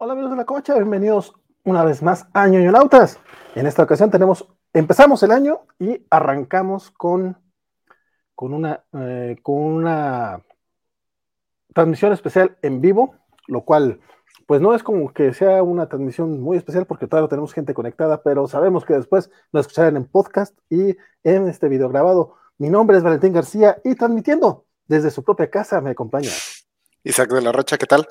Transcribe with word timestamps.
Hola 0.00 0.12
amigos 0.12 0.30
de 0.30 0.36
la 0.36 0.44
cocha, 0.44 0.74
bienvenidos 0.74 1.34
una 1.64 1.82
vez 1.82 2.04
más 2.04 2.28
a 2.32 2.46
Ñoñonautas. 2.46 3.18
En 3.56 3.66
esta 3.66 3.82
ocasión 3.82 4.12
tenemos, 4.12 4.46
empezamos 4.72 5.24
el 5.24 5.32
año 5.32 5.62
y 5.80 6.06
arrancamos 6.08 6.92
con, 6.92 7.36
con, 8.36 8.54
una, 8.54 8.84
eh, 8.92 9.38
con 9.42 9.56
una 9.56 10.44
transmisión 11.74 12.12
especial 12.12 12.56
en 12.62 12.80
vivo, 12.80 13.16
lo 13.48 13.64
cual 13.64 14.00
pues 14.46 14.60
no 14.60 14.72
es 14.72 14.84
como 14.84 15.12
que 15.12 15.34
sea 15.34 15.64
una 15.64 15.88
transmisión 15.88 16.40
muy 16.40 16.58
especial 16.58 16.86
porque 16.86 17.08
todavía 17.08 17.28
tenemos 17.28 17.52
gente 17.52 17.74
conectada, 17.74 18.22
pero 18.22 18.46
sabemos 18.46 18.84
que 18.84 18.94
después 18.94 19.32
nos 19.50 19.62
escucharán 19.62 19.96
en 19.96 20.04
podcast 20.04 20.56
y 20.70 20.96
en 21.24 21.48
este 21.48 21.66
video 21.66 21.88
grabado. 21.88 22.36
Mi 22.56 22.70
nombre 22.70 22.98
es 22.98 23.02
Valentín 23.02 23.32
García 23.32 23.78
y 23.82 23.96
transmitiendo 23.96 24.64
desde 24.86 25.10
su 25.10 25.24
propia 25.24 25.50
casa 25.50 25.80
me 25.80 25.90
acompaña. 25.90 26.30
Isaac 27.02 27.32
de 27.32 27.42
la 27.42 27.50
Rocha, 27.50 27.76
¿qué 27.76 27.86
tal? 27.86 28.06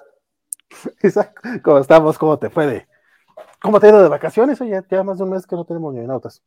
Isaac, 1.03 1.61
¿cómo 1.63 1.79
estamos? 1.79 2.17
¿Cómo 2.17 2.39
te 2.39 2.49
fue 2.49 2.67
de, 2.67 2.87
¿Cómo 3.61 3.79
te 3.79 3.87
ha 3.87 3.89
ido 3.89 4.01
de 4.01 4.09
vacaciones? 4.09 4.61
Oye, 4.61 4.81
ya 4.89 5.03
más 5.03 5.17
de 5.17 5.23
un 5.23 5.31
mes 5.31 5.47
que 5.47 5.55
no 5.55 5.65
tenemos 5.65 5.93
ni 5.93 6.05
nautas. 6.05 6.43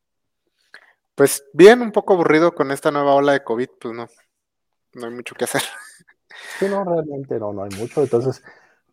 Pues 1.14 1.44
bien, 1.52 1.82
un 1.82 1.92
poco 1.92 2.14
aburrido 2.14 2.54
con 2.54 2.70
esta 2.70 2.90
nueva 2.90 3.14
ola 3.14 3.32
de 3.32 3.44
COVID, 3.44 3.68
pues 3.80 3.94
no, 3.94 4.06
no 4.94 5.06
hay 5.06 5.12
mucho 5.12 5.34
que 5.34 5.44
hacer. 5.44 5.62
Sí, 6.58 6.68
no, 6.68 6.84
realmente 6.84 7.38
no, 7.38 7.52
no 7.52 7.64
hay 7.64 7.70
mucho. 7.76 8.02
Entonces, 8.02 8.42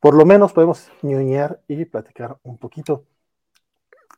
por 0.02 0.16
lo 0.16 0.26
menos 0.26 0.52
podemos 0.52 0.92
ñoñar 1.02 1.62
y 1.68 1.86
platicar 1.86 2.38
un 2.44 2.58
poquito. 2.58 3.06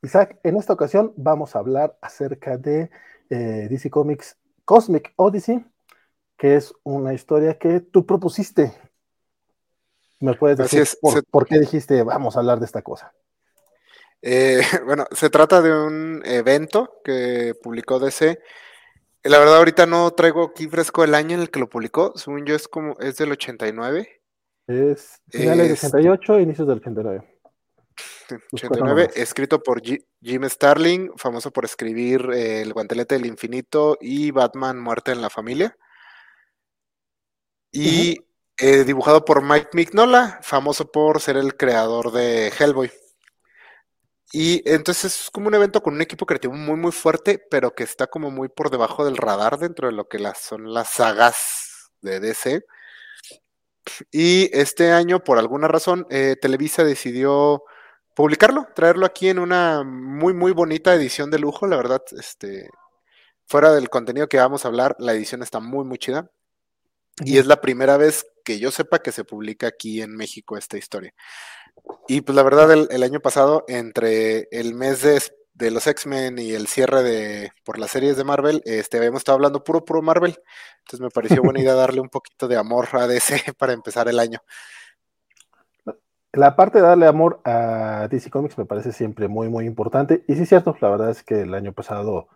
Isaac, 0.01 0.39
en 0.43 0.55
esta 0.55 0.73
ocasión 0.73 1.13
vamos 1.15 1.55
a 1.55 1.59
hablar 1.59 1.97
acerca 2.01 2.57
de 2.57 2.89
eh, 3.29 3.67
DC 3.69 3.91
Comics 3.91 4.37
Cosmic 4.65 5.13
Odyssey, 5.17 5.63
que 6.37 6.55
es 6.55 6.73
una 6.83 7.13
historia 7.13 7.59
que 7.59 7.81
tú 7.81 8.05
propusiste. 8.05 8.73
¿Me 10.19 10.33
puedes 10.33 10.57
decir 10.57 10.85
por, 11.31 11.47
qué 11.47 11.59
dijiste 11.59 12.03
vamos 12.03 12.35
a 12.35 12.39
hablar 12.39 12.59
de 12.59 12.65
esta 12.65 12.81
cosa? 12.81 13.13
Eh, 14.21 14.59
bueno, 14.85 15.05
se 15.11 15.29
trata 15.29 15.61
de 15.61 15.71
un 15.71 16.21
evento 16.25 16.99
que 17.03 17.55
publicó 17.61 17.99
DC. 17.99 18.39
La 19.23 19.39
verdad, 19.39 19.57
ahorita 19.57 19.85
no 19.85 20.11
traigo 20.11 20.43
aquí 20.43 20.67
fresco 20.67 21.03
el 21.03 21.15
año 21.15 21.35
en 21.35 21.41
el 21.41 21.49
que 21.49 21.59
lo 21.59 21.69
publicó. 21.69 22.13
Según 22.15 22.45
yo, 22.45 22.55
es 22.55 22.67
como 22.67 22.97
es 22.99 23.17
del 23.17 23.31
89. 23.31 24.21
Es 24.67 25.21
finales 25.27 25.81
del 25.81 25.91
88, 25.91 26.39
inicios 26.39 26.67
del 26.67 26.77
89. 26.77 27.39
89, 28.53 29.09
escrito 29.15 29.61
por 29.61 29.81
Jim 29.81 30.43
Starling, 30.47 31.11
famoso 31.17 31.51
por 31.51 31.65
escribir 31.65 32.29
eh, 32.33 32.61
El 32.61 32.73
Guantelete 32.73 33.15
del 33.15 33.25
Infinito 33.25 33.97
y 33.99 34.31
Batman 34.31 34.79
Muerte 34.79 35.11
en 35.11 35.21
la 35.21 35.29
Familia. 35.29 35.75
Y 37.71 38.17
eh, 38.59 38.83
dibujado 38.83 39.23
por 39.23 39.41
Mike 39.41 39.69
Mignola, 39.73 40.39
famoso 40.41 40.91
por 40.91 41.21
ser 41.21 41.37
el 41.37 41.55
creador 41.55 42.11
de 42.11 42.51
Hellboy. 42.57 42.91
Y 44.31 44.61
entonces 44.69 45.23
es 45.23 45.29
como 45.31 45.47
un 45.47 45.55
evento 45.55 45.81
con 45.81 45.95
un 45.95 46.01
equipo 46.01 46.25
creativo 46.25 46.53
muy, 46.53 46.75
muy 46.75 46.91
fuerte, 46.91 47.39
pero 47.49 47.73
que 47.73 47.83
está 47.83 48.07
como 48.07 48.29
muy 48.29 48.47
por 48.49 48.69
debajo 48.69 49.05
del 49.05 49.17
radar 49.17 49.57
dentro 49.57 49.87
de 49.87 49.93
lo 49.93 50.07
que 50.07 50.19
las, 50.19 50.39
son 50.39 50.73
las 50.73 50.89
sagas 50.89 51.91
de 52.01 52.19
DC. 52.19 52.63
Y 54.11 54.49
este 54.57 54.91
año, 54.91 55.23
por 55.23 55.39
alguna 55.39 55.67
razón, 55.67 56.05
eh, 56.09 56.35
Televisa 56.39 56.83
decidió 56.83 57.63
publicarlo, 58.15 58.67
traerlo 58.75 59.05
aquí 59.05 59.29
en 59.29 59.39
una 59.39 59.83
muy, 59.83 60.33
muy 60.33 60.51
bonita 60.51 60.93
edición 60.93 61.31
de 61.31 61.39
lujo. 61.39 61.65
La 61.65 61.77
verdad, 61.77 62.03
este, 62.11 62.69
fuera 63.47 63.71
del 63.71 63.89
contenido 63.89 64.27
que 64.27 64.37
vamos 64.37 64.65
a 64.65 64.67
hablar, 64.67 64.95
la 64.99 65.13
edición 65.13 65.41
está 65.43 65.59
muy, 65.59 65.85
muy 65.85 65.97
chida. 65.97 66.29
Y 67.21 67.37
es 67.37 67.47
la 67.47 67.61
primera 67.61 67.97
vez 67.97 68.25
que 68.49 68.57
yo 68.57 68.71
sepa 68.71 68.97
que 68.97 69.11
se 69.11 69.23
publica 69.23 69.67
aquí 69.67 70.01
en 70.01 70.15
México 70.15 70.57
esta 70.57 70.75
historia. 70.75 71.13
Y 72.07 72.21
pues 72.21 72.35
la 72.35 72.41
verdad, 72.41 72.71
el, 72.71 73.03
año 73.03 73.19
pasado, 73.19 73.63
entre 73.67 74.47
el 74.49 74.73
mes 74.73 75.03
de, 75.03 75.21
de 75.53 75.69
los 75.69 75.85
X-Men 75.85 76.39
y 76.39 76.53
el 76.53 76.65
cierre 76.65 77.03
de 77.03 77.51
por 77.63 77.77
las 77.77 77.91
series 77.91 78.17
de 78.17 78.23
Marvel, 78.23 78.63
este, 78.65 78.97
habíamos 78.97 79.19
estado 79.19 79.35
hablando 79.35 79.63
puro, 79.63 79.85
puro 79.85 80.01
Marvel. 80.01 80.35
Entonces 80.79 80.99
me 80.99 81.11
pareció 81.11 81.43
buena 81.43 81.59
idea 81.59 81.73
darle 81.75 82.01
un 82.01 82.09
poquito 82.09 82.47
de 82.47 82.57
amor 82.57 82.87
a 82.93 83.05
DC 83.05 83.53
para 83.59 83.73
empezar 83.73 84.07
el 84.07 84.17
año. 84.17 84.39
La 86.31 86.55
parte 86.55 86.79
de 86.79 86.85
darle 86.85 87.05
amor 87.05 87.41
a 87.45 88.07
DC 88.09 88.31
Comics 88.31 88.57
me 88.57 88.65
parece 88.65 88.93
siempre 88.93 89.27
muy, 89.27 89.47
muy 89.47 89.67
importante. 89.67 90.23
Y 90.27 90.33
sí 90.33 90.41
es 90.41 90.49
cierto, 90.49 90.75
la 90.81 90.89
verdad 90.89 91.11
es 91.11 91.21
que 91.21 91.41
el 91.41 91.53
año 91.53 91.71
pasado 91.73 92.29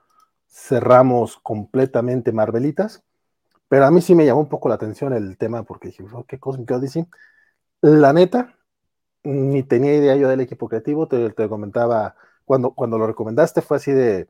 cerramos 0.47 1.37
completamente 1.37 2.31
Marvelitas. 2.31 3.03
Pero 3.73 3.87
a 3.87 3.91
mí 3.91 4.01
sí 4.03 4.13
me 4.13 4.23
llamó 4.23 4.41
un 4.41 4.49
poco 4.49 4.69
la 4.69 4.75
atención 4.75 5.13
el 5.13 5.35
tema 5.35 5.63
porque 5.63 5.87
dije, 5.87 6.05
oh, 6.13 6.25
¿qué 6.27 6.39
Cosmic 6.39 6.69
Odyssey? 6.69 7.07
La 7.81 8.13
neta, 8.13 8.55
ni 9.23 9.63
tenía 9.63 9.95
idea 9.95 10.15
yo 10.15 10.29
del 10.29 10.41
equipo 10.41 10.69
creativo, 10.69 11.07
te, 11.07 11.31
te 11.31 11.49
comentaba, 11.49 12.15
cuando, 12.45 12.69
cuando 12.75 12.99
lo 12.99 13.07
recomendaste 13.07 13.63
fue 13.63 13.77
así 13.77 13.91
de, 13.91 14.29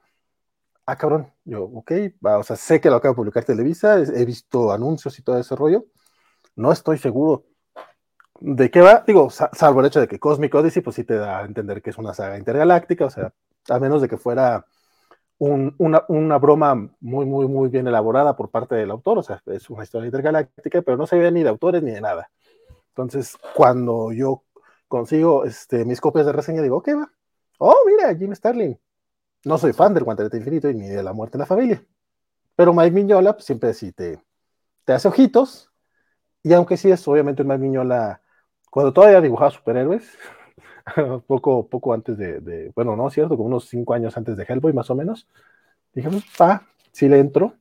ah, 0.86 0.98
cabrón, 0.98 1.30
yo, 1.44 1.66
ok, 1.66 1.92
va, 2.26 2.38
o 2.38 2.44
sea, 2.44 2.56
sé 2.56 2.80
que 2.80 2.90
lo 2.90 2.96
acaba 2.96 3.12
de 3.12 3.18
publicar 3.18 3.44
Televisa, 3.44 4.00
he 4.00 4.24
visto 4.24 4.72
anuncios 4.72 5.20
y 5.20 5.24
todo 5.24 5.38
ese 5.38 5.58
rollo, 5.58 5.88
no 6.56 6.72
estoy 6.72 6.98
seguro 6.98 7.44
de 8.40 8.72
qué 8.72 8.80
va, 8.80 9.04
digo, 9.06 9.30
salvo 9.30 9.81
el 9.81 9.88
hecho 9.88 10.00
de 10.00 10.08
que 10.08 10.20
Cosmic 10.20 10.56
Odyssey, 10.56 10.81
pues 10.81 10.96
sí 10.96 11.04
te 11.04 11.16
da 11.16 11.40
a 11.40 11.46
entender 11.46 11.81
que 11.81 11.90
es 11.90 11.98
una 11.98 12.14
saga 12.14 12.38
intergaláctica, 12.38 13.08
o 13.08 13.10
sea, 13.10 13.34
a 13.68 13.80
menos 13.80 14.02
de 14.02 14.08
que 14.08 14.18
fuera 14.18 14.66
una, 15.44 16.38
broma 16.38 16.76
muy, 17.00 17.26
muy, 17.26 17.48
muy 17.48 17.70
bien 17.70 17.88
elaborada 17.88 18.36
por 18.36 18.50
parte 18.50 18.76
del 18.76 18.92
autor, 18.92 19.20
o 19.20 19.24
sea, 19.24 19.42
es 19.48 19.70
una 19.70 19.84
historia 19.84 20.06
intergaláctica, 20.06 20.81
pero 20.81 20.98
no 20.98 21.08
se 21.08 21.18
ve 21.18 21.31
ni 21.31 21.44
de 21.44 21.50
autores 21.50 21.84
ni 21.84 21.92
de 21.92 22.02
nada. 22.02 22.30
Entonces, 22.90 23.38
cuando 23.56 24.12
yo 24.12 24.44
consigo 24.88 25.46
este, 25.46 25.86
mis 25.86 26.00
copias 26.00 26.26
de 26.26 26.31
reseña, 26.34 26.62
digo, 26.62 26.81
¿qué 26.84 26.94
va? 26.94 27.12
Oh, 27.58 27.76
mira, 27.88 28.16
Jim 28.16 28.34
Starling. 28.36 28.78
No 29.46 29.58
soy 29.58 29.74
fan 29.74 29.94
del 29.94 30.04
Guantelete 30.04 30.38
Infinito 30.38 30.70
y 30.70 30.76
ni 30.76 30.88
de 30.88 31.04
la 31.04 31.14
muerte 31.14 31.38
en 31.38 31.40
la 31.40 31.46
familia. 31.46 31.84
Pero 32.56 32.74
Mike 32.74 32.92
Miñola 32.92 33.34
pues, 33.34 33.46
siempre 33.46 33.74
sí 33.74 33.92
te, 33.92 34.22
te 34.86 34.94
hace 34.94 35.08
ojitos. 35.08 35.72
Y 36.44 36.54
aunque 36.54 36.78
sí 36.78 36.92
es 36.92 37.08
obviamente 37.08 37.42
un 37.42 37.48
Mike 37.50 37.62
Miñola, 37.62 38.22
cuando 38.70 38.94
todavía 38.94 39.22
dibujaba 39.22 39.52
superhéroes, 39.52 40.18
poco, 41.28 41.68
poco 41.68 41.94
antes 41.94 42.18
de, 42.18 42.72
bueno, 42.76 42.96
no, 42.96 43.10
cierto, 43.10 43.36
como 43.36 43.48
unos 43.48 43.68
cinco 43.68 43.94
años 43.94 44.18
antes 44.18 44.38
de 44.38 44.46
Hellboy, 44.48 44.74
más 44.74 44.90
o 44.90 44.96
menos. 44.96 45.28
Dijimos, 45.94 46.24
pa, 46.38 46.68
sí 46.92 47.08
le 47.08 47.20
entro, 47.20 47.54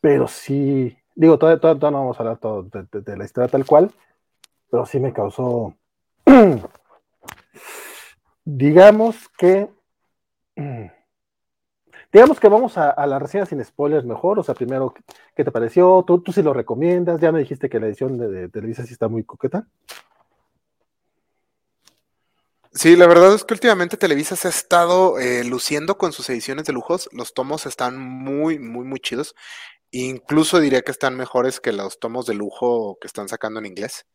pero 0.00 0.28
sí, 0.28 0.96
digo, 1.14 1.38
todavía, 1.38 1.90
no 1.90 1.98
vamos 1.98 2.18
a 2.18 2.22
hablar 2.22 2.38
todo 2.38 2.62
de, 2.62 3.16
la 3.16 3.24
historia 3.24 3.48
tal 3.48 3.64
cual, 3.64 3.90
pero 4.70 4.84
sí 4.84 4.98
me 4.98 5.12
causó, 5.12 5.74
digamos 8.44 9.28
que, 9.38 9.70
digamos 12.12 12.40
que 12.40 12.48
vamos 12.48 12.76
a, 12.76 13.06
la 13.06 13.18
reseña 13.18 13.46
sin 13.46 13.64
spoilers 13.64 14.04
mejor, 14.04 14.40
o 14.40 14.42
sea, 14.42 14.54
primero, 14.54 14.92
¿qué 15.36 15.44
te 15.44 15.52
pareció? 15.52 16.02
¿Tú, 16.04 16.20
tú 16.20 16.32
sí 16.32 16.42
lo 16.42 16.52
recomiendas? 16.52 17.20
Ya 17.20 17.32
me 17.32 17.38
dijiste 17.38 17.70
que 17.70 17.80
la 17.80 17.86
edición 17.86 18.18
de, 18.18 18.28
de 18.28 18.48
Televisa 18.48 18.84
sí 18.84 18.92
está 18.92 19.08
muy 19.08 19.22
coqueta. 19.22 19.66
Sí, 22.76 22.96
la 22.96 23.06
verdad 23.06 23.32
es 23.34 23.44
que 23.44 23.54
últimamente 23.54 23.96
Televisa 23.96 24.34
se 24.34 24.48
ha 24.48 24.50
estado 24.50 25.20
eh, 25.20 25.44
luciendo 25.44 25.96
con 25.96 26.12
sus 26.12 26.28
ediciones 26.28 26.64
de 26.64 26.72
lujos. 26.72 27.08
Los 27.12 27.32
tomos 27.32 27.66
están 27.66 27.98
muy, 27.98 28.58
muy, 28.58 28.84
muy 28.84 28.98
chidos. 28.98 29.36
Incluso 29.92 30.58
diría 30.58 30.82
que 30.82 30.90
están 30.90 31.16
mejores 31.16 31.60
que 31.60 31.72
los 31.72 32.00
tomos 32.00 32.26
de 32.26 32.34
lujo 32.34 32.98
que 33.00 33.06
están 33.06 33.28
sacando 33.28 33.60
en 33.60 33.66
inglés. 33.66 34.06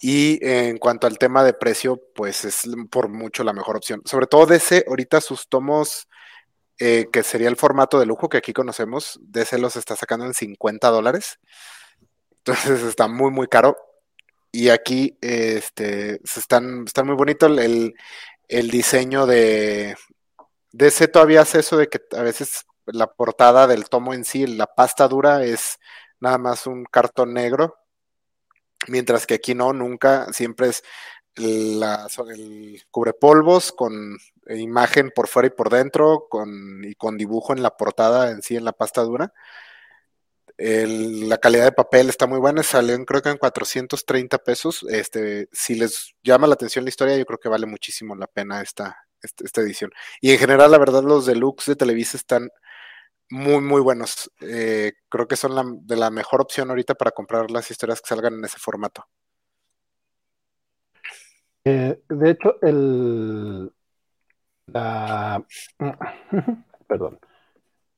Y 0.00 0.40
en 0.42 0.78
cuanto 0.78 1.06
al 1.06 1.18
tema 1.18 1.44
de 1.44 1.52
precio, 1.52 2.00
pues 2.14 2.44
es 2.44 2.62
por 2.90 3.08
mucho 3.08 3.44
la 3.44 3.52
mejor 3.52 3.76
opción. 3.76 4.02
Sobre 4.04 4.26
todo 4.26 4.46
DC, 4.46 4.86
ahorita 4.88 5.20
sus 5.20 5.48
tomos, 5.48 6.08
eh, 6.80 7.06
que 7.12 7.22
sería 7.22 7.48
el 7.48 7.56
formato 7.56 8.00
de 8.00 8.06
lujo 8.06 8.28
que 8.28 8.38
aquí 8.38 8.52
conocemos, 8.52 9.20
DC 9.22 9.58
los 9.58 9.76
está 9.76 9.94
sacando 9.94 10.26
en 10.26 10.34
50 10.34 10.88
dólares. 10.88 11.38
Entonces 12.38 12.82
está 12.82 13.06
muy, 13.06 13.30
muy 13.30 13.46
caro 13.46 13.76
y 14.52 14.68
aquí 14.70 15.16
este, 15.20 16.20
están, 16.24 16.84
están 16.86 17.06
muy 17.06 17.16
bonito 17.16 17.46
el, 17.46 17.94
diseño 18.48 19.26
de 19.26 19.96
DC 20.72 21.08
todavía 21.08 21.42
hace 21.42 21.60
eso 21.60 21.76
de 21.76 21.88
que 21.88 22.00
a 22.16 22.22
veces 22.22 22.66
la 22.86 23.06
portada 23.12 23.66
del 23.66 23.88
tomo 23.88 24.14
en 24.14 24.24
sí, 24.24 24.46
la 24.46 24.66
pasta 24.66 25.06
dura 25.08 25.44
es 25.44 25.78
nada 26.18 26.38
más 26.38 26.66
un 26.66 26.84
cartón 26.84 27.34
negro, 27.34 27.76
mientras 28.88 29.26
que 29.26 29.34
aquí 29.34 29.54
no, 29.54 29.72
nunca, 29.72 30.32
siempre 30.32 30.68
es 30.68 30.82
la, 31.36 32.08
el 32.34 32.82
cubrepolvos 32.90 33.72
con 33.72 34.18
imagen 34.48 35.12
por 35.14 35.28
fuera 35.28 35.46
y 35.46 35.50
por 35.50 35.70
dentro 35.70 36.26
con, 36.28 36.84
y 36.84 36.94
con 36.96 37.16
dibujo 37.16 37.52
en 37.52 37.62
la 37.62 37.76
portada 37.76 38.30
en 38.30 38.42
sí, 38.42 38.56
en 38.56 38.64
la 38.64 38.72
pasta 38.72 39.02
dura 39.02 39.32
la 40.60 41.38
calidad 41.38 41.64
de 41.64 41.72
papel 41.72 42.10
está 42.10 42.26
muy 42.26 42.38
buena, 42.38 42.62
salen 42.62 43.06
creo 43.06 43.22
que 43.22 43.30
en 43.30 43.38
430 43.38 44.38
pesos. 44.38 44.84
Este, 44.90 45.48
si 45.52 45.74
les 45.74 46.14
llama 46.22 46.46
la 46.46 46.54
atención 46.54 46.84
la 46.84 46.90
historia, 46.90 47.16
yo 47.16 47.24
creo 47.24 47.38
que 47.38 47.48
vale 47.48 47.66
muchísimo 47.66 48.14
la 48.14 48.26
pena 48.26 48.60
esta, 48.60 48.96
esta, 49.22 49.60
edición. 49.62 49.90
Y 50.20 50.32
en 50.32 50.38
general, 50.38 50.70
la 50.70 50.78
verdad, 50.78 51.02
los 51.02 51.26
deluxe 51.26 51.66
de 51.66 51.76
Televisa 51.76 52.16
están 52.16 52.50
muy, 53.30 53.60
muy 53.62 53.80
buenos. 53.80 54.30
Eh, 54.40 54.92
creo 55.08 55.26
que 55.26 55.36
son 55.36 55.86
de 55.86 55.96
la 55.96 56.10
mejor 56.10 56.42
opción 56.42 56.70
ahorita 56.70 56.94
para 56.94 57.12
comprar 57.12 57.50
las 57.50 57.70
historias 57.70 58.00
que 58.02 58.08
salgan 58.08 58.34
en 58.34 58.44
ese 58.44 58.58
formato. 58.58 59.06
Eh, 61.64 62.00
de 62.08 62.30
hecho, 62.30 62.60
el. 62.62 63.72
La. 64.66 65.42
Perdón. 66.88 67.18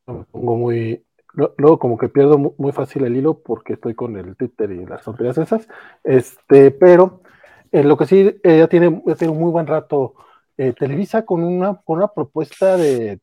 Me 0.06 0.25
pongo 0.25 0.56
muy. 0.56 1.05
Luego, 1.34 1.79
como 1.79 1.96
que 1.96 2.08
pierdo 2.08 2.38
muy 2.38 2.73
fácil 2.73 3.05
el 3.05 3.17
hilo 3.17 3.38
porque 3.38 3.75
estoy 3.75 3.94
con 3.94 4.17
el 4.17 4.37
Twitter 4.37 4.70
y 4.70 4.84
las 4.84 5.02
tonterías 5.02 5.38
esas. 5.38 5.67
Este, 6.05 6.70
pero 6.70 7.23
eh, 7.70 7.84
lo 7.84 7.96
que 7.96 8.06
sí, 8.06 8.38
eh, 8.43 8.58
ya, 8.58 8.69
tiene, 8.69 9.02
ya 9.06 9.14
tiene 9.14 9.32
un 9.32 9.40
muy 9.40 9.50
buen 9.50 9.67
rato 9.67 10.14
eh, 10.58 10.75
Televisa 10.75 11.25
con 11.25 11.43
una, 11.43 11.81
con 11.84 11.99
una 11.99 12.08
propuesta 12.08 12.76
de, 12.76 13.20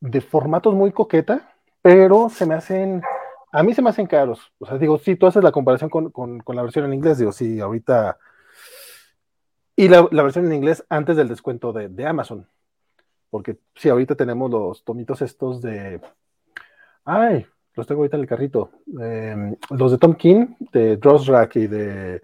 de 0.00 0.20
formatos 0.22 0.74
muy 0.74 0.92
coqueta, 0.92 1.54
pero 1.82 2.30
se 2.30 2.46
me 2.46 2.54
hacen 2.54 3.02
a 3.56 3.62
mí 3.62 3.72
se 3.72 3.80
me 3.80 3.88
hacen 3.88 4.06
caros. 4.06 4.52
O 4.58 4.66
sea, 4.66 4.76
digo, 4.76 4.98
si 4.98 5.16
tú 5.16 5.26
haces 5.26 5.42
la 5.42 5.50
comparación 5.50 5.88
con, 5.88 6.10
con, 6.10 6.42
la 6.48 6.62
versión 6.62 6.84
en 6.84 6.92
inglés, 6.92 7.16
digo, 7.16 7.32
sí, 7.32 7.58
ahorita. 7.58 8.18
Y 9.76 9.88
la, 9.88 10.06
la 10.10 10.22
versión 10.22 10.44
en 10.46 10.52
inglés 10.52 10.84
antes 10.90 11.16
del 11.16 11.28
descuento 11.28 11.72
de, 11.72 11.88
de, 11.88 12.06
Amazon. 12.06 12.46
Porque 13.30 13.58
sí, 13.74 13.88
ahorita 13.88 14.14
tenemos 14.14 14.50
los 14.50 14.84
tomitos 14.84 15.22
estos 15.22 15.62
de. 15.62 16.02
Ay, 17.06 17.46
los 17.74 17.86
tengo 17.86 18.00
ahorita 18.00 18.16
en 18.16 18.22
el 18.22 18.28
carrito. 18.28 18.70
Eh, 19.00 19.56
los 19.70 19.92
de 19.92 19.98
Tom 19.98 20.14
King, 20.14 20.48
de 20.72 20.96
Dross 20.96 21.26
Rack 21.28 21.56
y 21.56 21.66
de. 21.68 22.22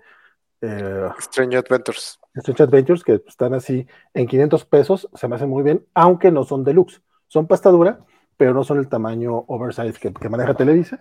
Eh, 0.60 1.08
Strange 1.18 1.56
Adventures. 1.56 2.18
Strange 2.34 2.62
Adventures, 2.64 3.04
que 3.04 3.22
están 3.26 3.54
así 3.54 3.86
en 4.12 4.26
500 4.26 4.64
pesos, 4.64 5.08
se 5.14 5.28
me 5.28 5.36
hacen 5.36 5.48
muy 5.48 5.62
bien, 5.62 5.86
aunque 5.94 6.32
no 6.32 6.44
son 6.44 6.64
deluxe. 6.64 7.00
Son 7.28 7.46
pasta 7.46 7.70
dura, 7.70 8.00
pero 8.36 8.54
no 8.54 8.64
son 8.64 8.78
el 8.78 8.88
tamaño 8.88 9.44
oversize 9.46 10.00
que, 10.00 10.12
que 10.12 10.28
maneja 10.28 10.54
Televisa. 10.54 11.00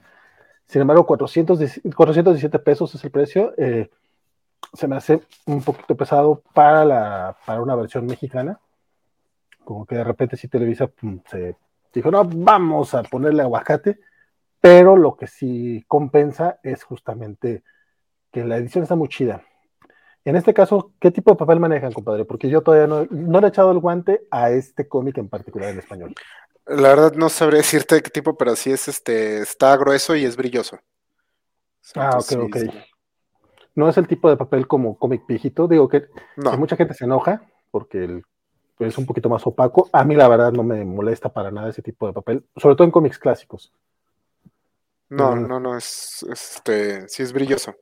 Sin 0.68 0.82
embargo, 0.82 1.06
417 1.06 2.60
pesos 2.60 2.94
es 2.94 3.04
el 3.04 3.12
precio. 3.12 3.54
Eh, 3.58 3.90
se 4.74 4.88
me 4.88 4.96
hace 4.96 5.22
un 5.48 5.62
poquito 5.64 5.98
pesado 5.98 6.44
para, 6.54 6.86
la, 6.86 7.38
para 7.46 7.62
una 7.62 7.76
versión 7.76 8.06
mexicana. 8.06 8.60
Como 9.64 9.86
que 9.86 9.96
de 9.96 10.04
repente 10.04 10.38
si 10.38 10.48
Televisa 10.48 10.88
pum, 10.88 11.20
se 11.26 11.56
dijo, 11.94 12.12
no, 12.12 12.24
vamos 12.26 12.94
a 12.94 13.04
ponerle 13.04 13.44
aguacate, 13.44 14.00
pero 14.60 14.96
lo 14.96 15.16
que 15.16 15.28
sí 15.28 15.84
compensa 15.88 16.60
es 16.64 16.84
justamente 16.84 17.64
que 18.32 18.44
la 18.46 18.58
edición 18.58 18.84
está 18.84 18.96
muy 18.96 19.10
chida. 19.10 19.44
En 20.24 20.36
este 20.36 20.54
caso, 20.54 20.94
¿qué 21.00 21.10
tipo 21.10 21.32
de 21.32 21.38
papel 21.38 21.60
manejan, 21.60 21.92
compadre? 21.92 22.26
Porque 22.26 22.48
yo 22.48 22.62
todavía 22.62 22.88
no, 22.88 23.08
no 23.10 23.40
le 23.42 23.48
he 23.48 23.50
echado 23.50 23.72
el 23.72 23.80
guante 23.80 24.22
a 24.30 24.52
este 24.52 24.88
cómic 24.88 25.18
en 25.18 25.30
particular 25.30 25.70
en 25.70 25.80
español. 25.80 26.14
La 26.68 26.90
verdad 26.90 27.14
no 27.14 27.28
sabré 27.30 27.58
decirte 27.58 28.02
qué 28.04 28.12
tipo, 28.12 28.38
pero 28.38 28.56
sí 28.56 28.72
es 28.72 28.88
este, 28.88 29.40
está 29.42 29.76
grueso 29.78 30.16
y 30.16 30.26
es 30.26 30.38
brilloso. 30.38 30.80
Ah, 31.96 32.20
ok, 32.20 32.34
ok. 32.44 32.58
No 33.74 33.90
es 33.90 33.98
el 33.98 34.08
tipo 34.08 34.30
de 34.30 34.38
papel 34.38 34.68
como 34.68 34.98
cómic 34.98 35.26
viejito, 35.28 35.68
digo 35.68 35.90
que, 35.90 36.06
no. 36.36 36.52
que, 36.52 36.58
mucha 36.58 36.76
gente 36.76 36.94
se 36.94 37.06
enoja 37.06 37.42
porque 37.72 38.04
el, 38.04 38.24
es 38.86 38.98
un 38.98 39.06
poquito 39.06 39.30
más 39.30 39.46
opaco. 39.46 39.90
A 39.92 40.04
mí 40.04 40.16
la 40.16 40.28
verdad 40.28 40.52
no 40.52 40.64
me 40.64 40.84
molesta 40.86 41.30
para 41.30 41.52
nada 41.52 41.70
ese 41.70 41.82
tipo 41.82 42.08
de 42.08 42.14
papel, 42.14 42.46
sobre 42.56 42.76
todo 42.76 42.86
en 42.86 42.92
cómics 42.92 43.20
clásicos. 43.20 43.72
No, 45.10 45.36
mm. 45.36 45.48
no, 45.48 45.60
no, 45.60 45.78
es, 45.78 46.26
este, 46.32 47.08
sí 47.08 47.24
es 47.24 47.34
brilloso. 47.34 47.76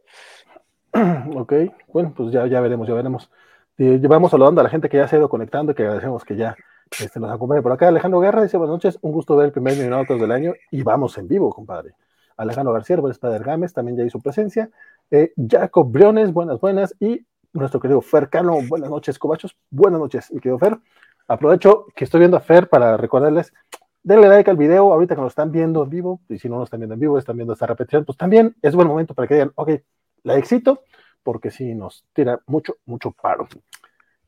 ok, 1.35 1.53
bueno, 1.87 2.13
pues 2.15 2.31
ya, 2.31 2.47
ya 2.47 2.59
veremos, 2.61 2.87
ya 2.87 2.93
veremos. 2.93 3.29
Y 3.77 3.97
vamos 4.07 4.31
saludando 4.31 4.59
a 4.59 4.63
la 4.63 4.69
gente 4.69 4.89
que 4.89 4.97
ya 4.97 5.07
se 5.07 5.15
ha 5.15 5.19
ido 5.19 5.29
conectando 5.29 5.71
y 5.71 5.75
que 5.75 5.83
agradecemos 5.83 6.25
que 6.25 6.35
ya 6.35 6.57
este, 6.99 7.19
nos 7.19 7.31
acompaña 7.31 7.61
por 7.61 7.71
acá. 7.71 7.87
Alejandro 7.87 8.19
Guerra 8.19 8.41
dice: 8.41 8.57
Buenas 8.57 8.73
noches, 8.73 8.99
un 9.01 9.11
gusto 9.11 9.35
ver 9.35 9.45
el 9.47 9.51
primer 9.51 9.77
minuto 9.77 10.17
del 10.17 10.31
año 10.31 10.53
y 10.71 10.81
vamos 10.83 11.17
en 11.17 11.27
vivo, 11.27 11.49
compadre. 11.51 11.93
Alejandro 12.35 12.73
García, 12.73 12.97
buen 12.97 13.11
Spider 13.11 13.43
Games, 13.43 13.73
también 13.73 13.97
ya 13.97 14.03
hizo 14.03 14.19
presencia. 14.19 14.69
Eh, 15.11 15.33
Jacob 15.49 15.91
Briones, 15.91 16.33
buenas, 16.33 16.59
buenas. 16.59 16.95
Y 16.99 17.25
nuestro 17.53 17.79
querido 17.79 18.01
Fer 18.01 18.29
Cano, 18.29 18.59
buenas 18.67 18.89
noches, 18.89 19.17
Cobachos. 19.17 19.57
Buenas 19.69 19.99
noches, 19.99 20.31
mi 20.31 20.39
querido 20.39 20.59
Fer. 20.59 20.77
Aprovecho 21.27 21.87
que 21.95 22.03
estoy 22.03 22.19
viendo 22.19 22.37
a 22.37 22.41
Fer 22.41 22.69
para 22.69 22.97
recordarles, 22.97 23.53
denle 24.03 24.27
like 24.27 24.49
al 24.49 24.57
video 24.57 24.91
ahorita 24.91 25.15
que 25.15 25.21
nos 25.21 25.31
están 25.31 25.51
viendo 25.51 25.83
en 25.83 25.89
vivo, 25.89 26.21
y 26.29 26.39
si 26.39 26.49
no 26.49 26.57
nos 26.57 26.67
están 26.67 26.79
viendo 26.79 26.93
en 26.93 26.99
vivo, 26.99 27.17
están 27.17 27.35
viendo 27.35 27.53
esta 27.53 27.67
repetición, 27.67 28.05
pues 28.05 28.17
también 28.17 28.55
es 28.61 28.75
buen 28.75 28.87
momento 28.87 29.13
para 29.13 29.27
que 29.27 29.35
digan, 29.35 29.51
ok, 29.55 29.71
la 30.23 30.37
éxito, 30.37 30.83
porque 31.23 31.51
sí 31.51 31.75
nos 31.75 32.05
tira 32.13 32.41
mucho, 32.47 32.77
mucho 32.85 33.11
paro. 33.11 33.47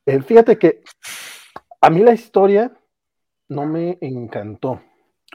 Eh, 0.06 0.21
fíjate 0.21 0.57
que 0.57 0.83
a 1.79 1.89
mí 1.89 2.01
la 2.01 2.13
historia 2.13 2.71
no 3.50 3.65
me 3.65 3.97
encantó. 4.01 4.81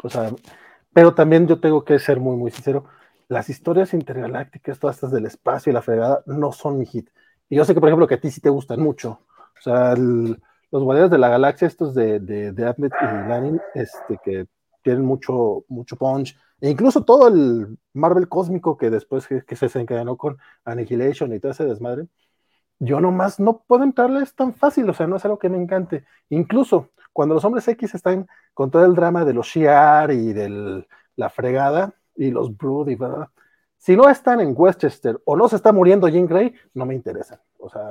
O 0.02 0.10
sea, 0.10 0.30
pero 0.92 1.14
también 1.14 1.46
yo 1.46 1.60
tengo 1.60 1.84
que 1.84 1.98
ser 1.98 2.20
muy, 2.20 2.36
muy 2.36 2.50
sincero. 2.50 2.86
Las 3.28 3.48
historias 3.48 3.94
intergalácticas, 3.94 4.78
todas 4.78 4.96
estas 4.96 5.12
del 5.12 5.26
espacio 5.26 5.70
y 5.70 5.74
la 5.74 5.82
fregada, 5.82 6.22
no 6.26 6.52
son 6.52 6.78
mi 6.78 6.86
hit. 6.86 7.10
Y 7.48 7.56
yo 7.56 7.64
sé 7.64 7.74
que, 7.74 7.80
por 7.80 7.88
ejemplo, 7.88 8.06
que 8.06 8.14
a 8.14 8.20
ti 8.20 8.30
sí 8.30 8.40
te 8.40 8.50
gustan 8.50 8.80
mucho. 8.80 9.20
O 9.58 9.62
sea, 9.62 9.94
los 9.96 10.82
Guardianes 10.82 11.10
de 11.10 11.18
la 11.18 11.28
Galaxia, 11.28 11.68
estos 11.68 11.94
de, 11.94 12.20
de, 12.20 12.52
de 12.52 12.66
Admet 12.66 12.92
y 13.00 13.04
Lanin, 13.28 13.60
este, 13.74 14.18
que 14.24 14.46
tienen 14.82 15.04
mucho, 15.04 15.64
mucho 15.68 15.96
punch. 15.96 16.36
E 16.60 16.70
incluso 16.70 17.04
todo 17.04 17.28
el 17.28 17.78
Marvel 17.92 18.28
cósmico 18.28 18.76
que 18.76 18.90
después 18.90 19.26
que, 19.26 19.56
se 19.56 19.66
desencadenó 19.66 20.16
con 20.16 20.38
Annihilation 20.64 21.32
y 21.32 21.40
todo 21.40 21.52
ese 21.52 21.64
desmadre 21.64 22.08
yo 22.78 23.00
nomás 23.00 23.40
no 23.40 23.62
puedo 23.66 23.84
entrarles 23.84 24.34
tan 24.34 24.54
fácil, 24.54 24.88
o 24.90 24.94
sea, 24.94 25.06
no 25.06 25.16
es 25.16 25.24
algo 25.24 25.38
que 25.38 25.48
me 25.48 25.58
encante. 25.58 26.04
Incluso 26.28 26.90
cuando 27.12 27.34
los 27.34 27.44
hombres 27.44 27.66
X 27.68 27.94
están 27.94 28.28
con 28.54 28.70
todo 28.70 28.84
el 28.84 28.94
drama 28.94 29.24
de 29.24 29.32
los 29.32 29.46
Shiar 29.46 30.10
y 30.12 30.32
de 30.32 30.84
la 31.16 31.30
fregada 31.30 31.94
y 32.14 32.30
los 32.30 32.56
Brood 32.56 32.88
y 32.88 32.96
verdad, 32.96 33.28
si 33.78 33.96
no 33.96 34.08
están 34.08 34.40
en 34.40 34.54
Westchester 34.56 35.20
o 35.24 35.36
no 35.36 35.48
se 35.48 35.56
está 35.56 35.72
muriendo 35.72 36.08
Jean 36.08 36.26
Grey, 36.26 36.54
no 36.74 36.86
me 36.86 36.94
interesan. 36.94 37.40
O 37.58 37.68
sea, 37.68 37.82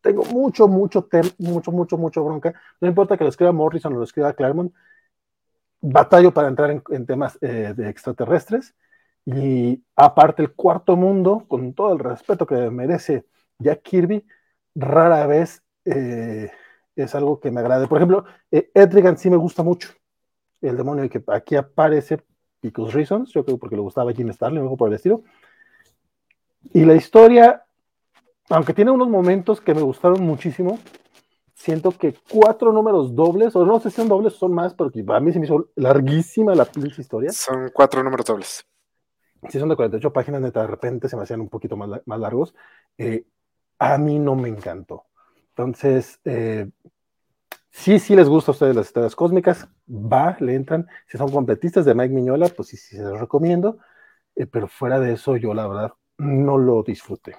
tengo 0.00 0.24
mucho, 0.24 0.68
mucho, 0.68 1.08
mucho, 1.38 1.72
mucho, 1.72 1.96
mucho 1.98 2.24
bronca. 2.24 2.54
No 2.80 2.88
importa 2.88 3.16
que 3.16 3.24
lo 3.24 3.30
escriba 3.30 3.52
Morrison 3.52 3.94
o 3.94 3.98
lo 3.98 4.04
escriba 4.04 4.32
Claremont, 4.34 4.72
batallo 5.80 6.32
para 6.32 6.48
entrar 6.48 6.70
en, 6.70 6.82
en 6.90 7.06
temas 7.06 7.38
eh, 7.40 7.74
de 7.76 7.88
extraterrestres. 7.88 8.74
Y 9.26 9.82
aparte, 9.96 10.42
el 10.42 10.52
cuarto 10.52 10.96
mundo, 10.96 11.44
con 11.48 11.72
todo 11.72 11.92
el 11.92 11.98
respeto 11.98 12.46
que 12.46 12.70
merece 12.70 13.26
Jack 13.58 13.82
Kirby 13.82 14.26
rara 14.74 15.26
vez 15.26 15.62
eh, 15.84 16.50
es 16.96 17.14
algo 17.14 17.40
que 17.40 17.50
me 17.50 17.60
agrade. 17.60 17.88
Por 17.88 17.98
ejemplo, 17.98 18.24
eh, 18.50 18.70
Edrigan 18.74 19.16
sí 19.16 19.30
me 19.30 19.36
gusta 19.36 19.62
mucho. 19.62 19.90
El 20.60 20.76
demonio 20.76 21.08
que 21.08 21.22
aquí 21.28 21.56
aparece, 21.56 22.22
Because 22.64 22.96
Reasons, 22.96 23.30
yo 23.30 23.44
creo 23.44 23.58
porque 23.58 23.76
le 23.76 23.82
gustaba 23.82 24.14
Jim 24.14 24.32
Starlin, 24.32 24.62
algo 24.62 24.78
por 24.78 24.88
el 24.88 24.94
estilo. 24.94 25.22
Y 26.72 26.86
la 26.86 26.94
historia, 26.94 27.62
aunque 28.48 28.72
tiene 28.72 28.90
unos 28.90 29.10
momentos 29.10 29.60
que 29.60 29.74
me 29.74 29.82
gustaron 29.82 30.22
muchísimo, 30.22 30.78
siento 31.52 31.90
que 31.90 32.14
cuatro 32.30 32.72
números 32.72 33.14
dobles, 33.14 33.54
o 33.54 33.66
no 33.66 33.78
sé 33.80 33.90
si 33.90 33.96
son 33.96 34.08
dobles 34.08 34.32
o 34.32 34.38
son 34.38 34.54
más, 34.54 34.72
porque 34.72 35.04
a 35.06 35.20
mí 35.20 35.30
se 35.30 35.40
me 35.40 35.44
hizo 35.44 35.68
larguísima 35.76 36.54
la 36.54 36.66
historia. 36.96 37.32
Son 37.32 37.70
cuatro 37.70 38.02
números 38.02 38.24
dobles. 38.24 38.64
Si 39.50 39.58
son 39.58 39.68
de 39.68 39.76
48 39.76 40.10
páginas, 40.10 40.40
de 40.50 40.66
repente 40.66 41.06
se 41.10 41.16
me 41.16 41.24
hacían 41.24 41.42
un 41.42 41.50
poquito 41.50 41.76
más, 41.76 42.00
más 42.06 42.18
largos. 42.18 42.54
Eh, 42.96 43.26
a 43.78 43.98
mí 43.98 44.18
no 44.18 44.36
me 44.36 44.48
encantó. 44.48 45.04
Entonces, 45.50 46.18
eh, 46.24 46.70
sí, 47.74 47.98
sí 47.98 48.14
les 48.14 48.28
gusta 48.28 48.52
a 48.52 48.54
ustedes 48.54 48.76
las 48.76 48.86
historias 48.86 49.16
cósmicas, 49.16 49.68
va, 49.88 50.36
le 50.38 50.54
entran. 50.54 50.86
Si 51.08 51.18
son 51.18 51.30
completistas 51.30 51.84
de 51.84 51.94
Mike 51.94 52.14
Miñola, 52.14 52.48
pues 52.48 52.68
sí, 52.68 52.76
sí 52.76 52.96
se 52.96 53.02
los 53.02 53.20
recomiendo. 53.20 53.78
Eh, 54.36 54.46
pero 54.46 54.68
fuera 54.68 55.00
de 55.00 55.12
eso, 55.12 55.36
yo 55.36 55.52
la 55.54 55.66
verdad 55.66 55.92
no 56.18 56.56
lo 56.56 56.82
disfruté. 56.82 57.36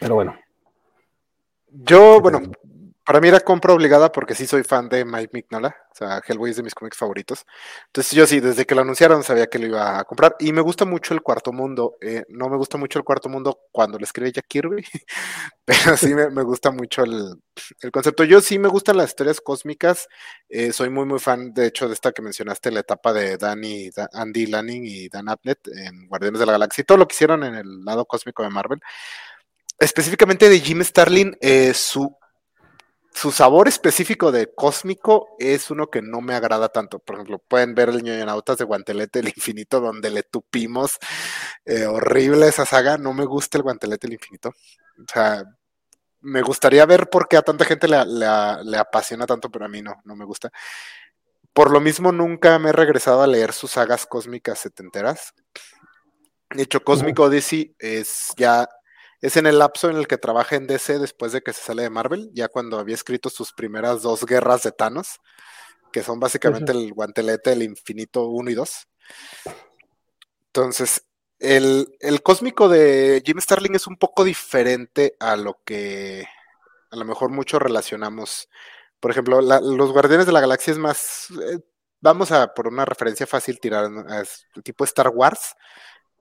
Pero 0.00 0.14
bueno. 0.14 0.36
Yo, 1.68 2.20
bueno, 2.20 2.40
para 3.06 3.20
mí 3.20 3.28
era 3.28 3.38
compra 3.38 3.72
obligada 3.72 4.10
porque 4.10 4.34
sí 4.34 4.48
soy 4.48 4.64
fan 4.64 4.88
de 4.88 5.04
Mike 5.04 5.30
Mignola, 5.32 5.76
o 5.92 5.94
sea, 5.94 6.20
Hellboy 6.26 6.50
es 6.50 6.56
de 6.56 6.64
mis 6.64 6.74
cómics 6.74 6.96
favoritos. 6.96 7.46
Entonces 7.86 8.12
yo 8.12 8.26
sí, 8.26 8.40
desde 8.40 8.66
que 8.66 8.74
lo 8.74 8.80
anunciaron 8.80 9.22
sabía 9.22 9.46
que 9.46 9.60
lo 9.60 9.66
iba 9.66 10.00
a 10.00 10.04
comprar. 10.04 10.34
Y 10.40 10.52
me 10.52 10.60
gusta 10.60 10.84
mucho 10.84 11.14
el 11.14 11.22
Cuarto 11.22 11.52
Mundo. 11.52 11.98
Eh, 12.00 12.24
no 12.28 12.48
me 12.48 12.56
gusta 12.56 12.78
mucho 12.78 12.98
el 12.98 13.04
Cuarto 13.04 13.28
Mundo 13.28 13.60
cuando 13.70 13.96
lo 13.96 14.04
escribe 14.04 14.32
Jack 14.32 14.46
Kirby, 14.48 14.84
pero 15.64 15.96
sí 15.96 16.16
me, 16.16 16.42
gusta 16.42 16.72
mucho 16.72 17.04
el, 17.04 17.40
el, 17.80 17.90
concepto. 17.92 18.24
Yo 18.24 18.40
sí 18.40 18.58
me 18.58 18.68
gustan 18.68 18.96
las 18.96 19.10
historias 19.10 19.40
cósmicas. 19.40 20.08
Eh, 20.48 20.72
soy 20.72 20.90
muy, 20.90 21.06
muy 21.06 21.20
fan, 21.20 21.54
de 21.54 21.66
hecho, 21.68 21.86
de 21.86 21.94
esta 21.94 22.10
que 22.10 22.22
mencionaste, 22.22 22.72
la 22.72 22.80
etapa 22.80 23.12
de 23.12 23.36
Danny, 23.36 23.88
Andy 24.14 24.46
Lanning 24.46 24.84
y 24.84 25.08
Dan 25.08 25.28
Abnett 25.28 25.68
en 25.68 26.08
Guardianes 26.08 26.40
de 26.40 26.46
la 26.46 26.52
Galaxia 26.52 26.82
y 26.82 26.84
todo 26.84 26.98
lo 26.98 27.06
que 27.06 27.14
hicieron 27.14 27.44
en 27.44 27.54
el 27.54 27.84
lado 27.84 28.04
cósmico 28.04 28.42
de 28.42 28.50
Marvel. 28.50 28.80
Específicamente 29.78 30.48
de 30.48 30.58
Jim 30.58 30.82
Starlin, 30.82 31.36
eh, 31.40 31.72
su 31.72 32.16
su 33.16 33.32
sabor 33.32 33.66
específico 33.66 34.30
de 34.30 34.52
cósmico 34.54 35.36
es 35.38 35.70
uno 35.70 35.88
que 35.88 36.02
no 36.02 36.20
me 36.20 36.34
agrada 36.34 36.68
tanto. 36.68 36.98
Por 36.98 37.14
ejemplo, 37.14 37.38
pueden 37.38 37.74
ver 37.74 37.88
el 37.88 38.02
ñoñonautas 38.02 38.58
de 38.58 38.64
Guantelete 38.64 39.20
del 39.20 39.32
Infinito, 39.34 39.80
donde 39.80 40.10
le 40.10 40.22
tupimos. 40.22 40.98
Eh, 41.64 41.86
horrible 41.86 42.46
esa 42.46 42.66
saga. 42.66 42.98
No 42.98 43.14
me 43.14 43.24
gusta 43.24 43.56
el 43.56 43.62
Guantelete 43.62 44.06
del 44.06 44.14
Infinito. 44.14 44.50
O 44.50 45.04
sea, 45.10 45.44
me 46.20 46.42
gustaría 46.42 46.84
ver 46.84 47.08
por 47.08 47.26
qué 47.26 47.38
a 47.38 47.42
tanta 47.42 47.64
gente 47.64 47.88
le, 47.88 48.04
le, 48.04 48.26
le, 48.64 48.76
apasiona 48.76 49.24
tanto, 49.24 49.50
pero 49.50 49.64
a 49.64 49.68
mí 49.68 49.80
no, 49.80 49.94
no 50.04 50.14
me 50.14 50.26
gusta. 50.26 50.50
Por 51.54 51.70
lo 51.70 51.80
mismo, 51.80 52.12
nunca 52.12 52.58
me 52.58 52.68
he 52.68 52.72
regresado 52.72 53.22
a 53.22 53.26
leer 53.26 53.54
sus 53.54 53.70
sagas 53.70 54.04
cósmicas 54.04 54.58
setenteras. 54.58 55.32
De 56.50 56.64
hecho, 56.64 56.84
Cósmico 56.84 57.22
Odyssey 57.22 57.74
es 57.78 58.34
ya 58.36 58.68
es 59.20 59.36
en 59.36 59.46
el 59.46 59.58
lapso 59.58 59.90
en 59.90 59.96
el 59.96 60.06
que 60.06 60.18
trabaja 60.18 60.56
en 60.56 60.66
DC 60.66 60.98
después 60.98 61.32
de 61.32 61.42
que 61.42 61.52
se 61.52 61.62
sale 61.62 61.82
de 61.82 61.90
Marvel, 61.90 62.30
ya 62.32 62.48
cuando 62.48 62.78
había 62.78 62.94
escrito 62.94 63.30
sus 63.30 63.52
primeras 63.52 64.02
dos 64.02 64.24
guerras 64.26 64.62
de 64.62 64.72
Thanos, 64.72 65.20
que 65.92 66.02
son 66.02 66.20
básicamente 66.20 66.72
el 66.72 66.92
guantelete 66.92 67.50
del 67.50 67.62
infinito 67.62 68.28
1 68.28 68.50
y 68.50 68.54
2. 68.54 68.88
Entonces, 70.48 71.06
el, 71.38 72.22
cósmico 72.22 72.68
de 72.68 73.22
Jim 73.24 73.40
Starling 73.40 73.74
es 73.74 73.86
un 73.86 73.96
poco 73.96 74.24
diferente 74.24 75.16
a 75.20 75.36
lo 75.36 75.60
que 75.64 76.26
a 76.90 76.96
lo 76.96 77.04
mejor 77.04 77.30
mucho 77.30 77.58
relacionamos. 77.58 78.48
Por 79.00 79.10
ejemplo, 79.10 79.40
los 79.40 79.92
Guardianes 79.92 80.26
de 80.26 80.32
la 80.32 80.40
Galaxia 80.40 80.72
es 80.72 80.78
más, 80.78 81.28
eh, 81.30 81.58
vamos 82.00 82.32
a 82.32 82.54
por 82.54 82.68
una 82.68 82.84
referencia 82.84 83.26
fácil 83.26 83.60
tirar 83.60 83.84
a, 83.84 84.22
tipo 84.62 84.84
Star 84.84 85.08
Wars, 85.08 85.54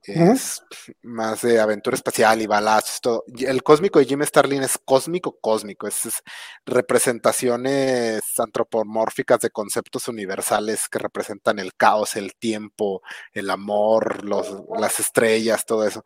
es 0.07 0.63
más 1.01 1.41
de 1.41 1.59
aventura 1.59 1.95
espacial 1.95 2.41
y 2.41 2.47
balazos, 2.47 3.01
todo. 3.01 3.23
El 3.39 3.63
cósmico 3.63 3.99
de 3.99 4.05
Jim 4.05 4.21
Starlin 4.23 4.63
es 4.63 4.77
cósmico, 4.83 5.37
cósmico, 5.39 5.87
es, 5.87 6.21
representaciones 6.65 8.21
antropomórficas 8.39 9.39
de 9.39 9.49
conceptos 9.49 10.07
universales 10.07 10.87
que 10.89 10.99
representan 10.99 11.59
el 11.59 11.73
caos, 11.75 12.15
el 12.15 12.35
tiempo, 12.35 13.01
el 13.33 13.49
amor, 13.49 14.23
las 14.25 14.99
estrellas, 14.99 15.65
todo 15.65 15.85
eso. 15.85 16.05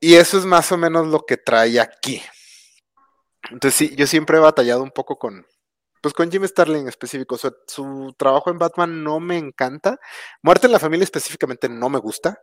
Y 0.00 0.14
eso 0.14 0.38
es 0.38 0.44
más 0.44 0.70
o 0.72 0.78
menos 0.78 1.06
lo 1.08 1.24
que 1.26 1.36
trae 1.36 1.80
aquí. 1.80 2.22
Entonces 3.50 3.74
sí, 3.74 3.96
yo 3.96 4.06
siempre 4.06 4.38
he 4.38 4.40
batallado 4.40 4.82
un 4.82 4.90
poco 4.90 5.18
con, 5.18 5.46
pues 6.00 6.14
con 6.14 6.30
Jim 6.30 6.44
Starlin 6.46 6.82
en 6.82 6.88
específico, 6.88 7.36
su, 7.38 8.14
trabajo 8.16 8.50
en 8.50 8.58
Batman 8.58 9.02
no 9.02 9.20
me 9.20 9.36
encanta. 9.38 9.98
Muerte 10.42 10.66
en 10.66 10.72
la 10.72 10.78
familia 10.78 11.04
específicamente 11.04 11.68
no 11.68 11.88
me 11.88 11.98
gusta. 11.98 12.40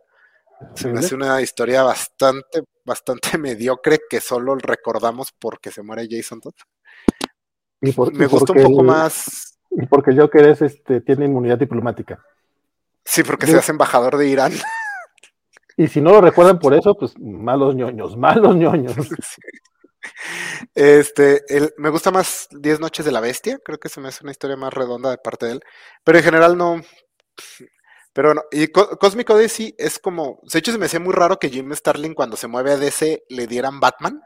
Se 0.74 0.88
me 0.88 1.00
hace 1.00 1.14
una 1.14 1.40
historia 1.40 1.82
bastante, 1.82 2.62
bastante 2.84 3.38
mediocre 3.38 4.00
que 4.08 4.20
solo 4.20 4.54
recordamos 4.56 5.32
porque 5.38 5.70
se 5.70 5.82
muere 5.82 6.08
Jason 6.10 6.40
Todd. 6.40 6.54
me 7.80 8.26
gusta 8.26 8.52
un 8.52 8.62
poco 8.62 8.82
más. 8.82 9.58
Y 9.70 9.86
porque 9.86 10.16
Joker 10.16 10.48
es, 10.48 10.62
este, 10.62 11.00
tiene 11.02 11.26
inmunidad 11.26 11.58
diplomática. 11.58 12.22
Sí, 13.04 13.22
porque 13.22 13.46
se 13.46 13.56
hace 13.56 13.72
embajador 13.72 14.16
de 14.16 14.28
Irán. 14.28 14.52
Y 15.78 15.88
si 15.88 16.00
no 16.00 16.12
lo 16.12 16.22
recuerdan 16.22 16.58
por 16.58 16.72
eso, 16.72 16.96
pues 16.96 17.18
malos 17.18 17.74
ñoños, 17.74 18.16
malos 18.16 18.56
ñoños. 18.56 18.94
Este, 20.74 21.42
me 21.78 21.90
gusta 21.90 22.12
más 22.12 22.46
Diez 22.52 22.78
Noches 22.78 23.04
de 23.04 23.10
la 23.10 23.20
Bestia, 23.20 23.58
creo 23.64 23.78
que 23.78 23.88
se 23.88 24.00
me 24.00 24.06
hace 24.06 24.22
una 24.22 24.30
historia 24.30 24.56
más 24.56 24.72
redonda 24.72 25.10
de 25.10 25.18
parte 25.18 25.46
de 25.46 25.52
él, 25.52 25.60
pero 26.04 26.18
en 26.18 26.24
general 26.24 26.56
no. 26.56 26.80
Pero 28.16 28.32
no, 28.32 28.44
y 28.50 28.68
Cósmico 28.68 29.36
DC 29.36 29.74
es 29.76 29.98
como, 29.98 30.40
de 30.50 30.58
hecho 30.58 30.72
se 30.72 30.78
me 30.78 30.86
hacía 30.86 30.98
muy 30.98 31.12
raro 31.12 31.38
que 31.38 31.50
Jim 31.50 31.70
Starlin 31.74 32.14
cuando 32.14 32.38
se 32.38 32.46
mueve 32.46 32.72
a 32.72 32.78
DC 32.78 33.24
le 33.28 33.46
dieran 33.46 33.78
Batman. 33.78 34.22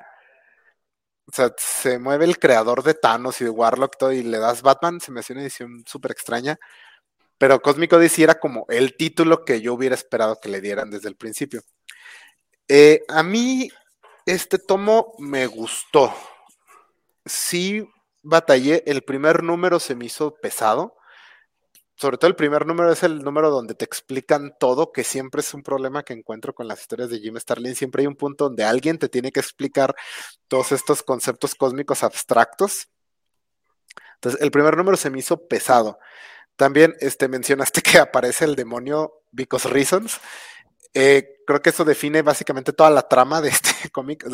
O 1.26 1.32
sea, 1.32 1.52
se 1.58 1.98
mueve 1.98 2.24
el 2.24 2.38
creador 2.38 2.84
de 2.84 2.94
Thanos 2.94 3.40
y 3.40 3.44
de 3.44 3.50
Warlock 3.50 3.96
todo 3.98 4.12
y 4.12 4.22
le 4.22 4.38
das 4.38 4.62
Batman, 4.62 5.00
se 5.00 5.10
me 5.10 5.18
hacía 5.18 5.34
una 5.34 5.42
edición 5.42 5.82
súper 5.88 6.12
extraña. 6.12 6.56
Pero 7.36 7.60
Cósmico 7.60 7.98
DC 7.98 8.22
era 8.22 8.38
como 8.38 8.64
el 8.68 8.96
título 8.96 9.44
que 9.44 9.60
yo 9.60 9.74
hubiera 9.74 9.96
esperado 9.96 10.38
que 10.40 10.50
le 10.50 10.60
dieran 10.60 10.88
desde 10.88 11.08
el 11.08 11.16
principio. 11.16 11.62
Eh, 12.68 13.02
a 13.08 13.24
mí 13.24 13.70
este 14.24 14.58
tomo 14.58 15.14
me 15.18 15.48
gustó. 15.48 16.14
Sí 17.26 17.84
batallé, 18.22 18.84
el 18.86 19.02
primer 19.02 19.42
número 19.42 19.80
se 19.80 19.96
me 19.96 20.04
hizo 20.04 20.36
pesado. 20.36 20.94
Sobre 22.00 22.16
todo 22.16 22.28
el 22.28 22.34
primer 22.34 22.64
número 22.64 22.90
es 22.90 23.02
el 23.02 23.18
número 23.18 23.50
donde 23.50 23.74
te 23.74 23.84
explican 23.84 24.54
todo, 24.58 24.90
que 24.90 25.04
siempre 25.04 25.42
es 25.42 25.52
un 25.52 25.62
problema 25.62 26.02
que 26.02 26.14
encuentro 26.14 26.54
con 26.54 26.66
las 26.66 26.80
historias 26.80 27.10
de 27.10 27.18
Jim 27.18 27.36
Starlin. 27.38 27.76
Siempre 27.76 28.00
hay 28.00 28.06
un 28.06 28.16
punto 28.16 28.44
donde 28.44 28.64
alguien 28.64 28.98
te 28.98 29.10
tiene 29.10 29.30
que 29.30 29.40
explicar 29.40 29.94
todos 30.48 30.72
estos 30.72 31.02
conceptos 31.02 31.54
cósmicos 31.54 32.02
abstractos. 32.02 32.88
Entonces, 34.14 34.40
el 34.40 34.50
primer 34.50 34.78
número 34.78 34.96
se 34.96 35.10
me 35.10 35.18
hizo 35.18 35.46
pesado. 35.46 35.98
También 36.56 36.94
este, 37.00 37.28
mencionaste 37.28 37.82
que 37.82 37.98
aparece 37.98 38.46
el 38.46 38.56
demonio 38.56 39.20
Because 39.30 39.68
Reasons. 39.68 40.20
Eh, 40.92 41.36
creo 41.46 41.62
que 41.62 41.70
eso 41.70 41.84
define 41.84 42.22
básicamente 42.22 42.72
toda 42.72 42.90
la 42.90 43.02
trama 43.02 43.40
de 43.40 43.48
este 43.48 43.70
cómic. 43.92 44.24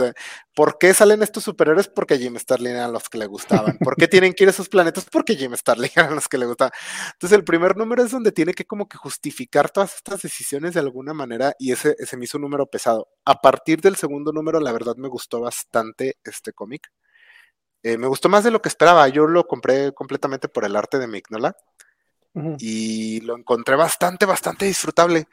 ¿Por 0.54 0.78
qué 0.78 0.94
salen 0.94 1.22
estos 1.22 1.44
superhéroes? 1.44 1.88
Porque 1.88 2.18
Jim 2.18 2.36
Starlin 2.38 2.72
eran 2.72 2.92
los 2.92 3.08
que 3.08 3.18
le 3.18 3.26
gustaban. 3.26 3.78
¿Por 3.78 3.96
qué 3.96 4.08
tienen 4.08 4.32
que 4.32 4.44
ir 4.44 4.48
a 4.48 4.50
esos 4.50 4.68
planetas? 4.68 5.06
Porque 5.10 5.36
Jim 5.36 5.54
Starlin 5.54 5.90
eran 5.96 6.14
los 6.14 6.28
que 6.28 6.38
le 6.38 6.46
gustaban. 6.46 6.72
Entonces 7.12 7.36
el 7.36 7.44
primer 7.44 7.76
número 7.76 8.02
es 8.02 8.10
donde 8.10 8.32
tiene 8.32 8.54
que 8.54 8.64
como 8.64 8.88
que 8.88 8.96
justificar 8.96 9.70
todas 9.70 9.94
estas 9.96 10.22
decisiones 10.22 10.74
de 10.74 10.80
alguna 10.80 11.12
manera 11.12 11.54
y 11.58 11.72
ese, 11.72 11.94
ese 11.98 12.16
me 12.16 12.24
hizo 12.24 12.38
un 12.38 12.42
número 12.42 12.66
pesado. 12.66 13.08
A 13.24 13.40
partir 13.40 13.80
del 13.80 13.96
segundo 13.96 14.32
número, 14.32 14.60
la 14.60 14.72
verdad 14.72 14.96
me 14.96 15.08
gustó 15.08 15.40
bastante 15.40 16.18
este 16.24 16.52
cómic. 16.52 16.90
Eh, 17.82 17.98
me 17.98 18.08
gustó 18.08 18.28
más 18.28 18.44
de 18.44 18.50
lo 18.50 18.60
que 18.60 18.68
esperaba. 18.68 19.06
Yo 19.08 19.26
lo 19.26 19.46
compré 19.46 19.92
completamente 19.92 20.48
por 20.48 20.64
el 20.64 20.74
arte 20.74 20.98
de 20.98 21.06
Mignola 21.06 21.56
y 22.58 23.20
lo 23.22 23.34
encontré 23.34 23.76
bastante, 23.76 24.26
bastante 24.26 24.66
disfrutable. 24.66 25.26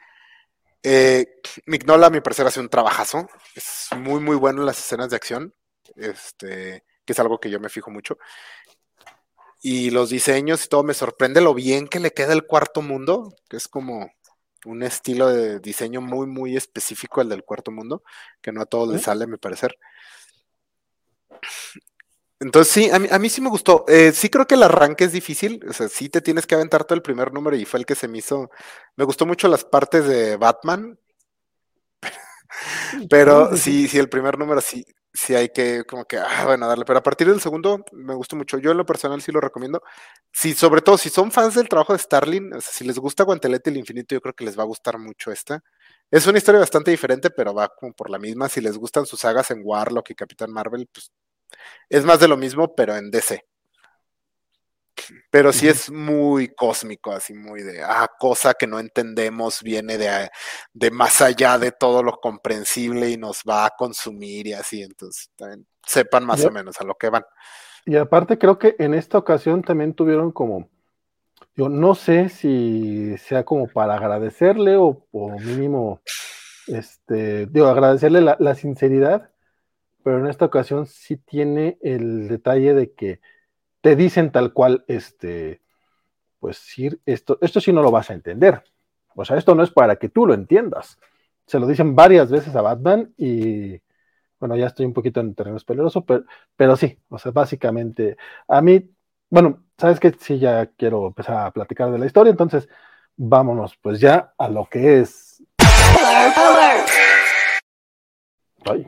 Eh, 0.86 1.40
Mignola, 1.64 2.08
a 2.08 2.10
mi 2.10 2.20
parecer, 2.20 2.46
hace 2.46 2.60
un 2.60 2.68
trabajazo. 2.68 3.26
Es 3.54 3.88
muy, 3.96 4.20
muy 4.20 4.36
bueno 4.36 4.60
en 4.60 4.66
las 4.66 4.78
escenas 4.78 5.10
de 5.10 5.16
acción. 5.16 5.54
Este, 5.96 6.84
que 7.04 7.12
es 7.12 7.18
algo 7.18 7.40
que 7.40 7.50
yo 7.50 7.58
me 7.58 7.70
fijo 7.70 7.90
mucho. 7.90 8.18
Y 9.62 9.90
los 9.90 10.10
diseños 10.10 10.64
y 10.64 10.68
todo, 10.68 10.82
me 10.82 10.92
sorprende 10.92 11.40
lo 11.40 11.54
bien 11.54 11.88
que 11.88 12.00
le 12.00 12.12
queda 12.12 12.34
el 12.34 12.46
cuarto 12.46 12.82
mundo, 12.82 13.34
que 13.48 13.56
es 13.56 13.66
como 13.66 14.10
un 14.66 14.82
estilo 14.82 15.28
de 15.28 15.58
diseño 15.58 16.02
muy, 16.02 16.26
muy 16.26 16.56
específico 16.56 17.22
el 17.22 17.30
del 17.30 17.44
cuarto 17.44 17.70
mundo, 17.70 18.02
que 18.42 18.52
no 18.52 18.60
a 18.60 18.66
todos 18.66 18.90
les 18.92 19.02
sale, 19.02 19.24
a 19.24 19.26
mi 19.26 19.38
parecer. 19.38 19.78
Entonces 22.40 22.72
sí, 22.72 22.90
a 22.90 23.18
mí, 23.18 23.28
sí 23.28 23.40
me 23.40 23.48
gustó. 23.48 23.84
Eh, 23.88 24.12
sí 24.12 24.28
creo 24.28 24.46
que 24.46 24.54
el 24.56 24.62
arranque 24.64 25.04
es 25.04 25.12
difícil, 25.12 25.60
o 25.68 25.72
sea, 25.72 25.88
sí 25.88 26.08
te 26.08 26.20
tienes 26.20 26.46
que 26.46 26.54
aventar 26.54 26.84
todo 26.84 26.96
el 26.96 27.02
primer 27.02 27.32
número 27.32 27.56
y 27.56 27.64
fue 27.64 27.80
el 27.80 27.86
que 27.86 27.94
se 27.94 28.08
me 28.08 28.18
hizo. 28.18 28.50
Me 28.96 29.04
gustó 29.04 29.24
mucho 29.26 29.48
las 29.48 29.64
partes 29.64 30.06
de 30.06 30.36
Batman, 30.36 30.98
pero 33.10 33.56
sí, 33.56 33.88
sí, 33.88 33.98
el 33.98 34.08
primer 34.08 34.38
número 34.38 34.60
sí, 34.60 34.84
sí 35.12 35.34
hay 35.34 35.48
que 35.50 35.84
como 35.84 36.04
que, 36.04 36.18
ah, 36.18 36.44
bueno, 36.46 36.66
darle. 36.68 36.84
Pero 36.84 36.98
a 36.98 37.02
partir 37.02 37.28
del 37.28 37.40
segundo 37.40 37.84
me 37.92 38.14
gustó 38.14 38.36
mucho. 38.36 38.58
Yo 38.58 38.70
en 38.72 38.76
lo 38.78 38.86
personal 38.86 39.20
sí 39.22 39.32
lo 39.32 39.40
recomiendo. 39.40 39.82
Sí, 40.32 40.54
sobre 40.54 40.80
todo 40.82 40.98
si 40.98 41.10
son 41.10 41.30
fans 41.32 41.54
del 41.54 41.68
trabajo 41.68 41.92
de 41.92 41.98
Starling, 41.98 42.54
o 42.54 42.60
sea, 42.60 42.72
si 42.72 42.84
les 42.84 42.98
gusta 42.98 43.24
Guantelete 43.24 43.70
el 43.70 43.76
Infinito, 43.78 44.14
yo 44.14 44.20
creo 44.20 44.34
que 44.34 44.44
les 44.44 44.58
va 44.58 44.62
a 44.64 44.66
gustar 44.66 44.98
mucho 44.98 45.30
esta. 45.32 45.62
Es 46.10 46.26
una 46.26 46.38
historia 46.38 46.60
bastante 46.60 46.90
diferente, 46.90 47.30
pero 47.30 47.54
va 47.54 47.68
como 47.68 47.92
por 47.92 48.10
la 48.10 48.18
misma. 48.18 48.48
Si 48.48 48.60
les 48.60 48.76
gustan 48.78 49.06
sus 49.06 49.20
sagas 49.20 49.50
en 49.50 49.60
Warlock 49.64 50.10
y 50.10 50.14
Capitán 50.14 50.52
Marvel, 50.52 50.88
pues 50.92 51.10
es 51.88 52.04
más 52.04 52.20
de 52.20 52.28
lo 52.28 52.36
mismo, 52.36 52.74
pero 52.74 52.96
en 52.96 53.10
DC. 53.10 53.44
Pero 55.30 55.52
sí 55.52 55.68
es 55.68 55.90
muy 55.90 56.48
cósmico, 56.48 57.12
así 57.12 57.34
muy 57.34 57.62
de, 57.62 57.82
ah, 57.82 58.08
cosa 58.18 58.54
que 58.54 58.66
no 58.66 58.78
entendemos, 58.78 59.62
viene 59.62 59.98
de, 59.98 60.30
de 60.72 60.90
más 60.90 61.20
allá 61.20 61.58
de 61.58 61.72
todo 61.72 62.02
lo 62.02 62.12
comprensible 62.12 63.10
y 63.10 63.16
nos 63.16 63.42
va 63.48 63.66
a 63.66 63.70
consumir 63.70 64.46
y 64.46 64.52
así, 64.52 64.82
entonces 64.82 65.30
sepan 65.84 66.24
más 66.24 66.44
o 66.44 66.50
menos 66.50 66.80
a 66.80 66.84
lo 66.84 66.94
que 66.94 67.10
van. 67.10 67.24
Y 67.84 67.96
aparte 67.96 68.38
creo 68.38 68.58
que 68.58 68.76
en 68.78 68.94
esta 68.94 69.18
ocasión 69.18 69.62
también 69.62 69.94
tuvieron 69.94 70.32
como, 70.32 70.70
yo 71.56 71.68
no 71.68 71.94
sé 71.94 72.28
si 72.28 73.18
sea 73.18 73.44
como 73.44 73.66
para 73.66 73.96
agradecerle 73.96 74.76
o, 74.76 75.06
mínimo, 75.12 76.00
este, 76.68 77.46
digo, 77.46 77.66
agradecerle 77.66 78.20
la, 78.20 78.36
la 78.38 78.54
sinceridad 78.54 79.33
pero 80.04 80.20
en 80.20 80.26
esta 80.26 80.44
ocasión 80.44 80.86
sí 80.86 81.16
tiene 81.16 81.78
el 81.82 82.28
detalle 82.28 82.74
de 82.74 82.92
que 82.92 83.20
te 83.80 83.96
dicen 83.96 84.30
tal 84.30 84.52
cual, 84.52 84.84
este, 84.86 85.62
pues 86.38 86.58
sí, 86.58 86.90
esto, 87.06 87.38
esto 87.40 87.60
sí 87.60 87.72
no 87.72 87.82
lo 87.82 87.90
vas 87.90 88.10
a 88.10 88.14
entender. 88.14 88.62
O 89.16 89.24
sea, 89.24 89.38
esto 89.38 89.54
no 89.54 89.62
es 89.62 89.70
para 89.70 89.96
que 89.96 90.10
tú 90.10 90.26
lo 90.26 90.34
entiendas. 90.34 90.98
Se 91.46 91.58
lo 91.58 91.66
dicen 91.66 91.96
varias 91.96 92.30
veces 92.30 92.54
a 92.54 92.62
Batman 92.62 93.14
y, 93.16 93.80
bueno, 94.38 94.56
ya 94.56 94.66
estoy 94.66 94.86
un 94.86 94.92
poquito 94.92 95.20
en 95.20 95.34
terreno 95.34 95.58
peligroso, 95.66 96.04
pero, 96.04 96.24
pero 96.56 96.76
sí, 96.76 96.98
o 97.08 97.18
sea, 97.18 97.32
básicamente, 97.32 98.16
a 98.48 98.60
mí, 98.60 98.90
bueno, 99.30 99.64
sabes 99.78 100.00
que 100.00 100.12
sí, 100.20 100.38
ya 100.38 100.66
quiero 100.66 101.06
empezar 101.06 101.46
a 101.46 101.50
platicar 101.50 101.90
de 101.90 101.98
la 101.98 102.06
historia, 102.06 102.30
entonces 102.30 102.68
vámonos 103.16 103.76
pues 103.76 104.00
ya 104.00 104.34
a 104.36 104.48
lo 104.48 104.66
que 104.66 105.00
es 105.00 105.42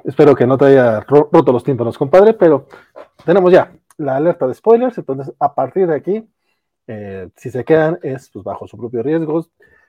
espero 0.05 0.35
que 0.35 0.47
no 0.47 0.57
te 0.59 0.67
haya 0.67 1.01
roto 1.01 1.53
los 1.53 1.65
tímpanos, 1.65 1.99
compadre, 1.99 2.35
pero 2.35 2.67
tenemos 3.25 3.53
ya 3.53 3.73
la 3.99 4.17
alerta 4.17 4.47
de 4.47 4.55
spoilers, 4.55 4.99
entonces 4.99 5.33
a 5.39 5.55
partir 5.55 5.87
de 5.87 5.95
aquí, 5.95 6.29
eh, 6.87 7.29
si 7.37 7.51
se 7.51 7.65
quedan 7.65 7.99
es 8.03 8.31
pues, 8.31 8.45
bajo 8.45 8.67
su 8.67 8.77
propio 8.77 9.03
riesgo. 9.03 9.47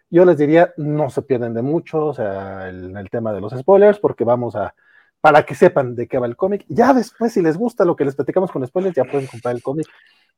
Yo 0.09 0.23
les 0.23 0.37
diría, 0.37 0.73
no 0.77 1.09
se 1.09 1.21
pierden 1.21 1.53
de 1.53 1.61
mucho, 1.61 2.05
o 2.05 2.13
sea, 2.13 2.69
en 2.69 2.95
el 2.95 3.09
tema 3.09 3.33
de 3.33 3.41
los 3.41 3.51
spoilers, 3.53 3.99
porque 3.99 4.23
vamos 4.23 4.55
a, 4.55 4.73
para 5.19 5.43
que 5.43 5.53
sepan 5.53 5.95
de 5.95 6.07
qué 6.07 6.17
va 6.17 6.27
el 6.27 6.37
cómic. 6.37 6.65
Ya 6.69 6.93
después, 6.93 7.33
si 7.33 7.41
les 7.41 7.57
gusta 7.57 7.83
lo 7.83 7.95
que 7.95 8.05
les 8.05 8.15
platicamos 8.15 8.51
con 8.51 8.65
spoilers, 8.65 8.95
ya 8.95 9.03
pueden 9.03 9.27
comprar 9.27 9.53
el 9.53 9.61
cómic. 9.61 9.87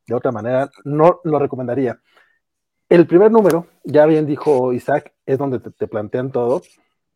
De 0.06 0.14
otra 0.14 0.32
manera, 0.32 0.68
no 0.84 1.20
lo 1.22 1.38
recomendaría. 1.38 2.00
El 2.88 3.06
primer 3.06 3.30
número, 3.30 3.68
ya 3.84 4.06
bien 4.06 4.26
dijo 4.26 4.72
Isaac, 4.72 5.12
es 5.24 5.38
donde 5.38 5.60
te 5.60 5.86
plantean 5.86 6.32
todo 6.32 6.62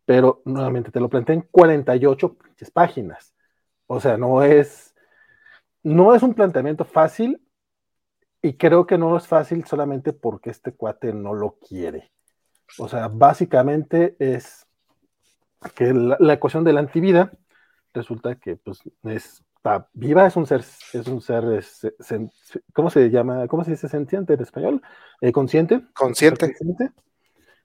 pero 0.04 0.42
nuevamente 0.44 0.90
te 0.90 1.00
lo 1.00 1.08
planteé 1.08 1.36
en 1.36 1.48
48 1.50 2.36
páginas. 2.72 3.34
O 3.86 4.00
sea, 4.00 4.16
no 4.16 4.42
es, 4.42 4.94
no 5.82 6.14
es 6.14 6.22
un 6.22 6.34
planteamiento 6.34 6.84
fácil 6.84 7.40
y 8.42 8.54
creo 8.54 8.86
que 8.86 8.98
no 8.98 9.16
es 9.16 9.26
fácil 9.26 9.64
solamente 9.64 10.12
porque 10.12 10.50
este 10.50 10.72
cuate 10.72 11.12
no 11.12 11.34
lo 11.34 11.58
quiere. 11.58 12.12
O 12.78 12.88
sea, 12.88 13.08
básicamente 13.08 14.16
es 14.18 14.66
que 15.74 15.92
la, 15.92 16.34
ecuación 16.34 16.64
de 16.64 16.72
la 16.72 16.80
antivida 16.80 17.32
resulta 17.92 18.34
que 18.34 18.56
pues 18.56 18.82
está 19.04 19.88
viva, 19.94 20.26
es 20.26 20.36
un 20.36 20.46
ser, 20.46 20.60
es 20.60 21.06
un 21.06 21.22
ser, 21.22 21.62
¿cómo 22.74 22.90
se 22.90 23.08
llama? 23.08 23.46
¿Cómo 23.48 23.64
se 23.64 23.70
dice 23.70 23.88
sentiente 23.88 24.34
en 24.34 24.42
español? 24.42 24.82
Eh, 25.20 25.32
consciente. 25.32 25.82
Consciente. 25.94 26.54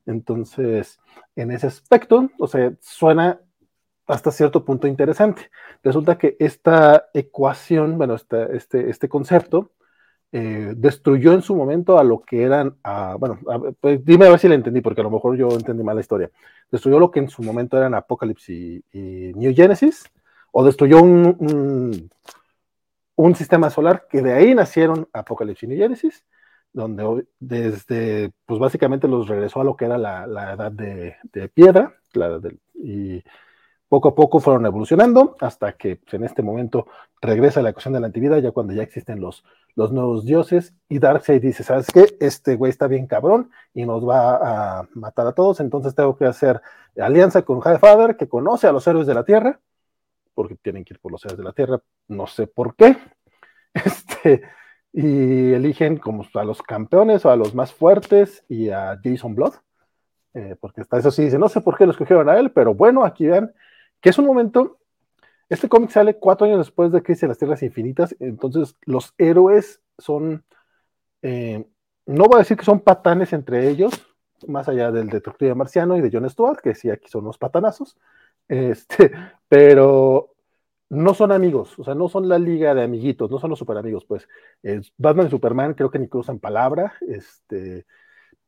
Entonces, 0.09 0.99
en 1.35 1.51
ese 1.51 1.67
aspecto, 1.67 2.29
o 2.39 2.47
sea, 2.47 2.73
suena 2.81 3.39
hasta 4.07 4.31
cierto 4.31 4.65
punto 4.65 4.87
interesante. 4.87 5.51
Resulta 5.83 6.17
que 6.17 6.35
esta 6.39 7.09
ecuación, 7.13 7.97
bueno, 7.97 8.15
este, 8.15 8.89
este 8.89 9.07
concepto, 9.07 9.71
eh, 10.31 10.73
destruyó 10.75 11.33
en 11.33 11.43
su 11.43 11.55
momento 11.55 11.99
a 11.99 12.03
lo 12.03 12.21
que 12.21 12.43
eran, 12.43 12.75
bueno, 13.19 13.39
pues 13.79 14.03
dime 14.03 14.25
a 14.25 14.31
ver 14.31 14.39
si 14.39 14.47
la 14.47 14.55
entendí, 14.55 14.81
porque 14.81 15.01
a 15.01 15.03
lo 15.03 15.11
mejor 15.11 15.37
yo 15.37 15.49
entendí 15.49 15.83
mal 15.83 15.95
la 15.95 16.01
historia. 16.01 16.31
Destruyó 16.71 16.99
lo 16.99 17.11
que 17.11 17.19
en 17.19 17.29
su 17.29 17.43
momento 17.43 17.77
eran 17.77 17.93
Apocalypse 17.93 18.51
y, 18.91 19.31
New 19.35 19.53
Genesis, 19.55 20.05
o 20.51 20.63
destruyó 20.65 21.01
un, 21.03 22.09
sistema 23.35 23.69
solar 23.69 24.07
que 24.09 24.23
de 24.23 24.33
ahí 24.33 24.55
nacieron 24.55 25.07
Apocalypse 25.13 25.67
y 25.67 25.69
New 25.69 25.77
Genesis, 25.77 26.25
donde 26.73 27.25
desde, 27.39 28.31
pues 28.45 28.59
básicamente 28.59 29.07
los 29.07 29.27
regresó 29.27 29.61
a 29.61 29.63
lo 29.63 29.75
que 29.75 29.85
era 29.85 29.97
la, 29.97 30.23
edad 30.53 30.71
de, 30.71 31.15
piedra, 31.53 31.95
y 32.75 33.23
poco 33.87 34.09
a 34.09 34.15
poco 34.15 34.39
fueron 34.39 34.65
evolucionando 34.65 35.35
hasta 35.39 35.73
que 35.73 35.97
pues, 35.97 36.13
en 36.13 36.23
este 36.23 36.43
momento 36.43 36.87
regresa 37.21 37.61
la 37.61 37.69
ecuación 37.69 37.93
de 37.93 37.99
la 37.99 38.07
antigüedad, 38.07 38.37
ya 38.37 38.51
cuando 38.51 38.73
ya 38.73 38.83
existen 38.83 39.19
los, 39.19 39.43
los 39.75 39.91
nuevos 39.91 40.25
dioses, 40.25 40.73
y 40.87 40.99
Darkseid 40.99 41.41
dice, 41.41 41.63
¿sabes 41.63 41.87
qué? 41.91 42.15
Este 42.19 42.55
güey 42.55 42.69
está 42.69 42.87
bien 42.87 43.07
cabrón 43.07 43.49
y 43.73 43.85
nos 43.85 44.07
va 44.07 44.79
a 44.79 44.87
matar 44.93 45.27
a 45.27 45.33
todos, 45.33 45.59
entonces 45.59 45.95
tengo 45.95 46.15
que 46.15 46.25
hacer 46.25 46.61
alianza 46.97 47.41
con 47.41 47.57
Highfather, 47.57 48.15
que 48.15 48.29
conoce 48.29 48.67
a 48.67 48.71
los 48.71 48.85
héroes 48.87 49.07
de 49.07 49.15
la 49.15 49.23
Tierra, 49.25 49.59
porque 50.35 50.55
tienen 50.55 50.85
que 50.85 50.93
ir 50.93 50.99
por 50.99 51.11
los 51.11 51.25
héroes 51.25 51.37
de 51.37 51.43
la 51.43 51.53
Tierra, 51.53 51.81
no 52.07 52.27
sé 52.27 52.47
por 52.47 52.75
qué, 52.75 52.95
este, 53.73 54.43
y 54.91 55.53
eligen 55.53 55.97
como 55.97 56.25
a 56.33 56.43
los 56.43 56.61
campeones 56.61 57.25
o 57.25 57.29
a 57.29 57.35
los 57.35 57.53
más 57.53 57.73
fuertes 57.73 58.43
y 58.49 58.69
a 58.69 58.99
Jason 59.03 59.35
Blood, 59.35 59.53
eh, 60.33 60.55
porque 60.59 60.81
hasta 60.81 60.97
eso 60.97 61.11
sí 61.11 61.23
dice, 61.23 61.37
no 61.37 61.49
sé 61.49 61.61
por 61.61 61.77
qué 61.77 61.85
lo 61.85 61.91
escogieron 61.91 62.29
a 62.29 62.37
él, 62.37 62.51
pero 62.51 62.73
bueno, 62.73 63.03
aquí 63.03 63.27
vean 63.27 63.53
que 64.01 64.09
es 64.09 64.17
un 64.17 64.25
momento, 64.25 64.79
este 65.49 65.69
cómic 65.69 65.91
sale 65.91 66.17
cuatro 66.17 66.47
años 66.47 66.59
después 66.59 66.91
de 66.91 67.03
Crisis 67.03 67.21
de 67.21 67.27
las 67.29 67.37
Tierras 67.37 67.63
Infinitas, 67.63 68.15
entonces 68.19 68.75
los 68.85 69.13
héroes 69.17 69.81
son, 69.97 70.43
eh, 71.21 71.65
no 72.05 72.25
voy 72.25 72.35
a 72.35 72.39
decir 72.39 72.57
que 72.57 72.65
son 72.65 72.79
patanes 72.79 73.33
entre 73.33 73.69
ellos, 73.69 73.93
más 74.47 74.69
allá 74.69 74.91
del 74.91 75.09
detective 75.09 75.53
marciano 75.53 75.97
y 75.97 76.01
de 76.01 76.09
John 76.11 76.29
Stewart, 76.29 76.61
que 76.61 76.75
sí, 76.75 76.89
aquí 76.89 77.09
son 77.09 77.25
los 77.25 77.37
patanazos, 77.37 77.97
este, 78.47 79.11
pero 79.47 80.35
no 80.89 81.13
son 81.13 81.31
amigos, 81.31 81.77
o 81.79 81.83
sea, 81.83 81.95
no 81.95 82.09
son 82.09 82.27
la 82.27 82.39
liga 82.39 82.73
de 82.73 82.83
amiguitos, 82.83 83.29
no 83.31 83.39
son 83.39 83.51
los 83.51 83.59
super 83.59 83.77
amigos, 83.77 84.05
pues. 84.05 84.27
Batman 84.97 85.27
y 85.27 85.29
Superman 85.29 85.73
creo 85.75 85.91
que 85.91 85.99
ni 85.99 86.07
cruzan 86.07 86.39
palabra, 86.39 86.93
este, 87.07 87.85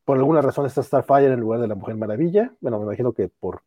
por 0.06 0.18
alguna 0.18 0.42
razón 0.42 0.66
está 0.66 0.84
Starfire 0.84 1.34
en 1.34 1.40
lugar 1.40 1.60
de 1.62 1.68
la 1.68 1.76
Mujer 1.76 1.96
Maravilla, 1.96 2.54
bueno, 2.62 2.80
me 2.80 2.86
imagino 2.86 3.14
que 3.14 3.30
por 3.30 3.64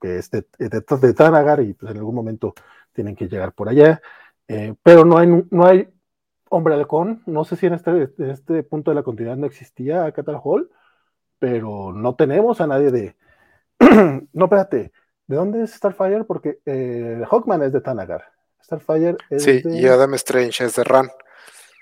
que 0.00 0.18
es 0.18 0.30
de, 0.30 0.46
de, 0.58 1.14
Tanagar 1.14 1.60
y 1.60 1.74
pues 1.74 1.90
en 1.90 1.98
algún 1.98 2.14
momento 2.14 2.54
tienen 2.92 3.16
que 3.16 3.28
llegar 3.28 3.52
por 3.52 3.68
allá. 3.68 4.00
Eh, 4.48 4.74
pero 4.82 5.04
no 5.04 5.18
hay, 5.18 5.26
no 5.50 5.66
hay 5.66 5.88
hombre 6.50 6.74
halcón, 6.74 7.22
no 7.26 7.44
sé 7.44 7.56
si 7.56 7.66
en 7.66 7.74
este, 7.74 8.10
este 8.18 8.62
punto 8.62 8.90
de 8.90 8.94
la 8.94 9.02
continuidad 9.02 9.36
no 9.36 9.46
existía 9.46 10.10
Catal 10.12 10.40
Hall, 10.42 10.70
pero 11.38 11.92
no 11.92 12.14
tenemos 12.14 12.60
a 12.60 12.66
nadie 12.66 12.90
de... 12.90 13.16
no, 14.32 14.44
espérate, 14.44 14.92
¿de 15.26 15.36
dónde 15.36 15.62
es 15.62 15.72
Starfire? 15.74 16.24
Porque 16.24 16.60
eh, 16.66 17.22
Hawkman 17.30 17.62
es 17.62 17.72
de 17.72 17.80
Tanagar. 17.80 18.24
Starfire 18.62 19.16
es 19.30 19.42
sí, 19.42 19.62
y 19.64 19.86
Adam 19.86 20.14
Strange 20.14 20.64
es 20.64 20.76
de 20.76 20.84
Ran. 20.84 21.10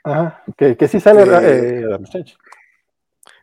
Ajá, 0.04 0.42
que, 0.56 0.76
que 0.76 0.88
sí 0.88 1.00
sale 1.00 1.22
eh, 1.22 1.84
Adam 1.84 2.04
Strange. 2.04 2.36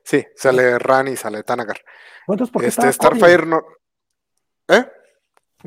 Sí, 0.04 0.26
sale 0.36 0.78
Ran 0.80 1.08
y 1.08 1.16
sale 1.16 1.44
Tanagar. 1.44 1.80
Entonces, 2.28 2.52
¿por 2.52 2.62
qué 2.62 2.68
este, 2.68 2.92
Starfire 2.92 3.46
no... 3.46 3.64
¿Eh? 4.68 4.86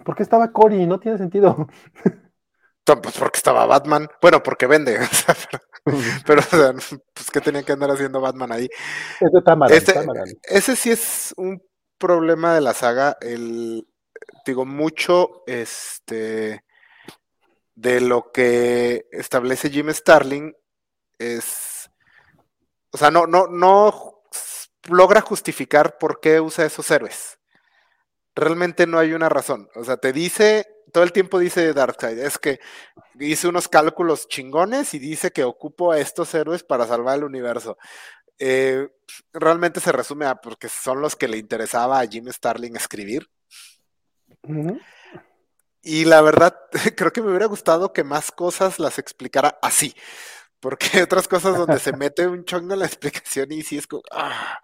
¿Por 0.04 0.14
qué 0.14 0.22
estaba 0.22 0.50
Cory? 0.52 0.86
No 0.86 0.98
tiene 0.98 1.18
sentido. 1.18 1.68
Pues 2.84 3.16
porque 3.18 3.38
estaba 3.38 3.64
Batman. 3.64 4.08
Bueno, 4.20 4.42
porque 4.42 4.66
vende. 4.66 4.98
pero, 6.26 6.42
pues 7.14 7.30
que 7.32 7.40
tenía 7.40 7.62
que 7.62 7.72
andar 7.72 7.90
haciendo 7.90 8.20
Batman 8.20 8.52
ahí. 8.52 8.68
Es 9.20 9.32
de 9.32 9.42
Tamaran, 9.42 9.74
este, 9.74 9.94
Ese 10.42 10.76
sí 10.76 10.90
es 10.90 11.32
un 11.38 11.62
problema 11.98 12.54
de 12.54 12.60
la 12.60 12.74
saga. 12.74 13.16
El, 13.20 13.86
digo, 14.44 14.64
mucho 14.66 15.42
este, 15.46 16.64
de 17.74 18.00
lo 18.00 18.32
que 18.32 19.06
establece 19.12 19.70
Jim 19.70 19.90
Starling 19.90 20.54
es. 21.18 21.90
O 22.90 22.98
sea, 22.98 23.10
no, 23.10 23.26
no, 23.26 23.46
no 23.48 24.22
logra 24.88 25.20
justificar 25.20 25.98
por 25.98 26.20
qué 26.20 26.40
usa 26.40 26.64
esos 26.64 26.90
héroes 26.90 27.38
realmente 28.34 28.86
no 28.86 28.98
hay 28.98 29.12
una 29.12 29.28
razón. 29.28 29.68
O 29.74 29.84
sea, 29.84 29.96
te 29.96 30.12
dice, 30.12 30.66
todo 30.92 31.04
el 31.04 31.12
tiempo 31.12 31.38
dice 31.38 31.72
Darkseid, 31.72 32.18
es 32.18 32.38
que 32.38 32.60
hice 33.18 33.48
unos 33.48 33.68
cálculos 33.68 34.28
chingones 34.28 34.94
y 34.94 34.98
dice 34.98 35.30
que 35.30 35.44
ocupo 35.44 35.92
a 35.92 36.00
estos 36.00 36.34
héroes 36.34 36.62
para 36.64 36.86
salvar 36.86 37.18
el 37.18 37.24
universo. 37.24 37.76
Eh, 38.38 38.88
realmente 39.32 39.80
se 39.80 39.92
resume 39.92 40.26
a 40.26 40.36
porque 40.36 40.68
son 40.68 41.00
los 41.00 41.14
que 41.16 41.28
le 41.28 41.38
interesaba 41.38 42.00
a 42.00 42.06
Jim 42.06 42.26
Starling 42.30 42.76
escribir. 42.76 43.28
Y 45.82 46.06
la 46.06 46.22
verdad, 46.22 46.58
creo 46.96 47.12
que 47.12 47.22
me 47.22 47.28
hubiera 47.28 47.46
gustado 47.46 47.92
que 47.92 48.04
más 48.04 48.32
cosas 48.32 48.78
las 48.78 48.98
explicara 48.98 49.58
así. 49.62 49.94
Porque 50.60 50.86
otras 51.02 51.28
cosas 51.28 51.58
donde 51.58 51.78
se 51.78 51.92
mete 51.92 52.26
un 52.26 52.44
chongo 52.44 52.72
en 52.72 52.80
la 52.80 52.86
explicación 52.86 53.52
y 53.52 53.62
sí 53.62 53.76
es 53.76 53.86
como. 53.86 54.02
Ah. 54.10 54.60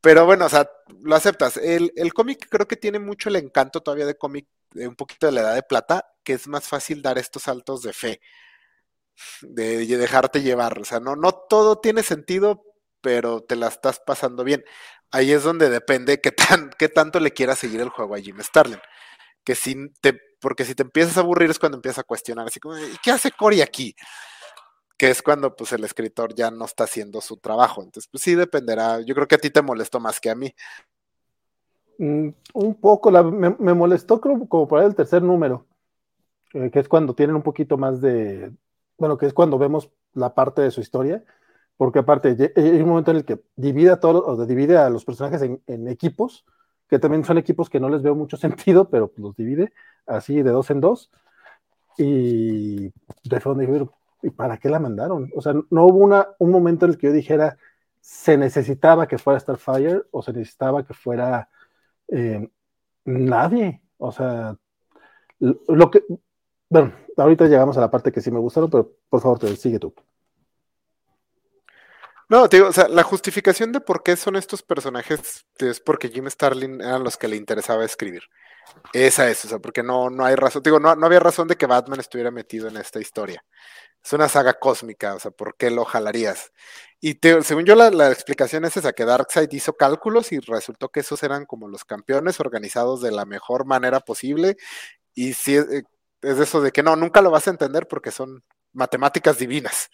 Pero 0.00 0.26
bueno, 0.26 0.46
o 0.46 0.48
sea, 0.48 0.68
lo 1.02 1.14
aceptas. 1.14 1.56
El, 1.56 1.90
cómic 2.12 2.48
creo 2.50 2.68
que 2.68 2.76
tiene 2.76 2.98
mucho 2.98 3.30
el 3.30 3.36
encanto 3.36 3.80
todavía 3.80 4.04
de 4.04 4.18
cómic, 4.18 4.46
de 4.72 4.86
un 4.88 4.96
poquito 4.96 5.26
de 5.26 5.32
la 5.32 5.40
edad 5.40 5.54
de 5.54 5.62
plata, 5.62 6.04
que 6.22 6.34
es 6.34 6.46
más 6.46 6.68
fácil 6.68 7.00
dar 7.00 7.16
estos 7.16 7.44
saltos 7.44 7.82
de 7.82 7.92
fe, 7.94 8.20
de, 9.40 9.86
dejarte 9.86 10.42
llevar. 10.42 10.78
O 10.78 10.84
sea, 10.84 11.00
no, 11.00 11.16
no 11.16 11.32
todo 11.32 11.78
tiene 11.78 12.02
sentido, 12.02 12.64
pero 13.00 13.44
te 13.44 13.56
la 13.56 13.68
estás 13.68 14.00
pasando 14.04 14.44
bien. 14.44 14.64
Ahí 15.14 15.32
es 15.32 15.44
donde 15.44 15.70
depende 15.70 16.20
qué, 16.20 16.32
tan, 16.32 16.70
qué 16.78 16.88
tanto 16.88 17.20
le 17.20 17.30
quieras 17.30 17.58
seguir 17.58 17.80
el 17.80 17.88
juego 17.88 18.14
a 18.14 18.18
Jim 18.18 18.36
Starlin. 18.40 18.80
Que 19.44 19.54
si 19.54 19.76
porque 20.40 20.64
si 20.64 20.74
te 20.74 20.82
empiezas 20.82 21.16
a 21.16 21.20
aburrir 21.20 21.48
es 21.50 21.58
cuando 21.58 21.78
empiezas 21.78 22.00
a 22.00 22.02
cuestionar, 22.02 22.46
así 22.46 22.60
como, 22.60 22.74
¿qué 23.02 23.10
hace 23.10 23.30
Cory 23.30 23.62
aquí? 23.62 23.94
que 24.96 25.10
es 25.10 25.22
cuando 25.22 25.54
pues 25.54 25.72
el 25.72 25.84
escritor 25.84 26.34
ya 26.34 26.50
no 26.50 26.64
está 26.64 26.84
haciendo 26.84 27.20
su 27.20 27.36
trabajo. 27.36 27.82
Entonces, 27.82 28.08
pues 28.10 28.22
sí 28.22 28.34
dependerá. 28.34 29.00
Yo 29.00 29.14
creo 29.14 29.26
que 29.26 29.34
a 29.34 29.38
ti 29.38 29.50
te 29.50 29.62
molestó 29.62 30.00
más 30.00 30.20
que 30.20 30.30
a 30.30 30.34
mí. 30.34 30.54
Mm, 31.98 32.28
un 32.54 32.74
poco, 32.80 33.10
me, 33.10 33.74
molestó 33.74 34.20
como, 34.20 34.48
como 34.48 34.68
para 34.68 34.86
el 34.86 34.94
tercer 34.94 35.22
número, 35.22 35.66
eh, 36.52 36.70
que 36.70 36.80
es 36.80 36.88
cuando 36.88 37.14
tienen 37.14 37.36
un 37.36 37.42
poquito 37.42 37.76
más 37.76 38.00
de, 38.00 38.52
bueno, 38.98 39.16
que 39.16 39.26
es 39.26 39.32
cuando 39.32 39.58
vemos 39.58 39.90
la 40.12 40.34
parte 40.34 40.62
de 40.62 40.70
su 40.70 40.80
historia, 40.80 41.24
porque 41.76 42.00
aparte 42.00 42.52
hay 42.56 42.82
un 42.82 42.88
momento 42.88 43.10
en 43.10 43.18
el 43.18 43.24
que 43.24 43.40
divide 43.56 43.90
a 43.90 44.00
todos, 44.00 44.22
o 44.26 44.46
divide 44.46 44.76
a 44.76 44.90
los 44.90 45.04
personajes 45.04 45.42
en, 45.42 45.88
equipos, 45.88 46.44
que 46.88 46.98
también 46.98 47.24
son 47.24 47.38
equipos 47.38 47.68
que 47.68 47.80
no 47.80 47.88
les 47.88 48.02
veo 48.02 48.14
mucho 48.14 48.36
sentido, 48.36 48.88
pero 48.88 49.12
los 49.16 49.36
divide 49.36 49.72
así 50.06 50.42
de 50.42 50.50
dos 50.50 50.70
en 50.70 50.80
dos. 50.80 51.10
Y 51.96 52.92
de 53.22 53.40
fondo 53.40 53.92
¿y 54.22 54.30
para 54.30 54.58
qué 54.58 54.68
la 54.68 54.80
mandaron? 54.80 55.30
O 55.36 55.40
sea, 55.40 55.52
no 55.52 55.86
hubo 55.86 55.98
una, 55.98 56.28
un 56.38 56.50
momento 56.50 56.86
en 56.86 56.92
el 56.92 56.98
que 56.98 57.08
yo 57.08 57.12
dijera, 57.12 57.56
se 58.00 58.36
necesitaba 58.36 59.06
que 59.08 59.18
fuera 59.18 59.40
Starfire 59.40 60.02
o 60.10 60.22
se 60.22 60.32
necesitaba 60.32 60.84
que 60.84 60.94
fuera 60.94 61.48
eh, 62.08 62.48
nadie. 63.04 63.82
O 63.98 64.12
sea, 64.12 64.56
lo 65.40 65.90
que, 65.90 66.04
bueno, 66.68 66.92
ahorita 67.16 67.46
llegamos 67.46 67.76
a 67.76 67.80
la 67.80 67.90
parte 67.90 68.12
que 68.12 68.20
sí 68.20 68.30
me 68.30 68.38
gustaron, 68.38 68.70
pero 68.70 68.92
por 69.08 69.20
favor, 69.20 69.38
te 69.38 69.56
sigue 69.56 69.78
tú. 69.78 69.94
No, 72.34 72.48
te 72.48 72.56
digo, 72.56 72.68
o 72.68 72.72
sea, 72.72 72.88
la 72.88 73.04
justificación 73.04 73.70
de 73.70 73.80
por 73.80 74.02
qué 74.02 74.16
son 74.16 74.34
estos 74.34 74.60
personajes 74.60 75.46
es 75.56 75.78
porque 75.78 76.08
Jim 76.08 76.28
Starlin 76.28 76.80
eran 76.80 77.04
los 77.04 77.16
que 77.16 77.28
le 77.28 77.36
interesaba 77.36 77.84
escribir. 77.84 78.24
Esa 78.92 79.30
es, 79.30 79.44
o 79.44 79.48
sea, 79.48 79.60
porque 79.60 79.84
no, 79.84 80.10
no 80.10 80.24
hay 80.24 80.34
razón, 80.34 80.60
digo, 80.64 80.80
no, 80.80 80.96
no 80.96 81.06
había 81.06 81.20
razón 81.20 81.46
de 81.46 81.54
que 81.54 81.66
Batman 81.66 82.00
estuviera 82.00 82.32
metido 82.32 82.66
en 82.66 82.76
esta 82.76 82.98
historia. 82.98 83.44
es 84.04 84.12
una 84.12 84.28
saga 84.28 84.54
cósmica, 84.54 85.14
o 85.14 85.20
sea, 85.20 85.30
¿por 85.30 85.56
qué 85.56 85.70
lo 85.70 85.84
jalarías? 85.84 86.52
Y 87.00 87.20
según 87.44 87.66
yo, 87.66 87.76
la, 87.76 88.10
explicación 88.10 88.64
es 88.64 88.76
esa, 88.76 88.92
que 88.94 89.04
Darkseid 89.04 89.52
hizo 89.52 89.74
cálculos 89.74 90.32
y 90.32 90.40
resultó 90.40 90.88
que 90.88 91.00
esos 91.00 91.22
eran 91.22 91.46
como 91.46 91.68
los 91.68 91.84
campeones 91.84 92.40
organizados 92.40 93.00
de 93.00 93.12
la 93.12 93.26
mejor 93.26 93.64
manera 93.64 94.00
posible. 94.00 94.56
Y 95.14 95.34
sí, 95.34 95.56
eh, 95.56 95.84
es 96.22 96.38
eso 96.40 96.60
de 96.60 96.72
que 96.72 96.82
no, 96.82 96.96
nunca 96.96 97.22
lo 97.22 97.30
vas 97.30 97.46
a 97.46 97.50
entender 97.50 97.86
porque 97.86 98.10
son 98.10 98.42
matemáticas 98.72 99.38
divinas. 99.38 99.88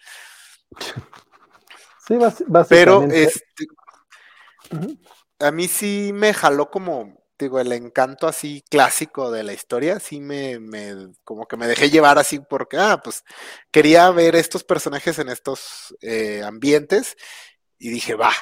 Sí, 2.10 2.16
básicamente. 2.16 2.68
Pero 2.68 3.04
este, 3.04 3.66
a 5.38 5.52
mí 5.52 5.68
sí 5.68 6.10
me 6.12 6.34
jaló 6.34 6.70
como, 6.70 7.22
digo, 7.38 7.60
el 7.60 7.70
encanto 7.70 8.26
así 8.26 8.64
clásico 8.68 9.30
de 9.30 9.44
la 9.44 9.52
historia, 9.52 10.00
sí 10.00 10.20
me, 10.20 10.58
como 11.22 11.46
que 11.46 11.56
me 11.56 11.68
dejé 11.68 11.88
llevar 11.88 12.18
así 12.18 12.40
porque, 12.40 12.78
ah, 12.78 13.00
pues 13.02 13.22
quería 13.70 14.10
ver 14.10 14.34
estos 14.34 14.64
personajes 14.64 15.20
en 15.20 15.28
estos 15.28 15.96
eh, 16.00 16.42
ambientes 16.44 17.16
y 17.78 17.90
dije, 17.90 18.16
va, 18.16 18.32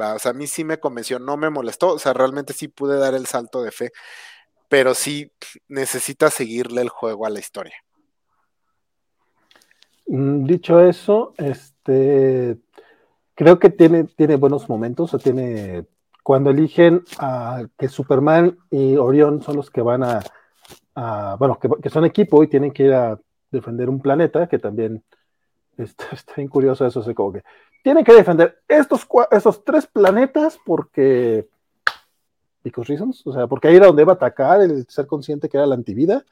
va, 0.00 0.14
o 0.14 0.20
sea, 0.20 0.30
a 0.30 0.34
mí 0.34 0.46
sí 0.46 0.62
me 0.62 0.78
convenció, 0.78 1.18
no 1.18 1.36
me 1.36 1.50
molestó, 1.50 1.94
o 1.94 1.98
sea, 1.98 2.12
realmente 2.12 2.52
sí 2.52 2.68
pude 2.68 2.98
dar 2.98 3.14
el 3.14 3.26
salto 3.26 3.64
de 3.64 3.72
fe, 3.72 3.90
pero 4.68 4.94
sí 4.94 5.32
necesita 5.66 6.30
seguirle 6.30 6.82
el 6.82 6.88
juego 6.88 7.26
a 7.26 7.30
la 7.30 7.40
historia. 7.40 7.74
Mm, 10.06 10.44
dicho 10.44 10.80
eso, 10.80 11.34
este, 11.36 12.58
creo 13.34 13.58
que 13.58 13.70
tiene, 13.70 14.04
tiene 14.04 14.36
buenos 14.36 14.68
momentos, 14.68 15.14
o 15.14 15.18
tiene 15.18 15.84
cuando 16.22 16.50
eligen 16.50 17.02
que 17.76 17.88
Superman 17.88 18.58
y 18.70 18.96
Orión 18.96 19.42
son 19.42 19.56
los 19.56 19.70
que 19.70 19.82
van 19.82 20.04
a, 20.04 21.36
bueno, 21.38 21.58
que, 21.58 21.90
son 21.90 22.04
equipo 22.04 22.42
y 22.42 22.48
tienen 22.48 22.72
que 22.72 22.84
ir 22.84 22.92
a 22.92 23.18
defender 23.50 23.88
un 23.88 24.00
planeta, 24.00 24.48
que 24.48 24.58
también 24.58 25.02
está, 25.76 26.06
está 26.12 26.34
bien 26.36 26.48
curioso 26.48 26.86
eso, 26.86 27.02
se 27.02 27.14
como 27.14 27.32
que 27.32 27.42
tienen 27.82 28.04
que 28.04 28.14
defender 28.14 28.62
estos, 28.68 29.06
esos 29.30 29.64
tres 29.64 29.86
planetas 29.86 30.58
porque, 30.64 31.48
because 32.62 32.88
reasons, 32.88 33.26
o 33.26 33.32
sea, 33.32 33.48
porque 33.48 33.68
ahí 33.68 33.76
era 33.76 33.86
donde 33.86 34.02
iba 34.02 34.12
a 34.12 34.16
atacar 34.16 34.60
el 34.60 34.86
ser 34.88 35.06
consciente 35.06 35.48
que 35.48 35.56
era 35.56 35.66
la 35.66 35.74
antivida, 35.74 36.24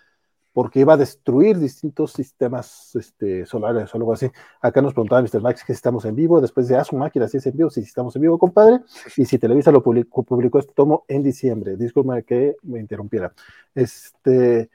porque 0.52 0.80
iba 0.80 0.94
a 0.94 0.96
destruir 0.96 1.58
distintos 1.58 2.12
sistemas 2.12 2.94
este, 2.96 3.46
solares 3.46 3.94
o 3.94 3.98
algo 3.98 4.12
así. 4.12 4.30
Acá 4.60 4.82
nos 4.82 4.92
preguntaba 4.92 5.22
Mr. 5.22 5.40
Max 5.40 5.60
que 5.64 5.72
si 5.72 5.76
estamos 5.76 6.04
en 6.04 6.16
vivo, 6.16 6.40
después 6.40 6.66
de, 6.68 6.76
ah, 6.76 6.84
su 6.84 6.96
máquina, 6.96 7.28
si 7.28 7.36
es 7.36 7.46
en 7.46 7.56
vivo, 7.56 7.70
si 7.70 7.80
estamos 7.80 8.16
en 8.16 8.22
vivo, 8.22 8.38
compadre, 8.38 8.80
y 9.16 9.24
si 9.24 9.38
Televisa 9.38 9.70
lo 9.70 9.82
publicó, 9.82 10.22
publicó 10.24 10.58
este 10.58 10.72
tomo 10.74 11.04
en 11.06 11.22
diciembre. 11.22 11.76
Disculpe 11.76 12.24
que 12.24 12.56
me 12.62 12.80
interrumpiera. 12.80 13.32
Este, 13.74 14.70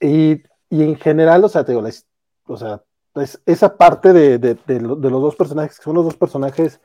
y, 0.00 0.42
y 0.68 0.82
en 0.82 0.96
general, 0.96 1.44
o 1.44 1.48
sea, 1.48 1.64
te 1.64 1.72
digo, 1.72 1.86
o 2.44 2.56
sea, 2.56 2.82
esa 3.46 3.76
parte 3.76 4.12
de, 4.12 4.38
de, 4.38 4.54
de, 4.66 4.80
los 4.80 5.00
dos 5.00 5.36
personajes, 5.36 5.78
que 5.78 5.84
son 5.84 5.94
los 5.94 6.04
dos 6.04 6.16
personajes, 6.16 6.80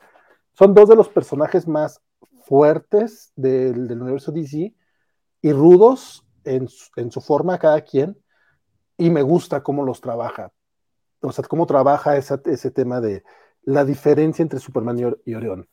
son 0.52 0.74
dos 0.74 0.88
de 0.88 0.96
los 0.96 1.08
personajes 1.08 1.66
más 1.66 2.00
fuertes 2.44 3.32
del, 3.36 3.88
del 3.88 4.02
universo 4.02 4.32
DC 4.32 4.74
y 5.42 5.52
rudos 5.52 6.24
en 6.54 6.68
su, 6.68 7.20
forma 7.20 7.58
cada 7.58 7.80
quien 7.82 8.16
y 8.96 9.10
me 9.10 9.22
gusta 9.22 9.62
cómo 9.62 9.84
los 9.84 10.00
trabaja. 10.00 10.52
O 11.20 11.32
sea, 11.32 11.44
cómo 11.44 11.66
trabaja 11.66 12.16
ese 12.16 12.70
tema 12.70 13.00
de 13.00 13.24
la 13.68 13.84
diferencia 13.84 14.42
entre 14.42 14.60
Superman 14.60 15.18
y, 15.24 15.34
Orión. 15.34 15.68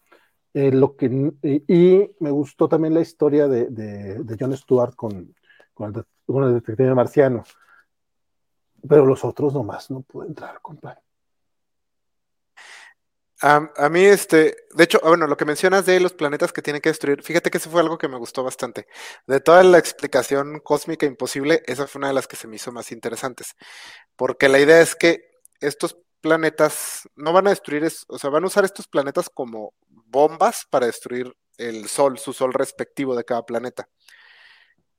Eh, 0.54 0.72
lo 0.72 0.96
que, 0.96 1.06
y, 1.42 2.12
me 2.20 2.32
gustó 2.32 2.68
también 2.68 2.94
la 2.94 3.02
historia 3.02 3.48
de, 3.48 3.68
de, 3.70 4.38
John 4.40 4.56
Stewart 4.56 4.96
con, 4.96 5.34
con, 5.74 5.94
el, 5.96 6.54
detective 6.54 6.94
marciano. 6.94 7.44
Pero 8.88 9.06
los 9.06 9.24
otros 9.24 9.54
nomás 9.54 9.90
no 9.92 10.02
pueden 10.02 10.32
entrar, 10.32 10.60
compadre. 10.62 11.05
A, 13.48 13.90
mí, 13.90 14.04
este, 14.04 14.56
de 14.74 14.84
hecho, 14.84 15.00
ah, 15.04 15.10
bueno, 15.10 15.28
lo 15.28 15.38
que 15.38 15.46
mencionas 15.46 15.86
de 15.86 16.00
los 16.00 16.14
planetas 16.14 16.52
que 16.52 16.64
tienen 16.64 16.82
que 16.82 16.90
destruir, 16.90 17.22
fíjate 17.22 17.52
que 17.52 17.60
eso 17.60 17.70
fue 17.70 17.82
algo 17.82 18.00
que 18.00 18.08
me 18.08 18.18
gustó 18.18 18.44
bastante. 18.44 18.88
De 19.28 19.40
toda 19.40 19.62
la 19.62 19.78
explicación 19.78 20.60
cósmica 20.62 21.06
imposible, 21.06 21.62
esa 21.68 21.86
fue 21.86 22.00
una 22.00 22.08
de 22.08 22.16
las 22.16 22.28
que 22.28 22.38
se 22.38 22.48
me 22.48 22.56
hizo 22.56 22.72
más 22.72 22.92
interesantes. 22.92 23.54
Porque 24.16 24.50
la 24.50 24.58
idea 24.58 24.82
es 24.82 24.96
que 24.96 25.30
estos 25.60 25.96
planetas 26.22 27.08
no 27.16 27.34
van 27.34 27.46
a 27.46 27.52
destruir, 27.52 27.88
o 28.08 28.18
sea, 28.18 28.32
van 28.32 28.46
a 28.46 28.48
usar 28.48 28.66
estos 28.66 28.88
planetas 28.88 29.30
como 29.30 29.76
bombas 29.90 30.66
para 30.72 30.88
destruir 30.88 31.32
el 31.58 31.88
sol, 31.88 32.18
su 32.18 32.34
sol 32.34 32.52
respectivo 32.52 33.16
de 33.16 33.26
cada 33.26 33.46
planeta. 33.46 33.88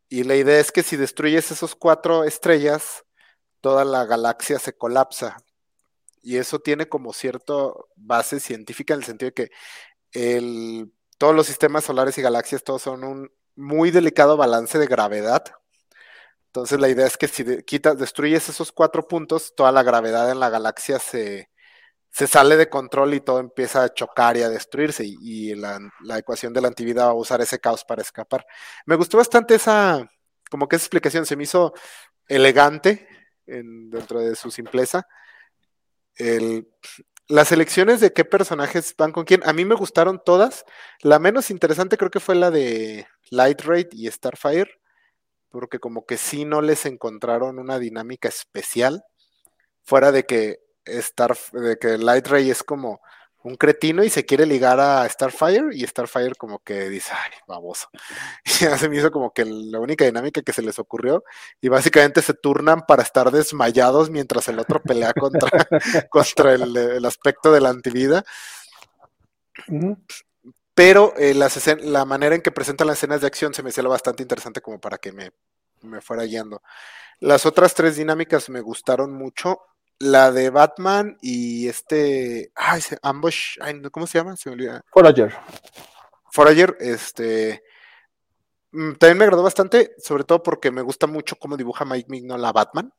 Y 0.09 0.23
la 0.23 0.37
idea 0.37 0.61
es 0.61 0.71
que 0.71 0.85
si 0.85 0.97
destruyes 0.97 1.51
esos 1.51 1.75
cuatro 1.75 2.23
estrellas, 2.23 3.05
toda 3.61 3.85
la 3.85 4.05
galaxia 4.05 4.61
se 4.61 4.73
colapsa 4.73 5.37
y 6.27 6.39
eso 6.39 6.59
tiene 6.59 6.89
como 6.89 7.13
cierta 7.13 7.55
base 7.95 8.41
científica 8.41 8.95
en 8.95 8.99
el 8.99 9.07
sentido 9.07 9.31
de 9.31 9.49
que 10.13 10.91
todos 11.19 11.37
los 11.37 11.47
sistemas 11.47 11.85
solares 11.85 12.19
y 12.19 12.23
galaxias 12.23 12.65
todos 12.65 12.83
son 12.83 13.05
un 13.05 13.31
muy 13.55 13.93
delicado 13.93 14.37
balance 14.37 14.77
de 14.77 14.89
gravedad. 14.89 15.45
Entonces 16.47 16.81
la 16.81 16.89
idea 16.89 17.07
es 17.07 17.17
que 17.17 17.29
si 17.29 17.63
quitas, 17.63 17.97
destruyes 17.99 18.49
esos 18.49 18.73
cuatro 18.73 19.07
puntos, 19.07 19.55
toda 19.55 19.71
la 19.71 19.85
gravedad 19.85 20.29
en 20.33 20.41
la 20.41 20.51
galaxia 20.51 20.99
se, 20.99 21.49
se 22.11 22.27
sale 22.27 22.57
de 22.57 22.69
control 22.69 23.15
y 23.15 23.21
todo 23.21 23.39
empieza 23.39 23.85
a 23.85 23.95
chocar 23.95 24.37
y 24.37 24.43
a 24.43 24.49
destruirse 24.49 25.05
y, 25.07 25.55
la, 25.55 25.79
la, 26.03 26.19
ecuación 26.19 26.53
de 26.53 26.61
la 26.61 26.69
antivida 26.69 27.05
va 27.05 27.13
a 27.13 27.15
usar 27.15 27.41
ese 27.41 27.61
caos 27.61 27.85
para 27.85 28.03
escapar. 28.03 28.45
Me 28.85 28.97
gustó 28.97 29.19
bastante 29.19 29.55
esa, 29.55 30.11
como 30.51 30.67
que 30.67 30.75
esa 30.75 30.87
explicación, 30.87 31.25
se 31.25 31.37
me 31.37 31.45
hizo 31.45 31.73
elegante 32.27 33.07
en, 33.47 33.91
dentro 33.91 34.19
de 34.19 34.35
su 34.35 34.51
simpleza 34.51 35.07
las 37.29 37.53
elecciones 37.53 38.01
de 38.01 38.13
qué 38.13 38.25
personajes 38.25 38.95
van 38.97 39.13
con 39.13 39.25
quién, 39.25 39.43
a 39.45 39.53
mí 39.53 39.65
me 39.65 39.75
gustaron 39.75 40.23
todas. 40.25 40.65
La 41.03 41.19
menos 41.19 41.51
interesante 41.51 41.97
creo 41.97 42.11
que 42.11 42.21
fue 42.21 42.35
la 42.35 42.51
de 42.51 43.07
Light 43.31 43.63
Raid 43.63 43.89
y 43.93 44.11
Starfire, 44.11 44.71
porque 45.51 45.79
como 45.79 46.07
que 46.07 46.17
sí 46.17 46.45
no 46.45 46.61
les 46.63 46.87
encontraron 46.87 47.59
una 47.59 47.79
dinámica 47.79 48.29
especial, 48.29 49.05
fuera 49.83 50.13
de 50.13 50.25
que 50.25 50.59
Star, 50.85 51.37
de 51.53 51.79
que 51.79 51.99
Light 51.99 52.27
Ray 52.29 52.51
es 52.51 52.63
como 52.63 53.01
un 53.47 53.57
cretino 53.57 54.03
y 54.03 54.11
se 54.11 54.27
quiere 54.27 54.45
ligar 54.45 54.81
a 54.81 55.09
Starfire 55.09 55.69
y 55.73 55.87
Starfire 55.87 56.35
como 56.35 56.59
que 56.59 56.89
dice, 56.89 57.13
ay, 57.15 57.31
baboso. 57.47 57.89
Y 58.45 58.65
ya 58.65 58.77
se 58.77 58.89
me 58.89 58.97
hizo 58.97 59.11
como 59.13 59.33
que 59.33 59.45
la 59.45 59.79
única 59.79 60.05
dinámica 60.05 60.43
que 60.43 60.53
se 60.53 60.63
les 60.63 60.79
ocurrió 60.79 61.23
y 61.61 61.69
básicamente 61.69 62.23
se 62.23 62.35
turnan 62.35 62.83
para 62.87 63.03
estar 63.03 63.31
desmayados 63.31 64.11
mientras 64.11 64.49
el 64.49 64.59
otro 64.59 64.83
pelea 64.83 65.13
contra, 65.19 65.51
contra 66.11 66.55
el, 66.55 67.05
aspecto 67.05 67.53
de 67.53 67.61
la 67.61 67.69
antivida. 67.69 68.25
Pero 70.75 71.15
eh, 71.17 71.35
la 71.35 72.05
manera 72.05 72.35
en 72.35 72.43
que 72.43 72.51
presentan 72.51 72.89
las 72.89 72.99
escenas 72.99 73.21
de 73.21 73.29
acción 73.29 73.55
se 73.55 73.63
me 73.63 73.71
hacía 73.71 73.85
bastante 73.85 74.23
interesante 74.23 74.61
como 74.61 74.81
para 74.81 74.99
que 74.99 75.13
me, 75.13 75.31
me 75.83 76.01
fuera 76.01 76.25
guiando. 76.25 76.63
Las 77.21 77.47
otras 77.47 77.75
tres 77.75 77.97
dinámicas 77.97 78.51
me 78.51 78.61
gustaron 78.61 79.13
mucho 79.13 79.61
la 79.99 80.31
de 80.33 80.51
Batman 80.51 81.17
y 81.21 81.69
este. 81.69 82.53
Ay, 82.55 82.81
Ambush. 83.03 83.59
¿Cómo 83.91 84.07
se 84.07 84.19
llama? 84.19 84.37
Se 84.37 84.49
me 84.49 84.55
olvida. 84.55 84.83
Forager. 84.91 85.35
Forager, 86.31 86.77
este. 86.81 87.63
Mm, 88.73 88.93
también 88.95 89.19
me 89.19 89.25
agradó 89.25 89.43
bastante, 89.43 89.95
sobre 89.99 90.25
todo 90.25 90.43
porque 90.43 90.71
me 90.71 90.83
gusta 90.83 91.07
mucho 91.07 91.37
cómo 91.37 91.57
dibuja 91.57 91.85
Mike 91.85 92.09
Mignola 92.11 92.53
Batman. 92.53 92.93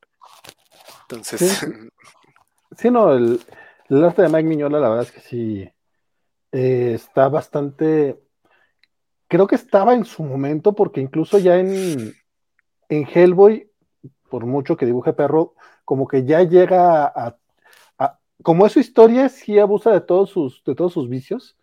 Entonces. 1.04 1.66
Sí, 2.78 2.90
no, 2.92 3.14
el, 3.14 3.40
arte 3.90 4.24
de 4.24 4.30
Mike 4.30 4.48
Mignola, 4.48 4.80
la 4.80 4.90
verdad 4.90 5.06
es 5.06 5.12
que 5.12 5.22
sí. 5.22 5.70
Eh, 6.52 6.94
está 6.96 7.30
bastante. 7.30 8.20
Creo 9.28 9.46
que 9.46 9.56
estaba 9.56 9.94
en 9.94 10.06
su 10.06 10.24
momento, 10.24 10.74
porque 10.74 11.02
incluso 11.02 11.38
ya 11.38 11.58
en, 11.58 12.14
en 12.90 13.08
Hellboy, 13.08 13.70
por 14.30 14.46
mucho 14.46 14.78
que 14.78 14.86
dibuje 14.86 15.12
perro, 15.12 15.54
como 15.88 16.06
que 16.06 16.26
ya 16.26 16.44
llega 16.44 17.06
a, 17.06 17.38
como 18.44 18.66
es 18.66 18.74
su 18.74 18.80
historia, 18.82 19.30
sí 19.30 19.58
abusa 19.58 19.92
de 19.92 20.02
todos 20.02 20.30
sus, 20.30 20.62
de 20.66 20.76
todos 20.76 20.92
sus 20.92 21.08
vicios. 21.08 21.56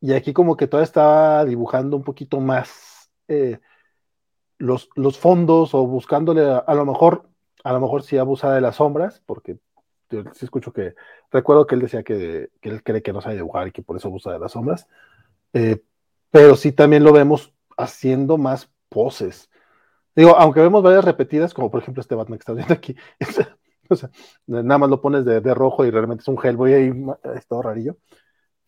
Y 0.00 0.14
aquí 0.14 0.32
como 0.32 0.56
que 0.56 0.66
todavía 0.66 0.84
está 0.84 1.44
dibujando 1.44 1.96
un 1.96 2.02
poquito 2.02 2.40
más 2.40 3.08
eh, 3.28 3.60
los, 4.58 4.90
los, 4.96 5.16
fondos 5.16 5.74
o 5.74 5.86
buscándole 5.86 6.42
a, 6.42 6.74
lo 6.74 6.84
mejor, 6.84 7.30
a 7.62 7.72
lo 7.72 7.80
mejor 7.80 8.02
sí 8.02 8.18
abusa 8.18 8.52
de 8.52 8.60
las 8.60 8.76
sombras, 8.76 9.22
porque 9.26 9.58
yo 10.10 10.24
sí 10.34 10.44
escucho 10.44 10.72
que, 10.72 10.96
recuerdo 11.30 11.68
que 11.68 11.76
él 11.76 11.82
decía 11.82 12.02
que, 12.02 12.50
él 12.62 12.82
cree 12.82 13.02
que 13.02 13.12
no 13.12 13.20
sabe 13.20 13.36
dibujar 13.36 13.68
y 13.68 13.72
que 13.72 13.82
por 13.82 13.96
eso 13.96 14.08
abusa 14.08 14.32
de 14.32 14.40
las 14.40 14.52
sombras. 14.52 14.88
Eh, 15.52 15.84
pero 16.32 16.56
sí 16.56 16.72
también 16.72 17.04
lo 17.04 17.12
vemos 17.12 17.54
haciendo 17.76 18.38
más 18.38 18.72
poses. 18.88 19.50
Digo, 20.16 20.34
aunque 20.36 20.60
vemos 20.60 20.82
varias 20.82 21.04
repetidas, 21.04 21.52
como 21.52 21.70
por 21.70 21.82
ejemplo 21.82 22.00
este 22.00 22.14
Batman 22.14 22.38
que 22.38 22.42
está 22.42 22.54
viendo 22.54 22.72
aquí, 22.72 22.96
o 23.90 23.94
sea, 23.96 24.10
nada 24.46 24.78
más 24.78 24.88
lo 24.88 25.02
pones 25.02 25.26
de, 25.26 25.54
rojo 25.54 25.84
y 25.84 25.90
realmente 25.90 26.22
es 26.22 26.28
un 26.28 26.38
Hellboy 26.42 26.72
ahí, 26.72 26.92
es 27.34 27.46
todo 27.46 27.62
rarillo. 27.62 27.98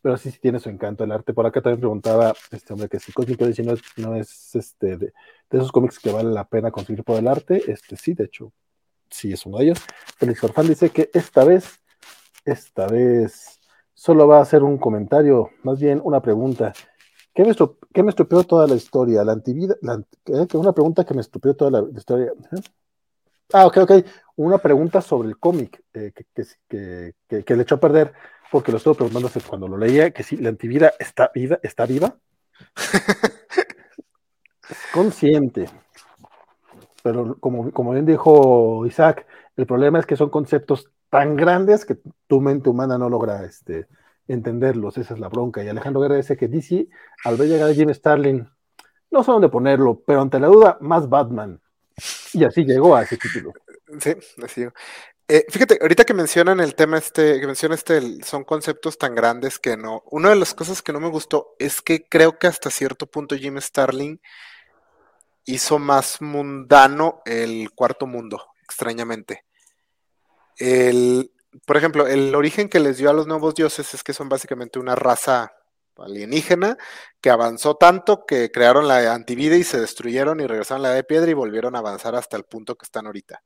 Pero 0.01 0.17
sí, 0.17 0.31
sí 0.31 0.39
tiene 0.39 0.61
su 0.61 0.69
encanto 0.69 1.03
el 1.03 1.11
arte. 1.11 1.35
Por 1.35 1.45
acá 1.45 1.61
también 1.61 1.81
preguntaba 1.81 2.33
este 2.53 2.73
hombre 2.73 2.89
que 2.89 3.01
si 3.01 3.13
Cosmic 3.13 3.41
Odyssey 3.41 3.67
no 3.67 3.73
es, 3.73 3.81
no 3.97 4.15
es 4.15 4.55
este, 4.55 4.97
de, 4.97 5.13
esos 5.51 5.73
cómics 5.73 5.99
que 5.99 6.13
vale 6.13 6.31
la 6.31 6.45
pena 6.47 6.71
conseguir 6.71 7.03
por 7.03 7.19
el 7.19 7.27
arte. 7.27 7.65
Este 7.67 7.97
sí, 7.97 8.15
de 8.15 8.25
hecho, 8.25 8.53
sí 9.11 9.33
es 9.33 9.45
uno 9.45 9.59
de 9.59 9.65
ellos. 9.65 9.81
Félix 10.17 10.45
Orfán 10.45 10.69
dice 10.69 10.91
que 10.91 11.11
esta 11.13 11.45
vez, 11.45 11.81
esta 12.45 12.87
vez, 12.87 13.59
solo 13.95 14.29
va 14.29 14.39
a 14.39 14.43
hacer 14.43 14.63
un 14.63 14.79
comentario, 14.79 15.51
más 15.65 15.81
bien 15.81 16.01
una 16.05 16.23
pregunta. 16.23 16.73
¿Qué 17.38 17.44
me, 17.44 18.03
me 18.03 18.11
estropeó 18.11 18.42
toda 18.42 18.66
la 18.66 18.74
historia? 18.74 19.22
La 19.22 19.31
antivida, 19.31 19.77
¿eh? 20.27 20.46
una 20.55 20.72
pregunta 20.72 21.05
que 21.05 21.14
me 21.14 21.20
estropeó 21.20 21.55
toda 21.55 21.70
la, 21.70 21.88
historia. 21.96 22.33
¿eh? 22.51 22.61
Ah, 23.53 23.64
ok, 23.66 23.77
ok. 23.77 23.92
Una 24.35 24.59
pregunta 24.59 25.01
sobre 25.01 25.29
el 25.29 25.38
cómic 25.38 25.85
eh, 25.94 26.12
que, 26.12 27.14
que, 27.29 27.44
que, 27.44 27.55
le 27.57 27.62
echó 27.62 27.77
a 27.77 27.81
perder 27.81 28.12
porque 28.51 28.72
lo 28.72 28.79
estuvo 28.79 28.94
preguntando 28.94 29.31
cuando 29.48 29.68
lo 29.68 29.79
leía, 29.79 30.11
que 30.11 30.24
si 30.24 30.37
la 30.37 30.48
antivida 30.48 30.94
está 30.98 31.31
viva, 31.33 31.61
está 31.62 31.87
viva. 31.87 32.16
consciente. 34.92 35.70
Pero 37.05 37.38
como, 37.38 37.70
como 37.70 37.92
bien 37.92 38.05
dijo 38.05 38.85
Isaac, 38.85 39.29
el 39.57 39.64
problema 39.64 40.01
es 40.01 40.07
que 40.07 40.16
son 40.16 40.31
conceptos 40.31 40.90
tan 41.09 41.37
grandes 41.37 41.85
que 41.85 41.98
tu 42.27 42.40
mente 42.40 42.68
humana 42.68 42.98
no 42.98 43.09
logra 43.09 43.44
este, 43.44 43.87
entenderlos. 44.29 44.99
Esa 44.99 45.14
es 45.14 45.21
la 45.21 45.29
bronca. 45.29 45.62
Y 45.62 45.69
Alejandro 45.69 46.01
Guerra 46.01 46.17
dice 46.17 46.37
que 46.37 46.49
DC, 46.49 46.88
al 47.25 47.37
ver 47.37 47.49
llegar 47.49 47.71
a 47.71 47.75
Jim 47.75 47.93
Starlin, 47.93 48.49
no 49.11 49.25
sé 49.25 49.33
dónde 49.33 49.49
ponerlo, 49.49 50.03
pero 50.07 50.21
ante 50.21 50.38
la 50.38 50.49
duda, 50.49 50.79
más 50.81 51.09
Batman. 51.09 51.61
Y 52.33 52.45
así 52.45 52.64
llegó 52.64 52.95
a 52.95 53.03
ese 53.03 53.17
título. 53.17 53.53
Sí, 53.99 54.14
así. 54.43 54.67
Eh, 55.31 55.45
fíjate, 55.51 55.79
ahorita 55.81 56.05
que 56.05 56.14
mencionan 56.14 56.61
el 56.61 56.75
tema 56.75 56.97
este, 56.99 57.41
que 57.41 57.47
menciona 57.47 57.75
este, 57.75 58.23
son 58.23 58.45
conceptos 58.45 58.97
tan 58.97 59.14
grandes 59.14 59.59
que 59.59 59.77
no. 59.77 60.03
Una 60.11 60.31
de 60.31 60.37
las 60.37 60.55
cosas 60.55 60.81
que 60.83 60.93
no 60.93 61.01
me 61.01 61.09
gustó 61.09 61.55
es 61.59 61.83
que 61.83 62.07
creo 62.09 62.38
que 62.38 62.47
hasta 62.47 62.71
cierto 62.71 63.07
punto 63.07 63.37
Jim 63.37 63.61
Starling 63.61 64.21
hizo 65.45 65.79
más 65.79 66.21
mundano 66.21 67.21
el 67.25 67.71
cuarto 67.75 68.07
mundo, 68.07 68.47
extrañamente. 68.62 69.45
El, 70.57 71.31
por 71.67 71.77
ejemplo, 71.77 72.07
el 72.07 72.35
origen 72.35 72.69
que 72.69 72.81
les 72.81 72.99
dio 72.99 73.11
a 73.11 73.15
los 73.15 73.27
nuevos 73.27 73.55
dioses 73.55 73.95
es 73.95 74.03
que 74.03 74.13
son 74.13 74.29
básicamente 74.29 74.79
una 74.79 74.95
raza 74.95 75.53
alienígena 75.97 76.77
que 77.21 77.31
avanzó 77.31 77.77
tanto 77.77 78.25
que 78.27 78.51
crearon 78.51 78.89
la 78.89 79.13
antivida 79.15 79.57
y 79.57 79.65
se 79.65 79.81
destruyeron 79.81 80.41
y 80.41 80.47
regresaron 80.47 80.85
a 80.85 80.91
la 80.91 80.95
de 80.95 81.05
piedra 81.05 81.31
y 81.31 81.35
volvieron 81.35 81.75
a 81.75 81.81
avanzar 81.81 82.15
hasta 82.15 82.37
el 82.37 82.45
punto 82.45 82.77
que 82.77 82.85
están 82.85 83.07
ahorita. 83.07 83.43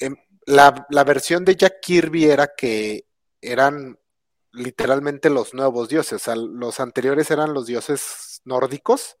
Em, 0.00 0.16
la, 0.46 1.04
versión 1.04 1.44
de 1.44 1.56
Jack 1.56 1.80
Kirby 1.82 2.26
era 2.26 2.48
que 2.56 3.06
eran 3.40 3.98
literalmente 4.52 5.30
los 5.30 5.54
nuevos 5.54 5.88
dioses. 5.88 6.26
los 6.36 6.80
anteriores 6.80 7.30
eran 7.30 7.52
los 7.54 7.66
dioses 7.66 8.40
nórdicos 8.44 9.16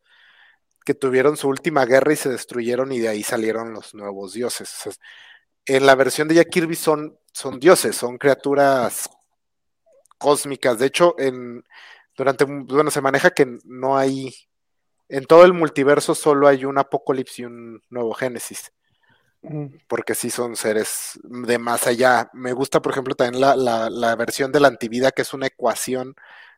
que 0.84 0.94
tuvieron 0.94 1.36
su 1.36 1.48
última 1.48 1.84
guerra 1.84 2.12
y 2.12 2.16
se 2.16 2.30
destruyeron 2.30 2.92
y 2.92 3.00
de 3.00 3.08
ahí 3.08 3.22
salieron 3.22 3.72
los 3.74 3.94
nuevos 3.94 4.32
dioses. 4.32 4.98
en 5.66 5.86
la 5.86 5.94
versión 5.94 6.28
de 6.28 6.36
Jack 6.36 6.50
Kirby 6.50 6.76
son, 6.76 7.18
son 7.38 7.60
dioses, 7.60 7.94
son 7.94 8.18
criaturas 8.18 9.08
cósmicas. 10.18 10.78
De 10.78 10.86
hecho, 10.86 11.14
en, 11.18 11.64
durante, 12.16 12.44
bueno, 12.44 12.90
se 12.90 13.00
maneja 13.00 13.30
que 13.30 13.58
no 13.64 13.96
hay, 13.96 14.34
en 15.08 15.24
todo 15.24 15.44
el 15.44 15.52
multiverso 15.52 16.16
solo 16.16 16.48
hay 16.48 16.64
un 16.64 16.78
apocalipsis 16.78 17.38
y 17.38 17.44
un 17.44 17.82
nuevo 17.90 18.12
génesis 18.12 18.72
porque 19.86 20.16
sí 20.16 20.30
son 20.30 20.56
seres 20.56 21.18
de 21.22 21.58
más 21.58 21.86
allá. 21.86 22.28
Me 22.32 22.52
gusta, 22.52 22.82
por 22.82 22.90
ejemplo, 22.90 23.14
también 23.14 23.40
la, 23.40 24.16
versión 24.16 24.50
de 24.50 24.58
la 24.58 24.66
antivida, 24.66 25.12
que 25.12 25.22
es 25.22 25.32
una 25.32 25.46
ecuación, 25.46 26.16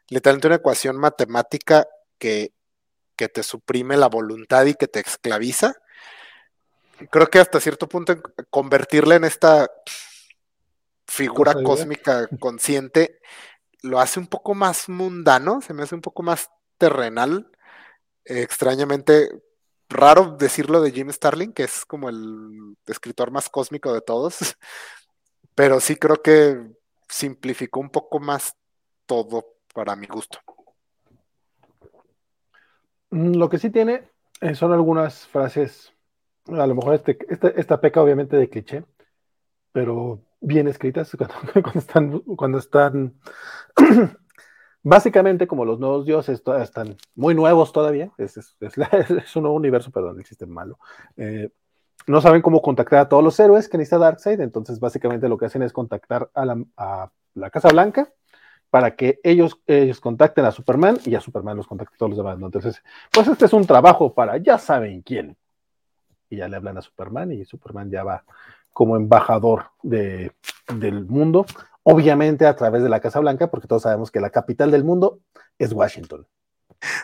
literalmente 0.09 0.47
una 0.47 0.57
ecuación 0.57 0.97
matemática 0.97 1.87
que, 2.19 2.55
que 3.17 3.29
te 3.29 3.43
suprime 3.43 3.99
la 3.99 4.09
voluntad 4.09 4.65
y 4.65 4.75
que 4.75 4.89
te 4.89 5.01
esclaviza. 5.01 5.75
Creo 7.11 7.27
que 7.29 7.39
hasta 7.39 7.61
cierto 7.61 7.87
punto 7.87 8.17
convertirla 8.49 9.17
en 9.17 9.25
esta 9.25 9.71
figura 11.11 11.55
cósmica 11.65 12.29
consciente 12.39 13.21
lo 13.83 13.99
hace 13.99 14.21
un 14.21 14.29
poco 14.29 14.55
más 14.55 14.89
mundano, 14.89 15.61
se 15.61 15.75
me 15.75 15.83
hace 15.83 15.95
un 15.95 16.01
poco 16.01 16.23
más 16.23 16.51
terrenal. 16.79 17.51
extrañamente, 18.25 19.43
raro 19.89 20.37
decirlo 20.39 20.81
de 20.81 20.93
Jim 20.93 21.11
Starling, 21.11 21.53
que 21.53 21.65
es 21.65 21.85
como 21.85 22.09
el 22.09 22.77
escritor 22.87 23.33
más 23.33 23.49
cósmico 23.49 23.93
de 23.93 24.03
todos, 24.03 24.39
pero 25.55 25.81
sí 25.81 25.97
creo 25.97 26.23
que 26.23 26.71
simplificó 27.09 27.81
un 27.81 27.91
poco 27.91 28.21
más 28.21 28.55
todo 29.07 29.57
para 29.75 29.97
mi 29.97 30.07
gusto. 30.07 30.39
Mm, 33.11 33.35
lo 33.35 33.49
que 33.49 33.59
sí 33.59 33.71
tiene 33.71 34.09
eh, 34.41 34.55
son 34.55 34.73
algunas 34.73 35.27
frases, 35.27 35.93
a 36.47 36.67
lo 36.67 36.75
mejor 36.77 36.95
este, 36.95 37.19
este, 37.29 37.59
esta 37.61 37.81
peca 37.81 38.01
obviamente 38.01 38.37
de 38.37 38.49
cliché, 38.49 38.85
pero 39.73 40.23
bien 40.41 40.69
escritas 40.69 41.17
cuando 41.63 41.79
están, 41.79 42.19
cuando 42.21 42.59
están 42.59 43.15
Básicamente, 44.83 45.47
como 45.47 45.67
los 45.67 45.79
nuevos 45.79 46.07
dioses 46.07 46.43
están 46.63 46.97
muy 47.15 47.35
nuevos 47.35 47.73
todavía, 47.73 48.11
es, 48.17 48.57
un 49.37 49.43
nuevo 49.43 49.57
universo, 49.57 49.91
perdón, 49.91 50.19
existe 50.21 50.47
malo. 50.47 50.79
Eh, 51.17 51.51
no 52.07 52.23
saben 52.23 52.41
cómo 52.41 52.63
contactar 52.63 53.01
a 53.01 53.09
todos 53.09 53.23
los 53.23 53.39
héroes 53.39 53.69
que 53.69 53.77
necesita 53.77 53.99
Darkseid, 53.99 54.41
entonces 54.41 54.81
básicamente 54.81 55.29
lo 55.29 55.37
que 55.37 55.47
hacen 55.47 55.63
es 55.63 55.73
contactar 55.73 56.31
a 56.33 56.47
la, 56.47 57.51
Casa 57.51 57.69
Blanca 57.69 58.11
para 58.71 58.97
que 58.97 59.21
ellos, 59.23 59.61
ellos 59.67 60.01
contacten 60.01 60.47
a 60.47 60.51
Superman 60.51 60.99
y 61.05 61.15
a 61.15 61.21
Superman 61.21 61.59
los 61.59 61.67
contacte 61.67 61.97
todos 61.99 62.11
los 62.11 62.19
demás. 62.19 62.39
Entonces, 62.41 62.83
pues 63.13 63.29
este 63.29 63.45
es 63.45 63.53
un 63.53 63.67
trabajo 63.67 64.15
para 64.15 64.39
ya 64.39 64.57
saben 64.57 65.03
quién. 65.03 65.37
Y 66.31 66.37
ya 66.37 66.49
le 66.49 66.57
hablan 66.57 66.79
a 66.79 66.83
Superman 66.83 67.33
y 67.33 67.45
Superman 67.45 67.91
ya 67.91 68.05
va 68.05 68.25
como 68.81 68.97
embajador 68.97 69.73
de, 69.83 70.33
del 70.75 71.05
mundo 71.05 71.45
obviamente 71.83 72.47
a 72.47 72.57
través 72.57 72.83
de 72.83 72.89
la 72.89 73.01
Casa 73.01 73.21
Blanca, 73.21 73.51
porque 73.51 73.69
todos 73.69 73.83
sabemos 73.83 74.11
que 74.11 74.21
la 74.21 74.31
capital 74.31 74.71
del 74.71 74.85
mundo 74.85 75.21
es 75.59 75.75
Washington. 75.75 76.27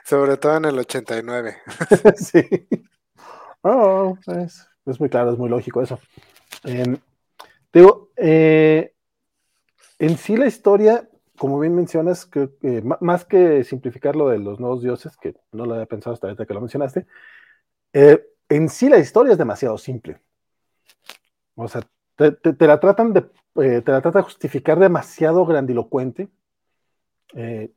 Sobre 0.02 0.38
todo 0.38 0.56
en 0.56 0.64
el 0.64 0.78
89. 0.78 1.54
sí. 2.16 2.66
Oh, 3.60 4.16
es, 4.26 4.98
muy 4.98 5.10
claro, 5.10 5.32
es 5.32 5.38
muy 5.38 5.50
lógico 5.50 5.82
eso. 5.82 6.00
Em, 6.64 6.96
digo, 7.74 8.08
eh, 8.16 8.94
en 9.98 10.16
sí 10.16 10.38
la 10.38 10.46
historia, 10.46 11.06
como 11.36 11.60
bien 11.60 11.74
mencionas, 11.74 12.24
que, 12.24 12.48
más 13.00 13.26
que 13.26 13.64
simplificar 13.64 14.16
lo 14.16 14.30
de 14.30 14.38
los 14.38 14.58
nuevos 14.60 14.80
dioses, 14.80 15.14
que 15.18 15.34
no 15.52 15.66
lo 15.66 15.74
había 15.74 15.84
pensado 15.84 16.14
hasta 16.14 16.26
ahorita 16.26 16.46
que 16.46 16.54
lo 16.54 16.60
mencionaste, 16.62 17.06
eh, 17.92 18.26
en 18.48 18.70
sí 18.70 18.88
la 18.88 18.96
historia 18.96 19.32
es 19.32 19.38
demasiado 19.38 19.76
simple. 19.76 20.22
O 21.56 21.68
sea, 21.68 21.82
te 22.16 22.66
la 22.66 22.80
tratan 22.80 23.12
de 23.12 23.28
eh, 23.56 23.80
te 23.82 23.92
la 23.92 24.00
trata 24.02 24.18
de 24.18 24.24
justificar 24.24 24.78
demasiado 24.78 25.46
grandilocuente. 25.46 26.28
Eh, 27.34 27.72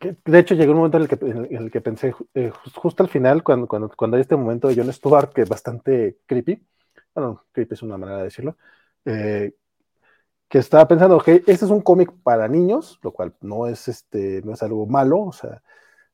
de 0.00 0.38
hecho, 0.38 0.54
llegó 0.54 0.72
un 0.72 0.78
momento 0.78 0.96
en 0.96 1.02
el 1.02 1.08
que, 1.08 1.26
en 1.26 1.62
el 1.62 1.70
que 1.70 1.80
pensé, 1.82 2.14
eh, 2.34 2.50
justo 2.74 3.02
al 3.02 3.10
final, 3.10 3.42
cuando, 3.42 3.66
cuando, 3.68 3.90
cuando, 3.90 4.16
hay 4.16 4.22
este 4.22 4.36
momento 4.36 4.68
de 4.68 4.76
John 4.76 4.92
Stewart, 4.92 5.32
que 5.32 5.42
es 5.42 5.48
bastante 5.48 6.18
creepy, 6.26 6.66
bueno, 7.14 7.44
creepy 7.52 7.74
es 7.74 7.82
una 7.82 7.98
manera 7.98 8.18
de 8.18 8.24
decirlo, 8.24 8.56
que 9.04 10.58
estaba 10.58 10.88
pensando, 10.88 11.16
ok, 11.16 11.28
este 11.28 11.52
es 11.52 11.62
un 11.70 11.82
cómic 11.82 12.12
para 12.22 12.48
niños, 12.48 12.98
lo 13.02 13.12
cual 13.12 13.34
no 13.40 13.66
es, 13.66 13.88
este, 13.88 14.42
no 14.42 14.54
es 14.54 14.62
algo 14.62 14.86
malo, 14.86 15.20
o 15.20 15.32
sea, 15.32 15.62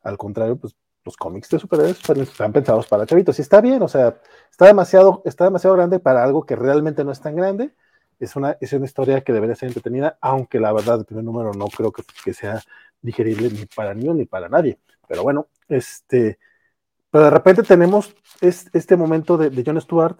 al 0.02 0.18
contrario, 0.18 0.56
pues 0.56 0.76
los 1.06 1.16
cómics 1.16 1.48
de 1.48 1.58
superhéroes 1.58 1.98
están 1.98 2.52
pensados 2.52 2.86
para 2.86 3.06
chavitos, 3.06 3.38
y 3.38 3.42
está 3.42 3.60
bien, 3.62 3.82
o 3.82 3.88
sea, 3.88 4.16
está 4.50 4.66
demasiado, 4.66 5.22
está 5.24 5.44
demasiado 5.44 5.76
grande 5.76 6.00
para 6.00 6.22
algo 6.22 6.44
que 6.44 6.56
realmente 6.56 7.04
no 7.04 7.12
es 7.12 7.20
tan 7.20 7.36
grande, 7.36 7.72
es 8.18 8.36
una, 8.36 8.56
es 8.60 8.72
una 8.72 8.84
historia 8.84 9.22
que 9.22 9.32
debería 9.32 9.56
ser 9.56 9.68
entretenida, 9.68 10.18
aunque 10.20 10.60
la 10.60 10.72
verdad, 10.72 10.98
el 10.98 11.04
primer 11.06 11.24
número 11.24 11.52
no 11.52 11.66
creo 11.68 11.92
que, 11.92 12.02
que 12.24 12.34
sea 12.34 12.60
digerible 13.00 13.50
ni 13.50 13.66
para 13.66 13.94
niños 13.94 14.16
ni 14.16 14.24
para 14.26 14.48
nadie. 14.48 14.78
Pero 15.08 15.22
bueno, 15.22 15.48
este, 15.68 16.38
pero 17.10 17.24
de 17.24 17.30
repente 17.30 17.62
tenemos 17.62 18.14
este 18.40 18.96
momento 18.96 19.36
de, 19.36 19.50
de, 19.50 19.62
John 19.64 19.80
Stewart 19.80 20.18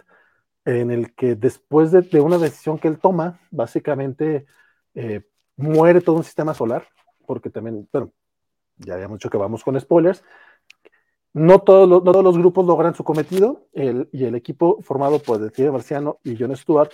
en 0.65 0.91
el 0.91 1.15
que 1.15 1.35
después 1.37 1.91
de, 1.93 2.03
de 2.03 2.21
una 2.21 2.39
decisión 2.39 2.79
que 2.79 2.89
él 2.89 2.99
toma, 2.99 3.41
básicamente 3.51 4.47
eh, 4.95 5.23
muere 5.57 6.01
todo 6.01 6.17
un 6.17 6.25
sistema 6.25 6.55
solar, 6.55 6.87
porque 7.27 7.51
también, 7.51 7.89
bueno, 7.93 8.13
ya 8.79 8.95
habíamos 8.95 9.19
dicho 9.19 9.31
que 9.31 9.39
vamos 9.39 9.65
con 9.65 9.79
spoilers. 9.81 10.23
No 11.37 11.59
todos, 11.59 11.87
los, 11.87 12.03
no 12.03 12.13
todos 12.13 12.25
los 12.25 12.39
grupos 12.39 12.65
logran 12.65 12.95
su 12.95 13.05
cometido 13.05 13.67
el, 13.75 14.09
y 14.11 14.25
el 14.25 14.35
equipo 14.37 14.81
formado 14.81 15.19
por 15.19 15.37
Detective 15.37 15.71
Marciano 15.71 16.19
y 16.25 16.35
John 16.39 16.57
Stewart 16.57 16.91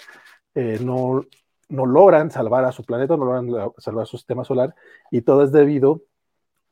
eh, 0.57 0.81
no, 0.83 1.24
no 1.68 1.87
logran 1.87 2.28
salvar 2.33 2.64
a 2.64 2.72
su 2.72 2.83
planeta, 2.83 3.16
no 3.16 3.24
logran 3.24 3.70
salvar 3.78 4.05
su 4.09 4.16
sistema 4.16 4.42
solar, 4.42 4.74
y 5.12 5.22
todo 5.22 5.44
es 5.44 5.52
debido 5.52 6.02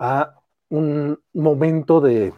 a 0.01 0.35
un 0.69 1.17
momento 1.33 2.01
de, 2.01 2.35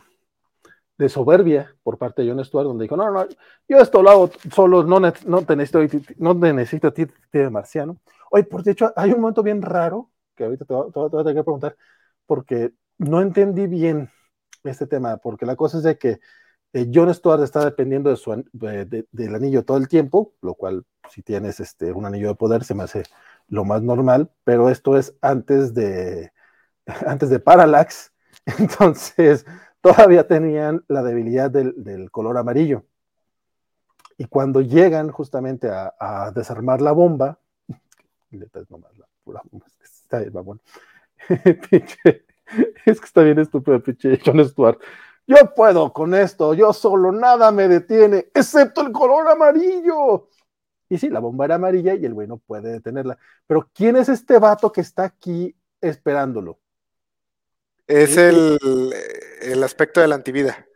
de 0.99 1.09
soberbia 1.09 1.75
por 1.83 1.97
parte 1.97 2.21
de 2.21 2.29
John 2.29 2.45
Stewart, 2.45 2.67
donde 2.67 2.85
dijo, 2.85 2.99
no, 2.99 3.11
no, 3.11 3.27
yo 3.67 3.79
esto 3.79 4.03
lo 4.03 4.11
hago 4.11 4.31
solo, 4.53 4.85
no, 4.85 5.01
no 5.01 5.43
te 5.47 5.57
necesito, 5.57 6.13
no 6.19 6.39
te 6.39 6.53
necesito 6.53 6.89
a 6.89 6.91
ti, 6.93 7.07
de 7.33 7.49
marciano. 7.49 7.97
Oye, 8.31 8.45
por 8.45 8.69
hecho, 8.69 8.93
hay 8.97 9.13
un 9.13 9.23
momento 9.23 9.43
bien 9.43 9.63
raro, 9.63 10.11
que 10.37 10.45
ahorita 10.45 10.67
te, 10.67 10.75
voy 10.75 11.07
a 11.07 11.09
tener 11.09 11.37
que 11.37 11.43
preguntar, 11.43 11.75
porque 12.27 12.75
no 12.99 13.23
entendí 13.23 13.67
bien 13.67 14.11
este 14.65 14.87
tema, 14.87 15.17
porque 15.19 15.47
la 15.47 15.57
cosa 15.57 15.79
es 15.79 15.85
de 15.85 15.99
que 15.99 16.21
Eh, 16.73 16.91
John 16.93 17.13
Stewart 17.15 17.43
está 17.43 17.65
dependiendo 17.65 18.11
de 18.11 18.17
su, 18.17 18.45
del 18.53 19.35
anillo 19.35 19.65
todo 19.65 19.77
el 19.77 19.89
tiempo, 19.89 20.35
lo 20.41 20.55
cual 20.55 20.87
si 21.11 21.23
tienes 21.23 21.61
este, 21.61 21.93
un 21.93 22.07
anillo 22.07 22.29
de 22.29 22.35
poder 22.35 22.65
se 22.65 22.75
me 22.75 22.85
hace 22.85 23.03
lo 23.49 23.65
más 23.65 23.83
normal, 23.83 24.31
pero 24.45 24.71
esto 24.71 24.97
es 24.97 25.15
antes 25.21 25.75
de, 25.75 26.33
antes 27.07 27.29
de 27.31 27.41
Parallax, 27.41 28.13
entonces 28.59 29.45
todavía 29.81 30.27
tenían 30.27 30.85
la 30.89 31.03
debilidad 31.03 31.51
del, 31.51 32.11
color 32.11 32.39
amarillo. 32.39 32.85
Y 34.19 34.27
cuando 34.27 34.61
llegan 34.61 35.11
justamente 35.11 35.69
a, 35.71 36.33
desarmar 36.35 36.81
la 36.81 36.93
bomba, 36.93 37.39
es 42.87 43.01
que 43.01 43.07
está 43.07 43.23
bien 43.23 43.39
estúpido, 43.39 43.83
pinche 43.83 44.19
John 44.25 44.45
Stewart. 44.45 44.79
Yo 45.27 45.37
puedo 45.55 45.93
con 45.93 46.15
esto, 46.15 46.53
yo 46.55 46.73
solo, 46.73 47.13
nada 47.13 47.53
me 47.53 47.69
detiene, 47.69 48.29
excepto 48.35 48.81
el 48.81 48.93
color 48.93 49.29
amarillo. 49.29 50.29
Y 50.89 50.99
sí, 50.99 51.09
la 51.09 51.21
bomba 51.21 51.47
era 51.47 51.55
amarilla 51.55 51.95
y 51.95 52.05
el 52.05 52.13
güey 52.13 52.29
no 52.29 52.37
puede 52.37 52.71
detenerla. 52.71 53.17
Pero 53.47 53.71
¿quién 53.73 53.97
es 53.97 54.09
este 54.09 54.39
vato 54.39 54.73
que 54.73 54.83
está 54.83 55.05
aquí 55.05 55.55
esperándolo? 55.81 56.59
Es 57.87 58.17
el, 58.17 58.59
el 59.43 59.63
aspecto 59.63 60.01
de 60.01 60.09
la 60.09 60.17
antivida. 60.17 60.67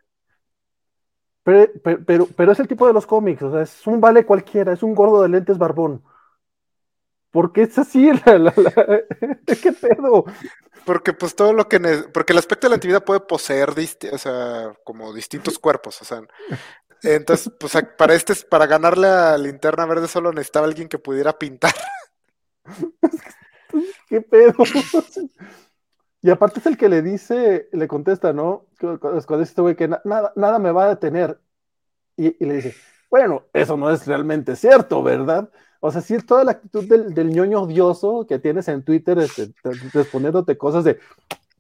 Pero, 1.42 1.70
pero, 2.05 2.26
pero, 2.35 2.52
es 2.52 2.59
el 2.59 2.66
tipo 2.66 2.87
de 2.87 2.92
los 2.92 3.07
cómics, 3.07 3.40
o 3.42 3.52
sea, 3.52 3.62
es 3.62 3.87
un 3.87 4.00
vale 4.00 4.26
cualquiera, 4.26 4.72
es 4.72 4.83
un 4.83 4.94
gordo 4.94 5.22
de 5.22 5.29
lentes 5.29 5.59
barbón. 5.59 6.02
¿Por 7.37 7.53
qué 7.53 7.64
es 7.64 7.79
así? 7.79 8.11
¿Qué 9.62 9.72
pedo? 9.72 10.25
Porque 10.87 11.12
pues 11.12 11.37
todo 11.37 11.53
lo 11.53 11.68
que... 11.68 11.79
Porque 12.11 12.33
el 12.33 12.38
aspecto 12.38 12.66
de 12.66 12.70
la 12.70 12.77
antivida 12.77 13.05
puede 13.05 13.20
poseer, 13.20 13.75
o 14.11 14.16
sea, 14.16 14.72
como 14.85 15.12
distintos 15.12 15.59
cuerpos, 15.59 16.01
o 16.01 16.07
sea... 16.07 16.22
Entonces, 17.03 17.53
pues 17.61 17.75
para 17.99 18.14
este, 18.14 18.35
para 18.49 18.64
ganarle 18.64 19.09
a 19.09 19.37
Linterna 19.37 19.85
Verde 19.85 20.09
solo 20.09 20.33
necesitaba 20.33 20.64
alguien 20.64 20.88
que 20.88 20.96
pudiera 20.96 21.38
pintar. 21.38 21.75
¿Qué 24.09 24.22
pedo? 24.22 24.55
Y 26.22 26.31
aparte 26.31 26.61
es 26.61 26.66
el 26.66 26.79
que 26.79 26.88
le 26.88 27.03
dice, 27.03 27.68
le 27.70 27.87
contesta, 27.87 28.33
¿no? 28.33 28.64
Cuando 28.81 29.42
este 29.42 29.61
güey 29.61 29.77
que 29.77 29.88
nada, 29.88 30.33
nada 30.37 30.59
me 30.59 30.72
va 30.72 30.87
a 30.87 30.88
detener. 30.88 31.38
Y, 32.16 32.42
le 32.42 32.55
dice, 32.55 32.75
bueno, 33.11 33.44
eso 33.53 33.77
no 33.77 33.90
es 33.90 34.07
realmente 34.07 34.57
cierto, 34.57 35.03
¿verdad? 35.03 35.51
O 35.87 35.92
sea, 35.92 36.01
sí 36.01 36.18
toda 36.18 36.42
la 36.42 36.51
actitud 36.51 36.85
del, 36.85 37.14
del 37.14 37.31
ñoño 37.31 37.62
odioso 37.62 38.27
que 38.27 38.40
tienes 38.40 38.66
en 38.66 38.83
Twitter 38.83 39.16
este, 39.20 39.55
respondiéndote 39.92 40.59
cosas 40.59 40.83
de, 40.83 40.99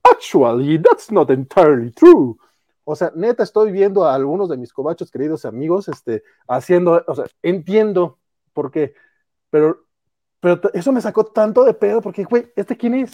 actually, 0.02 0.82
that's 0.82 1.12
not 1.12 1.30
entirely 1.30 1.92
true. 1.92 2.36
O 2.82 2.96
sea, 2.96 3.12
neta, 3.14 3.44
estoy 3.44 3.70
viendo 3.70 4.04
a 4.04 4.16
algunos 4.16 4.48
de 4.48 4.56
mis 4.56 4.72
cobachos 4.72 5.12
queridos 5.12 5.44
amigos 5.44 5.86
este, 5.86 6.24
haciendo, 6.48 7.04
o 7.06 7.14
sea, 7.14 7.26
entiendo 7.40 8.18
por 8.52 8.72
qué, 8.72 8.94
pero, 9.48 9.84
pero 10.40 10.60
eso 10.74 10.90
me 10.90 11.00
sacó 11.00 11.24
tanto 11.26 11.62
de 11.62 11.74
pedo 11.74 12.00
porque, 12.00 12.24
güey, 12.24 12.52
¿este 12.56 12.76
quién 12.76 12.94
es? 12.94 13.12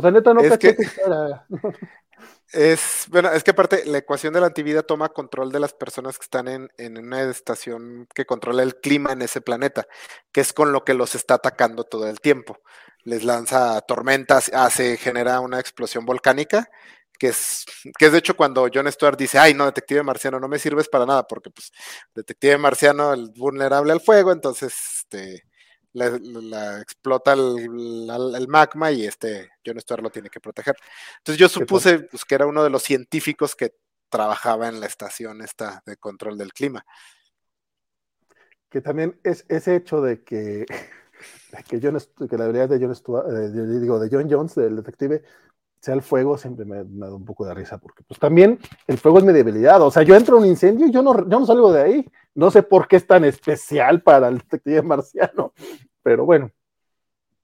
O 0.00 0.02
sea, 0.02 0.10
neta, 0.10 0.32
no 0.32 0.40
es 0.40 0.56
que, 0.56 0.74
Es, 2.52 3.04
bueno, 3.10 3.30
es 3.32 3.44
que 3.44 3.50
aparte 3.50 3.84
la 3.84 3.98
ecuación 3.98 4.32
de 4.32 4.40
la 4.40 4.46
antivida 4.46 4.82
toma 4.82 5.10
control 5.10 5.52
de 5.52 5.60
las 5.60 5.74
personas 5.74 6.16
que 6.16 6.24
están 6.24 6.48
en, 6.48 6.70
en, 6.78 6.96
una 6.96 7.20
estación 7.24 8.08
que 8.14 8.24
controla 8.24 8.62
el 8.62 8.76
clima 8.76 9.12
en 9.12 9.20
ese 9.20 9.42
planeta, 9.42 9.86
que 10.32 10.40
es 10.40 10.54
con 10.54 10.72
lo 10.72 10.84
que 10.84 10.94
los 10.94 11.14
está 11.14 11.34
atacando 11.34 11.84
todo 11.84 12.08
el 12.08 12.18
tiempo. 12.18 12.58
Les 13.04 13.24
lanza 13.24 13.78
tormentas, 13.82 14.50
hace, 14.54 14.96
genera 14.96 15.40
una 15.40 15.60
explosión 15.60 16.06
volcánica, 16.06 16.70
que 17.18 17.28
es, 17.28 17.66
que 17.98 18.06
es 18.06 18.12
de 18.12 18.18
hecho 18.18 18.36
cuando 18.36 18.68
John 18.72 18.90
Stewart 18.90 19.18
dice, 19.18 19.38
ay, 19.38 19.52
no, 19.52 19.66
detective 19.66 20.02
marciano, 20.02 20.40
no 20.40 20.48
me 20.48 20.58
sirves 20.58 20.88
para 20.88 21.04
nada, 21.04 21.26
porque 21.28 21.50
pues 21.50 21.72
detective 22.14 22.56
marciano 22.56 23.12
es 23.12 23.30
vulnerable 23.34 23.92
al 23.92 24.00
fuego, 24.00 24.32
entonces, 24.32 24.74
este, 24.96 25.44
la, 25.92 26.80
explota 26.80 27.32
el, 27.32 28.46
magma 28.48 28.92
y 28.92 29.04
este 29.04 29.50
John 29.64 29.80
Stewart 29.80 30.02
lo 30.02 30.10
tiene 30.10 30.30
que 30.30 30.40
proteger. 30.40 30.76
Entonces 31.18 31.38
yo 31.38 31.48
supuse 31.48 32.00
pues, 32.00 32.24
que 32.24 32.34
era 32.34 32.46
uno 32.46 32.62
de 32.62 32.70
los 32.70 32.82
científicos 32.82 33.54
que 33.56 33.74
trabajaba 34.08 34.68
en 34.68 34.80
la 34.80 34.86
estación 34.86 35.42
esta 35.42 35.82
de 35.86 35.96
control 35.96 36.36
del 36.36 36.52
clima. 36.52 36.84
Que 38.68 38.80
también 38.80 39.18
es 39.24 39.44
ese 39.48 39.76
hecho 39.76 40.00
de 40.00 40.22
que, 40.22 40.66
que, 41.68 41.80
John, 41.82 41.98
que 42.28 42.36
la 42.36 42.44
habilidad 42.44 42.68
de 42.68 42.78
John 42.78 42.94
Stewart, 42.94 43.26
eh, 43.32 43.50
digo, 43.80 43.98
de 43.98 44.08
John 44.10 44.28
Jones, 44.30 44.54
del 44.54 44.76
detective, 44.76 45.22
sea 45.80 45.94
el 45.94 46.02
fuego, 46.02 46.36
siempre 46.36 46.64
me, 46.64 46.84
da 46.84 47.14
un 47.14 47.24
poco 47.24 47.46
de 47.46 47.54
risa, 47.54 47.78
porque 47.78 48.04
pues 48.06 48.20
también 48.20 48.58
el 48.86 48.98
fuego 48.98 49.18
es 49.18 49.24
mi 49.24 49.32
debilidad. 49.32 49.80
O 49.82 49.90
sea, 49.90 50.02
yo 50.02 50.14
entro 50.14 50.36
en 50.36 50.42
un 50.42 50.48
incendio 50.48 50.86
y 50.86 50.92
yo 50.92 51.02
no, 51.02 51.16
yo 51.28 51.40
no 51.40 51.46
salgo 51.46 51.72
de 51.72 51.82
ahí. 51.82 52.12
No 52.34 52.50
sé 52.50 52.62
por 52.62 52.88
qué 52.88 52.96
es 52.96 53.06
tan 53.06 53.24
especial 53.24 54.02
para 54.02 54.28
el 54.28 54.38
detective 54.38 54.82
marciano, 54.82 55.52
pero 56.02 56.24
bueno. 56.24 56.50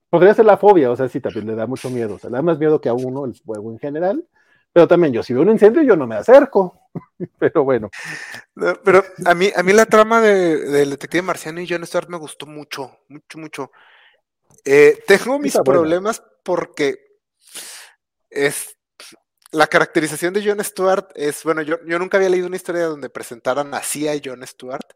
Podría 0.08 0.34
ser 0.34 0.44
la 0.44 0.56
fobia, 0.56 0.90
o 0.90 0.96
sea, 0.96 1.08
sí, 1.08 1.20
también 1.20 1.46
le 1.46 1.54
da 1.56 1.66
mucho 1.66 1.90
miedo. 1.90 2.14
O 2.14 2.18
sea, 2.18 2.30
le 2.30 2.36
da 2.36 2.42
más 2.42 2.58
miedo 2.58 2.80
que 2.80 2.88
a 2.88 2.94
uno 2.94 3.24
el 3.24 3.34
fuego 3.34 3.72
en 3.72 3.78
general. 3.78 4.24
Pero 4.72 4.86
también 4.86 5.12
yo, 5.12 5.22
si 5.22 5.32
veo 5.32 5.42
un 5.42 5.50
incendio, 5.50 5.82
yo 5.82 5.96
no 5.96 6.06
me 6.06 6.16
acerco. 6.16 6.90
pero 7.38 7.64
bueno. 7.64 7.90
pero 8.84 9.02
a 9.24 9.34
mí, 9.34 9.50
a 9.54 9.62
mí 9.62 9.72
la 9.72 9.86
trama 9.86 10.20
del 10.20 10.70
de, 10.70 10.86
detective 10.86 11.22
marciano 11.22 11.60
y 11.60 11.66
John 11.68 11.86
Stewart 11.86 12.08
me 12.08 12.18
gustó 12.18 12.46
mucho, 12.46 12.98
mucho, 13.08 13.38
mucho. 13.38 13.72
Eh, 14.64 15.02
tengo 15.06 15.38
mis 15.38 15.58
problemas 15.58 16.22
porque 16.42 17.18
es 18.30 18.75
la 19.52 19.66
caracterización 19.66 20.34
de 20.34 20.44
John 20.44 20.62
Stewart 20.62 21.08
es, 21.14 21.44
bueno, 21.44 21.62
yo, 21.62 21.76
yo 21.86 21.98
nunca 21.98 22.16
había 22.16 22.28
leído 22.28 22.46
una 22.46 22.56
historia 22.56 22.86
donde 22.86 23.10
presentaran 23.10 23.74
así 23.74 24.08
a 24.08 24.20
John 24.22 24.46
Stewart. 24.46 24.86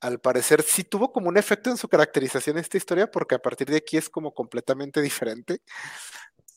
Al 0.00 0.20
parecer 0.20 0.62
sí 0.62 0.84
tuvo 0.84 1.12
como 1.12 1.28
un 1.28 1.36
efecto 1.36 1.70
en 1.70 1.76
su 1.76 1.88
caracterización 1.88 2.58
esta 2.58 2.76
historia, 2.76 3.10
porque 3.10 3.34
a 3.34 3.38
partir 3.38 3.68
de 3.68 3.78
aquí 3.78 3.96
es 3.96 4.10
como 4.10 4.34
completamente 4.34 5.00
diferente. 5.00 5.62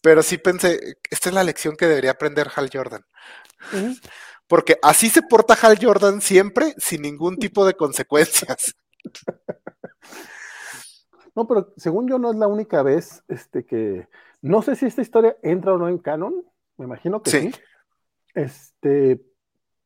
Pero 0.02 0.24
sí 0.24 0.38
pensé, 0.38 0.98
esta 1.10 1.30
es 1.30 1.36
la 1.36 1.44
lección 1.44 1.76
que 1.76 1.88
debería 1.88 2.12
aprender 2.12 2.50
Hal 2.56 2.70
Jordan. 2.72 3.06
Porque 4.48 4.78
así 4.82 5.10
se 5.10 5.22
porta 5.22 5.58
Hal 5.62 5.78
Jordan 5.82 6.22
siempre, 6.22 6.74
sin 6.78 7.02
ningún 7.02 7.38
tipo 7.38 7.66
de 7.66 7.76
consecuencias. 7.76 8.76
No, 11.36 11.48
pero 11.48 11.74
según 11.78 12.10
yo 12.10 12.20
no 12.20 12.32
es 12.32 12.36
la 12.36 12.48
única 12.48 12.84
vez 12.84 13.24
este, 13.30 13.64
que, 13.66 14.10
no 14.42 14.62
sé 14.62 14.76
si 14.76 14.88
esta 14.88 15.02
historia 15.02 15.38
entra 15.42 15.74
o 15.74 15.78
no 15.78 15.88
en 15.88 15.98
canon, 15.98 16.44
me 16.80 16.86
imagino 16.86 17.22
que 17.22 17.30
sí. 17.30 17.52
Este, 18.34 19.22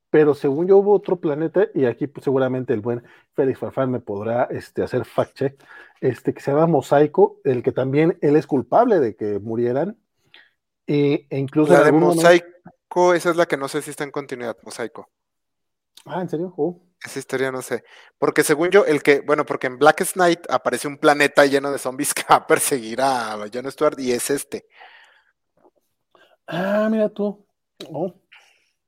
pero 0.10 0.36
según 0.36 0.68
yo 0.68 0.78
hubo 0.78 0.94
otro 0.94 1.20
planeta, 1.20 1.68
y 1.74 1.86
aquí 1.86 2.08
pues, 2.08 2.24
seguramente 2.24 2.72
el 2.74 2.82
buen 2.82 3.04
Félix 3.34 3.60
Farfán 3.60 3.90
me 3.90 4.00
podrá 4.00 4.44
este, 4.44 4.84
hacer 4.84 5.06
fact 5.06 5.36
check, 5.36 5.64
este, 6.02 6.34
que 6.34 6.42
se 6.42 6.52
llama 6.52 6.68
Mosaico, 6.68 7.40
el 7.44 7.64
que 7.64 7.72
también 7.72 8.18
él 8.22 8.36
es 8.36 8.46
culpable 8.46 9.00
de 9.00 9.16
que 9.16 9.40
murieran. 9.40 9.98
E, 10.86 11.26
incluso. 11.32 11.74
La 11.74 11.84
de 11.84 11.92
Mosaico, 11.92 13.14
esa 13.14 13.32
es 13.32 13.36
la 13.36 13.48
que 13.48 13.58
no 13.58 13.68
sé 13.68 13.82
si 13.82 13.90
está 13.90 14.04
en 14.04 14.12
continuidad, 14.12 14.56
Mosaico. 14.64 15.10
Ah, 16.06 16.22
¿en 16.22 16.30
serio? 16.30 16.54
Oh. 16.58 16.80
Esa 17.04 17.20
historia 17.20 17.52
no 17.52 17.62
sé. 17.62 17.84
Porque 18.18 18.44
según 18.44 18.70
yo, 18.70 18.86
el 18.86 19.02
que, 19.02 19.22
bueno, 19.22 19.46
porque 19.46 19.68
en 19.68 19.78
Black 19.78 20.06
Knight 20.14 20.42
aparece 20.50 20.88
un 20.88 20.98
planeta 20.98 21.46
lleno 21.46 21.72
de 21.72 21.80
zombies 21.80 22.14
que 22.14 22.24
va 22.30 22.36
a 22.36 22.48
perseguir 22.48 23.02
a 23.02 23.38
Jon 23.52 23.72
Stewart 23.72 24.00
y 24.00 24.12
es 24.12 24.30
este. 24.30 24.68
Ah, 26.56 26.88
mira 26.90 27.10
tú. 27.10 27.46
Oh. 27.92 28.14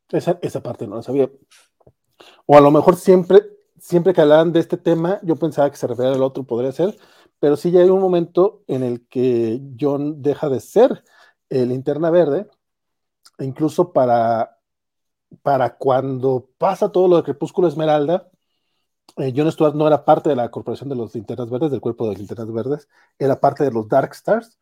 Esa, 0.10 0.38
esa, 0.41 0.62
parte 0.62 0.88
no 0.88 0.97
la 0.97 1.04
sabía. 1.04 1.30
O 2.45 2.58
a 2.58 2.62
lo 2.62 2.71
mejor 2.71 2.95
siempre, 2.95 3.41
siempre 3.80 4.13
que 4.13 4.21
hablaban 4.21 4.51
de 4.54 4.60
este 4.60 4.78
tema, 4.78 5.19
yo 5.23 5.36
pensaba 5.36 5.69
que 5.71 5.78
se 5.78 5.88
refería 5.88 6.13
al 6.13 6.21
otro, 6.21 6.43
podría 6.43 6.71
ser, 6.71 6.97
pero 7.39 7.58
sí 7.58 7.71
ya 7.71 7.82
hay 7.82 7.89
un 7.89 8.01
momento 8.01 8.63
en 8.67 8.84
el 8.84 9.08
que 9.08 9.60
John 9.80 10.21
deja 10.21 10.49
de 10.49 10.60
ser 10.60 11.04
el 11.49 11.69
linterna 11.69 12.12
verde, 12.12 12.47
e 13.39 13.45
incluso 13.45 13.93
para 13.93 14.56
para 15.41 15.78
cuando 15.78 16.49
pasa 16.58 16.91
todo 16.91 17.08
lo 17.08 17.17
de 17.17 17.23
Crepúsculo 17.23 17.67
Esmeralda, 17.67 18.30
eh, 19.17 19.34
John 19.36 19.51
Stewart 19.51 19.75
no 19.75 19.88
era 19.88 20.06
parte 20.06 20.30
de 20.30 20.36
la 20.36 20.49
corporación 20.51 20.89
de 20.89 20.95
los 20.95 21.13
linternas 21.15 21.49
verdes, 21.49 21.71
del 21.71 21.82
cuerpo 21.82 22.06
de 22.06 22.12
los 22.12 22.19
linternas 22.19 22.51
verdes, 22.54 22.89
era 23.19 23.39
parte 23.39 23.63
de 23.63 23.71
los 23.71 23.88
Dark 23.88 24.12
Stars. 24.13 24.60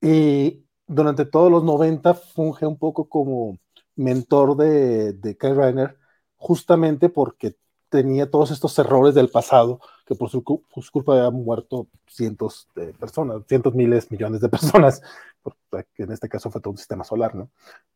Y 0.00 0.65
durante 0.86 1.24
todos 1.24 1.50
los 1.50 1.64
90 1.64 2.14
funge 2.14 2.66
un 2.66 2.78
poco 2.78 3.08
como 3.08 3.58
mentor 3.96 4.56
de, 4.56 5.12
de 5.12 5.36
Kyle 5.36 5.56
Reiner, 5.56 5.98
justamente 6.36 7.08
porque 7.08 7.56
tenía 7.88 8.30
todos 8.30 8.50
estos 8.50 8.78
errores 8.78 9.14
del 9.14 9.30
pasado, 9.30 9.80
que 10.06 10.14
por 10.14 10.30
su, 10.30 10.44
culpa 10.44 11.14
habían 11.14 11.34
muerto 11.34 11.88
cientos 12.06 12.68
de 12.74 12.92
personas, 12.92 13.42
cientos 13.48 13.74
miles, 13.74 14.10
millones 14.10 14.40
de 14.40 14.48
personas, 14.48 15.02
porque 15.70 16.02
en 16.02 16.12
este 16.12 16.28
caso 16.28 16.50
fue 16.50 16.60
todo 16.60 16.72
un 16.72 16.78
sistema 16.78 17.04
solar, 17.04 17.34
¿no? 17.34 17.50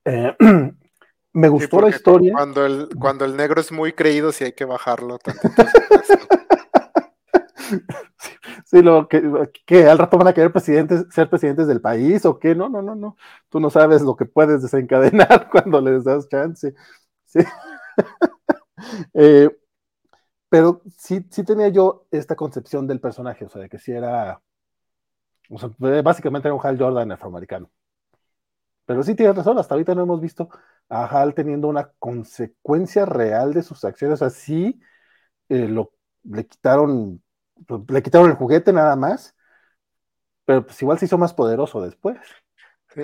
Eh, 0.04 0.34
me 1.32 1.48
gustó 1.48 1.80
la 1.80 1.90
historia. 1.90 2.32
Cuando 2.32 2.64
el, 2.64 2.88
cuando 2.98 3.24
el 3.24 3.36
negro 3.36 3.60
es 3.60 3.72
muy 3.72 3.92
creído, 3.92 4.32
sí 4.32 4.44
hay 4.44 4.52
que 4.52 4.64
bajarlo. 4.64 5.18
sí, 8.70 8.82
lo 8.82 9.08
que, 9.08 9.86
al 9.88 9.98
rato 9.98 10.18
van 10.18 10.28
a 10.28 10.32
querer 10.34 10.52
presidentes, 10.52 11.06
ser 11.12 11.28
presidentes 11.28 11.66
del 11.66 11.80
país 11.80 12.24
o 12.24 12.38
qué, 12.38 12.54
no, 12.54 12.68
no, 12.68 12.82
no, 12.82 12.94
no. 12.94 13.16
Tú 13.48 13.60
no 13.60 13.70
sabes 13.70 14.02
lo 14.02 14.16
que 14.16 14.26
puedes 14.26 14.62
desencadenar 14.62 15.50
cuando 15.52 15.80
les 15.80 16.04
das 16.04 16.28
chance. 16.28 16.74
Sí. 17.26 17.40
Eh, 19.14 19.50
pero 20.48 20.82
sí, 20.98 21.26
sí 21.30 21.44
tenía 21.44 21.68
yo 21.68 22.06
esta 22.10 22.36
concepción 22.36 22.86
del 22.86 23.00
personaje, 23.00 23.44
o 23.44 23.48
sea, 23.48 23.62
de 23.62 23.68
que 23.68 23.78
sí 23.78 23.92
era, 23.92 24.42
o 25.50 25.58
sea, 25.58 25.70
básicamente 26.02 26.48
era 26.48 26.54
un 26.54 26.60
Hal 26.64 26.78
Jordan 26.78 27.12
afroamericano. 27.12 27.70
Pero 28.86 29.02
sí 29.02 29.14
tienes 29.14 29.36
razón, 29.36 29.58
hasta 29.58 29.74
ahorita 29.74 29.94
no 29.94 30.02
hemos 30.02 30.20
visto 30.20 30.48
a 30.88 31.06
Hal 31.06 31.34
teniendo 31.34 31.68
una 31.68 31.92
consecuencia 31.98 33.06
real 33.06 33.54
de 33.54 33.62
sus 33.62 33.84
acciones, 33.84 34.22
así 34.22 34.80
eh, 35.48 35.68
lo, 35.68 35.92
le 36.24 36.46
quitaron, 36.46 37.22
le 37.88 38.02
quitaron 38.02 38.30
el 38.30 38.36
juguete 38.36 38.72
nada 38.72 38.96
más, 38.96 39.34
pero 40.44 40.64
pues 40.66 40.80
igual 40.82 40.98
se 40.98 41.06
hizo 41.06 41.18
más 41.18 41.34
poderoso 41.34 41.80
después. 41.80 42.18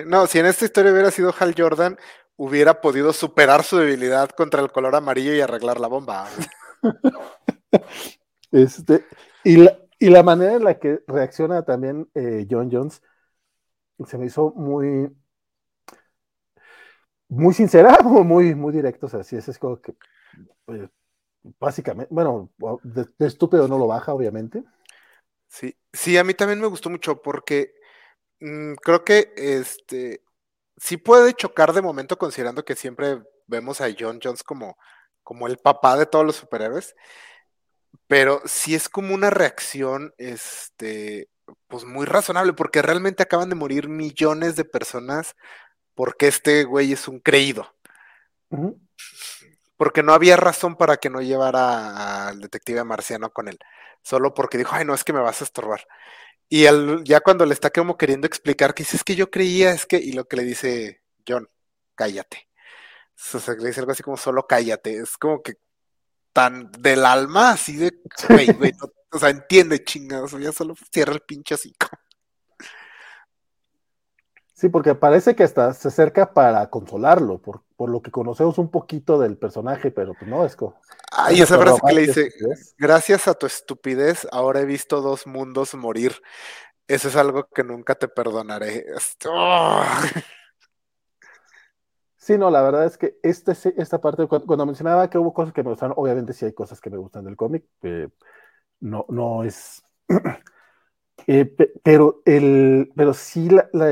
No, 0.05 0.27
si 0.27 0.39
en 0.39 0.45
esta 0.47 0.65
historia 0.65 0.91
hubiera 0.91 1.11
sido 1.11 1.33
Hal 1.37 1.55
Jordan, 1.57 1.97
hubiera 2.35 2.81
podido 2.81 3.13
superar 3.13 3.63
su 3.63 3.77
debilidad 3.77 4.29
contra 4.31 4.61
el 4.61 4.71
color 4.71 4.95
amarillo 4.95 5.33
y 5.33 5.41
arreglar 5.41 5.79
la 5.79 5.87
bomba. 5.87 6.27
este, 8.51 9.05
y, 9.43 9.57
la, 9.57 9.77
y 9.99 10.09
la 10.09 10.23
manera 10.23 10.53
en 10.53 10.63
la 10.63 10.77
que 10.79 11.01
reacciona 11.07 11.63
también 11.63 12.09
eh, 12.15 12.45
John 12.49 12.69
Jones 12.71 13.01
se 14.05 14.17
me 14.17 14.25
hizo 14.27 14.51
muy 14.51 15.09
muy 17.29 17.53
sincera, 17.53 17.97
muy, 18.03 18.55
muy 18.55 18.73
directo, 18.73 19.07
o 19.07 19.09
sea, 19.09 19.23
sí, 19.23 19.35
es 19.35 19.59
como 19.59 19.81
que 19.81 19.95
pues, 20.65 20.89
básicamente, 21.59 22.13
bueno, 22.13 22.49
de, 22.83 23.07
estúpido 23.19 23.67
no 23.67 23.77
lo 23.77 23.87
baja, 23.87 24.13
obviamente. 24.13 24.63
Sí, 25.47 25.75
sí, 25.93 26.17
a 26.17 26.23
mí 26.23 26.33
también 26.33 26.59
me 26.59 26.67
gustó 26.67 26.89
mucho 26.89 27.21
porque 27.21 27.73
mm, 28.39 28.73
creo 28.75 29.03
que 29.03 29.33
este 29.35 30.21
sí 30.77 30.97
puede 30.97 31.33
chocar 31.33 31.73
de 31.73 31.81
momento 31.81 32.17
considerando 32.17 32.63
que 32.63 32.75
siempre 32.75 33.21
vemos 33.47 33.81
a 33.81 33.87
John 33.97 34.19
Jones 34.21 34.43
como, 34.43 34.77
como 35.23 35.47
el 35.47 35.57
papá 35.57 35.97
de 35.97 36.05
todos 36.05 36.25
los 36.25 36.35
superhéroes, 36.35 36.95
pero 38.07 38.41
sí 38.45 38.75
es 38.75 38.89
como 38.89 39.13
una 39.13 39.29
reacción, 39.29 40.13
este, 40.17 41.29
pues 41.67 41.85
muy 41.85 42.05
razonable, 42.05 42.53
porque 42.53 42.81
realmente 42.81 43.23
acaban 43.23 43.49
de 43.49 43.55
morir 43.55 43.89
millones 43.89 44.55
de 44.55 44.65
personas 44.65 45.35
porque 45.95 46.27
este 46.27 46.63
güey 46.63 46.93
es 46.93 47.07
un 47.07 47.19
creído. 47.19 47.73
Porque 49.77 50.03
no 50.03 50.13
había 50.13 50.37
razón 50.37 50.75
para 50.75 50.97
que 50.97 51.09
no 51.09 51.21
llevara 51.21 52.27
al 52.27 52.39
detective 52.39 52.83
marciano 52.83 53.31
con 53.31 53.47
él, 53.47 53.59
solo 54.01 54.33
porque 54.33 54.57
dijo, 54.57 54.71
ay, 54.73 54.85
no, 54.85 54.93
es 54.93 55.03
que 55.03 55.13
me 55.13 55.21
vas 55.21 55.41
a 55.41 55.43
estorbar. 55.45 55.85
Y 56.49 56.65
ya 57.03 57.21
cuando 57.21 57.45
le 57.45 57.53
está 57.53 57.69
como 57.69 57.97
queriendo 57.97 58.25
explicar 58.27 58.73
que 58.73 58.83
dice, 58.83 58.97
es 58.97 59.03
que 59.03 59.15
yo 59.15 59.29
creía, 59.29 59.71
es 59.71 59.85
que, 59.85 59.97
y 59.97 60.13
lo 60.13 60.25
que 60.27 60.37
le 60.37 60.43
dice 60.43 61.01
John, 61.27 61.49
cállate. 61.95 62.47
O 63.33 63.39
sea, 63.39 63.55
le 63.55 63.67
dice 63.67 63.79
algo 63.81 63.91
así 63.91 64.03
como, 64.03 64.17
solo 64.17 64.47
cállate. 64.47 64.97
Es 64.97 65.17
como 65.17 65.41
que 65.41 65.55
tan 66.31 66.71
del 66.71 67.05
alma, 67.05 67.51
así 67.51 67.77
de, 67.77 67.91
güey, 68.29 68.47
güey, 68.53 68.71
o 69.11 69.19
sea, 69.19 69.29
entiende 69.29 69.83
chingados, 69.83 70.31
ya 70.39 70.51
solo 70.51 70.75
cierra 70.91 71.13
el 71.13 71.21
pinche 71.21 71.55
así. 71.55 71.73
Sí, 74.53 74.69
porque 74.69 74.95
parece 74.95 75.35
que 75.35 75.43
hasta 75.43 75.73
se 75.73 75.87
acerca 75.87 76.33
para 76.33 76.69
consolarlo, 76.69 77.39
por, 77.39 77.63
por 77.77 77.91
lo 77.91 78.01
que 78.01 78.11
conocemos 78.11 78.57
un 78.57 78.69
poquito 78.69 79.19
del 79.19 79.37
personaje, 79.37 79.91
pero 79.91 80.13
pues 80.15 80.29
no, 80.29 80.43
es 80.43 80.55
como... 80.55 80.81
Ay, 81.11 81.41
esa 81.41 81.59
frase 81.59 81.79
que 81.87 81.93
le 81.93 82.01
dice, 82.01 82.31
gracias 82.77 83.27
a 83.27 83.35
tu 83.35 83.45
estupidez, 83.45 84.27
ahora 84.31 84.61
he 84.61 84.65
visto 84.65 84.99
dos 84.99 85.27
mundos 85.27 85.75
morir. 85.75 86.13
Eso 86.87 87.07
es 87.07 87.15
algo 87.15 87.47
que 87.53 87.63
nunca 87.63 87.93
te 87.95 88.07
perdonaré. 88.07 88.85
¡Oh! 89.29 89.83
Sí, 92.15 92.37
no, 92.37 92.49
la 92.49 92.61
verdad 92.61 92.85
es 92.85 92.97
que 92.97 93.17
este, 93.23 93.53
esta 93.77 94.01
parte, 94.01 94.27
cuando, 94.27 94.65
mencionaba 94.65 95.09
que 95.09 95.17
hubo 95.17 95.33
cosas 95.33 95.53
que 95.53 95.63
me 95.63 95.69
gustan, 95.69 95.93
obviamente 95.95 96.33
sí 96.33 96.43
hay 96.45 96.53
cosas 96.53 96.81
que 96.81 96.89
me 96.89 96.97
gustan 96.97 97.23
del 97.23 97.37
cómic, 97.37 97.63
eh, 97.83 98.09
no, 98.81 99.05
no 99.09 99.43
es... 99.43 99.83
Eh, 101.25 101.51
pero, 101.83 102.21
el, 102.23 102.93
pero 102.95 103.13
sí 103.13 103.49
la, 103.49 103.67
la, 103.73 103.89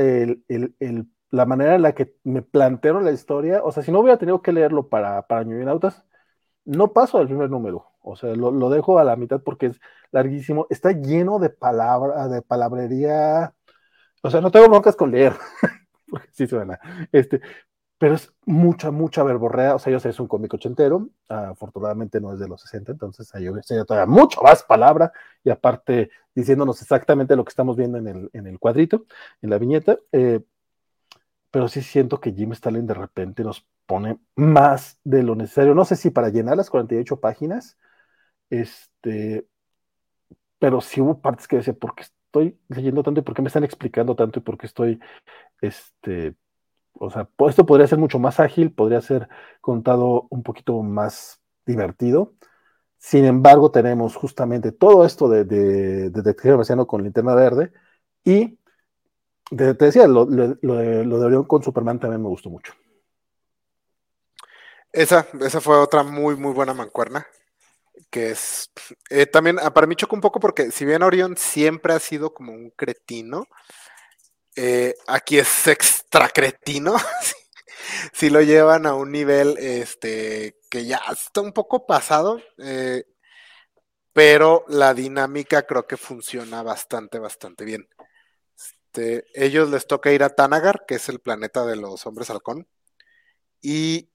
manera 1.30 1.74
en 1.74 1.82
la 1.82 1.94
que 1.94 2.14
me 2.24 2.42
plantearon 2.42 3.04
la 3.04 3.12
historia, 3.12 3.62
o 3.62 3.72
sea, 3.72 3.82
si 3.82 3.92
no 3.92 4.00
hubiera 4.00 4.18
tenido 4.18 4.42
que 4.42 4.52
leerlo 4.52 4.88
para, 4.88 5.26
para 5.26 5.44
Nautas, 5.44 6.04
no 6.64 6.92
paso 6.92 7.18
al 7.18 7.26
primer 7.26 7.50
número. 7.50 7.86
O 8.00 8.16
sea, 8.16 8.34
lo, 8.34 8.50
lo, 8.52 8.70
dejo 8.70 8.98
a 8.98 9.04
la 9.04 9.16
mitad 9.16 9.40
porque 9.42 9.66
es 9.66 9.80
larguísimo. 10.12 10.66
Está 10.70 10.92
lleno 10.92 11.38
de 11.38 11.50
palabra, 11.50 12.28
de 12.28 12.42
palabrería. 12.42 13.54
O 14.22 14.30
sea, 14.30 14.40
no 14.40 14.50
tengo 14.50 14.68
broncas 14.68 14.96
con 14.96 15.10
leer. 15.10 15.34
porque 16.10 16.28
sí 16.32 16.46
suena. 16.46 16.78
Este, 17.12 17.40
pero 17.98 18.14
es 18.14 18.32
mucha, 18.44 18.90
mucha 18.90 19.22
verborrea. 19.22 19.74
O 19.74 19.78
sea, 19.78 19.92
yo 19.92 20.00
sé, 20.00 20.10
es 20.10 20.20
un 20.20 20.28
cómic 20.28 20.52
ochentero, 20.54 21.08
afortunadamente 21.28 22.20
no 22.20 22.32
es 22.32 22.38
de 22.38 22.48
los 22.48 22.60
60, 22.62 22.92
entonces 22.92 23.34
hay 23.34 23.46
todavía 23.86 24.06
mucho 24.06 24.42
más 24.42 24.62
palabra 24.62 25.12
y 25.42 25.50
aparte 25.50 26.10
diciéndonos 26.34 26.80
exactamente 26.82 27.36
lo 27.36 27.44
que 27.44 27.50
estamos 27.50 27.76
viendo 27.76 27.98
en 27.98 28.08
el, 28.08 28.30
en 28.32 28.46
el 28.46 28.58
cuadrito, 28.58 29.06
en 29.40 29.50
la 29.50 29.58
viñeta. 29.58 29.98
Eh, 30.12 30.40
pero 31.50 31.68
sí 31.68 31.82
siento 31.82 32.20
que 32.20 32.32
Jim 32.32 32.52
Stalin 32.52 32.86
de 32.86 32.94
repente 32.94 33.42
nos 33.44 33.66
pone 33.86 34.18
más 34.34 34.98
de 35.04 35.22
lo 35.22 35.34
necesario. 35.34 35.74
No 35.74 35.84
sé 35.84 35.96
si 35.96 36.10
para 36.10 36.28
llenar 36.28 36.56
las 36.56 36.70
48 36.70 37.20
páginas, 37.20 37.78
este, 38.50 39.46
pero 40.58 40.80
sí 40.80 41.00
hubo 41.00 41.20
partes 41.20 41.48
que 41.48 41.56
decía, 41.56 41.74
¿por 41.74 41.94
qué 41.94 42.04
estoy 42.04 42.58
leyendo 42.68 43.02
tanto 43.02 43.20
y 43.20 43.22
por 43.22 43.34
qué 43.34 43.42
me 43.42 43.48
están 43.48 43.64
explicando 43.64 44.16
tanto 44.16 44.38
y 44.40 44.42
por 44.42 44.58
qué 44.58 44.66
estoy, 44.66 45.00
este, 45.60 46.36
o 46.94 47.10
sea, 47.10 47.28
esto 47.48 47.66
podría 47.66 47.86
ser 47.86 47.98
mucho 47.98 48.18
más 48.18 48.40
ágil, 48.40 48.72
podría 48.72 49.00
ser 49.00 49.28
contado 49.60 50.26
un 50.30 50.42
poquito 50.42 50.82
más 50.82 51.40
divertido. 51.66 52.34
Sin 52.98 53.24
embargo, 53.24 53.70
tenemos 53.70 54.16
justamente 54.16 54.72
todo 54.72 55.04
esto 55.06 55.28
de, 55.28 55.44
de, 55.44 56.10
Detective 56.10 56.56
Marciano 56.56 56.86
con 56.86 57.02
Linterna 57.04 57.34
Verde 57.34 57.72
y 58.24 58.58
te 59.50 59.74
decía, 59.74 60.06
lo, 60.06 60.26
de, 60.26 60.56
Orión 60.68 61.44
con 61.44 61.62
Superman 61.62 62.00
también 62.00 62.22
me 62.22 62.28
gustó 62.28 62.50
mucho. 62.50 62.74
Esa, 64.92 65.26
esa 65.40 65.60
fue 65.60 65.76
otra 65.76 66.02
muy, 66.02 66.36
muy 66.36 66.52
buena 66.52 66.74
mancuerna. 66.74 67.26
Que 68.10 68.30
es 68.30 68.70
eh, 69.10 69.26
también, 69.26 69.58
ah, 69.60 69.72
para 69.72 69.86
mí 69.86 69.96
choca 69.96 70.14
un 70.14 70.20
poco 70.20 70.40
porque, 70.40 70.70
si 70.70 70.84
bien 70.84 71.02
Orión 71.02 71.36
siempre 71.36 71.92
ha 71.94 71.98
sido 71.98 72.32
como 72.34 72.52
un 72.52 72.70
cretino, 72.70 73.46
eh, 74.56 74.94
aquí 75.06 75.38
es 75.38 75.66
extra 75.66 76.28
cretino. 76.30 76.96
si 78.12 78.30
lo 78.30 78.40
llevan 78.42 78.86
a 78.86 78.94
un 78.94 79.12
nivel 79.12 79.56
este, 79.58 80.58
que 80.70 80.86
ya 80.86 81.00
está 81.10 81.40
un 81.40 81.52
poco 81.52 81.86
pasado, 81.86 82.40
eh, 82.58 83.04
pero 84.12 84.64
la 84.68 84.94
dinámica 84.94 85.66
creo 85.66 85.86
que 85.86 85.98
funciona 85.98 86.62
bastante, 86.62 87.18
bastante 87.18 87.64
bien. 87.64 87.86
Este, 88.96 89.26
ellos 89.34 89.70
les 89.70 89.86
toca 89.86 90.10
ir 90.12 90.22
a 90.22 90.30
Tanagar, 90.30 90.84
que 90.86 90.94
es 90.94 91.08
el 91.08 91.20
planeta 91.20 91.66
de 91.66 91.76
los 91.76 92.06
hombres 92.06 92.30
halcón, 92.30 92.66
y 93.60 94.10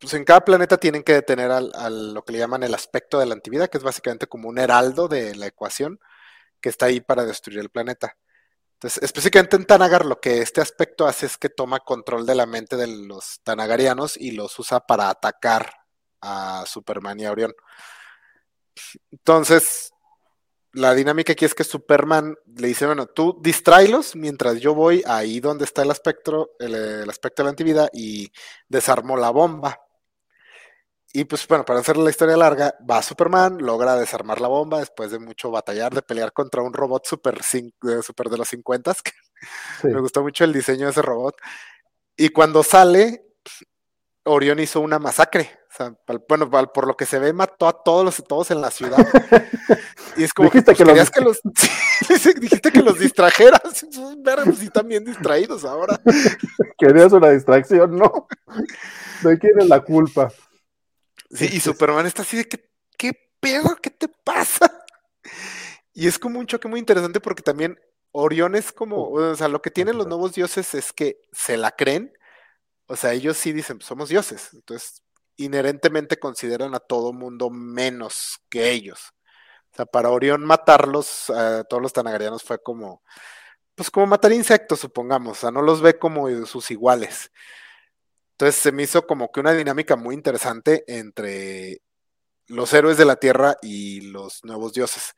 pues 0.00 0.14
en 0.14 0.24
cada 0.24 0.44
planeta 0.44 0.78
tienen 0.78 1.02
que 1.02 1.14
detener 1.14 1.50
al, 1.50 2.12
lo 2.12 2.24
que 2.24 2.32
le 2.32 2.38
llaman 2.38 2.62
el 2.64 2.74
aspecto 2.74 3.18
de 3.18 3.26
la 3.26 3.34
antivida, 3.34 3.68
que 3.68 3.78
es 3.78 3.84
básicamente 3.84 4.26
como 4.26 4.48
un 4.48 4.58
heraldo 4.58 5.06
de 5.08 5.34
la 5.36 5.46
ecuación 5.46 6.00
que 6.60 6.70
está 6.70 6.86
ahí 6.86 7.00
para 7.00 7.24
destruir 7.24 7.60
el 7.60 7.70
planeta. 7.70 8.16
Entonces, 8.74 9.02
específicamente 9.02 9.56
en 9.56 9.66
Tanagar, 9.66 10.04
lo 10.04 10.20
que 10.20 10.40
este 10.40 10.60
aspecto 10.60 11.06
hace 11.06 11.26
es 11.26 11.38
que 11.38 11.48
toma 11.48 11.80
control 11.80 12.26
de 12.26 12.34
la 12.34 12.46
mente 12.46 12.76
de 12.76 12.88
los 12.88 13.40
tanagarianos 13.44 14.16
y 14.16 14.32
los 14.32 14.58
usa 14.58 14.80
para 14.80 15.08
atacar 15.08 15.72
a 16.20 16.64
Superman 16.66 17.20
y 17.20 17.26
a 17.26 17.32
Orión. 17.32 17.54
Entonces, 19.12 19.93
la 20.74 20.92
dinámica 20.94 21.32
aquí 21.32 21.44
es 21.44 21.54
que 21.54 21.64
Superman 21.64 22.36
le 22.56 22.68
dice, 22.68 22.86
bueno, 22.86 23.06
tú 23.06 23.38
distráelos 23.40 24.16
mientras 24.16 24.60
yo 24.60 24.74
voy 24.74 25.02
ahí 25.06 25.38
donde 25.40 25.64
está 25.64 25.82
el 25.82 25.90
aspecto, 25.90 26.50
el, 26.58 27.08
aspecto 27.08 27.42
de 27.42 27.44
la 27.44 27.50
antivida 27.50 27.88
y 27.92 28.30
desarmo 28.68 29.16
la 29.16 29.30
bomba. 29.30 29.80
Y 31.12 31.24
pues 31.26 31.46
bueno, 31.46 31.64
para 31.64 31.78
hacer 31.78 31.96
la 31.96 32.10
historia 32.10 32.36
larga, 32.36 32.74
va 32.90 33.00
Superman, 33.00 33.58
logra 33.58 33.94
desarmar 33.94 34.40
la 34.40 34.48
bomba 34.48 34.80
después 34.80 35.12
de 35.12 35.20
mucho 35.20 35.48
batallar, 35.52 35.94
de 35.94 36.02
pelear 36.02 36.32
contra 36.32 36.60
un 36.60 36.72
robot 36.72 37.06
super, 37.06 37.38
super 37.42 38.28
de 38.28 38.36
los 38.36 38.48
50, 38.48 38.94
que 39.04 39.12
me 39.88 40.00
gustó 40.00 40.22
mucho 40.22 40.42
el 40.42 40.52
diseño 40.52 40.86
de 40.86 40.90
ese 40.90 41.02
robot. 41.02 41.36
Y 42.16 42.30
cuando 42.30 42.64
sale, 42.64 43.24
Orión 44.24 44.58
hizo 44.58 44.80
una 44.80 44.98
masacre. 44.98 45.56
O 45.74 45.76
sea, 45.76 45.92
bueno, 46.28 46.48
por 46.72 46.86
lo 46.86 46.96
que 46.96 47.04
se 47.04 47.18
ve, 47.18 47.32
mató 47.32 47.66
a 47.66 47.82
todos 47.82 48.04
los 48.04 48.22
todos 48.28 48.52
en 48.52 48.60
la 48.60 48.70
ciudad. 48.70 48.98
Y 50.16 50.22
es 50.22 50.32
como 50.32 50.48
dijiste 50.48 50.76
que, 50.76 50.84
pues, 50.84 51.10
los... 51.20 51.40
dijiste 52.40 52.70
que 52.70 52.82
los 52.82 52.98
distrajeras. 52.98 53.60
Pues, 54.44 54.58
sí, 54.58 54.70
también 54.70 55.04
distraídos 55.04 55.64
ahora. 55.64 56.00
Querías 56.78 57.12
una 57.12 57.30
distracción, 57.30 57.96
¿no? 57.96 58.28
¿De 59.22 59.38
quién 59.38 59.58
es 59.58 59.68
la 59.68 59.80
culpa? 59.80 60.32
Sí, 61.30 61.48
y 61.52 61.60
Superman 61.60 62.06
está 62.06 62.22
así 62.22 62.36
de 62.36 62.44
que, 62.44 62.70
¿qué 62.96 63.12
pedo? 63.40 63.76
¿Qué 63.82 63.90
te 63.90 64.08
pasa? 64.08 64.84
Y 65.92 66.06
es 66.06 66.18
como 66.18 66.38
un 66.38 66.46
choque 66.46 66.68
muy 66.68 66.78
interesante 66.78 67.20
porque 67.20 67.42
también 67.42 67.78
Orión 68.12 68.54
es 68.54 68.72
como, 68.72 69.10
o 69.10 69.34
sea, 69.34 69.48
lo 69.48 69.60
que 69.60 69.70
tienen 69.70 69.98
los 69.98 70.06
nuevos 70.06 70.34
dioses 70.34 70.74
es 70.74 70.92
que 70.92 71.20
se 71.32 71.56
la 71.56 71.72
creen. 71.72 72.12
O 72.86 72.96
sea, 72.96 73.12
ellos 73.12 73.36
sí 73.36 73.52
dicen, 73.52 73.80
somos 73.80 74.08
dioses. 74.08 74.50
Entonces, 74.52 75.03
inherentemente 75.36 76.18
consideran 76.18 76.74
a 76.74 76.80
todo 76.80 77.12
mundo 77.12 77.50
menos 77.50 78.38
que 78.48 78.70
ellos. 78.70 79.12
O 79.72 79.76
sea, 79.76 79.86
para 79.86 80.10
Orión 80.10 80.44
matarlos, 80.44 81.30
a 81.30 81.64
todos 81.64 81.82
los 81.82 81.92
tanagarianos 81.92 82.42
fue 82.42 82.62
como, 82.62 83.02
pues 83.74 83.90
como 83.90 84.06
matar 84.06 84.32
insectos, 84.32 84.80
supongamos, 84.80 85.38
o 85.38 85.40
sea, 85.40 85.50
no 85.50 85.62
los 85.62 85.82
ve 85.82 85.98
como 85.98 86.28
sus 86.46 86.70
iguales. 86.70 87.30
Entonces 88.32 88.60
se 88.60 88.72
me 88.72 88.84
hizo 88.84 89.06
como 89.06 89.30
que 89.30 89.40
una 89.40 89.52
dinámica 89.52 89.96
muy 89.96 90.14
interesante 90.14 90.84
entre 90.86 91.82
los 92.46 92.72
héroes 92.72 92.96
de 92.96 93.04
la 93.04 93.16
Tierra 93.16 93.56
y 93.62 94.00
los 94.12 94.44
nuevos 94.44 94.72
dioses. 94.72 95.14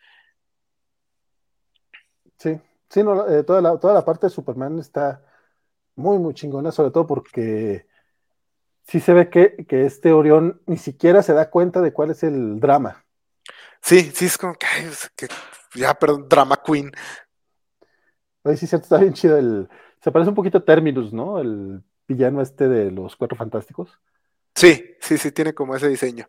Sí, 2.38 2.60
sí, 2.90 3.00
eh, 3.00 3.42
toda, 3.44 3.78
toda 3.80 3.94
la 3.94 4.04
parte 4.04 4.26
de 4.26 4.30
Superman 4.30 4.78
está 4.78 5.22
muy, 5.94 6.18
muy 6.18 6.34
chingona, 6.34 6.70
sobre 6.72 6.90
todo 6.90 7.06
porque 7.06 7.86
sí 8.86 9.00
se 9.00 9.12
ve 9.12 9.30
que, 9.30 9.66
que 9.68 9.84
este 9.86 10.12
Orión 10.12 10.60
ni 10.66 10.76
siquiera 10.76 11.22
se 11.22 11.32
da 11.32 11.50
cuenta 11.50 11.80
de 11.80 11.92
cuál 11.92 12.10
es 12.10 12.22
el 12.22 12.60
drama. 12.60 13.04
Sí, 13.82 14.10
sí, 14.14 14.26
es 14.26 14.38
como 14.38 14.54
que, 14.54 14.66
ya, 15.74 15.94
perdón, 15.94 16.28
Drama 16.28 16.60
Queen. 16.64 16.90
Oye, 18.42 18.56
sí, 18.56 18.66
cierto, 18.66 18.84
está 18.84 18.98
bien 18.98 19.12
chido 19.12 19.36
el. 19.38 19.68
Se 20.00 20.10
parece 20.10 20.28
un 20.28 20.34
poquito 20.34 20.58
a 20.58 20.64
Terminus, 20.64 21.12
¿no? 21.12 21.40
El 21.40 21.82
villano 22.06 22.40
este 22.40 22.68
de 22.68 22.90
los 22.90 23.16
Cuatro 23.16 23.36
Fantásticos. 23.36 23.98
Sí, 24.54 24.96
sí, 25.00 25.18
sí, 25.18 25.32
tiene 25.32 25.54
como 25.54 25.76
ese 25.76 25.88
diseño. 25.88 26.26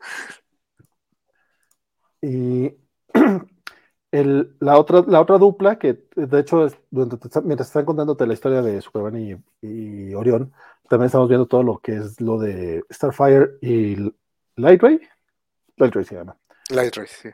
Y 2.21 2.73
el, 4.11 4.55
la, 4.59 4.77
otra, 4.77 5.03
la 5.07 5.21
otra 5.21 5.37
dupla, 5.37 5.77
que 5.79 6.05
de 6.15 6.39
hecho, 6.39 6.67
mientras 6.91 7.67
están 7.67 7.85
contándote 7.85 8.27
la 8.27 8.33
historia 8.33 8.61
de 8.61 8.81
Superman 8.81 9.17
y, 9.17 9.35
y, 9.61 10.13
Orión, 10.13 10.53
también 10.89 11.07
estamos 11.07 11.29
viendo 11.29 11.47
todo 11.47 11.63
lo 11.63 11.79
que 11.79 11.95
es 11.95 12.19
lo 12.21 12.39
de 12.39 12.83
Starfire 12.91 13.57
y 13.61 14.13
Lightray. 14.55 14.99
Lightray 15.77 16.05
se 16.05 16.15
llama. 16.15 16.37
Lightray, 16.69 17.07
sí. 17.07 17.29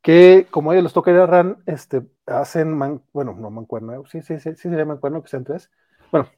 Que 0.00 0.46
como 0.50 0.70
a 0.70 0.74
ellos 0.74 0.84
les 0.84 0.92
toca 0.92 1.10
ir 1.10 1.18
a 1.18 1.26
RAN, 1.26 1.62
este, 1.66 2.02
hacen, 2.26 2.78
bueno, 3.12 3.34
no 3.34 3.50
mancuerno, 3.50 4.04
sí, 4.06 4.20
sí, 4.22 4.38
sí, 4.40 4.50
sí 4.54 4.68
sería 4.68 4.84
mancuerno 4.84 5.22
que 5.22 5.28
sean 5.28 5.44
tres. 5.44 5.70
Bueno, 6.10 6.28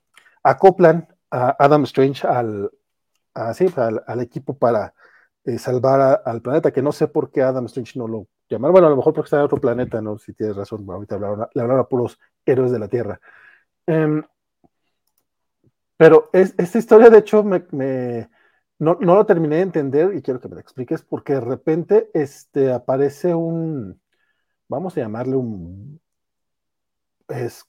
acoplan 0.43 1.09
a 1.31 1.57
Adam 1.59 1.85
Strange 1.85 2.27
al, 2.27 2.71
al, 3.35 4.21
equipo 4.21 4.57
para 4.57 4.95
eh, 5.45 5.59
salvar 5.59 6.23
al 6.25 6.43
planeta, 6.43 6.73
que 6.73 6.83
no 6.83 6.93
sé 6.93 7.09
por 7.09 7.31
qué 7.31 7.43
Adam 7.43 7.65
Strange 7.67 7.99
no 7.99 8.07
lo 8.07 8.29
llamaron, 8.49 8.73
bueno, 8.73 8.87
a 8.87 8.91
lo 8.91 8.97
mejor 8.97 9.15
porque 9.15 9.27
está 9.27 9.39
en 9.39 9.43
otro 9.43 9.61
planeta, 9.61 10.01
¿no? 10.01 10.19
Si 10.19 10.35
tienes 10.35 10.57
razón, 10.57 10.87
ahorita 10.89 11.15
hablaron, 11.17 11.49
le 11.53 11.63
hablaron 11.63 11.81
a 11.81 11.89
puros 11.89 12.21
héroes 12.45 12.71
de 12.71 12.79
la 12.79 12.89
Tierra. 12.89 13.21
Em, 13.87 14.23
pero 16.05 16.29
es, 16.35 16.55
esta 16.59 16.77
historia, 16.77 17.09
de 17.09 17.17
hecho, 17.17 17.43
me, 17.43 17.65
no, 18.79 18.99
no, 19.01 19.15
lo 19.15 19.25
terminé 19.25 19.57
de 19.57 19.63
entender 19.63 20.15
y 20.15 20.21
quiero 20.21 20.39
que 20.39 20.49
me 20.49 20.55
lo 20.55 20.61
expliques 20.61 21.01
porque 21.01 21.33
de 21.33 21.41
repente 21.41 22.11
este, 22.13 22.71
aparece 22.75 23.35
un, 23.35 23.99
vamos 24.69 24.95
a 24.95 25.01
llamarle 25.01 25.37
un, 25.37 25.99
es, 27.29 27.65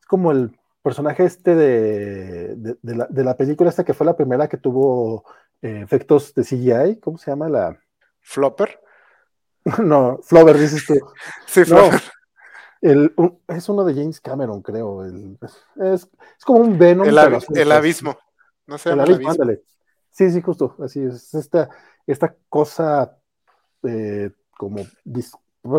es 0.00 0.06
como 0.06 0.32
el 0.32 0.58
personaje 0.80 1.26
este 1.26 1.54
de, 1.54 2.54
de, 2.56 2.96
la, 2.96 3.06
de, 3.10 3.24
la, 3.24 3.36
película 3.36 3.68
esta 3.68 3.84
que 3.84 3.92
fue 3.92 4.06
la 4.06 4.16
primera 4.16 4.48
que 4.48 4.56
tuvo 4.56 5.26
eh, 5.60 5.82
efectos 5.82 6.32
de 6.32 6.44
CGI, 6.44 6.98
¿cómo 6.98 7.18
se 7.18 7.30
llama 7.30 7.50
la? 7.50 7.78
Flopper. 8.22 8.80
no, 9.84 10.18
Flover 10.22 10.56
dices 10.56 10.86
tú. 10.86 10.94
Sí, 11.46 11.62
Flover. 11.66 12.00
El, 12.80 13.14
es 13.48 13.68
uno 13.68 13.84
de 13.84 13.94
James 13.94 14.20
Cameron, 14.20 14.62
creo. 14.62 15.04
El, 15.04 15.38
es, 15.76 16.08
es, 16.38 16.44
como 16.44 16.60
un 16.60 16.78
Venom. 16.78 17.06
El, 17.06 17.18
el 17.54 17.72
abismo. 17.72 18.18
No 18.66 18.78
sé, 18.78 18.90
el 18.90 19.00
abismo, 19.00 19.30
ándale. 19.30 19.62
Sí, 20.10 20.30
sí, 20.30 20.40
justo, 20.40 20.76
así 20.82 21.02
es. 21.02 21.34
Esta, 21.34 21.68
esta 22.06 22.34
cosa 22.48 23.18
eh, 23.82 24.30
como, 24.56 24.78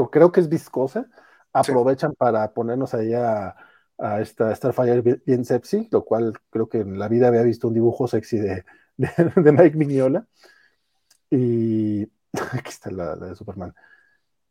creo 0.09 0.31
que 0.31 0.39
es 0.39 0.49
viscosa, 0.49 1.07
aprovechan 1.53 2.13
para 2.13 2.53
ponernos 2.53 2.93
ahí 2.93 3.13
a, 3.13 3.55
a, 3.97 4.21
esta 4.21 4.53
Starfire 4.55 5.01
bien 5.25 5.45
sepsi, 5.45 5.87
lo 5.91 6.05
cual 6.05 6.33
creo 6.49 6.69
que 6.69 6.79
en 6.79 6.99
la 6.99 7.07
vida 7.07 7.27
había 7.27 7.41
visto 7.41 7.67
un 7.67 7.73
dibujo 7.73 8.07
sexy 8.07 8.37
de, 8.37 8.65
de, 8.97 9.51
Mike 9.51 9.77
Mignola. 9.77 10.27
Y 11.29 12.03
aquí 12.53 12.69
está 12.69 12.91
la, 12.91 13.15
de 13.15 13.35
Superman. 13.35 13.73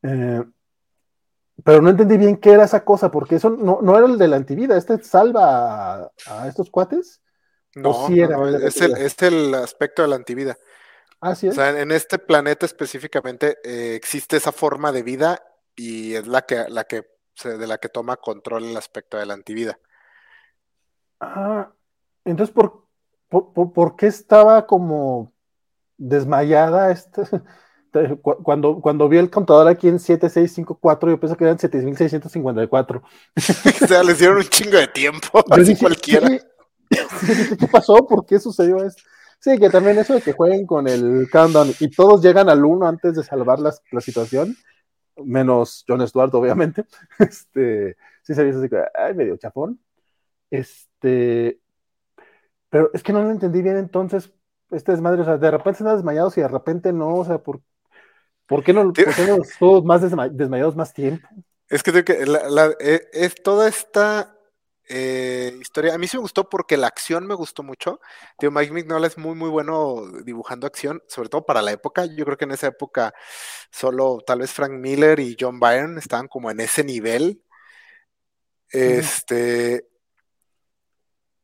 Eh, 0.03 0.45
pero 1.65 1.81
no 1.81 1.91
entendí 1.91 2.17
bien 2.17 2.37
qué 2.37 2.53
era 2.53 2.65
esa 2.65 2.85
cosa, 2.85 3.11
porque 3.11 3.37
eso 3.37 3.51
no, 3.51 3.81
no 3.83 3.97
era 3.97 4.07
el 4.07 4.19
de 4.19 4.29
la 4.29 4.37
antivida. 4.37 4.77
¿Este 4.77 5.03
salva 5.03 6.11
a 6.27 6.49
estos 6.49 6.71
cuates? 6.71 7.21
No, 7.75 8.09
es, 8.09 8.81
el, 8.81 8.97
es, 8.97 9.23
el, 9.23 9.55
aspecto 9.55 10.03
de 10.03 10.09
la 10.09 10.17
antivida. 10.17 10.57
Así 11.21 11.49
es. 11.49 11.53
O 11.53 11.57
sea, 11.57 11.79
en 11.79 11.93
este 11.93 12.19
planeta 12.19 12.65
específicamente 12.65 13.59
eh, 13.65 13.95
existe 13.95 14.37
esa 14.37 14.53
forma 14.53 14.93
de 14.93 15.03
vida 15.03 15.43
y 15.75 16.15
es 16.15 16.27
la 16.27 16.43
que, 16.43 16.65
la 16.69 16.85
que 16.85 17.05
de 17.45 17.67
la 17.67 17.79
que 17.79 17.89
toma 17.89 18.17
control 18.17 18.65
el 18.65 18.77
aspecto 18.77 19.19
de 19.19 19.27
la 19.27 19.35
antivida. 19.35 19.79
Ah, 21.21 21.71
entonces, 22.25 22.55
¿por, 22.55 22.87
por, 23.29 23.97
qué 23.97 24.07
estaba 24.07 24.67
como 24.67 25.33
desmayada 25.99 26.91
este? 26.91 27.23
Cuando, 28.21 28.81
cuando 28.81 29.09
vi 29.09 29.19
el 29.19 29.31
contador 29.31 29.69
aquí 29.69 29.89
en 29.89 29.99
7654, 29.99 31.11
yo 31.11 31.21
pensé 31.21 31.37
que 31.37 31.45
eran 31.45 31.59
7654. 31.59 33.03
o 33.37 33.87
sea, 33.87 34.03
le 34.03 34.13
hicieron 34.13 34.39
un 34.39 34.45
chingo 34.45 34.77
de 34.77 34.89
tiempo, 34.89 35.45
así 35.51 35.77
cualquiera. 35.77 36.29
¿Qué 36.89 37.69
pasó? 37.71 38.07
¿Por 38.07 38.25
qué 38.27 38.39
sucedió 38.39 38.85
esto? 38.85 39.03
Sí, 39.39 39.59
que 39.59 39.71
también 39.71 39.99
eso 39.99 40.15
de 40.15 40.23
que 40.23 40.33
jueguen 40.33 40.67
con 40.67 40.89
el 40.89 41.29
countdown 41.31 41.73
y 41.79 41.91
todos 41.91 42.23
llegan 42.23 42.49
al 42.49 42.65
uno 42.65 42.87
antes 42.87 43.15
de 43.15 43.23
salvar 43.23 43.59
la, 43.61 43.73
situación, 44.01 44.57
menos 45.17 45.85
John 45.87 46.07
Stuart, 46.07 46.35
obviamente. 46.35 46.85
Este, 47.19 47.97
sí 48.23 48.35
se 48.35 48.45
vio 48.45 48.59
así 48.59 48.69
que, 48.69 48.83
ay, 48.95 49.15
medio 49.15 49.37
chapón. 49.37 49.81
Este, 50.51 51.61
pero 52.71 52.91
es 52.93 53.03
que 53.03 53.13
no 53.13 53.23
lo 53.23 53.31
entendí 53.31 53.63
bien 53.63 53.77
entonces, 53.77 54.33
este 54.71 54.93
desmadre, 54.93 55.23
o 55.23 55.25
sea, 55.25 55.39
de 55.39 55.51
repente 55.51 55.79
están 55.79 55.97
desmayados 55.97 56.37
y 56.39 56.41
de 56.41 56.49
repente 56.49 56.93
no, 56.93 57.15
o 57.17 57.25
sea, 57.25 57.39
¿por, 57.39 57.63
¿por 58.47 58.65
qué 58.65 58.73
no, 58.73 58.93
todos 59.59 59.85
más 59.85 60.03
desmayados 60.03 60.77
más 60.77 60.93
tiempo? 60.93 61.29
Es 61.69 61.83
que, 61.83 62.05
eh, 62.07 63.09
es 63.13 63.35
toda 63.43 63.69
esta 63.69 64.37
eh, 64.89 65.57
historia. 65.61 65.95
A 65.95 65.99
mí 65.99 66.07
sí 66.07 66.17
me 66.17 66.23
gustó 66.23 66.49
porque 66.49 66.77
la 66.77 66.87
acción 66.87 67.27
me 67.27 67.35
gustó 67.35 67.63
mucho. 67.63 68.01
Tío, 68.39 68.51
Mike 68.51 68.73
Mignola 68.73 69.07
es 69.07 69.19
muy, 69.19 69.35
muy 69.35 69.51
bueno 69.51 70.05
dibujando 70.25 70.67
acción, 70.67 71.03
sobre 71.09 71.29
todo 71.29 71.45
para 71.45 71.63
la 71.63 71.73
época. 71.73 72.07
Yo 72.07 72.25
creo 72.25 72.37
que 72.37 72.45
en 72.45 72.53
esa 72.53 72.69
época 72.69 73.13
solo 73.71 74.19
tal 74.25 74.41
vez 74.41 74.53
Frank 74.53 74.73
Miller 74.73 75.19
y 75.19 75.37
John 75.39 75.59
Byrne 75.59 75.99
estaban 75.99 76.29
como 76.29 76.51
en 76.51 76.61
ese 76.61 76.85
nivel. 76.85 77.43
Este. 78.71 79.89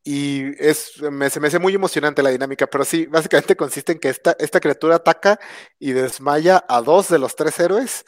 Y 0.05 0.51
es, 0.63 1.01
me, 1.01 1.29
se 1.29 1.39
me 1.39 1.47
hace 1.47 1.59
muy 1.59 1.73
emocionante 1.73 2.21
la 2.23 2.29
dinámica, 2.29 2.67
pero 2.67 2.83
sí, 2.83 3.05
básicamente 3.05 3.55
consiste 3.55 3.93
en 3.93 3.99
que 3.99 4.09
esta, 4.09 4.35
esta 4.37 4.59
criatura 4.59 4.95
ataca 4.97 5.39
y 5.79 5.93
desmaya 5.93 6.65
a 6.67 6.81
dos 6.81 7.07
de 7.07 7.19
los 7.19 7.35
tres 7.37 7.57
héroes 7.59 8.05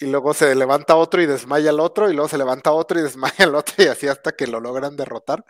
y 0.00 0.06
luego 0.06 0.34
se 0.34 0.54
levanta 0.54 0.96
otro 0.96 1.22
y 1.22 1.26
desmaya 1.26 1.70
al 1.70 1.80
otro, 1.80 2.10
y 2.10 2.14
luego 2.14 2.28
se 2.28 2.38
levanta 2.38 2.72
otro 2.72 2.98
y 2.98 3.02
desmaya 3.04 3.44
al 3.44 3.54
otro, 3.54 3.74
y 3.84 3.88
así 3.88 4.08
hasta 4.08 4.32
que 4.32 4.46
lo 4.46 4.60
logran 4.60 4.96
derrotar. 4.96 5.44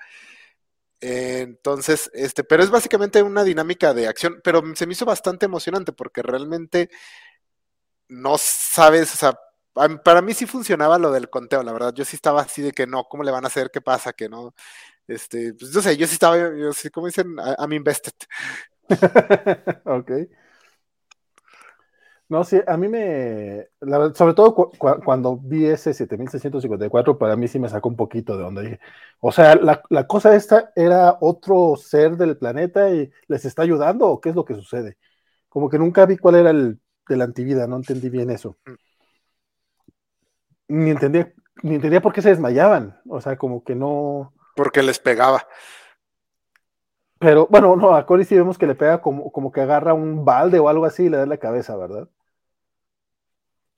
entonces, 1.01 2.11
este, 2.13 2.43
pero 2.45 2.63
es 2.63 2.71
básicamente 2.71 3.23
una 3.23 3.45
dinámica 3.45 3.95
de 3.95 4.09
acción, 4.09 4.41
pero 4.43 4.63
se 4.75 4.87
me 4.87 4.93
hizo 4.95 5.05
bastante 5.05 5.47
emocionante 5.47 5.93
porque 5.93 6.23
realmente 6.23 6.91
no 8.09 8.37
sabes, 8.39 9.15
o 9.15 9.17
sea, 9.17 9.39
para 10.05 10.23
mí 10.23 10.35
sí 10.35 10.47
funcionaba 10.47 10.99
lo 10.99 11.13
del 11.13 11.31
conteo, 11.31 11.63
la 11.63 11.73
verdad, 11.73 11.93
yo 11.95 12.05
sí 12.05 12.17
estaba 12.17 12.43
así 12.43 12.63
de 12.63 12.73
que 12.73 12.87
no, 12.87 13.05
¿cómo 13.05 13.23
le 13.23 13.31
van 13.31 13.45
a 13.45 13.49
hacer? 13.49 13.71
¿Qué 13.71 13.81
pasa? 13.81 14.13
Que 14.13 14.29
no, 14.29 14.55
este, 15.09 15.55
pues 15.55 15.75
no 15.75 15.81
sé, 15.83 15.97
yo 15.97 16.07
sí 16.07 16.15
estaba, 16.15 16.37
yo 16.37 16.73
sí, 16.73 16.91
como 16.91 17.07
dicen, 17.07 17.37
I'm 17.59 17.73
invested. 17.73 18.13
ok. 19.85 20.13
No, 22.29 22.45
sí, 22.45 22.61
a 22.67 22.77
mí 22.77 22.89
me, 22.89 23.69
sobre 24.15 24.35
todo 24.35 24.71
cuando 25.03 25.39
vi 25.39 25.65
ese 25.65 25.95
7654, 25.95 27.17
para 27.17 27.37
mí 27.37 27.49
sí 27.49 27.59
me 27.59 27.71
sacó 27.71 27.89
un 27.89 27.97
poquito 27.97 28.37
de 28.37 28.45
onda. 28.45 28.61
Dije, 28.61 28.81
o 29.21 29.33
sea, 29.33 29.55
la, 29.57 30.07
cosa 30.07 30.37
esta 30.37 30.71
era 30.77 31.17
otro 31.23 31.77
ser 31.77 32.19
del 32.19 32.37
planeta 32.37 32.91
y 32.91 33.11
les 33.29 33.47
está 33.47 33.63
ayudando 33.63 34.07
o 34.09 34.21
qué 34.21 34.29
es 34.29 34.35
lo 34.35 34.45
que 34.45 34.55
sucede. 34.55 34.99
Como 35.49 35.71
que 35.71 35.79
nunca 35.79 36.05
vi 36.05 36.19
cuál 36.19 36.35
era 36.37 36.51
el 36.51 36.79
de 37.09 37.17
la 37.17 37.25
antivida, 37.25 37.67
no 37.67 37.77
entendí 37.77 38.11
bien 38.11 38.31
eso. 38.31 38.59
Mm. 38.67 38.75
Ni 40.69 40.91
entendía, 40.91 41.33
ni 41.63 41.77
entendía 41.77 42.03
por 42.03 42.13
qué 42.13 42.21
se 42.21 42.29
desmayaban, 42.29 43.01
o 43.09 43.21
sea, 43.23 43.37
como 43.39 43.65
que 43.65 43.75
no... 43.75 44.35
Porque 44.59 44.83
les 44.83 44.99
pegaba. 44.99 45.47
Pero 47.21 47.47
bueno, 47.49 47.77
no, 47.77 47.95
a 47.95 48.05
Cory 48.05 48.25
sí 48.25 48.35
vemos 48.35 48.59
que 48.59 48.67
le 48.67 48.75
pega 48.75 49.01
como, 49.01 49.31
como 49.31 49.53
que 49.53 49.61
agarra 49.61 49.95
un 49.95 50.25
balde 50.25 50.59
o 50.59 50.69
algo 50.69 50.85
así 50.85 51.05
y 51.05 51.09
le 51.09 51.17
da 51.17 51.27
la 51.27 51.37
cabeza, 51.37 51.77
¿verdad? 51.77 52.09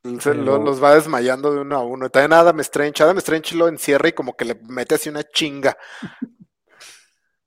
los 0.02 0.82
va 0.82 0.94
desmayando 0.94 1.52
de 1.52 1.60
uno 1.60 1.76
a 1.76 1.84
uno. 1.84 2.08
También 2.08 2.32
Adam 2.32 2.58
Strange. 2.60 3.02
Adam 3.02 3.18
Strange 3.18 3.54
lo 3.54 3.68
encierra 3.68 4.08
y 4.08 4.12
como 4.12 4.34
que 4.34 4.46
le 4.46 4.54
mete 4.54 4.94
así 4.94 5.10
una 5.10 5.22
chinga. 5.22 5.76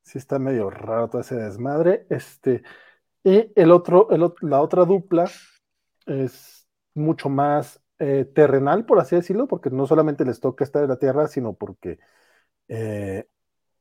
Sí, 0.04 0.20
está 0.20 0.38
medio 0.38 0.70
raro 0.70 1.10
todo 1.10 1.22
ese 1.22 1.34
desmadre. 1.34 2.06
Este. 2.08 2.62
Y 3.24 3.52
el 3.56 3.72
otro, 3.72 4.08
la 4.42 4.62
otra 4.62 4.86
dupla 4.86 5.28
es 6.06 6.68
mucho 6.94 7.30
más 7.30 7.82
eh, 7.98 8.26
terrenal, 8.26 8.86
por 8.86 9.00
así 9.00 9.16
decirlo, 9.16 9.48
porque 9.48 9.72
no 9.72 9.88
solamente 9.88 10.24
les 10.24 10.40
toca 10.40 10.64
estar 10.64 10.84
en 10.84 10.90
la 10.90 10.98
Tierra, 10.98 11.28
sino 11.28 11.54
porque 11.54 11.98
eh, 12.68 13.28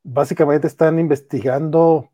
básicamente 0.02 0.66
están 0.66 0.98
investigando 0.98 2.10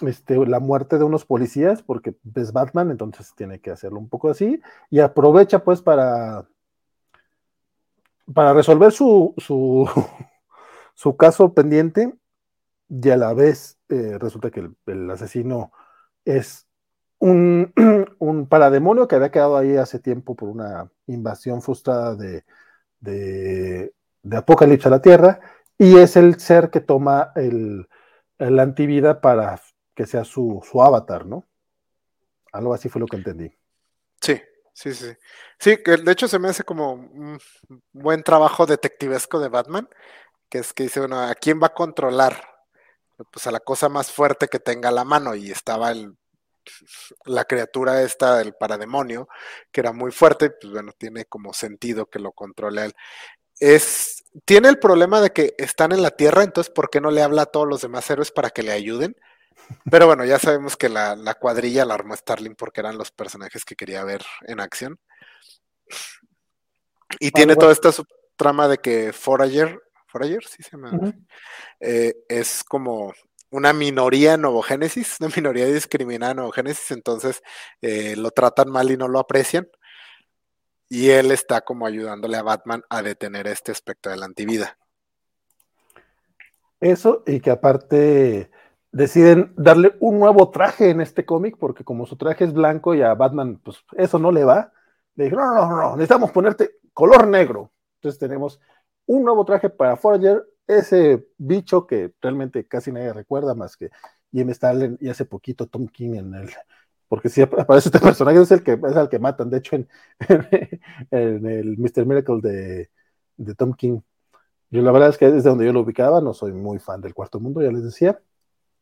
este, 0.00 0.36
la 0.46 0.60
muerte 0.60 0.98
de 0.98 1.04
unos 1.04 1.24
policías, 1.24 1.82
porque 1.82 2.16
es 2.34 2.52
Batman, 2.52 2.90
entonces 2.90 3.32
tiene 3.36 3.60
que 3.60 3.70
hacerlo 3.70 3.98
un 3.98 4.08
poco 4.08 4.30
así, 4.30 4.60
y 4.90 5.00
aprovecha 5.00 5.64
pues 5.64 5.82
para, 5.82 6.46
para 8.32 8.52
resolver 8.52 8.92
su, 8.92 9.34
su, 9.38 9.88
su 10.94 11.16
caso 11.16 11.54
pendiente, 11.54 12.14
y 12.88 13.10
a 13.10 13.16
la 13.16 13.32
vez 13.32 13.78
eh, 13.88 14.18
resulta 14.18 14.50
que 14.50 14.70
el, 14.86 15.10
asesino 15.10 15.72
es 16.24 16.66
un, 17.18 17.72
un, 18.18 18.46
parademonio 18.48 19.08
que 19.08 19.16
había 19.16 19.30
quedado 19.30 19.56
ahí 19.56 19.76
hace 19.76 19.98
tiempo 19.98 20.34
por 20.36 20.48
una 20.48 20.90
invasión 21.06 21.62
frustrada 21.62 22.14
de, 22.16 22.44
de, 23.00 23.94
de 24.22 24.36
Apocalipsis 24.36 24.86
a 24.86 24.90
la 24.90 25.02
Tierra, 25.02 25.40
y 25.78 25.98
es 25.98 26.16
el 26.16 26.38
ser 26.38 26.70
que 26.70 26.80
toma 26.80 27.32
el, 27.34 27.88
el 28.38 28.58
antivida 28.58 29.20
para 29.20 29.60
que 29.94 30.06
sea 30.06 30.24
su, 30.24 30.62
su 30.68 30.82
avatar, 30.82 31.26
¿no? 31.26 31.46
Algo 32.52 32.74
así 32.74 32.88
fue 32.88 33.00
lo 33.00 33.06
que 33.06 33.16
entendí. 33.16 33.56
Sí, 34.20 34.40
sí, 34.72 34.94
sí. 34.94 35.12
Sí, 35.58 35.82
que 35.82 35.96
de 35.96 36.12
hecho 36.12 36.28
se 36.28 36.38
me 36.38 36.48
hace 36.48 36.62
como 36.62 36.92
un 36.92 37.38
buen 37.92 38.22
trabajo 38.22 38.66
detectivesco 38.66 39.40
de 39.40 39.48
Batman, 39.48 39.88
que 40.48 40.58
es 40.58 40.72
que 40.72 40.84
dice, 40.84 41.00
bueno, 41.00 41.20
¿a 41.20 41.34
quién 41.34 41.60
va 41.60 41.68
a 41.68 41.74
controlar? 41.74 42.36
Pues 43.30 43.46
a 43.46 43.50
la 43.50 43.60
cosa 43.60 43.88
más 43.88 44.10
fuerte 44.10 44.48
que 44.48 44.58
tenga 44.58 44.90
la 44.90 45.04
mano, 45.04 45.34
y 45.34 45.50
estaba 45.50 45.90
el, 45.90 46.16
la 47.24 47.44
criatura 47.44 48.02
esta 48.02 48.36
del 48.36 48.54
parademonio, 48.54 49.28
que 49.70 49.80
era 49.80 49.92
muy 49.92 50.12
fuerte, 50.12 50.50
pues 50.50 50.72
bueno, 50.72 50.92
tiene 50.96 51.24
como 51.24 51.52
sentido 51.52 52.06
que 52.06 52.18
lo 52.18 52.32
controle 52.32 52.84
él. 52.84 52.94
Es, 53.64 54.24
tiene 54.44 54.68
el 54.68 54.80
problema 54.80 55.20
de 55.20 55.30
que 55.30 55.54
están 55.56 55.92
en 55.92 56.02
la 56.02 56.10
Tierra, 56.10 56.42
entonces 56.42 56.72
¿por 56.72 56.90
qué 56.90 57.00
no 57.00 57.12
le 57.12 57.22
habla 57.22 57.42
a 57.42 57.46
todos 57.46 57.68
los 57.68 57.80
demás 57.80 58.10
héroes 58.10 58.32
para 58.32 58.50
que 58.50 58.64
le 58.64 58.72
ayuden? 58.72 59.14
Pero 59.88 60.08
bueno, 60.08 60.24
ya 60.24 60.40
sabemos 60.40 60.76
que 60.76 60.88
la, 60.88 61.14
la 61.14 61.34
cuadrilla 61.34 61.84
la 61.84 61.94
armó 61.94 62.16
Starling 62.16 62.56
porque 62.56 62.80
eran 62.80 62.98
los 62.98 63.12
personajes 63.12 63.64
que 63.64 63.76
quería 63.76 64.02
ver 64.02 64.24
en 64.48 64.58
acción. 64.58 64.98
Y 67.20 67.30
tiene 67.30 67.54
toda 67.54 67.70
esta 67.70 67.92
trama 68.34 68.66
de 68.66 68.78
que 68.78 69.12
Forager, 69.12 69.80
Forager, 70.08 70.44
sí 70.44 70.64
se 70.64 70.72
llama, 70.72 71.14
eh, 71.78 72.16
es 72.28 72.64
como 72.64 73.12
una 73.50 73.72
minoría 73.72 74.34
en 74.34 74.62
Génesis, 74.62 75.18
una 75.20 75.30
minoría 75.36 75.66
discriminada 75.66 76.42
en 76.42 76.50
Génesis, 76.50 76.90
entonces 76.90 77.42
eh, 77.80 78.16
lo 78.16 78.32
tratan 78.32 78.70
mal 78.70 78.90
y 78.90 78.96
no 78.96 79.06
lo 79.06 79.20
aprecian. 79.20 79.68
Y 80.94 81.08
él 81.08 81.30
está 81.30 81.62
como 81.62 81.86
ayudándole 81.86 82.36
a 82.36 82.42
Batman 82.42 82.84
a 82.90 83.00
detener 83.00 83.46
este 83.46 83.72
aspecto 83.72 84.10
de 84.10 84.18
la 84.18 84.26
antivida. 84.26 84.76
Eso, 86.80 87.22
y 87.26 87.40
que 87.40 87.50
aparte 87.50 88.50
deciden 88.90 89.54
darle 89.56 89.96
un 90.00 90.20
nuevo 90.20 90.50
traje 90.50 90.90
en 90.90 91.00
este 91.00 91.24
cómic, 91.24 91.56
porque 91.58 91.82
como 91.82 92.04
su 92.04 92.16
traje 92.16 92.44
es 92.44 92.52
blanco 92.52 92.94
y 92.94 93.00
a 93.00 93.14
Batman, 93.14 93.58
pues 93.64 93.78
eso 93.96 94.18
no 94.18 94.30
le 94.30 94.44
va. 94.44 94.70
Le 95.14 95.24
dijeron, 95.24 95.54
no, 95.54 95.66
no, 95.66 95.76
no, 95.76 95.90
necesitamos 95.92 96.30
ponerte 96.30 96.72
color 96.92 97.26
negro. 97.26 97.72
Entonces 97.94 98.18
tenemos 98.18 98.60
un 99.06 99.24
nuevo 99.24 99.46
traje 99.46 99.70
para 99.70 99.96
Forager, 99.96 100.44
ese 100.66 101.26
bicho 101.38 101.86
que 101.86 102.12
realmente 102.20 102.68
casi 102.68 102.92
nadie 102.92 103.14
recuerda 103.14 103.54
más 103.54 103.78
que 103.78 103.88
Jim 104.30 104.50
Stalin 104.50 104.98
y 105.00 105.08
hace 105.08 105.24
poquito 105.24 105.68
Tom 105.68 105.88
King 105.88 106.16
en 106.16 106.34
el. 106.34 106.50
Porque 107.12 107.28
si 107.28 107.42
aparece 107.42 107.90
este 107.90 108.00
personaje, 108.00 108.40
es 108.40 108.50
el 108.52 108.62
que 108.62 108.72
es 108.72 108.96
el 108.96 109.08
que 109.10 109.18
matan. 109.18 109.50
De 109.50 109.58
hecho, 109.58 109.76
en, 109.76 109.86
en 111.10 111.46
el 111.46 111.76
Mr. 111.76 112.06
Miracle 112.06 112.40
de, 112.40 112.90
de 113.36 113.54
Tom 113.54 113.74
King. 113.74 114.00
Yo 114.70 114.80
la 114.80 114.92
verdad 114.92 115.10
es 115.10 115.18
que 115.18 115.30
desde 115.30 115.50
donde 115.50 115.66
yo 115.66 115.74
lo 115.74 115.80
ubicaba, 115.80 116.22
no 116.22 116.32
soy 116.32 116.52
muy 116.52 116.78
fan 116.78 117.02
del 117.02 117.12
cuarto 117.12 117.38
mundo, 117.38 117.60
ya 117.60 117.70
les 117.70 117.84
decía 117.84 118.18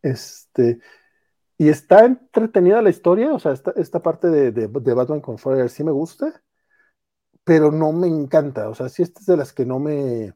este, 0.02 0.78
y 1.58 1.68
está 1.68 2.04
entretenida 2.04 2.82
la 2.82 2.90
historia, 2.90 3.34
o 3.34 3.38
sea, 3.40 3.52
esta, 3.52 3.72
esta 3.72 4.00
parte 4.00 4.28
de, 4.28 4.52
de, 4.52 4.94
Batman 4.94 5.20
con 5.20 5.38
Forever 5.38 5.68
sí 5.68 5.82
me 5.84 5.90
gusta, 5.90 6.42
pero 7.44 7.72
no 7.72 7.92
me 7.92 8.06
encanta, 8.06 8.68
o 8.68 8.74
sea, 8.74 8.88
sí 8.88 9.02
esta 9.02 9.20
es 9.20 9.26
de 9.26 9.36
las 9.36 9.52
que 9.52 9.66
no 9.66 9.80
me... 9.80 10.34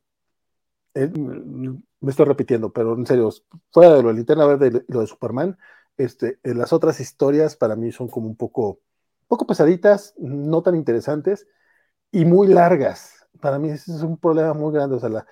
Eh, 0.95 1.11
me 2.01 2.11
estoy 2.11 2.27
repitiendo, 2.27 2.73
pero 2.73 2.95
en 2.95 3.07
serio, 3.07 3.31
fuera 3.71 3.95
de 3.95 4.03
lo 4.03 4.09
de 4.09 4.15
Linterna 4.15 4.47
Verde 4.47 4.85
y 4.89 4.93
lo 4.93 5.01
de 5.01 5.07
Superman, 5.07 5.57
este, 5.97 6.39
eh, 6.43 6.55
las 6.55 6.73
otras 6.73 7.01
historias 7.01 7.57
para 7.57 7.77
mí 7.77 7.93
son 7.93 8.09
como 8.09 8.27
un 8.27 8.37
poco, 8.37 8.81
poco 9.29 9.47
pesaditas, 9.47 10.15
no 10.19 10.63
tan 10.63 10.75
interesantes 10.77 11.47
y 12.11 12.25
muy 12.25 12.49
largas. 12.49 13.27
Para 13.41 13.59
mí 13.59 13.71
ese 13.71 13.93
es 13.93 14.03
un 14.03 14.19
problema 14.19 14.55
muy 14.55 14.73
grande, 14.73 14.97
o 14.97 15.01
sea, 15.01 15.09
la, 15.09 15.27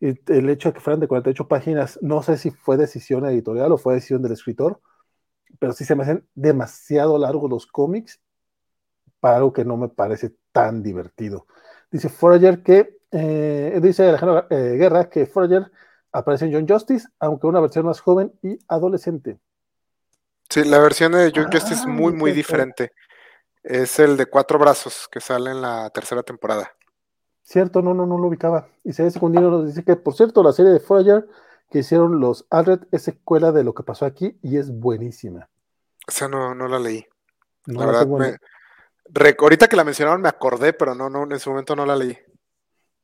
el 0.00 0.50
hecho 0.50 0.70
de 0.70 0.74
que 0.74 0.80
fueran 0.80 1.00
de 1.00 1.08
48 1.08 1.48
páginas, 1.48 1.98
no 2.02 2.22
sé 2.22 2.36
si 2.36 2.50
fue 2.50 2.76
decisión 2.76 3.24
editorial 3.26 3.72
o 3.72 3.78
fue 3.78 3.94
decisión 3.94 4.22
del 4.22 4.32
escritor, 4.32 4.80
pero 5.58 5.72
sí 5.72 5.84
se 5.84 5.94
me 5.94 6.02
hacen 6.02 6.26
demasiado 6.34 7.18
largos 7.18 7.50
los 7.50 7.66
cómics 7.66 8.20
para 9.20 9.36
algo 9.38 9.52
que 9.52 9.64
no 9.64 9.76
me 9.76 9.88
parece 9.88 10.34
tan 10.52 10.82
divertido. 10.82 11.46
Dice 11.90 12.08
Forager 12.08 12.62
que, 12.62 12.98
eh, 13.10 13.78
dice 13.82 14.08
Alejandro 14.08 14.46
eh, 14.50 14.76
Guerra 14.76 15.08
que 15.08 15.26
Forager 15.26 15.70
aparece 16.12 16.46
en 16.46 16.52
John 16.52 16.68
Justice, 16.68 17.08
aunque 17.18 17.46
una 17.46 17.60
versión 17.60 17.86
más 17.86 18.00
joven 18.00 18.32
y 18.42 18.58
adolescente. 18.68 19.38
Sí, 20.56 20.64
la 20.64 20.78
versión 20.78 21.12
de 21.12 21.30
John 21.36 21.52
Justice 21.52 21.74
es 21.74 21.86
muy, 21.86 22.14
muy 22.14 22.32
diferente. 22.32 22.92
Es 23.62 23.98
el 23.98 24.16
de 24.16 24.24
cuatro 24.24 24.58
brazos 24.58 25.06
que 25.12 25.20
sale 25.20 25.50
en 25.50 25.60
la 25.60 25.90
tercera 25.90 26.22
temporada. 26.22 26.72
Cierto, 27.42 27.82
no, 27.82 27.92
no, 27.92 28.06
no 28.06 28.16
lo 28.16 28.28
ubicaba. 28.28 28.66
Y 28.82 28.94
se 28.94 29.10
Secundino 29.10 29.50
nos 29.50 29.66
dice 29.66 29.84
que, 29.84 29.96
por 29.96 30.14
cierto, 30.14 30.42
la 30.42 30.54
serie 30.54 30.72
de 30.72 30.80
Forager 30.80 31.28
que 31.70 31.80
hicieron 31.80 32.20
los 32.20 32.46
Alred 32.48 32.86
es 32.90 33.02
secuela 33.02 33.52
de 33.52 33.64
lo 33.64 33.74
que 33.74 33.82
pasó 33.82 34.06
aquí 34.06 34.38
y 34.40 34.56
es 34.56 34.70
buenísima. 34.70 35.50
O 36.08 36.10
sea, 36.10 36.26
no, 36.26 36.54
no 36.54 36.68
la 36.68 36.78
leí. 36.78 37.04
la, 37.66 37.84
verdad, 37.84 38.38
ahorita 39.38 39.68
que 39.68 39.76
la 39.76 39.84
mencionaron 39.84 40.22
me 40.22 40.30
acordé, 40.30 40.72
pero 40.72 40.94
no, 40.94 41.10
no, 41.10 41.24
en 41.24 41.32
ese 41.32 41.50
momento 41.50 41.76
no 41.76 41.84
la 41.84 41.96
leí. 41.96 42.16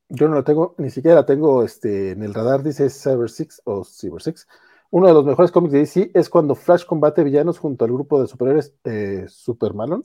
Yo 0.09 0.27
no 0.27 0.33
la 0.33 0.43
tengo, 0.43 0.73
ni 0.79 0.89
siquiera 0.89 1.17
la 1.17 1.25
tengo 1.27 1.63
este, 1.63 2.13
en 2.13 2.23
el 2.23 2.33
radar, 2.33 2.63
dice 2.63 2.89
Cyber 2.89 3.29
Six 3.29 3.61
o 3.65 3.85
Cyber 3.85 4.23
Six. 4.23 4.47
Uno 4.93 5.07
de 5.07 5.13
los 5.13 5.25
mejores 5.25 5.51
cómics 5.51 5.73
de 5.73 5.79
DC 5.79 6.11
es 6.13 6.29
cuando 6.29 6.53
Flash 6.53 6.85
combate 6.85 7.23
villanos 7.23 7.57
junto 7.57 7.83
al 7.83 7.91
grupo 7.91 8.21
de 8.21 8.27
superhéroes 8.27 8.75
eh, 8.83 9.25
Supermalon 9.27 10.03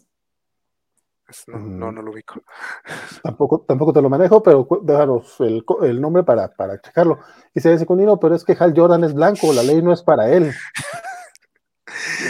no, 1.46 1.58
no, 1.58 1.92
no, 1.92 2.00
lo 2.00 2.12
ubico. 2.12 2.40
Tampoco, 3.22 3.66
tampoco 3.68 3.92
te 3.92 4.00
lo 4.00 4.08
manejo, 4.08 4.42
pero 4.42 4.66
déjanos 4.82 5.38
el, 5.40 5.62
el 5.82 6.00
nombre 6.00 6.22
para, 6.22 6.48
para 6.48 6.80
checarlo. 6.80 7.18
Y 7.52 7.60
se 7.60 7.68
dice 7.68 7.80
Secundino, 7.80 8.18
pero 8.18 8.34
es 8.34 8.44
que 8.44 8.56
Hal 8.58 8.72
Jordan 8.74 9.04
es 9.04 9.12
blanco, 9.12 9.52
la 9.52 9.62
ley 9.62 9.82
no 9.82 9.92
es 9.92 10.02
para 10.02 10.32
él. 10.32 10.54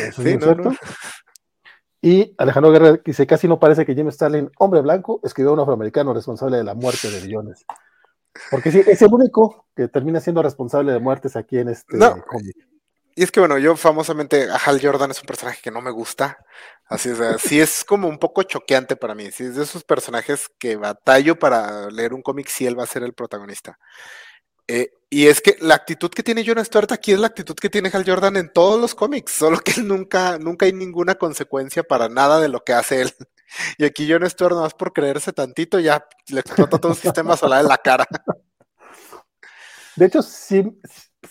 Eso 0.08 0.20
sí, 0.20 0.30
es 0.30 0.42
cierto. 0.42 0.72
Y 2.02 2.34
Alejandro 2.38 2.72
Guerra 2.72 3.00
dice, 3.04 3.24
casi 3.24 3.46
no 3.46 3.60
parece 3.60 3.86
que 3.86 3.94
Jim 3.94 4.08
Stalin, 4.08 4.50
hombre 4.58 4.80
blanco, 4.80 5.20
escribió 5.22 5.50
a 5.50 5.54
un 5.54 5.60
afroamericano 5.60 6.12
responsable 6.12 6.56
de 6.56 6.64
la 6.64 6.74
muerte 6.74 7.08
de 7.08 7.20
millones. 7.20 7.64
Porque 8.50 8.70
sí, 8.70 8.82
es 8.86 9.02
el 9.02 9.12
único 9.12 9.66
que 9.74 9.88
termina 9.88 10.20
siendo 10.20 10.42
responsable 10.42 10.92
de 10.92 10.98
muertes 10.98 11.36
aquí 11.36 11.58
en 11.58 11.68
este 11.68 11.98
cómic. 11.98 12.56
Y 13.14 13.24
es 13.24 13.32
que 13.32 13.40
bueno, 13.40 13.58
yo 13.58 13.74
famosamente, 13.74 14.48
a 14.48 14.56
Hal 14.56 14.80
Jordan 14.80 15.10
es 15.10 15.20
un 15.20 15.26
personaje 15.26 15.60
que 15.60 15.72
no 15.72 15.80
me 15.80 15.90
gusta. 15.90 16.38
Así 16.86 17.08
es, 17.08 17.18
sí 17.40 17.60
es 17.60 17.84
como 17.84 18.06
un 18.06 18.18
poco 18.18 18.44
choqueante 18.44 18.94
para 18.94 19.16
mí. 19.16 19.32
Sí 19.32 19.42
es 19.42 19.56
de 19.56 19.64
esos 19.64 19.82
personajes 19.82 20.48
que 20.56 20.76
batallo 20.76 21.36
para 21.36 21.90
leer 21.90 22.14
un 22.14 22.22
cómic 22.22 22.46
si 22.46 22.64
él 22.64 22.78
va 22.78 22.84
a 22.84 22.86
ser 22.86 23.02
el 23.02 23.14
protagonista. 23.14 23.76
Eh, 24.68 24.92
y 25.10 25.26
es 25.26 25.40
que 25.40 25.56
la 25.60 25.74
actitud 25.74 26.10
que 26.10 26.22
tiene 26.22 26.44
John 26.46 26.64
Stewart 26.64 26.92
aquí 26.92 27.12
es 27.12 27.18
la 27.18 27.26
actitud 27.26 27.56
que 27.56 27.70
tiene 27.70 27.90
Hal 27.92 28.04
Jordan 28.06 28.36
en 28.36 28.52
todos 28.52 28.80
los 28.80 28.94
cómics, 28.94 29.32
solo 29.32 29.58
que 29.58 29.80
nunca, 29.82 30.38
nunca 30.38 30.66
hay 30.66 30.72
ninguna 30.72 31.16
consecuencia 31.16 31.82
para 31.82 32.08
nada 32.08 32.38
de 32.38 32.48
lo 32.48 32.62
que 32.62 32.74
hace 32.74 33.02
él. 33.02 33.12
Y 33.76 33.84
aquí 33.84 34.10
John 34.10 34.28
Stewart, 34.28 34.54
más 34.54 34.74
por 34.74 34.92
creerse 34.92 35.32
tantito, 35.32 35.78
ya 35.78 36.06
le 36.28 36.40
explota 36.40 36.78
todo 36.78 36.92
un 36.92 36.98
sistema 36.98 37.36
solar 37.36 37.62
en 37.62 37.68
la 37.68 37.78
cara. 37.78 38.06
De 39.96 40.06
hecho, 40.06 40.22
sí, 40.22 40.80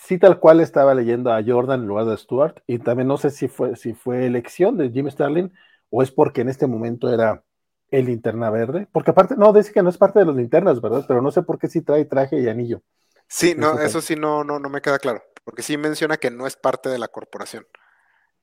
sí 0.05 0.17
tal 0.17 0.39
cual 0.39 0.59
estaba 0.59 0.93
leyendo 0.93 1.31
a 1.31 1.41
Jordan 1.45 1.81
en 1.81 1.87
lugar 1.87 2.05
de 2.05 2.17
Stuart, 2.17 2.61
y 2.67 2.79
también 2.79 3.07
no 3.07 3.17
sé 3.17 3.29
si 3.29 3.47
fue, 3.47 3.75
si 3.75 3.93
fue 3.93 4.25
elección 4.25 4.77
de 4.77 4.89
Jim 4.89 5.09
Starlin 5.09 5.53
o 5.89 6.03
es 6.03 6.11
porque 6.11 6.41
en 6.41 6.49
este 6.49 6.67
momento 6.67 7.13
era 7.13 7.43
el 7.89 8.05
linterna 8.05 8.49
verde, 8.49 8.87
porque 8.91 9.11
aparte, 9.11 9.35
no, 9.37 9.53
dice 9.53 9.71
que 9.71 9.81
no 9.81 9.89
es 9.89 9.97
parte 9.97 10.19
de 10.19 10.25
los 10.25 10.35
linternas, 10.35 10.81
¿verdad? 10.81 11.05
Pero 11.07 11.21
no 11.21 11.31
sé 11.31 11.43
por 11.43 11.57
qué 11.57 11.67
sí 11.69 11.81
trae 11.81 12.03
traje 12.05 12.39
y 12.39 12.49
anillo. 12.49 12.81
Sí, 13.29 13.55
no, 13.57 13.79
eso 13.79 14.01
sí 14.01 14.15
no, 14.15 14.43
no, 14.43 14.59
no 14.59 14.69
me 14.69 14.81
queda 14.81 14.99
claro, 14.99 15.23
porque 15.43 15.61
sí 15.61 15.77
menciona 15.77 16.17
que 16.17 16.31
no 16.31 16.47
es 16.47 16.57
parte 16.57 16.89
de 16.89 16.99
la 16.99 17.07
corporación. 17.07 17.65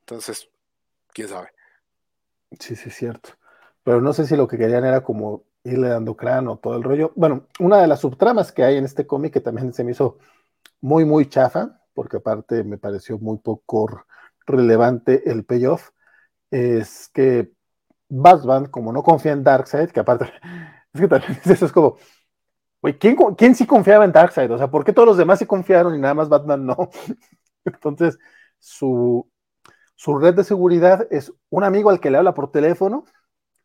Entonces, 0.01 0.49
quién 1.13 1.29
sabe. 1.29 1.49
Sí, 2.59 2.77
sí, 2.77 2.89
es 2.89 2.95
cierto. 2.95 3.31
Pero 3.85 4.01
no 4.01 4.13
sé 4.13 4.27
si 4.27 4.37
lo 4.37 4.49
que 4.49 4.59
querían 4.59 4.85
era 4.85 5.03
como 5.03 5.45
irle 5.63 5.89
dando 5.89 6.17
cráneo, 6.17 6.57
todo 6.59 6.77
el 6.77 6.83
rollo. 6.83 7.13
Bueno, 7.17 7.47
una 7.61 7.81
de 7.81 7.87
las 7.87 8.01
subtramas 8.01 8.53
que 8.53 8.65
hay 8.65 8.77
en 8.77 8.85
este 8.85 9.07
cómic 9.07 9.33
que 9.33 9.41
también 9.41 9.73
se 9.73 9.85
me 9.85 9.93
hizo 9.93 10.19
muy, 10.81 11.05
muy 11.05 11.29
chafa, 11.29 11.81
porque 11.95 12.19
aparte 12.19 12.65
me 12.65 12.79
pareció 12.79 13.19
muy 13.19 13.39
poco 13.39 14.05
relevante 14.47 15.31
el 15.31 15.45
payoff, 15.45 15.91
es 16.51 17.09
que 17.15 17.53
Batman, 18.09 18.67
como 18.67 18.93
no 18.93 19.03
confía 19.03 19.33
en 19.33 19.45
Darkseid, 19.45 19.91
que 19.91 20.01
aparte, 20.01 20.33
es 20.93 21.01
que 21.01 21.09
también 21.09 21.41
eso 21.45 21.67
es 21.67 21.73
como, 21.73 21.97
güey, 22.83 22.99
¿quién, 22.99 23.17
¿quién 23.37 23.55
sí 23.55 23.67
confiaba 23.67 24.05
en 24.05 24.13
Darkseid? 24.13 24.51
O 24.53 24.59
sea, 24.59 24.71
¿por 24.71 24.85
qué 24.85 24.93
todos 24.93 25.09
los 25.09 25.17
demás 25.19 25.39
sí 25.39 25.47
confiaron 25.47 25.95
y 25.95 25.99
nada 25.99 26.15
más 26.15 26.29
Batman 26.29 26.67
no? 26.67 26.77
Entonces, 27.65 28.19
su, 28.59 29.29
su 29.95 30.19
red 30.19 30.35
de 30.35 30.45
seguridad 30.45 31.07
es 31.11 31.33
un 31.51 31.65
amigo 31.65 31.91
al 31.91 32.01
que 32.01 32.11
le 32.11 32.19
habla 32.19 32.35
por 32.35 32.51
teléfono, 32.51 33.05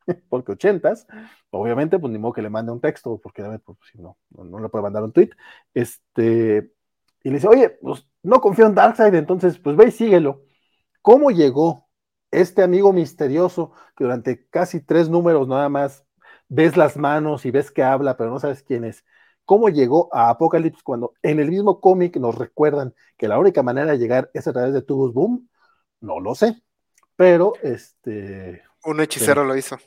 porque 0.29 0.53
ochentas, 0.53 1.07
obviamente, 1.51 1.99
pues 1.99 2.11
ni 2.11 2.19
modo 2.19 2.33
que 2.33 2.41
le 2.41 2.49
mande 2.49 2.71
un 2.71 2.81
texto, 2.81 3.19
porque 3.21 3.43
pues, 3.63 3.77
si 3.91 3.99
no, 3.99 4.17
no, 4.31 4.59
le 4.59 4.69
puede 4.69 4.83
mandar 4.83 5.03
un 5.03 5.11
tweet. 5.11 5.29
Este, 5.73 6.71
y 7.23 7.29
le 7.29 7.35
dice, 7.35 7.47
oye, 7.47 7.69
pues 7.81 8.07
no 8.23 8.41
confío 8.41 8.65
en 8.65 8.75
Darkseid, 8.75 9.13
entonces, 9.15 9.59
pues 9.59 9.75
ve 9.75 9.87
y 9.87 9.91
síguelo. 9.91 10.43
¿Cómo 11.01 11.31
llegó 11.31 11.87
este 12.31 12.61
amigo 12.63 12.93
misterioso 12.93 13.73
que 13.95 14.03
durante 14.03 14.47
casi 14.49 14.81
tres 14.81 15.09
números 15.09 15.47
nada 15.47 15.69
más 15.69 16.05
ves 16.47 16.77
las 16.77 16.97
manos 16.97 17.45
y 17.45 17.51
ves 17.51 17.71
que 17.71 17.83
habla, 17.83 18.17
pero 18.17 18.29
no 18.29 18.39
sabes 18.39 18.63
quién 18.63 18.83
es? 18.83 19.05
¿Cómo 19.45 19.69
llegó 19.69 20.13
a 20.13 20.29
Apocalypse 20.29 20.83
cuando 20.83 21.13
en 21.23 21.39
el 21.39 21.49
mismo 21.49 21.81
cómic 21.81 22.17
nos 22.17 22.35
recuerdan 22.35 22.93
que 23.17 23.27
la 23.27 23.39
única 23.39 23.63
manera 23.63 23.91
de 23.91 23.97
llegar 23.97 24.29
es 24.33 24.47
a 24.47 24.53
través 24.53 24.73
de 24.73 24.83
Tubos 24.83 25.11
Boom? 25.11 25.49
No 26.01 26.19
lo 26.19 26.35
sé, 26.35 26.61
pero 27.15 27.53
este... 27.63 28.61
Un 28.85 29.01
hechicero 29.01 29.43
lo 29.43 29.57
hizo. 29.57 29.77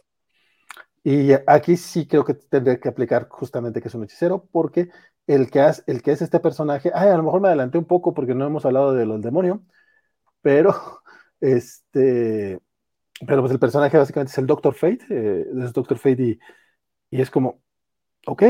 Y 1.04 1.32
aquí 1.46 1.76
sí 1.76 2.06
creo 2.06 2.24
que 2.24 2.34
tendré 2.34 2.78
que 2.78 2.88
aplicar 2.88 3.28
justamente 3.28 3.80
que 3.82 3.88
es 3.88 3.94
un 3.94 4.04
hechicero, 4.04 4.46
porque 4.52 4.90
el 5.26 5.50
que, 5.50 5.60
el 5.86 6.02
que 6.02 6.12
es 6.12 6.22
este 6.22 6.40
personaje, 6.40 6.92
ay, 6.94 7.08
a 7.08 7.16
lo 7.16 7.22
mejor 7.24 7.40
me 7.40 7.48
adelanté 7.48 7.78
un 7.78 7.86
poco 7.86 8.14
porque 8.14 8.34
no 8.34 8.46
hemos 8.46 8.64
hablado 8.64 8.94
de 8.94 9.06
los 9.06 9.20
demonios, 9.22 9.60
pero 10.42 10.74
este, 11.40 12.60
pero 13.26 13.42
pues 13.42 13.52
el 13.52 13.58
personaje 13.60 13.98
básicamente 13.98 14.32
es 14.32 14.38
el 14.38 14.46
Doctor 14.46 14.74
Fate, 14.74 15.06
eh, 15.10 15.46
es 15.64 15.72
Doctor 15.72 15.98
Fate 15.98 16.22
y, 16.22 16.40
y, 17.10 17.20
es 17.22 17.30
como, 17.30 17.62
ok, 18.26 18.42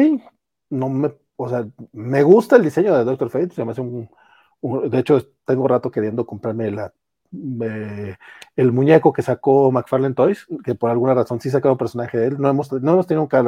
no 0.70 0.88
me, 0.88 1.14
o 1.36 1.48
sea, 1.48 1.66
me 1.92 2.22
gusta 2.22 2.56
el 2.56 2.64
diseño 2.64 2.96
de 2.96 3.04
Doctor 3.04 3.30
Fate, 3.30 3.50
se 3.50 3.64
me 3.64 3.72
hace 3.72 3.80
un, 3.82 4.10
de 4.90 4.98
hecho 4.98 5.20
tengo 5.44 5.68
rato 5.68 5.90
queriendo 5.90 6.26
comprarme 6.26 6.70
la 6.70 6.92
el 7.32 8.72
muñeco 8.72 9.12
que 9.12 9.22
sacó 9.22 9.70
McFarlane 9.72 10.14
Toys, 10.14 10.46
que 10.64 10.74
por 10.74 10.90
alguna 10.90 11.14
razón 11.14 11.40
sí 11.40 11.50
sacó 11.50 11.72
un 11.72 11.78
personaje 11.78 12.18
de 12.18 12.26
él. 12.28 12.36
No 12.38 12.48
hemos, 12.48 12.70
no 12.72 12.92
hemos 12.92 13.06
tenido 13.06 13.22
un 13.22 13.28
Carl 13.28 13.46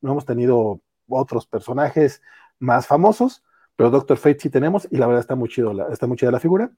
no 0.00 0.12
hemos 0.12 0.24
tenido 0.24 0.80
otros 1.08 1.46
personajes 1.46 2.22
más 2.58 2.86
famosos, 2.86 3.44
pero 3.76 3.90
Doctor 3.90 4.16
Fate 4.16 4.40
sí 4.40 4.50
tenemos 4.50 4.88
y 4.90 4.96
la 4.96 5.06
verdad 5.06 5.20
está 5.20 5.34
muy 5.34 5.48
chido, 5.48 5.90
está 5.90 6.06
muy 6.06 6.16
chida 6.16 6.30
la 6.30 6.40
figura. 6.40 6.70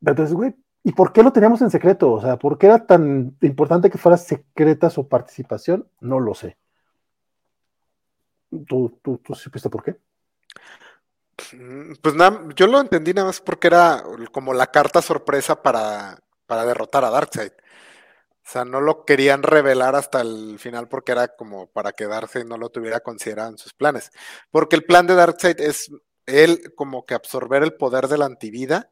Entonces, 0.00 0.34
güey, 0.34 0.54
¿y 0.82 0.92
por 0.92 1.12
qué 1.12 1.22
lo 1.22 1.32
teníamos 1.32 1.62
en 1.62 1.70
secreto? 1.70 2.12
O 2.12 2.20
sea, 2.20 2.38
¿por 2.38 2.58
qué 2.58 2.66
era 2.66 2.86
tan 2.86 3.36
importante 3.40 3.90
que 3.90 3.98
fuera 3.98 4.16
secreta 4.16 4.90
su 4.90 5.08
participación? 5.08 5.88
No 6.00 6.20
lo 6.20 6.34
sé. 6.34 6.58
¿Tú, 8.66 8.98
tú, 9.02 9.18
tú 9.18 9.34
supiste 9.34 9.68
por 9.68 9.82
qué? 9.82 9.96
Mm, 11.58 11.94
pues 12.02 12.14
nada, 12.14 12.40
yo 12.56 12.66
lo 12.66 12.80
entendí 12.80 13.12
nada 13.14 13.28
más 13.28 13.40
porque 13.40 13.68
era 13.68 14.02
como 14.32 14.52
la 14.54 14.68
carta 14.68 15.02
sorpresa 15.02 15.62
para, 15.62 16.18
para 16.46 16.64
derrotar 16.64 17.04
a 17.04 17.10
Darkseid. 17.10 17.52
O 18.46 18.50
sea, 18.50 18.64
no 18.64 18.80
lo 18.80 19.04
querían 19.06 19.42
revelar 19.42 19.94
hasta 19.94 20.20
el 20.20 20.58
final 20.58 20.88
porque 20.88 21.12
era 21.12 21.28
como 21.28 21.66
para 21.68 21.92
quedarse 21.92 22.40
y 22.40 22.44
no 22.44 22.58
lo 22.58 22.68
tuviera 22.70 23.00
considerado 23.00 23.50
en 23.50 23.58
sus 23.58 23.72
planes. 23.72 24.10
Porque 24.50 24.76
el 24.76 24.84
plan 24.84 25.06
de 25.06 25.14
Darkseid 25.14 25.60
es 25.60 25.90
él 26.26 26.74
como 26.76 27.06
que 27.06 27.14
absorber 27.14 27.62
el 27.62 27.74
poder 27.74 28.08
de 28.08 28.18
la 28.18 28.26
antivida 28.26 28.90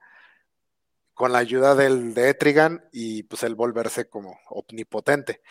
con 1.14 1.32
la 1.32 1.38
ayuda 1.38 1.74
del 1.74 2.14
de 2.14 2.30
Etrigan 2.30 2.88
y 2.92 3.24
pues 3.24 3.42
él 3.42 3.54
volverse 3.54 4.08
como 4.08 4.38
omnipotente. 4.48 5.42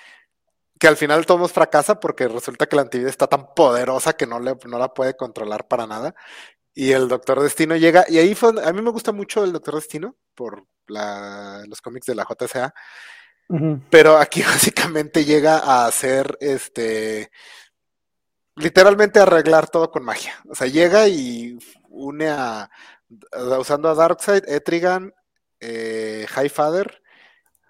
Que 0.80 0.88
al 0.88 0.98
final 0.98 1.26
todos 1.28 1.52
fracasa 1.52 2.00
porque 2.00 2.28
resulta 2.28 2.66
que 2.68 2.76
la 2.76 2.84
antivida 2.84 3.10
está 3.10 3.28
tan 3.28 3.54
poderosa 3.54 4.14
que 4.14 4.26
no, 4.26 4.40
le, 4.40 4.56
no 4.66 4.80
la 4.80 4.94
puede 4.94 5.16
controlar 5.16 5.68
para 5.68 5.86
nada 5.86 6.16
y 6.74 6.92
el 6.92 7.08
Doctor 7.08 7.42
Destino 7.42 7.76
llega, 7.76 8.06
y 8.08 8.18
ahí 8.18 8.36
fue, 8.36 8.54
a 8.64 8.72
mí 8.72 8.82
me 8.82 8.92
gusta 8.92 9.12
mucho 9.12 9.44
el 9.44 9.52
Doctor 9.52 9.76
Destino 9.76 10.16
por 10.36 10.66
los 10.88 11.82
cómics 11.82 12.06
de 12.06 12.16
la 12.16 12.26
JSA, 12.26 12.74
pero 13.90 14.18
aquí 14.18 14.42
básicamente 14.44 15.26
llega 15.26 15.58
a 15.58 15.86
hacer 15.86 16.38
este, 16.40 17.32
literalmente 18.56 19.20
arreglar 19.20 19.70
todo 19.70 19.92
con 19.92 20.04
magia. 20.04 20.34
O 20.50 20.56
sea, 20.56 20.68
llega 20.68 21.08
y 21.08 21.58
une 21.90 22.30
a, 22.30 22.70
usando 23.60 23.90
a 23.90 23.96
Darkseid, 23.96 24.48
Etrigan, 24.48 25.14
eh, 25.60 26.26
Highfather 26.36 27.02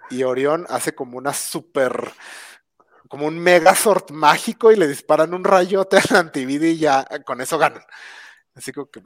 y 0.09 0.23
Orión 0.23 0.65
hace 0.69 0.93
como 0.93 1.17
una 1.17 1.33
super 1.33 2.11
como 3.07 3.27
un 3.27 3.37
Megazord 3.39 4.11
mágico 4.11 4.71
y 4.71 4.77
le 4.77 4.87
disparan 4.87 5.33
un 5.33 5.43
rayote 5.43 5.97
al 6.09 6.15
antivida 6.15 6.65
y 6.67 6.77
ya 6.77 7.05
con 7.25 7.41
eso 7.41 7.57
ganan. 7.57 7.83
Así 8.55 8.71
como 8.71 8.87
que. 8.89 9.01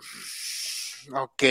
Ok. 1.13 1.43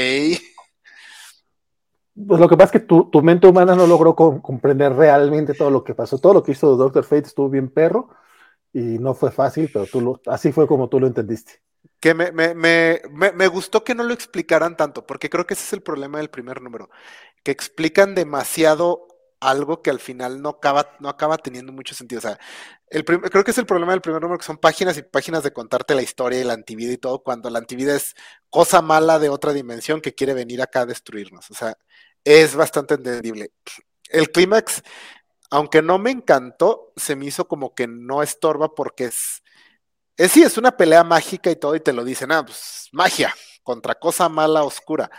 Pues 2.26 2.40
lo 2.40 2.48
que 2.48 2.56
pasa 2.56 2.76
es 2.76 2.82
que 2.82 2.86
tu, 2.86 3.22
mente 3.22 3.48
humana 3.48 3.74
no 3.74 3.86
logró 3.86 4.14
comprender 4.14 4.92
realmente 4.92 5.54
todo 5.54 5.70
lo 5.70 5.82
que 5.82 5.94
pasó. 5.94 6.18
Todo 6.18 6.34
lo 6.34 6.42
que 6.42 6.52
hizo 6.52 6.76
Doctor 6.76 7.04
Fate 7.04 7.26
estuvo 7.26 7.50
bien 7.50 7.68
perro 7.68 8.10
y 8.72 8.98
no 8.98 9.14
fue 9.14 9.32
fácil, 9.32 9.68
pero 9.72 9.86
tú 9.86 10.00
lo, 10.00 10.20
así 10.26 10.52
fue 10.52 10.68
como 10.68 10.88
tú 10.88 11.00
lo 11.00 11.08
entendiste. 11.08 11.62
Que 11.98 12.14
me, 12.14 12.30
me, 12.32 12.54
me, 12.54 13.00
me, 13.10 13.46
gustó 13.48 13.82
que 13.82 13.94
no 13.94 14.04
lo 14.04 14.14
explicaran 14.14 14.76
tanto, 14.76 15.06
porque 15.06 15.28
creo 15.28 15.46
que 15.46 15.54
ese 15.54 15.64
es 15.64 15.72
el 15.72 15.82
problema 15.82 16.18
del 16.18 16.30
primer 16.30 16.60
número, 16.60 16.90
que 17.42 17.50
explican 17.50 18.14
demasiado 18.14 19.08
algo 19.40 19.82
que 19.82 19.90
al 19.90 20.00
final 20.00 20.40
no 20.42 20.50
acaba, 20.50 20.96
no 21.00 21.08
acaba 21.08 21.38
teniendo 21.38 21.72
mucho 21.72 21.94
sentido. 21.94 22.18
O 22.18 22.22
sea, 22.22 22.38
el 22.88 23.04
creo 23.04 23.44
que 23.44 23.50
es 23.50 23.58
el 23.58 23.66
problema 23.66 23.92
del 23.92 24.00
primer 24.00 24.22
número, 24.22 24.38
que 24.38 24.46
son 24.46 24.58
páginas 24.58 24.96
y 24.98 25.02
páginas 25.02 25.42
de 25.42 25.52
contarte 25.52 25.94
la 25.94 26.02
historia 26.02 26.40
y 26.40 26.44
la 26.44 26.54
antivida 26.54 26.92
y 26.92 26.98
todo, 26.98 27.22
cuando 27.22 27.50
la 27.50 27.58
antivida 27.58 27.94
es 27.94 28.14
cosa 28.50 28.82
mala 28.82 29.18
de 29.18 29.28
otra 29.28 29.52
dimensión 29.52 30.00
que 30.00 30.14
quiere 30.14 30.34
venir 30.34 30.62
acá 30.62 30.80
a 30.82 30.86
destruirnos. 30.86 31.50
O 31.50 31.54
sea, 31.54 31.76
es 32.24 32.54
bastante 32.56 32.94
entendible. 32.94 33.52
El 34.10 34.30
clímax, 34.30 34.82
aunque 35.50 35.82
no 35.82 35.98
me 35.98 36.10
encantó, 36.10 36.92
se 36.96 37.16
me 37.16 37.26
hizo 37.26 37.46
como 37.48 37.74
que 37.74 37.86
no 37.86 38.22
estorba 38.22 38.74
porque 38.74 39.06
es, 39.06 39.42
es 40.16 40.32
sí, 40.32 40.42
es 40.42 40.58
una 40.58 40.76
pelea 40.76 41.04
mágica 41.04 41.50
y 41.50 41.56
todo, 41.56 41.74
y 41.76 41.80
te 41.80 41.92
lo 41.92 42.04
dicen, 42.04 42.32
ah, 42.32 42.44
pues 42.44 42.88
magia 42.92 43.34
contra 43.62 43.94
cosa 43.96 44.28
mala, 44.28 44.64
oscura. 44.64 45.10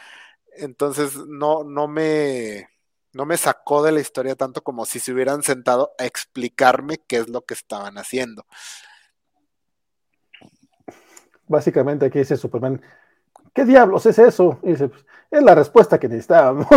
Entonces, 0.58 1.18
no, 1.28 1.64
no 1.64 1.88
me, 1.88 2.70
no 3.16 3.26
me 3.26 3.38
sacó 3.38 3.82
de 3.82 3.94
la 3.94 4.02
historia 4.02 4.36
tanto 4.36 4.62
como 4.62 4.86
si 4.86 5.00
se 5.00 5.14
hubieran 5.14 5.42
sentado 5.42 5.94
a 5.98 6.06
explicarme 6.06 6.98
qué 7.08 7.16
es 7.20 7.30
lo 7.30 7.44
que 7.46 7.54
estaban 7.54 7.98
haciendo. 7.98 8.46
Básicamente 11.48 12.08
aquí 12.08 12.20
dice 12.20 12.36
Superman, 12.36 12.82
¿qué 13.54 13.64
diablos 13.64 14.06
es 14.06 14.20
eso? 14.20 14.60
Pues, 14.62 14.82
es 15.32 15.44
la 15.44 15.56
respuesta 15.56 15.98
que 15.98 16.10
necesitábamos. 16.10 16.68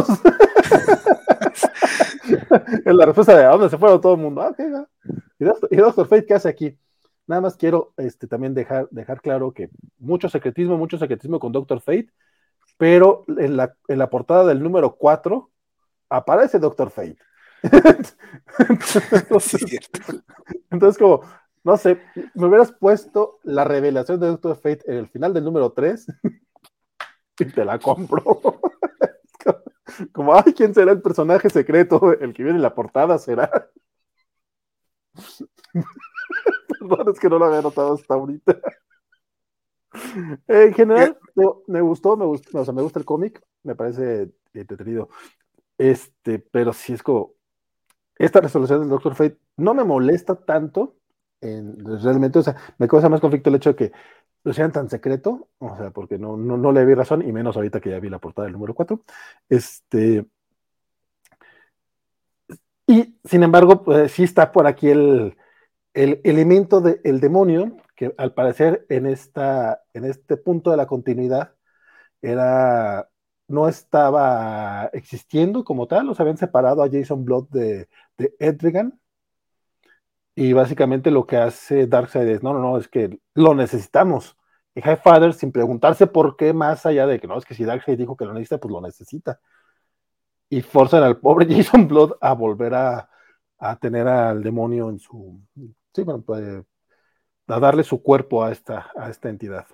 es 2.85 2.95
la 2.95 3.07
respuesta 3.07 3.37
de 3.37 3.45
a 3.45 3.49
dónde 3.49 3.69
se 3.69 3.79
fueron 3.79 4.01
todo 4.01 4.15
el 4.15 4.21
mundo. 4.21 4.41
Ah, 4.41 4.55
¿Y, 5.41 5.77
Doctor, 5.77 6.07
Fate 6.07 6.25
qué 6.25 6.35
hace 6.35 6.49
aquí? 6.49 6.79
Nada 7.27 7.41
más 7.41 7.57
quiero 7.57 7.95
este, 7.97 8.29
también 8.29 8.55
dejar, 8.55 8.89
dejar 8.93 9.21
claro 9.21 9.51
que 9.53 9.71
mucho 9.99 10.29
secretismo, 10.29 10.79
mucho 10.79 10.99
secretismo 10.99 11.41
con 11.41 11.51
Doctor 11.51 11.81
Fate, 11.81 12.13
pero 12.77 13.25
en 13.27 13.57
la, 13.57 13.75
en 13.89 13.99
la 13.99 14.09
portada 14.09 14.45
del 14.47 14.63
número 14.63 14.95
4 14.95 15.51
aparece 16.09 16.59
Doctor 16.59 16.91
Fate. 16.91 17.19
entonces, 20.71 20.99
como, 20.99 21.23
no 21.65 21.77
sé, 21.77 22.01
me 22.35 22.47
hubieras 22.47 22.73
puesto 22.73 23.41
la 23.43 23.65
revelación 23.65 24.21
de 24.21 24.29
Doctor 24.29 24.57
Fate 24.57 24.85
en 24.87 24.99
el 24.99 25.09
final 25.09 25.35
del 25.35 25.45
número 25.45 25.73
3 25.73 26.07
y 27.39 27.45
te 27.47 27.65
la 27.65 27.79
compro. 27.79 28.23
como, 30.13 30.35
ay, 30.35 30.53
¿quién 30.55 30.75
será 30.75 30.93
el 30.93 31.03
personaje 31.03 31.51
secreto? 31.51 32.13
El 32.13 32.33
que 32.33 32.43
viene 32.43 32.59
en 32.59 32.63
la 32.63 32.75
portada 32.75 33.19
será. 33.19 33.71
Perdón, 36.69 37.09
es 37.13 37.19
que 37.19 37.29
no 37.29 37.39
lo 37.39 37.47
había 37.47 37.63
notado 37.63 37.95
hasta 37.95 38.15
ahorita. 38.15 38.61
En 40.47 40.75
general, 40.75 41.19
me 41.67 41.81
gustó, 41.81 42.17
me 42.17 42.25
gustó, 42.25 42.61
o 42.61 42.65
sea, 42.65 42.75
me 42.75 42.83
gusta 42.83 42.99
el 42.99 43.05
cómic, 43.05 43.43
me 43.63 43.75
parece 43.75 44.31
entretenido. 44.53 45.09
Este, 45.79 46.41
pero 46.41 46.73
sí 46.73 46.93
es 46.93 47.03
como, 47.03 47.35
esta 48.17 48.41
resolución 48.41 48.81
del 48.81 48.91
Doctor 48.91 49.15
Fate 49.15 49.39
no 49.57 49.75
me 49.75 49.85
molesta 49.85 50.35
tanto, 50.37 50.97
en, 51.41 51.79
realmente, 52.03 52.41
o 52.41 52.43
sea, 52.43 52.57
me 52.79 52.89
causa 52.89 53.09
más 53.09 53.21
conflicto 53.21 53.49
el 53.51 53.57
hecho 53.57 53.71
de 53.71 53.77
que 53.77 53.93
lo 54.45 54.53
sean 54.53 54.73
tan 54.73 54.91
secreto, 54.91 55.49
o 55.59 55.77
sea, 55.77 55.91
porque 55.91 56.19
no, 56.19 56.37
no, 56.37 56.73
le 56.73 56.85
vi 56.85 56.95
razón, 56.95 57.23
y 57.27 57.33
menos 57.33 57.57
ahorita 57.57 57.81
que 57.81 57.91
ya 57.91 58.01
vi 58.01 58.09
la 58.11 58.19
portada 58.19 58.47
del 58.47 58.55
número 58.55 58.75
4. 58.75 59.05
Este, 59.49 60.27
y 62.87 63.19
sin 63.25 63.43
embargo, 63.43 63.83
pues, 63.85 64.13
sí 64.13 64.25
está 64.25 64.51
por 64.53 64.67
aquí 64.67 64.89
el, 64.89 65.37
el 65.95 66.21
elemento 66.25 66.81
del 66.81 67.21
demonio, 67.21 67.77
que 67.97 68.15
al 68.19 68.33
parecer 68.35 68.87
en, 68.89 69.07
esta, 69.07 69.83
en 69.93 70.05
este 70.05 70.37
punto 70.37 70.71
de 70.71 70.77
la 70.77 70.87
continuidad 70.87 71.55
era 72.23 73.11
no 73.49 73.69
estaba 73.69 74.91
existiendo 74.93 75.65
como 75.65 75.89
tal, 75.89 76.07
los 76.07 76.21
habían 76.21 76.37
separado 76.37 76.83
a 76.83 76.91
Jason 76.91 77.25
Blood 77.25 77.49
de, 77.51 77.89
de 78.19 78.35
Edrigan. 78.39 79.01
Y 80.35 80.53
básicamente 80.53 81.11
lo 81.11 81.27
que 81.27 81.37
hace 81.37 81.87
Darkseid 81.89 82.29
es, 82.29 82.43
no, 82.43 82.53
no, 82.53 82.61
no, 82.61 82.79
es 82.79 82.89
que 82.89 83.19
lo 83.35 83.55
necesitamos. 83.55 84.37
Y 84.75 84.81
Highfather, 84.81 85.33
sin 85.35 85.51
preguntarse 85.51 86.07
por 86.07 86.37
qué, 86.37 86.53
más 86.53 86.87
allá 86.87 87.07
de 87.07 87.19
que 87.19 87.27
no, 87.27 87.37
es 87.39 87.45
que 87.45 87.55
si 87.55 87.65
Darkseid 87.65 87.99
dijo 87.99 88.17
que 88.17 88.25
lo 88.25 88.33
necesita, 88.33 88.59
pues 88.59 88.73
lo 88.73 88.81
necesita. 88.81 89.41
Y 90.49 90.63
forzan 90.63 91.03
al 91.03 91.19
pobre 91.19 91.47
Jason 91.51 91.89
Blood 91.89 92.13
a 92.21 92.35
volver 92.35 92.75
a, 92.75 93.11
a 93.59 93.77
tener 93.79 94.07
al 94.09 94.43
demonio 94.43 94.91
en 94.91 94.99
su. 94.99 95.41
Sí, 95.95 96.03
bueno, 96.05 96.23
pues, 96.23 96.65
a 97.49 97.61
darle 97.61 97.83
su 97.85 98.03
cuerpo 98.03 98.45
a 98.45 98.53
esta, 98.53 98.91
a 98.97 99.11
esta 99.11 99.29
entidad. 99.29 99.67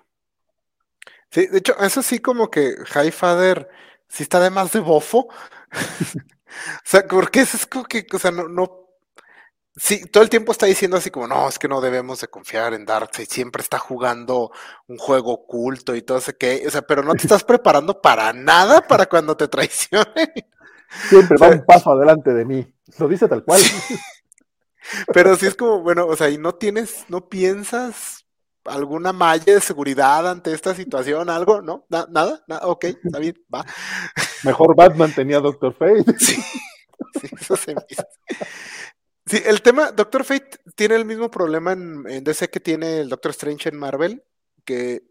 Sí, 1.34 1.48
de 1.48 1.58
hecho, 1.58 1.76
eso 1.80 2.00
sí, 2.00 2.20
como 2.20 2.48
que 2.48 2.76
Highfather 2.94 3.68
sí 4.06 4.22
está 4.22 4.38
de 4.38 4.50
más 4.50 4.70
de 4.70 4.78
bofo. 4.78 5.26
o 6.14 6.84
sea, 6.84 7.04
porque 7.08 7.40
eso 7.40 7.56
es 7.56 7.66
como 7.66 7.84
que, 7.86 8.06
o 8.12 8.18
sea, 8.20 8.30
no, 8.30 8.48
no. 8.48 8.86
Sí, 9.74 10.04
todo 10.04 10.22
el 10.22 10.30
tiempo 10.30 10.52
está 10.52 10.66
diciendo 10.66 10.96
así 10.96 11.10
como, 11.10 11.26
no, 11.26 11.48
es 11.48 11.58
que 11.58 11.66
no 11.66 11.80
debemos 11.80 12.20
de 12.20 12.28
confiar 12.28 12.72
en 12.74 12.84
Darkseid, 12.84 13.26
siempre 13.28 13.62
está 13.62 13.80
jugando 13.80 14.52
un 14.86 14.96
juego 14.96 15.32
oculto 15.32 15.96
y 15.96 16.02
todo 16.02 16.18
ese 16.18 16.36
que, 16.36 16.62
o 16.68 16.70
sea, 16.70 16.82
pero 16.82 17.02
no 17.02 17.14
te 17.14 17.22
estás 17.22 17.42
preparando 17.42 18.00
para 18.00 18.32
nada 18.32 18.86
para 18.86 19.06
cuando 19.06 19.36
te 19.36 19.48
traicione. 19.48 20.32
Siempre 21.08 21.36
va 21.42 21.48
un 21.48 21.66
paso 21.66 21.90
adelante 21.90 22.32
de 22.32 22.44
mí, 22.44 22.72
lo 22.98 23.08
dice 23.08 23.26
tal 23.26 23.42
cual. 23.42 23.60
Pero 25.12 25.34
sí 25.34 25.46
es 25.46 25.56
como, 25.56 25.80
bueno, 25.80 26.06
o 26.06 26.14
sea, 26.14 26.30
y 26.30 26.38
no 26.38 26.54
tienes, 26.54 27.06
no 27.08 27.28
piensas 27.28 28.23
alguna 28.64 29.12
malla 29.12 29.54
de 29.54 29.60
seguridad 29.60 30.28
ante 30.28 30.52
esta 30.52 30.74
situación, 30.74 31.30
algo, 31.30 31.60
¿no? 31.60 31.86
nada, 31.88 32.42
nada, 32.46 32.66
ok, 32.66 32.84
está 33.04 33.18
bien, 33.18 33.34
va. 33.52 33.64
Mejor 34.42 34.74
Batman 34.76 35.12
tenía 35.14 35.40
Doctor 35.40 35.74
Fate. 35.74 36.04
Sí, 36.18 36.36
sí 37.20 37.28
eso 37.40 37.56
se 37.56 37.74
me 37.74 37.82
Sí, 39.26 39.42
el 39.44 39.62
tema, 39.62 39.90
Doctor 39.90 40.24
Fate 40.24 40.58
tiene 40.74 40.96
el 40.96 41.04
mismo 41.04 41.30
problema 41.30 41.72
en, 41.72 42.04
en, 42.08 42.24
DC 42.24 42.50
que 42.50 42.60
tiene 42.60 43.00
el 43.00 43.08
Doctor 43.08 43.30
Strange 43.30 43.70
en 43.70 43.76
Marvel, 43.76 44.22
que 44.64 45.02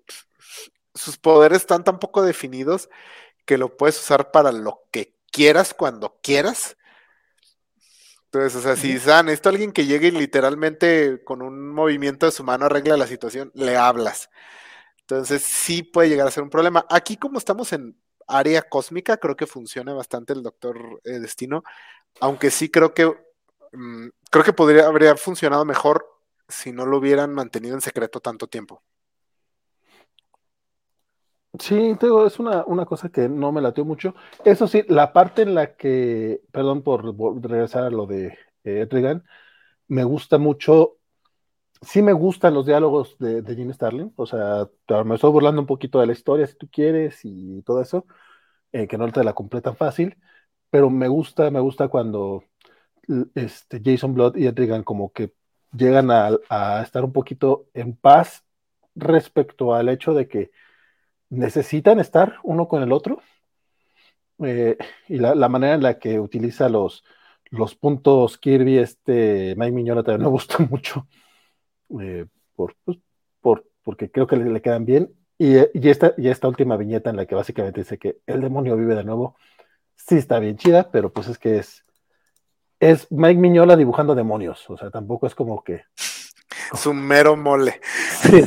sus 0.93 1.17
poderes 1.17 1.59
están 1.59 1.83
tan 1.83 1.99
poco 1.99 2.21
definidos 2.21 2.89
que 3.45 3.57
lo 3.57 3.75
puedes 3.75 3.99
usar 3.99 4.31
para 4.31 4.51
lo 4.51 4.83
que 4.91 5.17
quieras 5.31 5.73
cuando 5.73 6.19
quieras. 6.21 6.77
Entonces, 8.33 8.55
o 8.55 8.61
sea, 8.63 8.75
si 8.75 8.97
San, 8.97 9.29
esto 9.29 9.49
alguien 9.49 9.71
que 9.71 9.85
llegue 9.85 10.07
y 10.07 10.11
literalmente 10.11 11.23
con 11.23 11.43
un 11.43 11.69
movimiento 11.69 12.25
de 12.25 12.31
su 12.31 12.43
mano 12.43 12.65
arregla 12.65 12.97
la 12.97 13.05
situación, 13.05 13.51
le 13.53 13.77
hablas. 13.77 14.31
Entonces, 15.01 15.43
sí 15.43 15.83
puede 15.83 16.09
llegar 16.09 16.27
a 16.27 16.31
ser 16.31 16.41
un 16.41 16.49
problema. 16.49 16.83
Aquí, 16.89 17.15
como 17.15 17.37
estamos 17.37 17.73
en 17.73 17.95
área 18.27 18.63
cósmica, 18.63 19.17
creo 19.17 19.35
que 19.35 19.45
funciona 19.45 19.93
bastante 19.93 20.33
el 20.33 20.41
Doctor 20.41 20.99
eh, 21.03 21.19
Destino, 21.19 21.63
aunque 22.21 22.49
sí 22.49 22.69
creo 22.69 22.95
que 22.95 23.05
mmm, 23.73 24.07
creo 24.31 24.43
que 24.43 24.53
podría 24.53 24.87
habría 24.87 25.15
funcionado 25.15 25.63
mejor 25.63 26.07
si 26.49 26.71
no 26.71 26.87
lo 26.87 26.97
hubieran 26.97 27.33
mantenido 27.35 27.75
en 27.75 27.81
secreto 27.81 28.19
tanto 28.19 28.47
tiempo. 28.47 28.81
Sí, 31.59 31.75
digo, 32.01 32.25
es 32.25 32.39
una, 32.39 32.63
una, 32.65 32.85
cosa 32.85 33.09
que 33.09 33.29
no 33.29 33.51
me 33.51 33.61
latió 33.61 33.85
mucho. 33.85 34.15
Eso 34.43 34.67
sí, 34.67 34.83
la 34.87 35.13
parte 35.13 35.43
en 35.43 35.53
la 35.53 35.75
que, 35.75 36.41
perdón 36.51 36.81
por, 36.81 37.03
regresar 37.43 37.83
a 37.83 37.89
lo 37.91 38.07
de 38.07 38.37
eh, 38.63 38.87
me 39.87 40.03
gusta 40.03 40.37
mucho, 40.39 40.97
sí 41.81 42.01
me 42.01 42.13
gustan 42.13 42.53
los 42.55 42.65
diálogos 42.65 43.17
de, 43.19 43.41
de 43.41 43.55
Jim 43.55 43.71
Starling, 43.73 44.13
o 44.15 44.25
sea, 44.25 44.69
me 45.05 45.15
estoy 45.15 45.31
burlando 45.31 45.61
un 45.61 45.67
poquito 45.67 45.99
de 45.99 46.07
la 46.07 46.13
historia 46.13 46.47
si 46.47 46.55
tú 46.55 46.69
quieres 46.71 47.19
y 47.23 47.61
todo 47.63 47.81
eso, 47.81 48.05
eh, 48.71 48.87
que 48.87 48.97
no 48.97 49.11
te 49.11 49.23
la 49.23 49.33
completan 49.33 49.75
fácil, 49.75 50.17
pero 50.69 50.89
me 50.89 51.07
gusta, 51.07 51.51
me 51.51 51.59
gusta 51.59 51.87
cuando 51.89 52.45
este, 53.35 53.81
Jason 53.83 54.13
Blood 54.15 54.37
y 54.37 54.47
Etrigan 54.47 54.83
como 54.83 55.11
que 55.13 55.33
llegan 55.73 56.09
a 56.11 56.81
estar 56.83 57.03
un 57.05 57.13
poquito 57.13 57.67
en 57.73 57.95
paz 57.95 58.45
respecto 58.95 59.73
al 59.75 59.89
hecho 59.89 60.13
de 60.13 60.27
que 60.27 60.51
necesitan 61.33 61.99
estar 61.99 62.35
uno 62.43 62.67
con 62.67 62.83
el 62.83 62.91
otro. 62.91 63.21
Eh, 64.39 64.77
y 65.07 65.17
la, 65.17 65.35
la, 65.35 65.49
manera 65.49 65.75
en 65.75 65.83
la 65.83 65.99
que 65.99 66.19
utiliza 66.19 66.69
los, 66.69 67.03
los 67.49 67.75
puntos 67.75 68.37
Kirby, 68.37 68.79
este 68.79 69.53
Mike 69.57 69.71
Miñola 69.71 70.03
también 70.03 70.23
me 70.23 70.29
gusta 70.29 70.57
mucho, 70.69 71.07
eh, 72.01 72.25
por, 72.55 72.75
pues, 72.83 72.97
por, 73.41 73.65
porque 73.83 74.09
creo 74.09 74.27
que 74.27 74.37
le, 74.37 74.49
le 74.49 74.61
quedan 74.61 74.85
bien. 74.85 75.13
Y, 75.37 75.57
y, 75.57 75.89
esta, 75.89 76.13
y 76.17 76.29
esta 76.29 76.47
última 76.47 76.77
viñeta 76.77 77.09
en 77.09 77.15
la 77.17 77.25
que 77.25 77.35
básicamente 77.35 77.81
dice 77.81 77.97
que 77.97 78.19
el 78.27 78.41
demonio 78.41 78.77
vive 78.77 78.95
de 78.95 79.03
nuevo, 79.03 79.35
sí 79.95 80.15
está 80.15 80.39
bien 80.39 80.57
chida, 80.57 80.91
pero 80.91 81.11
pues 81.11 81.27
es 81.27 81.37
que 81.37 81.57
es, 81.57 81.85
es 82.79 83.11
Mike 83.11 83.39
Miñola 83.39 83.75
dibujando 83.75 84.15
demonios, 84.15 84.69
o 84.69 84.77
sea, 84.77 84.89
tampoco 84.89 85.27
es 85.27 85.35
como 85.35 85.63
que... 85.63 85.83
Es 86.73 86.85
un 86.85 87.01
mero 87.05 87.35
mole. 87.35 87.79
Sí, 88.21 88.43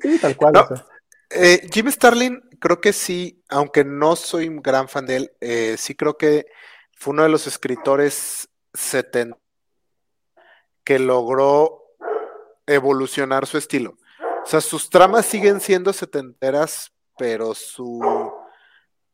sí 0.00 0.18
tal 0.20 0.36
cual. 0.36 0.54
No, 0.54 0.60
o 0.62 0.66
sea. 0.66 0.89
Eh, 1.30 1.68
Jim 1.72 1.88
Starlin, 1.90 2.42
creo 2.58 2.80
que 2.80 2.92
sí, 2.92 3.42
aunque 3.48 3.84
no 3.84 4.16
soy 4.16 4.48
un 4.48 4.60
gran 4.60 4.88
fan 4.88 5.06
de 5.06 5.16
él, 5.16 5.32
eh, 5.40 5.76
sí 5.78 5.94
creo 5.94 6.16
que 6.16 6.46
fue 6.92 7.12
uno 7.12 7.22
de 7.22 7.28
los 7.28 7.46
escritores 7.46 8.48
70 8.74 9.38
que 10.82 10.98
logró 10.98 11.84
evolucionar 12.66 13.46
su 13.46 13.58
estilo. 13.58 13.96
O 14.42 14.46
sea, 14.46 14.60
sus 14.60 14.90
tramas 14.90 15.26
siguen 15.26 15.60
siendo 15.60 15.92
setenteras, 15.92 16.92
pero 17.16 17.54
su, 17.54 18.32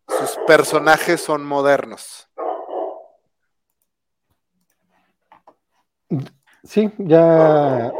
sus 0.08 0.38
personajes 0.46 1.20
son 1.20 1.44
modernos. 1.44 2.28
Sí, 6.64 6.90
ya 6.98 7.92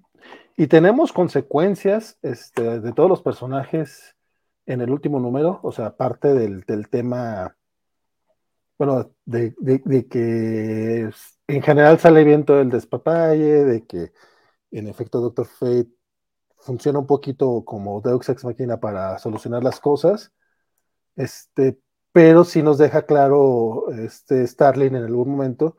Y 0.57 0.69
tenemos 0.69 1.13
consecuencias 1.13 2.19
este, 2.23 2.81
de 2.81 2.93
todos 2.93 3.11
los 3.11 3.23
personajes 3.23 4.17
en 4.65 4.81
el 4.81 4.91
último 4.91 5.21
número, 5.21 5.61
o 5.63 5.71
sea, 5.71 5.87
aparte 5.87 6.35
del, 6.35 6.63
del 6.63 6.89
tema, 6.89 7.57
bueno, 8.79 9.15
de, 9.27 9.55
de, 9.59 10.07
que 10.09 11.11
en 11.47 11.63
general 11.63 11.99
sale 11.99 12.25
bien 12.25 12.45
todo 12.45 12.61
el 12.61 12.71
despapalle, 12.71 13.65
de 13.65 13.87
que 13.87 14.13
en 14.71 14.89
efecto 14.89 15.21
Doctor 15.21 15.47
Fate 15.47 15.91
funciona 16.59 16.99
un 16.99 17.07
poquito 17.07 17.65
como 17.65 18.01
Deus 18.01 18.29
Ex 18.29 18.45
Machina 18.45 18.81
para 18.81 19.19
solucionar 19.19 19.63
las 19.63 19.81
cosas, 19.81 20.33
este, 21.17 21.79
pero 22.13 22.45
sí 22.45 22.63
nos 22.63 22.79
deja 22.79 23.07
claro 23.07 23.91
este 23.93 24.47
Starling 24.47 24.97
en 24.97 25.05
algún 25.05 25.31
momento 25.31 25.77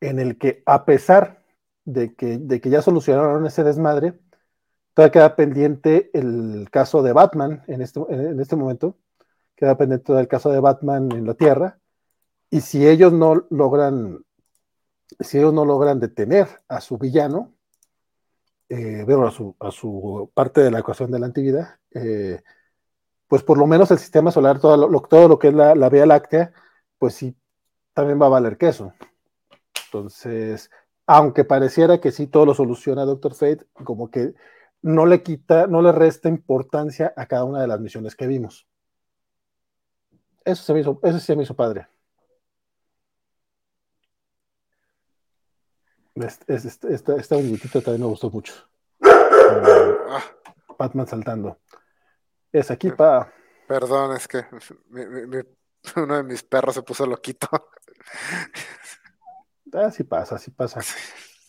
en 0.00 0.18
el 0.18 0.38
que 0.38 0.62
a 0.66 0.84
pesar 0.84 1.39
de 1.92 2.14
que, 2.14 2.38
de 2.38 2.60
que 2.60 2.70
ya 2.70 2.82
solucionaron 2.82 3.46
ese 3.46 3.64
desmadre, 3.64 4.18
todavía 4.94 5.12
queda 5.12 5.36
pendiente 5.36 6.10
el 6.12 6.68
caso 6.70 7.02
de 7.02 7.12
Batman 7.12 7.62
en 7.66 7.82
este, 7.82 8.00
en 8.08 8.40
este 8.40 8.56
momento, 8.56 8.96
queda 9.56 9.76
pendiente 9.76 10.12
del 10.12 10.28
caso 10.28 10.50
de 10.50 10.60
Batman 10.60 11.10
en 11.12 11.26
la 11.26 11.34
Tierra, 11.34 11.78
y 12.50 12.60
si 12.62 12.86
ellos 12.86 13.12
no 13.12 13.46
logran, 13.50 14.24
si 15.20 15.38
ellos 15.38 15.54
no 15.54 15.64
logran 15.64 16.00
detener 16.00 16.48
a 16.68 16.80
su 16.80 16.98
villano, 16.98 17.52
eh, 18.68 19.04
bueno, 19.04 19.26
a 19.26 19.30
su, 19.30 19.56
a 19.60 19.70
su 19.70 20.30
parte 20.34 20.60
de 20.60 20.70
la 20.70 20.80
ecuación 20.80 21.10
de 21.10 21.18
la 21.18 21.26
antivida, 21.26 21.80
eh, 21.92 22.42
pues 23.28 23.42
por 23.42 23.58
lo 23.58 23.66
menos 23.66 23.90
el 23.90 23.98
sistema 23.98 24.32
solar, 24.32 24.60
todo 24.60 24.88
lo, 24.88 25.00
todo 25.02 25.28
lo 25.28 25.38
que 25.38 25.48
es 25.48 25.54
la, 25.54 25.74
la 25.74 25.88
Vía 25.88 26.06
Láctea, 26.06 26.52
pues 26.98 27.14
sí, 27.14 27.36
también 27.94 28.20
va 28.20 28.26
a 28.26 28.30
valer 28.30 28.58
queso. 28.58 28.92
Entonces, 29.86 30.70
aunque 31.12 31.44
pareciera 31.44 32.00
que 32.00 32.12
sí 32.12 32.28
todo 32.28 32.46
lo 32.46 32.54
soluciona 32.54 33.04
Doctor 33.04 33.34
Fate, 33.34 33.66
como 33.72 34.12
que 34.12 34.32
no 34.80 35.06
le 35.06 35.24
quita, 35.24 35.66
no 35.66 35.82
le 35.82 35.90
resta 35.90 36.28
importancia 36.28 37.12
a 37.16 37.26
cada 37.26 37.42
una 37.42 37.60
de 37.60 37.66
las 37.66 37.80
misiones 37.80 38.14
que 38.14 38.28
vimos. 38.28 38.68
Eso 40.44 40.62
se 40.62 40.72
me 40.72 40.80
hizo, 40.80 41.00
eso 41.02 41.18
se 41.18 41.34
me 41.34 41.42
hizo 41.42 41.56
padre. 41.56 41.88
Este, 46.14 46.54
este, 46.54 46.94
esta, 46.94 47.16
esta 47.16 47.36
viñetita 47.36 47.80
también 47.80 48.02
me 48.02 48.06
gustó 48.06 48.30
mucho. 48.30 48.54
Uh, 49.00 50.76
Batman 50.78 51.08
saltando. 51.08 51.58
Es 52.52 52.70
aquí 52.70 52.92
para. 52.92 53.34
Perdón, 53.66 54.16
es 54.16 54.28
que 54.28 54.44
mi, 54.90 55.06
mi, 55.06 55.26
mi, 55.26 55.38
uno 55.96 56.18
de 56.18 56.22
mis 56.22 56.44
perros 56.44 56.76
se 56.76 56.82
puso 56.82 57.04
loquito. 57.04 57.48
Así 59.72 60.04
pasa, 60.04 60.36
así 60.36 60.50
pasa. 60.50 60.80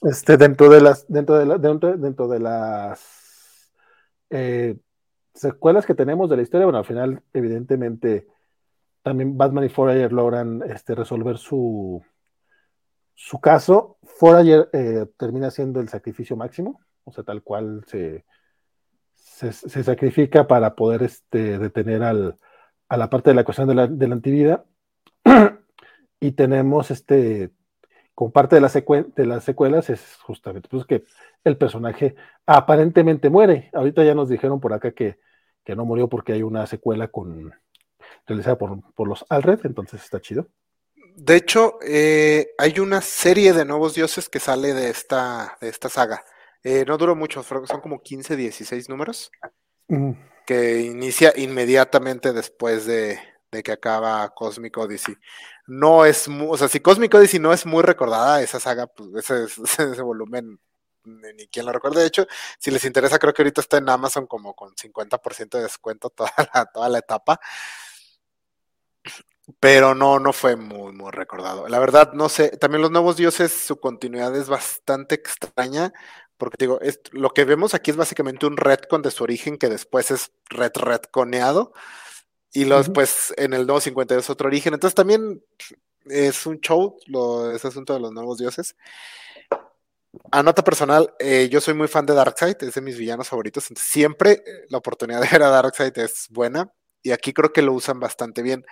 Este, 0.02 0.38
dentro 0.38 0.70
de 0.70 0.82
las, 0.82 1.06
dentro 1.08 1.38
de, 1.38 1.46
la, 1.46 1.58
dentro, 1.58 1.96
dentro 1.96 2.28
de 2.28 2.40
las 2.40 3.72
eh, 4.30 4.78
secuelas 5.34 5.86
que 5.86 5.94
tenemos 5.94 6.30
de 6.30 6.38
la 6.38 6.42
historia, 6.42 6.66
bueno, 6.66 6.80
al 6.80 6.86
final, 6.86 7.22
evidentemente, 7.34 8.28
también 9.04 9.38
Batman 9.38 9.66
y 9.66 9.70
Forager 9.70 10.12
logran 10.12 10.64
este, 10.64 10.96
resolver 10.96 11.38
su, 11.38 12.04
su 13.14 13.40
caso. 13.40 13.98
Forager 14.04 14.70
eh, 14.74 15.06
termina 15.18 15.52
siendo 15.52 15.80
el 15.80 15.90
sacrificio 15.90 16.36
máximo, 16.36 16.82
o 17.04 17.12
sea, 17.12 17.24
tal 17.24 17.44
cual 17.44 17.84
se, 17.88 18.26
se, 19.14 19.52
se 19.52 19.84
sacrifica 19.84 20.48
para 20.48 20.76
poder 20.76 21.04
este, 21.04 21.60
detener 21.60 22.04
al, 22.04 22.38
a 22.90 22.98
la 22.98 23.10
parte 23.10 23.30
de 23.30 23.36
la 23.36 23.44
cuestión 23.44 23.68
de 23.68 23.76
la, 23.76 23.88
de 23.88 24.08
la 24.08 24.16
antivida. 24.16 24.66
y 26.20 26.32
tenemos 26.32 26.92
este, 26.92 27.52
con 28.22 28.32
parte 28.32 28.56
de, 28.56 28.62
la 28.62 28.70
de 28.70 29.26
las 29.26 29.44
secuelas, 29.44 29.90
es 29.90 30.18
justamente 30.18 30.70
pues, 30.70 30.86
que 30.86 31.04
el 31.44 31.58
personaje 31.58 32.14
aparentemente 32.46 33.32
muere. 33.32 33.72
Ahorita 33.74 34.04
ya 34.04 34.14
nos 34.14 34.30
dijeron 34.30 34.60
por 34.60 34.74
acá 34.74 34.92
que, 34.92 35.18
que 35.64 35.76
no 35.76 35.86
murió 35.86 36.08
porque 36.08 36.34
hay 36.34 36.44
una 36.44 36.68
secuela 36.68 37.08
con 37.08 37.52
realizada 38.28 38.60
por, 38.60 38.94
por 38.94 39.08
los 39.08 39.26
Alred, 39.28 39.62
entonces 39.64 40.04
está 40.04 40.22
chido. 40.22 40.46
De 41.16 41.36
hecho, 41.36 41.80
eh, 41.84 42.52
hay 42.60 42.80
una 42.80 43.02
serie 43.02 43.54
de 43.54 43.66
nuevos 43.66 43.96
dioses 43.96 44.30
que 44.30 44.40
sale 44.40 44.76
de 44.76 44.92
esta, 44.92 45.58
de 45.60 45.70
esta 45.70 45.90
saga. 45.90 46.24
Eh, 46.64 46.86
no 46.88 47.00
duró 47.00 47.16
mucho, 47.16 47.42
son 47.42 47.82
como 47.82 48.04
15, 48.04 48.36
16 48.36 48.88
números. 48.88 49.32
Mm. 49.88 50.12
Que 50.46 50.82
inicia 50.82 51.34
inmediatamente 51.36 52.34
después 52.34 52.86
de, 52.86 53.18
de, 53.52 53.64
que 53.64 53.72
acaba 53.72 54.30
Cosmic 54.34 54.78
Odyssey. 54.78 55.16
No 55.68 56.06
es 56.06 56.28
muy, 56.28 56.48
o 56.50 56.58
sea, 56.58 56.68
si 56.68 56.80
Cosmic 56.80 57.14
Odyssey 57.14 57.40
no 57.40 57.54
es 57.54 57.66
muy 57.66 57.84
recordada, 57.84 58.42
esa 58.42 58.60
saga, 58.60 58.88
pues 58.88 59.30
ese, 59.30 59.46
ese 59.92 60.02
volumen 60.02 60.60
ni 61.04 61.48
quien 61.48 61.66
lo 61.66 61.72
recuerde. 61.72 62.02
De 62.02 62.08
hecho, 62.08 62.28
si 62.60 62.72
les 62.72 62.86
interesa, 62.86 63.20
creo 63.20 63.34
que 63.34 63.42
ahorita 63.42 63.62
está 63.62 63.78
en 63.78 63.90
Amazon 63.90 64.28
como 64.28 64.54
con 64.54 64.76
50% 64.76 65.58
de 65.58 65.64
descuento 65.64 66.10
toda 66.16 66.32
la, 66.54 66.66
toda 66.66 66.90
la 66.90 67.00
etapa 67.00 67.40
pero 69.60 69.96
no, 69.96 70.20
no 70.20 70.34
fue 70.34 70.56
muy, 70.56 70.94
muy 70.94 71.12
recordado. 71.12 71.68
La 71.68 71.80
verdad, 71.80 72.14
no 72.14 72.30
sé, 72.30 72.58
también 72.58 72.82
los 72.82 72.92
nuevos 72.92 73.18
dioses, 73.18 73.52
su 73.52 73.80
continuidad 73.80 74.36
es 74.36 74.50
bastante 74.50 75.16
extraña, 75.16 75.94
porque 76.38 76.58
digo, 76.60 76.80
lo 77.12 77.32
que 77.32 77.46
vemos 77.46 77.74
aquí 77.74 77.92
es 77.92 77.98
básicamente 77.98 78.46
un 78.46 78.58
retcon 78.58 79.02
de 79.02 79.12
su 79.12 79.24
origen 79.24 79.58
que 79.58 79.70
después 79.70 80.12
es 80.12 80.32
red 80.50 80.72
retconeado, 80.76 81.74
y 82.54 82.66
los, 82.66 82.90
pues 82.90 83.34
en 83.38 83.54
el 83.54 83.66
nuevo 83.66 83.80
52 83.80 84.24
es 84.24 84.30
otro 84.30 84.48
origen, 84.48 84.74
entonces 84.74 84.96
también 84.96 85.44
es 86.06 86.46
un 86.46 86.60
show 86.60 86.98
lo, 87.08 87.52
ese 87.52 87.68
asunto 87.68 87.94
de 87.94 88.00
los 88.00 88.12
nuevos 88.12 88.38
dioses. 88.38 88.76
A 90.32 90.44
nota 90.44 90.62
personal, 90.62 91.14
eh, 91.20 91.48
yo 91.50 91.62
soy 91.62 91.74
muy 91.74 91.88
fan 91.88 92.06
de 92.06 92.14
Darkseid, 92.14 92.58
es 92.62 92.74
de 92.74 92.82
mis 92.82 92.98
villanos 92.98 93.30
favoritos, 93.30 93.70
entonces 93.70 93.90
siempre 93.90 94.32
eh, 94.46 94.66
la 94.70 94.80
oportunidad 94.80 95.22
de 95.22 95.30
ver 95.32 95.44
a 95.44 95.50
Darkseid 95.50 95.98
es 96.00 96.28
buena, 96.30 96.72
y 97.02 97.12
aquí 97.12 97.34
creo 97.34 97.54
que 97.54 97.62
lo 97.62 97.74
usan 97.74 98.00
bastante 98.00 98.42
bien 98.42 98.66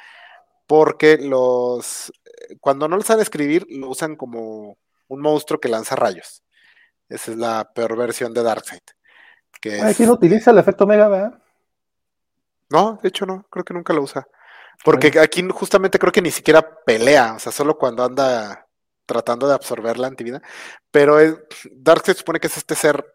porque 0.68 1.18
los 1.18 2.14
cuando 2.60 2.88
no 2.88 2.96
lo 2.96 3.02
saben 3.02 3.24
escribir 3.24 3.66
lo 3.70 3.90
usan 3.90 4.16
como 4.16 4.78
un 5.08 5.20
monstruo 5.20 5.60
que 5.60 5.68
lanza 5.68 5.96
rayos. 5.96 6.44
Esa 7.10 7.32
es 7.32 7.38
la 7.38 7.72
peor 7.74 7.98
versión 7.98 8.36
de 8.36 8.44
Darkseid. 8.44 8.82
Que 9.60 9.82
Aquí 9.82 10.06
no 10.06 10.14
utiliza 10.14 10.52
el 10.52 10.60
efecto 10.60 10.86
Mega, 10.86 11.08
¿verdad? 11.08 11.42
No, 12.70 12.99
de 13.01 13.09
hecho 13.09 13.26
no, 13.26 13.45
creo 13.49 13.65
que 13.65 13.74
nunca 13.74 13.93
lo 13.93 14.03
usa. 14.03 14.28
Porque 14.84 15.20
aquí 15.20 15.45
justamente 15.49 15.99
creo 15.99 16.11
que 16.11 16.22
ni 16.22 16.32
siquiera 16.32 16.84
pelea, 16.86 17.34
o 17.36 17.39
sea, 17.39 17.51
solo 17.51 17.78
cuando 17.78 18.03
anda 18.03 18.67
tratando 19.05 19.47
de 19.47 19.55
absorber 19.55 19.97
la 19.97 20.07
antivida. 20.07 20.41
Pero 20.91 21.17
Darkseid 21.72 22.15
supone 22.15 22.39
que 22.39 22.47
es 22.47 22.57
este 22.57 22.76
ser 22.76 23.05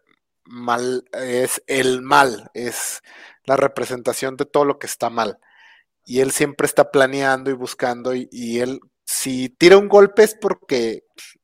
mal, 0.43 1.05
es 1.13 1.63
el 1.67 2.01
mal, 2.01 2.51
es 2.53 3.01
la 3.45 3.55
representación 3.55 4.35
de 4.37 4.45
todo 4.45 4.65
lo 4.65 4.77
que 4.77 4.87
está 4.87 5.09
mal 5.09 5.39
y 6.05 6.21
él 6.21 6.31
siempre 6.31 6.67
está 6.67 6.91
planeando 6.91 7.49
y 7.49 7.53
buscando 7.53 8.13
y, 8.13 8.59
él 8.59 8.79
si 9.03 9.49
tira 9.49 9.77
un 9.77 9.87
golpe 9.87 10.23
es 10.23 10.35
porque 10.35 11.03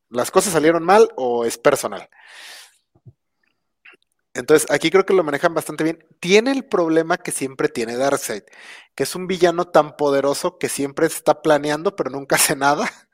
las 0.09 0.31
cosas 0.31 0.53
salieron 0.53 0.83
mal 0.83 1.09
o 1.15 1.45
es 1.45 1.57
personal. 1.57 2.09
Entonces, 4.33 4.69
aquí 4.71 4.89
creo 4.89 5.05
que 5.05 5.13
lo 5.13 5.23
manejan 5.23 5.53
bastante 5.53 5.83
bien. 5.83 6.05
Tiene 6.19 6.51
el 6.51 6.65
problema 6.65 7.17
que 7.17 7.31
siempre 7.31 7.67
tiene 7.67 7.97
Darkseid, 7.97 8.43
que 8.95 9.03
es 9.03 9.15
un 9.15 9.27
villano 9.27 9.65
tan 9.65 9.97
poderoso 9.97 10.57
que 10.57 10.69
siempre 10.69 11.07
está 11.07 11.41
planeando, 11.41 11.95
pero 11.95 12.09
nunca 12.09 12.37
hace 12.37 12.55
nada. 12.55 12.89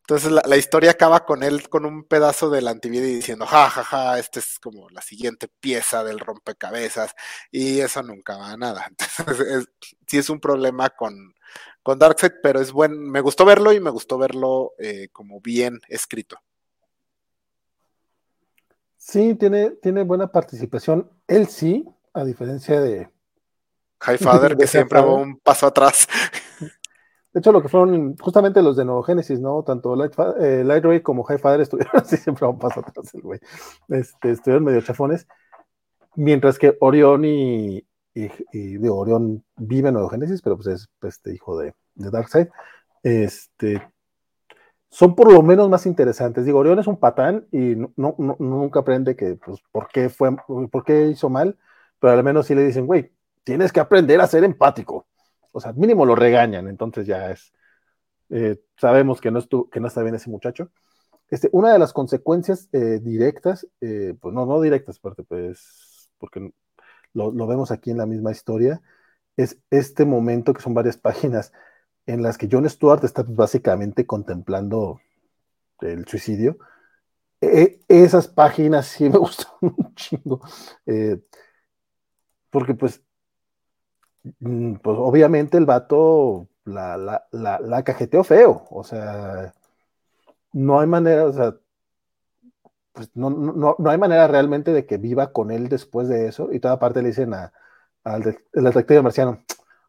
Entonces 0.00 0.30
la, 0.30 0.56
historia 0.56 0.92
acaba 0.92 1.24
con 1.24 1.42
él 1.42 1.68
con 1.68 1.84
un 1.84 2.04
pedazo 2.04 2.48
de 2.50 2.62
la 2.62 2.70
antivida 2.70 3.06
y 3.06 3.14
diciendo, 3.16 3.46
ja, 3.46 3.68
ja, 3.70 3.82
ja, 3.82 4.18
esta 4.18 4.38
es 4.38 4.58
como 4.60 4.88
la 4.90 5.02
siguiente 5.02 5.48
pieza 5.48 6.04
del 6.04 6.20
rompecabezas 6.20 7.14
y 7.50 7.80
eso 7.80 8.02
nunca 8.02 8.36
va 8.36 8.52
a 8.52 8.56
nada. 8.56 8.86
Entonces 9.18 9.68
sí 10.06 10.18
es 10.18 10.30
un 10.30 10.40
problema 10.40 10.90
con, 10.90 11.34
con 11.82 11.98
Darkseid, 11.98 12.34
pero 12.42 12.60
es 12.60 12.72
buen, 12.72 13.10
me 13.10 13.20
gustó 13.20 13.44
verlo 13.44 13.72
y 13.72 13.80
me 13.80 13.90
gustó 13.90 14.18
verlo 14.18 14.74
eh, 14.78 15.08
como 15.12 15.40
bien 15.40 15.80
escrito. 15.88 16.38
Sí, 19.08 19.36
tiene, 19.36 19.70
tiene 19.70 20.02
buena 20.02 20.32
participación. 20.32 21.08
Él 21.28 21.46
sí, 21.46 21.88
a 22.12 22.24
diferencia 22.24 22.80
de... 22.80 23.08
Highfather, 24.04 24.56
que 24.58 24.66
siempre 24.66 25.00
va 25.00 25.14
un 25.14 25.38
paso 25.38 25.68
atrás. 25.68 26.08
De 27.32 27.38
hecho, 27.38 27.52
lo 27.52 27.62
que 27.62 27.68
fueron 27.68 28.16
justamente 28.16 28.60
los 28.62 28.76
de 28.76 28.84
Nuevo 28.84 29.04
Genesis, 29.04 29.38
¿no? 29.38 29.62
Tanto 29.62 29.94
Light, 29.94 30.12
eh, 30.40 31.02
como 31.04 31.22
High 31.22 31.38
Father 31.38 31.60
estuvieron 31.60 31.92
así, 32.02 32.16
siempre 32.16 32.48
un 32.48 32.58
paso 32.58 32.80
atrás 32.80 33.14
el 33.14 33.20
güey. 33.20 33.38
Este, 33.88 34.32
estuvieron 34.32 34.64
medio 34.64 34.80
chafones. 34.80 35.28
Mientras 36.16 36.58
que 36.58 36.76
Orión 36.80 37.24
y, 37.24 37.86
y, 38.12 38.88
Orión 38.88 39.44
vive 39.56 39.88
en 39.88 39.94
Nuevo 39.94 40.08
Génesis, 40.08 40.42
pero 40.42 40.56
pues 40.56 40.66
es 40.66 40.88
este 41.02 41.32
hijo 41.32 41.56
de, 41.56 41.74
de 41.94 42.10
Darkseid. 42.10 42.48
Este, 43.04 43.86
son 44.96 45.14
por 45.14 45.32
lo 45.32 45.42
menos 45.42 45.68
más 45.68 45.86
interesantes. 45.86 46.44
Digo, 46.44 46.58
Orión 46.58 46.78
es 46.78 46.86
un 46.86 46.98
patán 46.98 47.46
y 47.52 47.74
no, 47.96 48.14
nunca 48.38 48.80
aprende 48.80 49.16
que, 49.16 49.36
pues, 49.36 49.60
por 49.70 49.88
qué 49.88 50.08
fue, 50.08 50.34
por 50.70 50.84
qué 50.84 51.08
hizo 51.08 51.28
mal, 51.30 51.58
pero 52.00 52.12
al 52.14 52.24
menos 52.24 52.46
sí 52.46 52.54
le 52.54 52.64
dicen, 52.64 52.86
güey, 52.86 53.12
tienes 53.44 53.72
que 53.72 53.80
aprender 53.80 54.20
a 54.20 54.26
ser 54.26 54.44
empático 54.44 55.06
o 55.56 55.60
sea, 55.60 55.72
mínimo 55.72 56.04
lo 56.04 56.14
regañan, 56.14 56.68
entonces 56.68 57.06
ya 57.06 57.30
es, 57.30 57.50
eh, 58.28 58.60
sabemos 58.76 59.22
que 59.22 59.30
no, 59.30 59.40
que 59.70 59.80
no 59.80 59.88
está 59.88 60.02
bien 60.02 60.14
ese 60.14 60.28
muchacho. 60.28 60.70
Este, 61.30 61.48
una 61.52 61.72
de 61.72 61.78
las 61.78 61.94
consecuencias 61.94 62.68
eh, 62.72 63.00
directas, 63.02 63.66
eh, 63.80 64.14
pues 64.20 64.34
no, 64.34 64.44
no 64.44 64.60
directas, 64.60 64.98
porque, 64.98 65.22
pues, 65.22 66.10
porque 66.18 66.52
lo, 67.14 67.32
vemos 67.46 67.70
aquí 67.70 67.90
en 67.90 67.96
la 67.96 68.04
misma 68.04 68.32
historia, 68.32 68.82
es 69.38 69.58
este 69.70 70.04
momento 70.04 70.52
que 70.52 70.60
son 70.60 70.74
varias 70.74 70.98
páginas 70.98 71.54
en 72.06 72.22
las 72.22 72.38
que 72.38 72.48
John 72.50 72.68
Stewart 72.68 73.04
está 73.04 73.24
pues, 73.24 73.36
básicamente 73.36 74.06
contemplando 74.06 75.00
el 75.80 76.06
suicidio. 76.06 76.58
E, 77.40 77.80
esas 77.88 78.28
páginas 78.28 78.86
sí 78.86 79.08
me 79.10 79.18
gustan 79.18 79.52
un 79.60 79.94
chingo, 79.94 80.40
porque 82.50 82.74
pues 82.74 83.02
Mm, 84.40 84.74
pues 84.76 84.96
obviamente 84.98 85.56
el 85.56 85.66
vato 85.66 86.48
la, 86.64 86.96
la, 86.96 87.60
la, 87.60 87.84
cajeteó 87.84 88.24
feo, 88.24 88.64
o 88.70 88.82
sea, 88.84 89.54
no 90.52 90.80
hay 90.80 90.86
manera, 90.88 91.26
o 91.26 91.32
sea, 91.32 91.56
pues 92.92 93.10
no, 93.14 93.30
no, 93.30 93.76
no, 93.78 93.90
hay 93.90 93.98
manera 93.98 94.26
realmente 94.26 94.72
de 94.72 94.86
que 94.86 94.96
viva 94.98 95.32
con 95.32 95.50
él 95.50 95.68
después 95.68 96.08
de 96.08 96.28
eso, 96.28 96.52
y 96.52 96.60
toda 96.60 96.78
parte 96.78 97.02
le 97.02 97.08
dicen 97.08 97.34
a, 97.34 97.52
al 98.04 98.22
detective 98.52 99.02
marciano, 99.02 99.42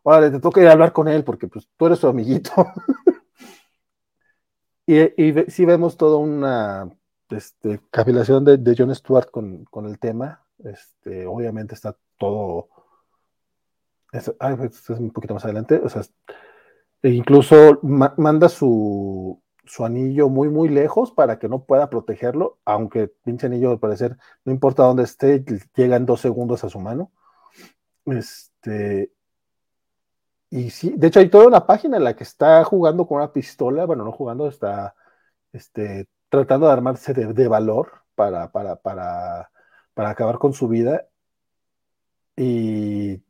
órale, 0.08 0.32
te 0.32 0.40
toca 0.40 0.62
ir 0.62 0.68
a 0.68 0.72
hablar 0.72 0.94
con 0.94 1.08
él 1.08 1.24
porque 1.24 1.48
pues 1.48 1.68
tú 1.78 1.86
eres 1.86 2.00
su 2.00 2.08
amiguito. 2.08 2.52
y, 4.86 5.00
y 5.22 5.46
sí 5.50 5.66
vemos 5.66 5.98
toda 5.98 6.18
una 6.18 6.90
este, 7.30 7.82
cavilación 7.92 8.46
de, 8.46 8.58
de 8.58 8.76
John 8.78 8.94
Stewart 8.96 9.30
con, 9.30 9.66
con 9.66 9.86
el 9.86 10.00
tema, 10.00 10.46
este, 10.64 11.28
obviamente 11.28 11.76
está 11.76 11.96
todo 12.18 12.70
es, 14.12 14.32
pues, 14.40 14.90
es 14.90 15.00
un 15.00 15.12
poquito 15.12 15.34
más 15.34 15.46
adelante. 15.46 15.80
O 15.84 15.90
sea, 15.90 16.02
e 17.02 17.10
incluso 17.10 17.80
manda 17.84 18.50
su, 18.50 19.42
su, 19.66 19.86
anillo 19.86 20.30
muy, 20.30 20.50
muy 20.50 20.70
lejos 20.70 21.12
para 21.12 21.40
que 21.40 21.50
no 21.50 21.66
pueda 21.66 21.90
protegerlo, 21.90 22.60
aunque 22.66 23.08
pinche 23.08 23.48
anillo, 23.48 23.72
al 23.72 23.80
parecer, 23.80 24.18
no 24.46 24.52
importa 24.52 24.84
dónde 24.84 25.04
esté, 25.04 25.44
llega 25.76 25.96
en 25.96 26.06
dos 26.06 26.22
segundos 26.22 26.64
a 26.64 26.70
su 26.70 26.80
mano. 26.80 27.12
Este. 28.06 29.12
Y 30.50 30.70
sí, 30.70 30.94
de 30.96 31.08
hecho 31.08 31.20
hay 31.20 31.30
toda 31.30 31.48
una 31.48 31.66
página 31.66 31.98
en 31.98 32.04
la 32.04 32.16
que 32.16 32.24
está 32.24 32.64
jugando 32.64 33.06
con 33.08 33.18
una 33.18 33.34
pistola, 33.34 33.86
bueno, 33.86 34.06
no 34.06 34.12
jugando, 34.12 34.48
está 34.48 34.96
este, 35.52 36.08
tratando 36.30 36.68
de 36.68 36.74
armarse 36.74 37.14
de, 37.14 37.34
de 37.34 37.48
valor 37.48 38.04
para, 38.16 38.52
para, 38.52 38.78
para, 38.78 39.52
para 39.94 40.10
acabar 40.10 40.38
con 40.40 40.54
su 40.54 40.68
vida. 40.68 41.08
Y 42.38 43.22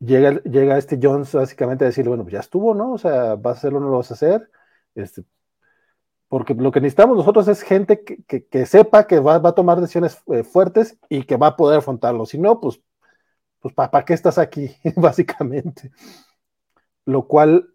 llega, 0.00 0.42
llega 0.42 0.78
este 0.78 0.98
Jones 1.00 1.32
básicamente 1.32 1.84
a 1.84 1.88
decirle, 1.88 2.10
bueno, 2.10 2.24
pues 2.24 2.34
ya 2.34 2.40
estuvo, 2.40 2.74
¿no? 2.74 2.92
O 2.92 2.98
sea, 2.98 3.36
vas 3.36 3.56
a 3.56 3.58
hacerlo 3.58 3.78
o 3.78 3.80
no 3.82 3.90
lo 3.90 3.98
vas 3.98 4.10
a 4.10 4.14
hacer. 4.14 4.50
Este, 4.94 5.24
porque 6.28 6.54
lo 6.54 6.72
que 6.72 6.80
necesitamos 6.80 7.16
nosotros 7.16 7.46
es 7.48 7.62
gente 7.62 8.04
que, 8.04 8.66
sepa 8.66 9.06
que 9.06 9.20
va, 9.20 9.36
a 9.36 9.54
tomar 9.54 9.80
decisiones 9.80 10.22
eh, 10.32 10.44
fuertes 10.44 10.98
y 11.08 11.24
que 11.24 11.36
va 11.36 11.48
a 11.48 11.56
poder 11.56 11.78
afrontarlo. 11.80 12.26
Si 12.26 12.38
no, 12.38 12.60
pues, 12.60 12.80
pues 13.62 13.74
¿para 13.74 14.04
qué 14.04 14.12
estás 14.12 14.38
aquí? 14.38 14.76
básicamente. 14.96 15.90
Lo 17.06 17.26
cual, 17.26 17.70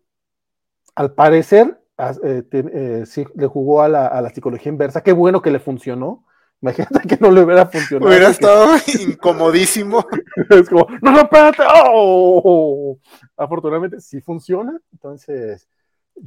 al 0.96 1.14
parecer, 1.14 1.82
eh, 2.24 2.44
eh, 2.52 3.04
sí 3.06 3.26
le 3.36 3.48
jugó 3.48 3.82
a 3.82 3.90
la, 3.90 4.08
a 4.08 4.22
la, 4.22 4.30
psicología 4.30 4.72
inversa. 4.72 5.02
Qué 5.02 5.14
bueno 5.14 5.42
que 5.42 5.52
le 5.52 5.60
funcionó. 5.60 6.26
Imagínate 6.62 7.08
que 7.08 7.18
no 7.18 7.32
le 7.32 7.42
hubiera 7.42 7.68
funcionado. 7.68 8.10
Hubiera 8.10 8.30
estado 8.30 8.76
incomodísimo. 9.08 10.06
es 10.50 10.70
como, 10.70 10.88
no, 11.02 11.12
no, 11.12 11.20
espérate. 11.22 11.64
¡Oh! 11.92 12.98
Afortunadamente 13.38 14.02
sí 14.02 14.22
funciona. 14.22 14.78
Entonces, 14.92 15.68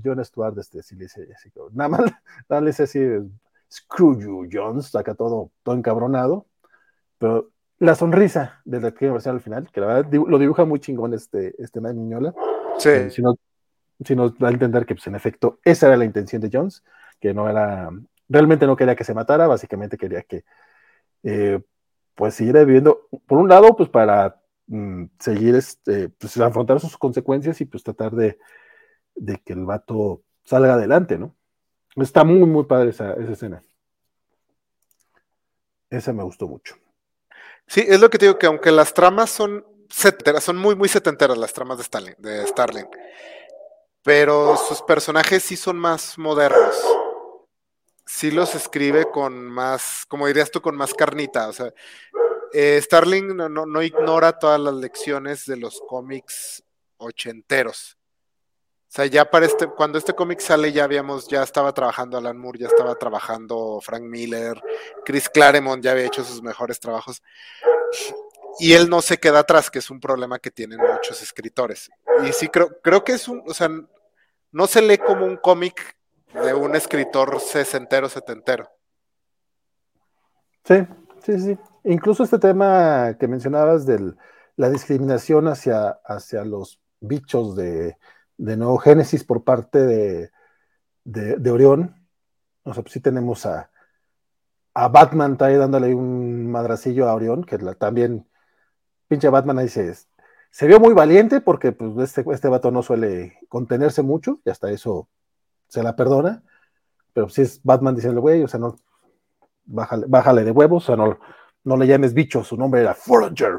John 0.02 0.24
Stewart, 0.24 0.56
este, 0.58 0.82
sí 0.82 0.94
le 0.94 1.04
dice 1.04 1.28
así, 1.34 1.50
nada 1.72 1.88
más, 1.88 2.00
nada 2.48 2.62
le 2.62 2.68
dice 2.68 2.84
así, 2.84 3.00
screw 3.70 4.18
you, 4.18 4.48
Jones, 4.50 4.86
saca 4.86 5.14
todo, 5.14 5.50
todo 5.62 5.74
encabronado. 5.74 6.46
Pero 7.18 7.50
la 7.80 7.94
sonrisa 7.94 8.60
de 8.64 8.78
la 8.78 8.92
que 8.92 9.08
al 9.08 9.40
final, 9.40 9.70
que 9.72 9.80
la 9.80 9.86
verdad 9.86 10.12
lo 10.12 10.38
dibuja 10.38 10.64
muy 10.64 10.80
chingón 10.80 11.14
este, 11.14 11.54
este 11.60 11.80
Mike 11.80 11.94
Miñola. 11.94 12.34
Sí. 12.78 12.90
Eh, 12.90 13.10
si, 13.10 13.22
no, 13.22 13.36
si 14.04 14.14
nos 14.14 14.38
da 14.38 14.48
a 14.48 14.50
entender 14.52 14.84
que, 14.84 14.94
pues, 14.94 15.06
en 15.06 15.14
efecto, 15.14 15.58
esa 15.64 15.86
era 15.86 15.96
la 15.96 16.04
intención 16.04 16.42
de 16.42 16.50
Jones, 16.52 16.84
que 17.18 17.32
no 17.32 17.48
era, 17.48 17.88
realmente 18.28 18.66
no 18.66 18.76
quería 18.76 18.94
que 18.94 19.04
se 19.04 19.14
matara, 19.14 19.46
básicamente 19.46 19.96
quería 19.96 20.22
que, 20.22 20.44
eh, 21.22 21.60
pues, 22.14 22.34
siguiera 22.34 22.64
viviendo, 22.64 23.08
por 23.26 23.38
un 23.38 23.48
lado, 23.48 23.74
pues, 23.74 23.88
para 23.88 24.38
mm, 24.66 25.04
seguir, 25.18 25.54
este, 25.54 26.10
pues, 26.10 26.36
afrontar 26.38 26.80
sus 26.80 26.98
consecuencias 26.98 27.62
y, 27.62 27.64
pues, 27.64 27.82
tratar 27.82 28.12
de, 28.12 28.38
de 29.14 29.38
que 29.38 29.54
el 29.54 29.64
vato 29.64 30.22
salga 30.44 30.74
adelante, 30.74 31.18
¿no? 31.18 31.34
Está 31.96 32.24
muy, 32.24 32.40
muy 32.40 32.64
padre 32.64 32.90
esa, 32.90 33.14
esa 33.14 33.32
escena. 33.32 33.62
Esa 35.88 36.12
me 36.12 36.22
gustó 36.22 36.46
mucho. 36.46 36.76
Sí, 37.70 37.84
es 37.86 38.00
lo 38.00 38.10
que 38.10 38.18
te 38.18 38.24
digo, 38.26 38.36
que 38.36 38.46
aunque 38.46 38.72
las 38.72 38.92
tramas 38.92 39.30
son 39.30 39.64
setenteras, 39.88 40.42
son 40.42 40.56
muy, 40.56 40.74
muy 40.74 40.88
setenteras 40.88 41.38
las 41.38 41.52
tramas 41.52 41.78
de 41.78 41.84
Starling, 41.84 42.14
de 42.18 42.44
Starling, 42.44 42.88
pero 44.02 44.56
sus 44.56 44.82
personajes 44.82 45.44
sí 45.44 45.56
son 45.56 45.78
más 45.78 46.18
modernos. 46.18 46.74
Sí 48.04 48.32
los 48.32 48.56
escribe 48.56 49.08
con 49.12 49.48
más, 49.48 50.04
como 50.08 50.26
dirías 50.26 50.50
tú, 50.50 50.60
con 50.60 50.74
más 50.74 50.92
carnita. 50.94 51.48
O 51.48 51.52
sea, 51.52 51.72
eh, 52.52 52.80
Starling 52.82 53.36
no, 53.36 53.48
no, 53.48 53.66
no 53.66 53.82
ignora 53.84 54.36
todas 54.36 54.58
las 54.58 54.74
lecciones 54.74 55.46
de 55.46 55.56
los 55.56 55.80
cómics 55.86 56.64
ochenteros. 56.96 57.99
O 58.90 58.92
sea, 58.92 59.06
ya 59.06 59.30
para 59.30 59.46
este, 59.46 59.68
cuando 59.68 59.98
este 59.98 60.14
cómic 60.14 60.40
sale, 60.40 60.72
ya 60.72 60.82
habíamos, 60.82 61.28
ya 61.28 61.44
estaba 61.44 61.72
trabajando 61.72 62.18
Alan 62.18 62.36
Moore, 62.36 62.58
ya 62.58 62.66
estaba 62.66 62.96
trabajando 62.96 63.78
Frank 63.80 64.02
Miller, 64.02 64.60
Chris 65.04 65.28
Claremont 65.28 65.80
ya 65.80 65.92
había 65.92 66.06
hecho 66.06 66.24
sus 66.24 66.42
mejores 66.42 66.80
trabajos. 66.80 67.22
Y 68.58 68.72
él 68.72 68.90
no 68.90 69.00
se 69.00 69.18
queda 69.18 69.38
atrás, 69.38 69.70
que 69.70 69.78
es 69.78 69.90
un 69.90 70.00
problema 70.00 70.40
que 70.40 70.50
tienen 70.50 70.80
muchos 70.80 71.22
escritores. 71.22 71.88
Y 72.26 72.32
sí 72.32 72.48
creo, 72.48 72.80
creo 72.82 73.04
que 73.04 73.12
es 73.12 73.28
un, 73.28 73.44
o 73.46 73.54
sea, 73.54 73.70
no 74.50 74.66
se 74.66 74.82
lee 74.82 74.98
como 74.98 75.24
un 75.24 75.36
cómic 75.36 75.96
de 76.34 76.52
un 76.52 76.74
escritor 76.74 77.38
sesentero, 77.38 78.08
setentero. 78.08 78.68
Sí, 80.64 80.84
sí, 81.24 81.38
sí. 81.38 81.58
Incluso 81.84 82.24
este 82.24 82.40
tema 82.40 83.16
que 83.20 83.28
mencionabas 83.28 83.86
de 83.86 84.14
la 84.56 84.68
discriminación 84.68 85.46
hacia, 85.46 85.90
hacia 86.04 86.44
los 86.44 86.80
bichos 86.98 87.54
de, 87.54 87.96
de 88.40 88.56
nuevo 88.56 88.78
Génesis 88.78 89.22
por 89.22 89.44
parte 89.44 89.78
de, 89.78 90.30
de, 91.04 91.50
Orión. 91.50 91.94
O 92.62 92.72
sea, 92.72 92.82
pues 92.82 92.94
sí 92.94 93.00
tenemos 93.00 93.44
a, 93.46 93.70
a 94.74 94.88
Batman 94.88 95.36
ahí 95.40 95.56
dándole 95.56 95.94
un 95.94 96.50
madracillo 96.50 97.08
a 97.08 97.14
Orión, 97.14 97.44
que 97.44 97.58
también, 97.78 98.26
pinche 99.08 99.28
Batman 99.28 99.58
ahí 99.58 99.68
se, 99.68 99.94
se 100.50 100.66
vio 100.66 100.80
muy 100.80 100.94
valiente 100.94 101.40
porque 101.40 101.72
pues 101.72 101.92
este, 101.98 102.24
este 102.32 102.48
vato 102.48 102.70
no 102.70 102.82
suele 102.82 103.38
contenerse 103.48 104.02
mucho 104.02 104.40
y 104.44 104.50
hasta 104.50 104.70
eso 104.70 105.08
se 105.68 105.82
la 105.82 105.94
perdona. 105.94 106.42
Pero 107.12 107.28
si 107.28 107.42
es 107.42 107.60
Batman 107.62 107.94
diciendo, 107.94 108.22
güey, 108.22 108.42
o 108.42 108.48
sea, 108.48 108.60
no, 108.60 108.76
bájale, 109.66 110.06
bájale 110.08 110.44
de 110.44 110.50
huevos, 110.50 110.84
o 110.84 110.86
sea, 110.86 110.96
no, 110.96 111.18
no 111.64 111.76
le 111.76 111.86
llames 111.86 112.14
bicho, 112.14 112.42
su 112.42 112.56
nombre 112.56 112.80
era 112.80 112.94
Forager, 112.94 113.58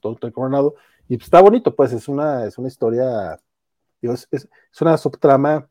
todo, 0.00 0.18
coronado. 0.32 0.74
Y 1.08 1.16
pues, 1.16 1.26
está 1.26 1.40
bonito, 1.40 1.74
pues 1.74 1.92
es 1.92 2.06
una, 2.06 2.46
es 2.46 2.58
una 2.58 2.68
historia 2.68 3.40
es, 4.02 4.28
una 4.80 4.96
subtrama 4.96 5.68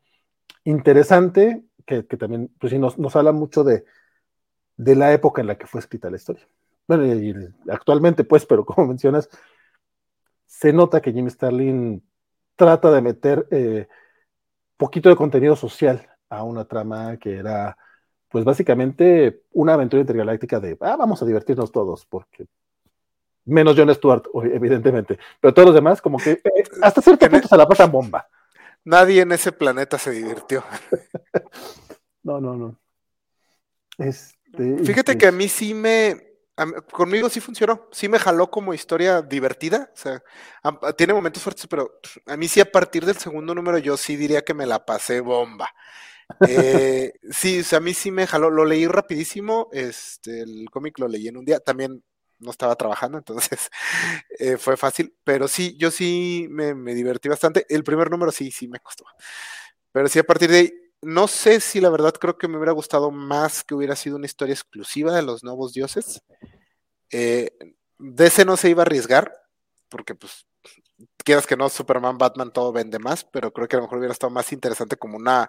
interesante 0.64 1.64
que, 1.86 2.02
también 2.02 2.50
pues, 2.60 2.72
nos, 2.74 2.98
nos, 2.98 3.16
habla 3.16 3.32
mucho 3.32 3.64
de, 3.64 3.84
de, 4.76 4.94
la 4.94 5.12
época 5.12 5.40
en 5.40 5.48
la 5.48 5.58
que 5.58 5.66
fue 5.66 5.80
escrita 5.80 6.10
la 6.10 6.16
historia. 6.16 6.46
Bueno, 6.86 7.06
y, 7.06 7.34
actualmente, 7.68 8.24
pues, 8.24 8.46
pero 8.46 8.64
como 8.66 8.88
mencionas, 8.88 9.28
se 10.46 10.72
nota 10.72 11.00
que 11.00 11.12
Jimmy 11.12 11.30
Starlin 11.30 12.02
trata 12.56 12.90
de 12.90 13.00
meter 13.00 13.46
eh, 13.50 13.88
poquito 14.76 15.08
de 15.08 15.16
contenido 15.16 15.56
social 15.56 16.08
a 16.28 16.42
una 16.44 16.64
trama 16.64 17.16
que 17.16 17.36
era, 17.36 17.76
pues 18.28 18.44
básicamente 18.44 19.42
una 19.52 19.74
aventura 19.74 20.00
intergaláctica 20.00 20.60
de, 20.60 20.76
ah, 20.80 20.96
vamos 20.96 21.22
a 21.22 21.26
divertirnos 21.26 21.72
todos, 21.72 22.06
porque 22.06 22.46
menos 23.44 23.74
John 23.76 23.94
Stewart, 23.94 24.24
evidentemente, 24.52 25.18
pero 25.40 25.54
todos 25.54 25.66
los 25.66 25.74
demás, 25.74 26.00
como 26.00 26.18
que 26.18 26.32
eh, 26.32 26.64
hasta 26.82 27.02
cierto 27.02 27.28
punto 27.28 27.48
se 27.48 27.56
la 27.56 27.66
pasan 27.66 27.90
bomba. 27.90 28.26
Nadie 28.84 29.22
en 29.22 29.32
ese 29.32 29.52
planeta 29.52 29.98
se 29.98 30.10
divirtió. 30.10 30.64
no, 32.22 32.40
no, 32.40 32.56
no. 32.56 32.80
Este, 33.98 34.78
Fíjate 34.84 35.18
que 35.18 35.26
a 35.26 35.32
mí 35.32 35.48
sí 35.48 35.74
me, 35.74 36.30
conmigo 36.92 37.28
sí 37.28 37.40
funcionó, 37.40 37.88
sí 37.92 38.08
me 38.08 38.18
jaló 38.18 38.50
como 38.50 38.74
historia 38.74 39.22
divertida, 39.22 39.90
o 39.92 39.96
sea, 39.96 40.22
tiene 40.96 41.14
momentos 41.14 41.42
fuertes, 41.42 41.66
pero 41.66 42.00
a 42.26 42.36
mí 42.36 42.48
sí 42.48 42.60
a 42.60 42.70
partir 42.70 43.04
del 43.04 43.16
segundo 43.16 43.54
número 43.54 43.78
yo 43.78 43.96
sí 43.96 44.16
diría 44.16 44.42
que 44.42 44.54
me 44.54 44.66
la 44.66 44.84
pasé 44.84 45.20
bomba. 45.20 45.68
Eh, 46.48 47.12
sí, 47.30 47.60
o 47.60 47.64
sea, 47.64 47.78
a 47.78 47.82
mí 47.82 47.94
sí 47.94 48.10
me 48.10 48.26
jaló, 48.26 48.50
lo 48.50 48.64
leí 48.64 48.86
rapidísimo, 48.86 49.68
este, 49.72 50.42
el 50.42 50.68
cómic 50.70 50.98
lo 50.98 51.08
leí 51.08 51.28
en 51.28 51.36
un 51.36 51.44
día, 51.44 51.60
también 51.60 52.02
no 52.40 52.50
estaba 52.50 52.76
trabajando, 52.76 53.18
entonces 53.18 53.70
eh, 54.38 54.56
fue 54.56 54.76
fácil, 54.76 55.14
pero 55.24 55.48
sí, 55.48 55.76
yo 55.78 55.90
sí 55.90 56.46
me, 56.50 56.74
divertí 56.94 57.28
bastante. 57.28 57.66
El 57.68 57.84
primer 57.84 58.10
número 58.10 58.32
sí, 58.32 58.50
sí 58.50 58.68
me 58.68 58.80
costó. 58.80 59.04
Pero 59.92 60.08
sí, 60.08 60.18
a 60.18 60.24
partir 60.24 60.50
de 60.50 60.58
ahí, 60.58 60.72
no 61.02 61.28
sé 61.28 61.60
si 61.60 61.80
la 61.80 61.90
verdad 61.90 62.12
creo 62.14 62.36
que 62.36 62.48
me 62.48 62.56
hubiera 62.56 62.72
gustado 62.72 63.10
más 63.10 63.64
que 63.64 63.74
hubiera 63.74 63.96
sido 63.96 64.16
una 64.16 64.26
historia 64.26 64.54
exclusiva 64.54 65.14
de 65.14 65.22
los 65.22 65.44
nuevos 65.44 65.72
dioses. 65.72 66.22
Eh, 67.10 67.50
de 67.98 68.26
ese 68.26 68.44
no 68.44 68.56
se 68.56 68.70
iba 68.70 68.82
a 68.82 68.86
arriesgar, 68.86 69.34
porque 69.88 70.14
pues 70.14 70.46
quieras 71.24 71.46
que 71.46 71.56
no, 71.56 71.68
Superman, 71.68 72.18
Batman, 72.18 72.52
todo 72.52 72.72
vende 72.72 72.98
más, 72.98 73.24
pero 73.24 73.52
creo 73.52 73.68
que 73.68 73.76
a 73.76 73.78
lo 73.78 73.84
mejor 73.84 73.98
hubiera 73.98 74.12
estado 74.12 74.30
más 74.30 74.52
interesante 74.52 74.96
como 74.96 75.16
una 75.16 75.48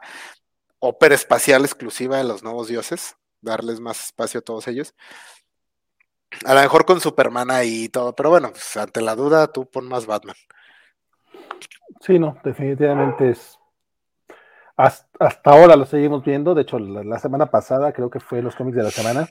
ópera 0.80 1.16
espacial 1.16 1.64
exclusiva 1.64 2.18
de 2.18 2.24
los 2.24 2.44
nuevos 2.44 2.68
dioses, 2.68 3.16
darles 3.42 3.80
más 3.80 4.06
espacio 4.06 4.39
a 4.39 4.44
todos 4.44 4.68
ellos. 4.68 4.96
A 6.46 6.54
lo 6.54 6.62
mejor 6.62 6.86
con 6.86 7.00
Superman 7.00 7.52
ahí 7.52 7.84
y 7.84 7.90
todo, 7.90 8.16
pero 8.16 8.30
bueno, 8.30 8.50
pues, 8.50 8.78
ante 8.78 9.02
la 9.02 9.16
duda, 9.16 9.48
tú 9.48 9.66
pon 9.66 9.88
más 9.88 10.06
Batman. 10.06 10.36
Sí, 12.00 12.18
no, 12.18 12.38
definitivamente 12.44 13.30
es. 13.30 13.60
Hasta, 14.78 15.40
ahora 15.44 15.76
lo 15.76 15.86
seguimos 15.86 16.24
viendo. 16.24 16.56
De 16.56 16.64
hecho, 16.64 16.80
la, 16.80 17.20
semana 17.20 17.48
pasada, 17.48 17.92
creo 17.92 18.10
que 18.10 18.20
fue 18.20 18.42
los 18.42 18.56
cómics 18.56 18.78
de 18.78 18.84
la 18.84 18.92
semana, 18.92 19.30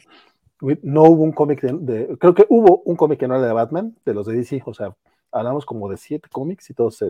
no 0.82 1.02
hubo 1.04 1.24
un 1.24 1.32
cómic 1.32 1.62
de, 1.62 2.16
Creo 2.18 2.34
que 2.34 2.46
hubo 2.48 2.82
un 2.84 2.96
cómic 2.96 3.18
que 3.18 3.26
no 3.26 3.36
era 3.36 3.46
de 3.46 3.52
Batman, 3.52 3.96
de 4.04 4.14
los 4.14 4.26
de 4.26 4.34
DC. 4.34 4.62
O 4.66 4.74
sea, 4.74 4.94
hablamos 5.32 5.66
como 5.66 5.88
de 5.88 5.96
siete 5.96 6.28
cómics 6.30 6.70
y 6.70 6.74
todos. 6.74 7.02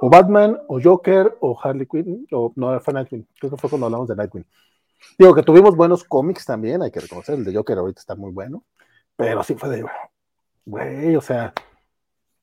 o 0.00 0.10
Batman, 0.10 0.60
o 0.68 0.80
Joker, 0.80 1.36
o 1.40 1.58
Harley 1.60 1.86
Quinn, 1.86 2.26
o 2.30 2.52
no, 2.54 2.78
fue 2.80 2.94
Nightwing. 2.94 3.26
Creo 3.40 3.50
que 3.50 3.56
fue 3.56 3.70
cuando 3.70 3.86
hablamos 3.86 4.08
de 4.08 4.16
Nightwing. 4.16 4.46
Digo 5.18 5.34
que 5.34 5.42
tuvimos 5.42 5.76
buenos 5.76 6.04
cómics 6.04 6.44
también, 6.44 6.82
hay 6.82 6.90
que 6.90 7.00
reconocer. 7.00 7.36
El 7.36 7.44
de 7.44 7.54
Joker 7.54 7.78
ahorita 7.78 8.00
está 8.00 8.14
muy 8.14 8.30
bueno. 8.30 8.62
Pero 9.16 9.42
sí 9.42 9.54
fue 9.54 9.68
de, 9.68 9.84
güey, 10.64 11.16
o 11.16 11.20
sea, 11.20 11.52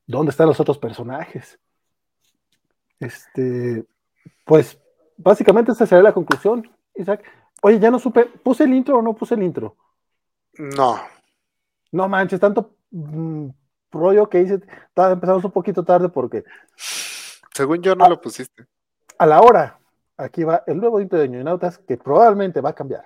¿dónde 0.05 0.31
están 0.31 0.47
los 0.47 0.59
otros 0.59 0.77
personajes? 0.77 1.59
Este, 2.99 3.85
pues 4.45 4.79
básicamente 5.17 5.71
esa 5.71 5.85
sería 5.85 6.03
la 6.03 6.13
conclusión, 6.13 6.69
Isaac. 6.95 7.23
Oye, 7.61 7.79
ya 7.79 7.91
no 7.91 7.99
supe, 7.99 8.25
¿puse 8.25 8.63
el 8.63 8.73
intro 8.73 8.97
o 8.97 9.01
no 9.01 9.15
puse 9.15 9.35
el 9.35 9.43
intro? 9.43 9.75
No. 10.53 10.99
No 11.91 12.07
manches, 12.07 12.39
tanto 12.39 12.75
mm, 12.91 13.49
rollo 13.91 14.29
que 14.29 14.41
hice, 14.41 14.61
empezamos 14.95 15.43
un 15.43 15.51
poquito 15.51 15.83
tarde 15.83 16.09
porque... 16.09 16.43
Según 17.53 17.81
yo 17.81 17.95
no 17.95 18.07
lo 18.07 18.21
pusiste. 18.21 18.65
A 19.17 19.25
la 19.25 19.41
hora, 19.41 19.79
aquí 20.17 20.43
va 20.43 20.63
el 20.67 20.77
nuevo 20.77 21.01
intro 21.01 21.19
de 21.19 21.27
Ñoñautas 21.27 21.77
que 21.79 21.97
probablemente 21.97 22.61
va 22.61 22.69
a 22.69 22.75
cambiar. 22.75 23.05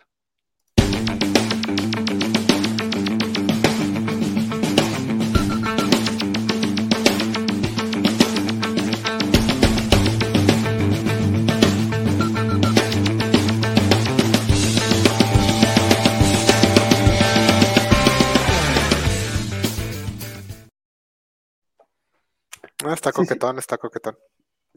Ah, 22.86 22.94
está 22.94 23.12
coquetón, 23.12 23.58
está 23.58 23.78
coquetón. 23.78 24.18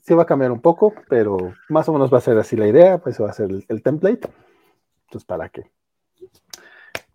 Sí 0.02 0.14
va 0.14 0.22
a 0.22 0.26
cambiar 0.26 0.50
un 0.50 0.60
poco, 0.60 0.94
pero 1.08 1.52
más 1.68 1.88
o 1.88 1.92
menos 1.92 2.12
va 2.12 2.18
a 2.18 2.22
ser 2.22 2.38
así 2.38 2.56
la 2.56 2.66
idea, 2.66 2.98
pues 2.98 3.20
va 3.20 3.28
a 3.28 3.32
ser 3.34 3.50
el, 3.50 3.82
template. 3.82 4.28
Entonces, 5.04 5.26
¿para 5.26 5.48
qué? 5.50 5.70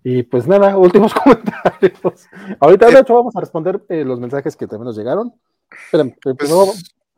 Y 0.04 0.24
pues 0.24 0.48
nada, 0.48 0.78
últimos 0.78 1.14
comentarios. 1.14 2.30
Ahorita, 2.60 2.90
de 2.90 3.00
hecho, 3.00 3.16
vamos 3.16 3.36
a 3.36 3.40
responder 3.40 3.84
eh, 3.90 4.04
los 4.04 4.20
mensajes 4.20 4.56
que 4.56 4.68
también 4.68 4.86
nos 4.86 4.98
llegaron. 4.98 5.34
Esperen, 5.86 6.16
pues, 6.22 6.36
primero 6.36 6.66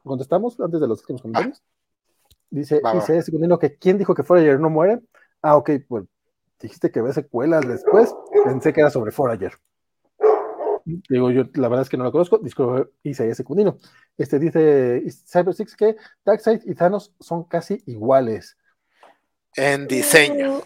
contestamos 0.03 0.57
antes 0.60 0.80
de 0.80 0.88
los 0.88 1.02
últimos 1.02 1.22
comentarios. 1.22 1.61
Dice, 2.49 2.80
dice 2.93 3.22
Secundino 3.23 3.60
que 3.60 3.76
¿quién 3.76 3.97
dijo 3.97 4.14
que 4.15 4.23
Forager 4.23 4.60
no 4.60 4.69
muere? 4.69 5.02
Ah, 5.41 5.57
ok, 5.57 5.72
pues 5.88 6.06
dijiste 6.61 6.91
que 6.91 7.02
ve 7.02 7.11
secuelas 7.11 7.68
después. 7.68 8.15
Pensé 8.45 8.72
que 8.72 8.81
era 8.81 8.89
sobre 8.89 9.11
Forager. 9.11 9.53
Digo, 10.86 11.32
yo 11.32 11.44
la 11.56 11.68
verdad 11.68 11.82
es 11.82 11.90
que 11.90 11.98
no 11.98 12.03
lo 12.03 12.12
conozco. 12.12 12.38
Disco 12.38 12.91
Isaías 13.03 13.38
Secundino. 13.38 13.78
Este 14.18 14.40
dice 14.40 15.03
Cyber 15.28 15.53
Six 15.53 15.76
que 15.76 15.95
Darkseid 16.24 16.62
y 16.66 16.76
Thanos 16.76 17.14
son 17.20 17.45
casi 17.45 17.82
iguales. 17.88 18.56
En 19.56 19.88
diseño. 19.88 20.62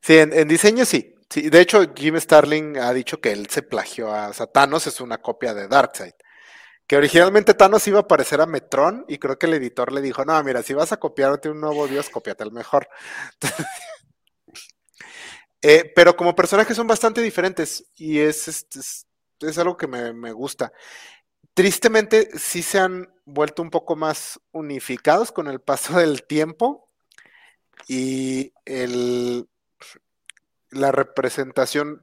Sí, 0.00 0.16
en, 0.16 0.48
diseño 0.48 0.84
sí. 0.84 1.14
sí. 1.28 1.50
De 1.50 1.60
hecho, 1.60 1.92
Jim 1.94 2.16
Starling 2.18 2.78
ha 2.78 2.92
dicho 2.92 3.20
que 3.20 3.32
él 3.32 3.48
se 3.48 3.62
plagió 3.62 4.14
a 4.14 4.32
Thanos, 4.32 4.86
es 4.86 5.00
una 5.00 5.18
copia 5.18 5.52
de 5.52 5.68
Darkseid 5.68 6.14
que 6.90 6.96
originalmente 6.96 7.54
Thanos 7.54 7.86
iba 7.86 8.00
a 8.00 8.08
parecer 8.08 8.40
a 8.40 8.46
Metron 8.46 9.04
y 9.06 9.18
creo 9.18 9.38
que 9.38 9.46
el 9.46 9.54
editor 9.54 9.92
le 9.92 10.00
dijo, 10.00 10.24
no, 10.24 10.42
mira, 10.42 10.60
si 10.64 10.74
vas 10.74 10.90
a 10.90 10.96
copiarte 10.96 11.48
un 11.48 11.60
nuevo 11.60 11.86
dios, 11.86 12.10
cópiate 12.10 12.42
el 12.42 12.50
mejor. 12.50 12.88
Eh, 15.62 15.92
pero 15.94 16.16
como 16.16 16.34
personajes 16.34 16.76
son 16.76 16.86
bastante 16.86 17.20
diferentes 17.20 17.84
y 17.96 18.18
es, 18.18 18.66
es, 19.40 19.58
algo 19.58 19.76
que 19.76 19.86
me, 19.86 20.32
gusta. 20.32 20.72
Tristemente 21.54 22.30
sí 22.38 22.62
se 22.62 22.78
han 22.78 23.12
vuelto 23.26 23.62
un 23.62 23.70
poco 23.70 23.94
más 23.94 24.40
unificados 24.52 25.32
con 25.32 25.48
el 25.48 25.60
paso 25.60 25.98
del 25.98 26.24
tiempo 26.24 26.88
y 27.88 28.52
la 30.70 30.92
representación 30.92 32.00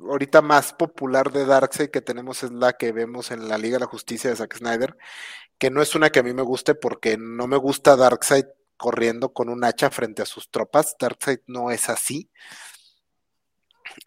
ahorita 0.00 0.42
más 0.42 0.72
popular 0.72 1.30
de 1.32 1.44
Darkseid 1.44 1.90
que 1.90 2.00
tenemos 2.00 2.42
es 2.42 2.50
la 2.50 2.72
que 2.72 2.92
vemos 2.92 3.30
en 3.30 3.48
la 3.48 3.58
Liga 3.58 3.76
de 3.76 3.80
la 3.80 3.86
Justicia 3.86 4.30
de 4.30 4.36
Zack 4.36 4.56
Snyder, 4.56 4.96
que 5.58 5.70
no 5.70 5.82
es 5.82 5.94
una 5.94 6.10
que 6.10 6.20
a 6.20 6.22
mí 6.22 6.32
me 6.32 6.42
guste 6.42 6.74
porque 6.74 7.16
no 7.18 7.46
me 7.46 7.56
gusta 7.56 7.96
Darkseid 7.96 8.46
corriendo 8.76 9.32
con 9.32 9.48
un 9.48 9.64
hacha 9.64 9.90
frente 9.90 10.22
a 10.22 10.26
sus 10.26 10.50
tropas. 10.50 10.96
Darkseid 10.98 11.40
no 11.46 11.70
es 11.70 11.88
así. 11.88 12.30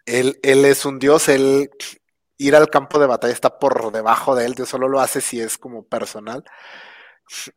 Él, 0.04 0.38
él 0.42 0.64
es 0.64 0.84
un 0.84 0.98
dios, 0.98 1.28
él 1.28 1.70
ir 2.38 2.56
al 2.56 2.68
campo 2.68 2.98
de 2.98 3.06
batalla 3.06 3.32
está 3.32 3.58
por 3.58 3.92
debajo 3.92 4.34
de 4.34 4.46
él, 4.46 4.54
de 4.54 4.66
solo 4.66 4.88
lo 4.88 5.00
hace 5.00 5.20
si 5.20 5.40
es 5.40 5.58
como 5.58 5.84
personal. 5.84 6.44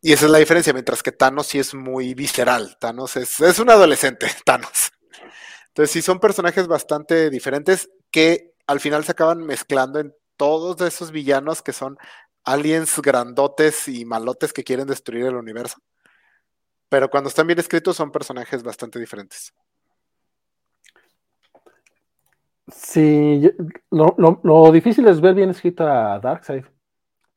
Y 0.01 0.13
esa 0.13 0.25
es 0.25 0.31
la 0.31 0.39
diferencia, 0.39 0.73
mientras 0.73 1.03
que 1.03 1.11
Thanos 1.11 1.47
sí 1.47 1.59
es 1.59 1.73
muy 1.73 2.13
visceral. 2.13 2.77
Thanos 2.79 3.15
es, 3.17 3.39
es 3.39 3.59
un 3.59 3.69
adolescente, 3.69 4.27
Thanos. 4.45 4.91
Entonces 5.67 5.91
sí 5.91 6.01
son 6.01 6.19
personajes 6.19 6.67
bastante 6.67 7.29
diferentes 7.29 7.89
que 8.11 8.53
al 8.67 8.79
final 8.79 9.03
se 9.05 9.11
acaban 9.11 9.39
mezclando 9.45 9.99
en 9.99 10.13
todos 10.37 10.81
esos 10.81 11.11
villanos 11.11 11.61
que 11.61 11.73
son 11.73 11.97
aliens 12.43 12.99
grandotes 13.01 13.87
y 13.87 14.05
malotes 14.05 14.53
que 14.53 14.63
quieren 14.63 14.87
destruir 14.87 15.25
el 15.25 15.35
universo. 15.35 15.77
Pero 16.89 17.09
cuando 17.09 17.29
están 17.29 17.45
bien 17.45 17.59
escritos 17.59 17.95
son 17.95 18.11
personajes 18.11 18.63
bastante 18.63 18.99
diferentes. 18.99 19.53
Sí, 22.73 23.49
lo, 23.91 24.71
difícil 24.71 25.07
es 25.07 25.21
ver 25.21 25.35
bien 25.35 25.49
escrita 25.49 26.19
Darkseid. 26.19 26.65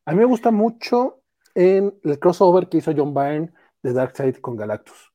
A 0.05 0.13
mí 0.13 0.19
me 0.19 0.25
gusta 0.25 0.51
mucho 0.51 1.23
en 1.55 1.99
el 2.03 2.19
crossover 2.19 2.69
que 2.69 2.79
hizo 2.79 2.93
John 2.97 3.15
Byrne 3.15 3.53
de 3.83 3.93
Darkseid 3.93 4.37
con 4.37 4.57
Galactus. 4.57 5.13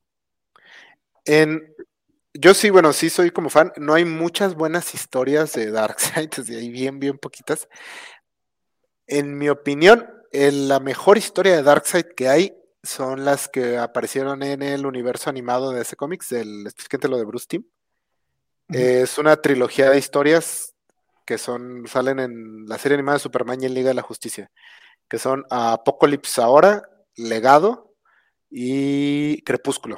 En, 1.24 1.74
yo 2.34 2.54
sí, 2.54 2.70
bueno, 2.70 2.92
sí 2.92 3.10
soy 3.10 3.30
como 3.30 3.50
fan. 3.50 3.72
No 3.76 3.94
hay 3.94 4.04
muchas 4.04 4.54
buenas 4.54 4.94
historias 4.94 5.52
de 5.52 5.70
Darkseid, 5.70 6.30
hay 6.48 6.70
bien, 6.70 6.98
bien 6.98 7.18
poquitas. 7.18 7.68
En 9.06 9.36
mi 9.36 9.48
opinión, 9.48 10.08
la 10.32 10.80
mejor 10.80 11.18
historia 11.18 11.56
de 11.56 11.62
Darkseid 11.62 12.06
que 12.16 12.28
hay 12.28 12.54
son 12.82 13.24
las 13.24 13.48
que 13.48 13.76
aparecieron 13.76 14.42
en 14.42 14.62
el 14.62 14.86
universo 14.86 15.30
animado 15.30 15.72
de 15.72 15.82
ese 15.82 15.96
cómics, 15.96 16.28
del 16.28 16.64
lo 17.08 17.16
de 17.18 17.24
Bruce 17.24 17.46
Team. 17.48 17.64
Es 18.68 19.16
una 19.16 19.36
trilogía 19.40 19.88
de 19.88 19.98
historias 19.98 20.74
que 21.24 21.38
son, 21.38 21.86
salen 21.86 22.20
en 22.20 22.66
la 22.66 22.78
serie 22.78 22.94
animada 22.94 23.16
de 23.16 23.22
Superman 23.22 23.62
y 23.62 23.66
en 23.66 23.74
Liga 23.74 23.88
de 23.88 23.94
la 23.94 24.02
Justicia, 24.02 24.50
que 25.08 25.18
son 25.18 25.44
Apocalypse 25.50 26.40
ahora, 26.42 26.82
Legado 27.16 27.94
y 28.50 29.42
Crepúsculo. 29.42 29.96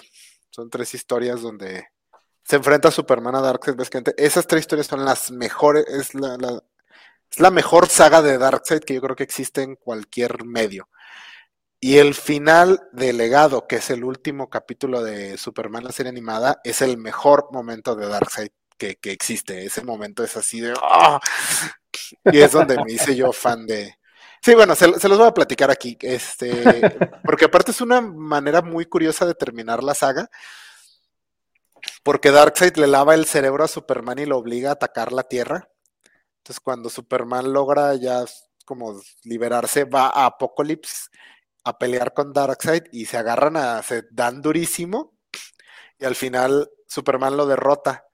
Son 0.50 0.70
tres 0.70 0.94
historias 0.94 1.40
donde 1.40 1.88
se 2.44 2.56
enfrenta 2.56 2.90
Superman 2.90 3.34
a 3.36 3.40
Darkseid, 3.40 3.76
esas 4.16 4.46
tres 4.46 4.62
historias 4.62 4.86
son 4.86 5.04
las 5.04 5.30
mejores, 5.30 5.86
es 5.88 6.14
la, 6.14 6.36
es 7.30 7.40
la 7.40 7.50
mejor 7.50 7.88
saga 7.88 8.22
de 8.22 8.38
Darkseid 8.38 8.80
que 8.80 8.94
yo 8.94 9.00
creo 9.00 9.16
que 9.16 9.24
existe 9.24 9.62
en 9.62 9.76
cualquier 9.76 10.44
medio. 10.44 10.88
Y 11.80 11.98
el 11.98 12.14
final 12.14 12.88
de 12.92 13.12
Legado, 13.12 13.66
que 13.66 13.76
es 13.76 13.90
el 13.90 14.04
último 14.04 14.50
capítulo 14.50 15.02
de 15.02 15.38
Superman, 15.38 15.84
la 15.84 15.92
serie 15.92 16.10
animada, 16.10 16.60
es 16.62 16.82
el 16.82 16.98
mejor 16.98 17.48
momento 17.52 17.96
de 17.96 18.06
Darkseid 18.06 18.50
que, 18.80 18.96
que 18.96 19.12
existe. 19.12 19.64
Ese 19.64 19.84
momento 19.84 20.24
es 20.24 20.36
así 20.36 20.60
de... 20.60 20.74
¡ah! 20.82 21.20
Y 22.24 22.40
es 22.40 22.52
donde 22.52 22.82
me 22.82 22.92
hice 22.92 23.14
yo 23.14 23.32
fan 23.32 23.66
de... 23.66 23.94
Sí, 24.42 24.54
bueno, 24.54 24.74
se, 24.74 24.98
se, 24.98 25.08
los 25.08 25.18
voy 25.18 25.28
a 25.28 25.34
platicar 25.34 25.70
aquí, 25.70 25.98
este, 26.00 26.50
porque 27.24 27.44
aparte 27.44 27.72
es 27.72 27.82
una 27.82 28.00
manera 28.00 28.62
muy 28.62 28.86
curiosa 28.86 29.26
de 29.26 29.34
terminar 29.34 29.84
la 29.84 29.92
saga, 29.92 30.30
porque 32.02 32.30
Darkseid 32.30 32.76
le 32.76 32.86
lava 32.86 33.14
el 33.14 33.26
cerebro 33.26 33.64
a 33.64 33.68
Superman 33.68 34.18
y 34.18 34.24
lo 34.24 34.38
obliga 34.38 34.70
a 34.70 34.72
atacar 34.72 35.12
la 35.12 35.24
Tierra. 35.24 35.68
Entonces, 36.38 36.60
cuando 36.60 36.88
Superman 36.88 37.52
logra 37.52 37.94
ya 37.96 38.24
como 38.64 38.98
liberarse, 39.24 39.84
va 39.84 40.06
a 40.06 40.24
Apocalypse 40.24 41.10
a 41.64 41.76
pelear 41.76 42.14
con 42.14 42.32
Darkseid 42.32 42.84
y 42.92 43.04
se 43.04 43.18
agarran 43.18 43.58
a, 43.58 43.82
se 43.82 44.04
dan 44.10 44.40
durísimo 44.40 45.18
y 45.98 46.06
al 46.06 46.16
final 46.16 46.70
Superman 46.86 47.36
lo 47.36 47.46
derrota. 47.46 48.06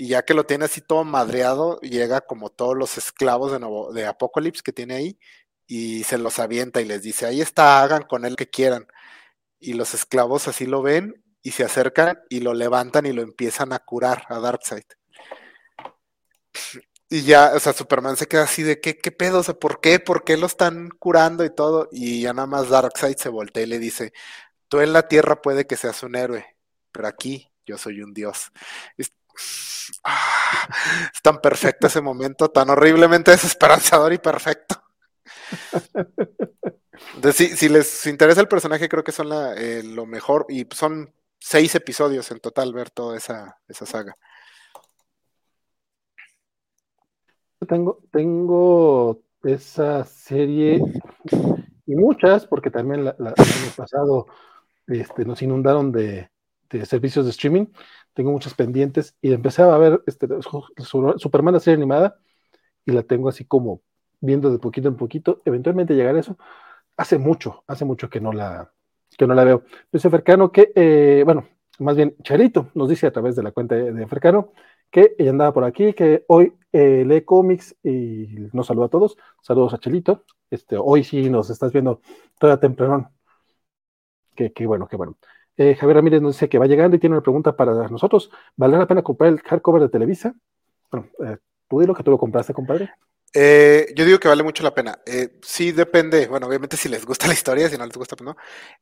Y 0.00 0.06
ya 0.06 0.24
que 0.24 0.32
lo 0.32 0.46
tiene 0.46 0.66
así 0.66 0.80
todo 0.80 1.02
madreado, 1.02 1.80
llega 1.80 2.20
como 2.20 2.50
todos 2.50 2.76
los 2.76 2.96
esclavos 2.98 3.50
de, 3.92 4.06
Apocalypse 4.06 4.62
que 4.62 4.72
tiene 4.72 4.94
ahí 4.94 5.18
y 5.66 6.04
se 6.04 6.18
los 6.18 6.38
avienta 6.38 6.80
y 6.80 6.84
les 6.84 7.02
dice, 7.02 7.26
ahí 7.26 7.40
está, 7.40 7.82
hagan 7.82 8.04
con 8.04 8.24
él 8.24 8.36
que 8.36 8.48
quieran. 8.48 8.86
Y 9.58 9.72
los 9.72 9.94
esclavos 9.94 10.46
así 10.46 10.66
lo 10.66 10.82
ven 10.82 11.24
y 11.42 11.50
se 11.50 11.64
acercan 11.64 12.20
y 12.30 12.38
lo 12.38 12.54
levantan 12.54 13.06
y 13.06 13.12
lo 13.12 13.22
empiezan 13.22 13.72
a 13.72 13.80
curar 13.80 14.24
a 14.28 14.38
Darkseid. 14.38 14.84
Y 17.08 17.22
ya, 17.22 17.52
o 17.56 17.58
sea, 17.58 17.72
Superman 17.72 18.16
se 18.16 18.28
queda 18.28 18.44
así 18.44 18.62
de 18.62 18.80
¿qué, 18.80 18.98
qué 18.98 19.10
pedo? 19.10 19.40
O 19.40 19.42
sea, 19.42 19.54
¿por 19.54 19.80
qué? 19.80 19.98
¿Por 19.98 20.22
qué 20.22 20.36
lo 20.36 20.46
están 20.46 20.90
curando 20.90 21.44
y 21.44 21.52
todo? 21.52 21.88
Y 21.90 22.22
ya 22.22 22.32
nada 22.32 22.46
más 22.46 22.68
Darkseid 22.68 23.16
se 23.16 23.30
voltea 23.30 23.64
y 23.64 23.66
le 23.66 23.80
dice, 23.80 24.12
tú 24.68 24.80
en 24.80 24.92
la 24.92 25.08
Tierra 25.08 25.42
puede 25.42 25.66
que 25.66 25.76
seas 25.76 26.04
un 26.04 26.14
héroe, 26.14 26.46
pero 26.92 27.08
aquí 27.08 27.50
yo 27.66 27.76
soy 27.78 28.00
un 28.00 28.14
dios. 28.14 28.52
Ah, 30.04 30.68
es 31.12 31.22
tan 31.22 31.40
perfecto 31.40 31.86
ese 31.86 32.00
momento, 32.00 32.48
tan 32.50 32.70
horriblemente 32.70 33.30
desesperanzador 33.30 34.12
y 34.12 34.18
perfecto. 34.18 34.82
Entonces, 37.14 37.58
si, 37.58 37.68
les 37.68 38.06
interesa 38.06 38.40
el 38.40 38.48
personaje, 38.48 38.88
creo 38.88 39.04
que 39.04 39.12
son 39.12 39.28
eh, 39.56 39.82
lo 39.84 40.06
mejor 40.06 40.46
y 40.48 40.66
son 40.72 41.12
seis 41.38 41.74
episodios 41.74 42.30
en 42.30 42.40
total 42.40 42.72
ver 42.72 42.90
toda 42.90 43.16
esa, 43.16 43.58
esa 43.68 43.86
saga. 43.86 44.14
Tengo, 47.66 47.98
tengo 48.12 49.20
esa 49.42 50.04
serie 50.04 50.80
y 51.86 51.94
muchas, 51.94 52.46
porque 52.46 52.70
también 52.70 53.00
el 53.00 53.08
año 53.08 53.34
pasado 53.76 54.26
este, 54.86 55.24
nos 55.24 55.42
inundaron 55.42 55.90
de, 55.90 56.30
servicios 56.84 57.24
de 57.24 57.30
streaming. 57.30 57.66
Tengo 58.14 58.32
muchas 58.32 58.54
pendientes 58.54 59.16
y 59.20 59.32
empecé 59.32 59.62
a 59.62 59.76
ver 59.78 60.02
este, 60.06 60.28
Superman, 61.16 61.54
la 61.54 61.60
serie 61.60 61.76
animada, 61.76 62.18
y 62.84 62.92
la 62.92 63.02
tengo 63.02 63.28
así 63.28 63.44
como 63.44 63.82
viendo 64.20 64.50
de 64.50 64.58
poquito 64.58 64.88
en 64.88 64.96
poquito. 64.96 65.42
Eventualmente 65.44 65.94
llegar 65.94 66.16
a 66.16 66.20
eso. 66.20 66.38
Hace 66.96 67.18
mucho, 67.18 67.64
hace 67.68 67.84
mucho 67.84 68.10
que 68.10 68.20
no 68.20 68.32
la, 68.32 68.72
que 69.16 69.26
no 69.26 69.34
la 69.34 69.44
veo. 69.44 69.64
Dice 69.92 70.10
Fercano 70.10 70.52
que, 70.52 70.72
eh, 70.74 71.22
bueno, 71.24 71.48
más 71.78 71.96
bien 71.96 72.16
Charito 72.22 72.70
nos 72.74 72.88
dice 72.88 73.06
a 73.06 73.12
través 73.12 73.36
de 73.36 73.42
la 73.42 73.52
cuenta 73.52 73.76
de, 73.76 74.06
Fercano 74.08 74.52
que 74.90 75.14
ella 75.18 75.30
andaba 75.30 75.52
por 75.52 75.64
aquí, 75.64 75.92
que 75.92 76.24
hoy 76.28 76.54
eh, 76.72 77.04
lee 77.06 77.22
cómics 77.24 77.76
y 77.82 78.26
nos 78.52 78.66
saluda 78.66 78.86
a 78.86 78.88
todos. 78.90 79.16
Saludos 79.42 79.74
a 79.74 79.78
Chelito. 79.78 80.24
Este, 80.50 80.76
hoy 80.78 81.04
sí 81.04 81.28
nos 81.30 81.50
estás 81.50 81.72
viendo 81.72 82.00
toda 82.38 82.58
temprano. 82.58 83.12
Qué, 84.34 84.66
bueno, 84.66 84.86
qué 84.86 84.96
bueno. 84.96 85.16
Eh, 85.58 85.74
Javier 85.74 85.96
Ramírez 85.96 86.22
nos 86.22 86.36
dice 86.36 86.48
que 86.48 86.58
va 86.58 86.66
llegando 86.66 86.96
y 86.96 87.00
tiene 87.00 87.16
una 87.16 87.22
pregunta 87.22 87.54
para 87.54 87.88
nosotros. 87.88 88.30
¿Vale 88.56 88.78
la 88.78 88.86
pena 88.86 89.02
comprar 89.02 89.30
el 89.32 89.40
hardcover 89.40 89.82
de 89.82 89.88
Televisa? 89.88 90.34
Bueno, 90.90 91.08
eh, 91.26 91.36
tú 91.68 91.80
dilo 91.80 91.94
que 91.94 92.02
tú 92.02 92.10
lo 92.10 92.18
compraste, 92.18 92.54
compadre. 92.54 92.90
Eh, 93.34 93.92
yo 93.94 94.04
digo 94.06 94.18
que 94.18 94.28
vale 94.28 94.42
mucho 94.42 94.62
la 94.62 94.74
pena. 94.74 94.98
Eh, 95.04 95.38
sí 95.42 95.72
depende, 95.72 96.26
bueno, 96.28 96.46
obviamente 96.46 96.76
si 96.76 96.88
les 96.88 97.04
gusta 97.04 97.26
la 97.26 97.34
historia, 97.34 97.68
si 97.68 97.76
no 97.76 97.84
les 97.84 97.96
gusta, 97.96 98.16
pues 98.16 98.26
no. 98.26 98.36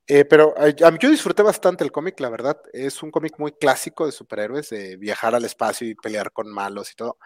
Eh, 0.06 0.24
pero 0.24 0.54
yo 0.98 1.10
disfruté 1.10 1.42
bastante 1.42 1.82
el 1.82 1.92
cómic, 1.92 2.20
la 2.20 2.28
verdad. 2.28 2.60
Es 2.72 3.02
un 3.02 3.10
cómic 3.10 3.34
muy 3.38 3.52
clásico 3.52 4.06
de 4.06 4.12
superhéroes, 4.12 4.70
de 4.70 4.96
viajar 4.96 5.34
al 5.34 5.44
espacio 5.44 5.88
y 5.88 5.94
pelear 5.94 6.32
con 6.32 6.48
malos 6.52 6.92
y 6.92 6.94
todo. 6.94 7.18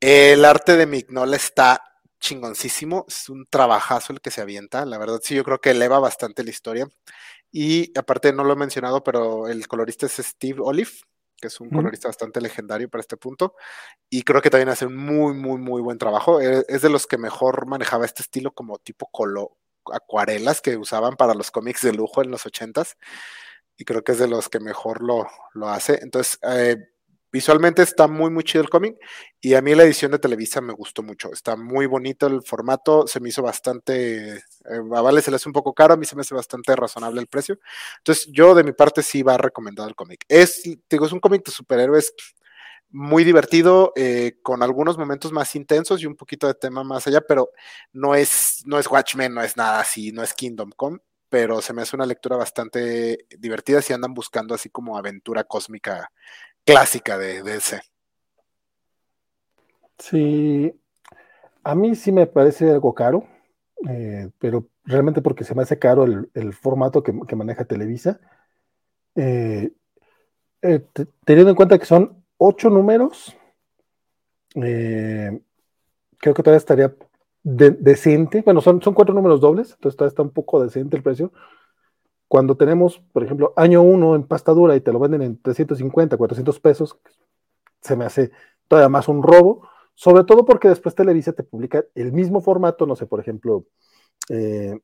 El 0.00 0.44
arte 0.44 0.76
de 0.76 0.86
Mignola 0.86 1.36
está 1.36 1.82
chingoncísimo, 2.18 3.04
es 3.08 3.28
un 3.28 3.46
trabajazo 3.48 4.12
el 4.12 4.20
que 4.20 4.30
se 4.30 4.40
avienta, 4.40 4.86
la 4.86 4.98
verdad 4.98 5.20
sí, 5.22 5.34
yo 5.34 5.44
creo 5.44 5.60
que 5.60 5.70
eleva 5.70 5.98
bastante 5.98 6.42
la 6.44 6.50
historia. 6.50 6.88
Y 7.58 7.98
aparte, 7.98 8.34
no 8.34 8.44
lo 8.44 8.52
he 8.52 8.56
mencionado, 8.56 9.02
pero 9.02 9.48
el 9.48 9.66
colorista 9.66 10.04
es 10.04 10.12
Steve 10.12 10.60
Olive, 10.62 10.90
que 11.38 11.46
es 11.46 11.58
un 11.58 11.70
colorista 11.70 12.06
bastante 12.06 12.38
legendario 12.42 12.90
para 12.90 13.00
este 13.00 13.16
punto. 13.16 13.54
Y 14.10 14.24
creo 14.24 14.42
que 14.42 14.50
también 14.50 14.68
hace 14.68 14.84
un 14.84 14.94
muy, 14.94 15.32
muy, 15.32 15.56
muy 15.56 15.80
buen 15.80 15.96
trabajo. 15.96 16.38
Eh, 16.38 16.66
Es 16.68 16.82
de 16.82 16.90
los 16.90 17.06
que 17.06 17.16
mejor 17.16 17.66
manejaba 17.66 18.04
este 18.04 18.20
estilo 18.20 18.52
como 18.52 18.76
tipo 18.76 19.08
colo 19.10 19.56
acuarelas 19.90 20.60
que 20.60 20.76
usaban 20.76 21.16
para 21.16 21.32
los 21.32 21.50
cómics 21.50 21.80
de 21.80 21.94
lujo 21.94 22.20
en 22.22 22.30
los 22.30 22.44
ochentas. 22.44 22.98
Y 23.78 23.86
creo 23.86 24.04
que 24.04 24.12
es 24.12 24.18
de 24.18 24.28
los 24.28 24.50
que 24.50 24.60
mejor 24.60 25.02
lo, 25.02 25.26
lo 25.54 25.70
hace. 25.70 26.00
Entonces, 26.02 26.38
eh, 26.42 26.76
visualmente 27.36 27.82
está 27.82 28.08
muy, 28.08 28.30
muy 28.30 28.44
chido 28.44 28.62
el 28.62 28.70
cómic. 28.70 28.96
Y 29.40 29.54
a 29.54 29.60
mí 29.60 29.74
la 29.74 29.82
edición 29.84 30.10
de 30.10 30.18
Televisa 30.18 30.62
me 30.62 30.72
gustó 30.72 31.02
mucho. 31.02 31.30
Está 31.32 31.54
muy 31.54 31.84
bonito 31.84 32.26
el 32.26 32.42
formato. 32.42 33.06
Se 33.06 33.20
me 33.20 33.28
hizo 33.28 33.42
bastante. 33.42 34.36
Eh, 34.36 34.40
a 34.94 35.00
Vale 35.02 35.20
se 35.20 35.30
le 35.30 35.36
hace 35.36 35.48
un 35.48 35.52
poco 35.52 35.74
caro. 35.74 35.92
A 35.94 35.96
mí 35.98 36.06
se 36.06 36.16
me 36.16 36.22
hace 36.22 36.34
bastante 36.34 36.74
razonable 36.74 37.20
el 37.20 37.26
precio. 37.26 37.58
Entonces, 37.98 38.28
yo 38.32 38.54
de 38.54 38.64
mi 38.64 38.72
parte 38.72 39.02
sí 39.02 39.22
va 39.22 39.36
recomendado 39.36 39.86
el 39.88 39.94
cómic. 39.94 40.24
Es, 40.28 40.62
digo, 40.88 41.04
es 41.04 41.12
un 41.12 41.20
cómic 41.20 41.44
de 41.44 41.52
superhéroes 41.52 42.14
muy 42.90 43.24
divertido, 43.24 43.92
eh, 43.96 44.38
con 44.42 44.62
algunos 44.62 44.96
momentos 44.96 45.32
más 45.32 45.54
intensos 45.56 46.00
y 46.00 46.06
un 46.06 46.16
poquito 46.16 46.46
de 46.46 46.54
tema 46.54 46.84
más 46.84 47.06
allá, 47.06 47.20
pero 47.20 47.50
no 47.92 48.14
es, 48.14 48.62
no 48.64 48.78
es 48.78 48.90
Watchmen, 48.90 49.34
no 49.34 49.42
es 49.42 49.56
nada 49.56 49.80
así, 49.80 50.12
no 50.12 50.22
es 50.22 50.32
Kingdom 50.32 50.70
Come, 50.76 51.00
pero 51.28 51.60
se 51.60 51.72
me 51.72 51.82
hace 51.82 51.96
una 51.96 52.06
lectura 52.06 52.36
bastante 52.36 53.26
divertida 53.38 53.82
si 53.82 53.92
andan 53.92 54.14
buscando 54.14 54.54
así 54.54 54.70
como 54.70 54.96
aventura 54.96 55.44
cósmica 55.44 56.10
clásica 56.66 57.16
de, 57.16 57.38
ese. 57.56 57.80
Sí, 59.98 60.74
a 61.62 61.74
mí 61.74 61.94
sí 61.94 62.12
me 62.12 62.26
parece 62.26 62.70
algo 62.70 62.92
caro, 62.92 63.26
eh, 63.88 64.28
pero 64.38 64.68
realmente 64.84 65.22
porque 65.22 65.44
se 65.44 65.54
me 65.54 65.62
hace 65.62 65.78
caro 65.78 66.04
el, 66.04 66.52
formato 66.52 67.02
que, 67.02 67.12
maneja 67.12 67.64
Televisa. 67.64 68.20
Eh, 69.14 69.72
eh, 70.60 70.84
teniendo 71.24 71.50
en 71.50 71.56
cuenta 71.56 71.78
que 71.78 71.86
son 71.86 72.22
ocho 72.36 72.68
números, 72.68 73.34
creo 74.52 75.40
que 76.20 76.42
todavía 76.42 76.58
estaría 76.58 76.94
de, 77.42 77.70
decente. 77.70 78.42
Bueno, 78.42 78.60
son, 78.60 78.82
son 78.82 78.92
cuatro 78.92 79.14
números 79.14 79.40
dobles, 79.40 79.72
entonces 79.72 79.96
todavía 79.96 80.10
está 80.10 80.22
un 80.22 80.30
poco 80.30 80.62
decente 80.62 80.96
el 80.96 81.02
precio. 81.02 81.32
Cuando 82.28 82.56
tenemos, 82.56 83.00
por 83.12 83.24
ejemplo, 83.24 83.52
año 83.56 83.82
uno 83.82 84.16
en 84.16 84.24
pasta 84.24 84.52
dura 84.52 84.74
y 84.76 84.80
te 84.80 84.92
lo 84.92 84.98
venden 84.98 85.22
en 85.22 85.40
350, 85.40 86.16
400 86.16 86.60
pesos, 86.60 86.98
se 87.80 87.96
me 87.96 88.04
hace 88.04 88.32
todavía 88.68 88.88
más 88.88 89.08
un 89.08 89.22
robo, 89.22 89.68
sobre 89.94 90.24
todo 90.24 90.44
porque 90.44 90.68
después 90.68 90.94
Televisa 90.94 91.32
te 91.32 91.44
publica 91.44 91.84
el 91.94 92.12
mismo 92.12 92.40
formato, 92.40 92.86
no 92.86 92.96
sé, 92.96 93.06
por 93.06 93.20
ejemplo, 93.20 93.64
eh, 94.28 94.78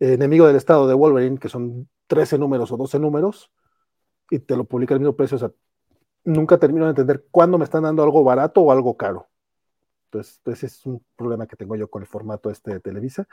Enemigo 0.00 0.46
del 0.46 0.56
Estado 0.56 0.88
de 0.88 0.94
Wolverine, 0.94 1.38
que 1.38 1.48
son 1.48 1.88
13 2.06 2.38
números 2.38 2.72
o 2.72 2.76
12 2.76 2.98
números, 2.98 3.50
y 4.30 4.40
te 4.40 4.56
lo 4.56 4.64
publica 4.64 4.94
al 4.94 5.00
mismo 5.00 5.16
precio, 5.16 5.36
o 5.36 5.40
sea, 5.40 5.52
nunca 6.24 6.58
termino 6.58 6.86
de 6.86 6.90
entender 6.90 7.26
cuándo 7.30 7.58
me 7.58 7.64
están 7.64 7.82
dando 7.82 8.02
algo 8.02 8.24
barato 8.24 8.60
o 8.62 8.72
algo 8.72 8.96
caro. 8.96 9.28
Entonces, 10.06 10.40
ese 10.46 10.66
es 10.66 10.86
un 10.86 11.04
problema 11.16 11.46
que 11.46 11.56
tengo 11.56 11.76
yo 11.76 11.88
con 11.88 12.02
el 12.02 12.08
formato 12.08 12.50
este 12.50 12.72
de 12.72 12.80
Televisa. 12.80 13.28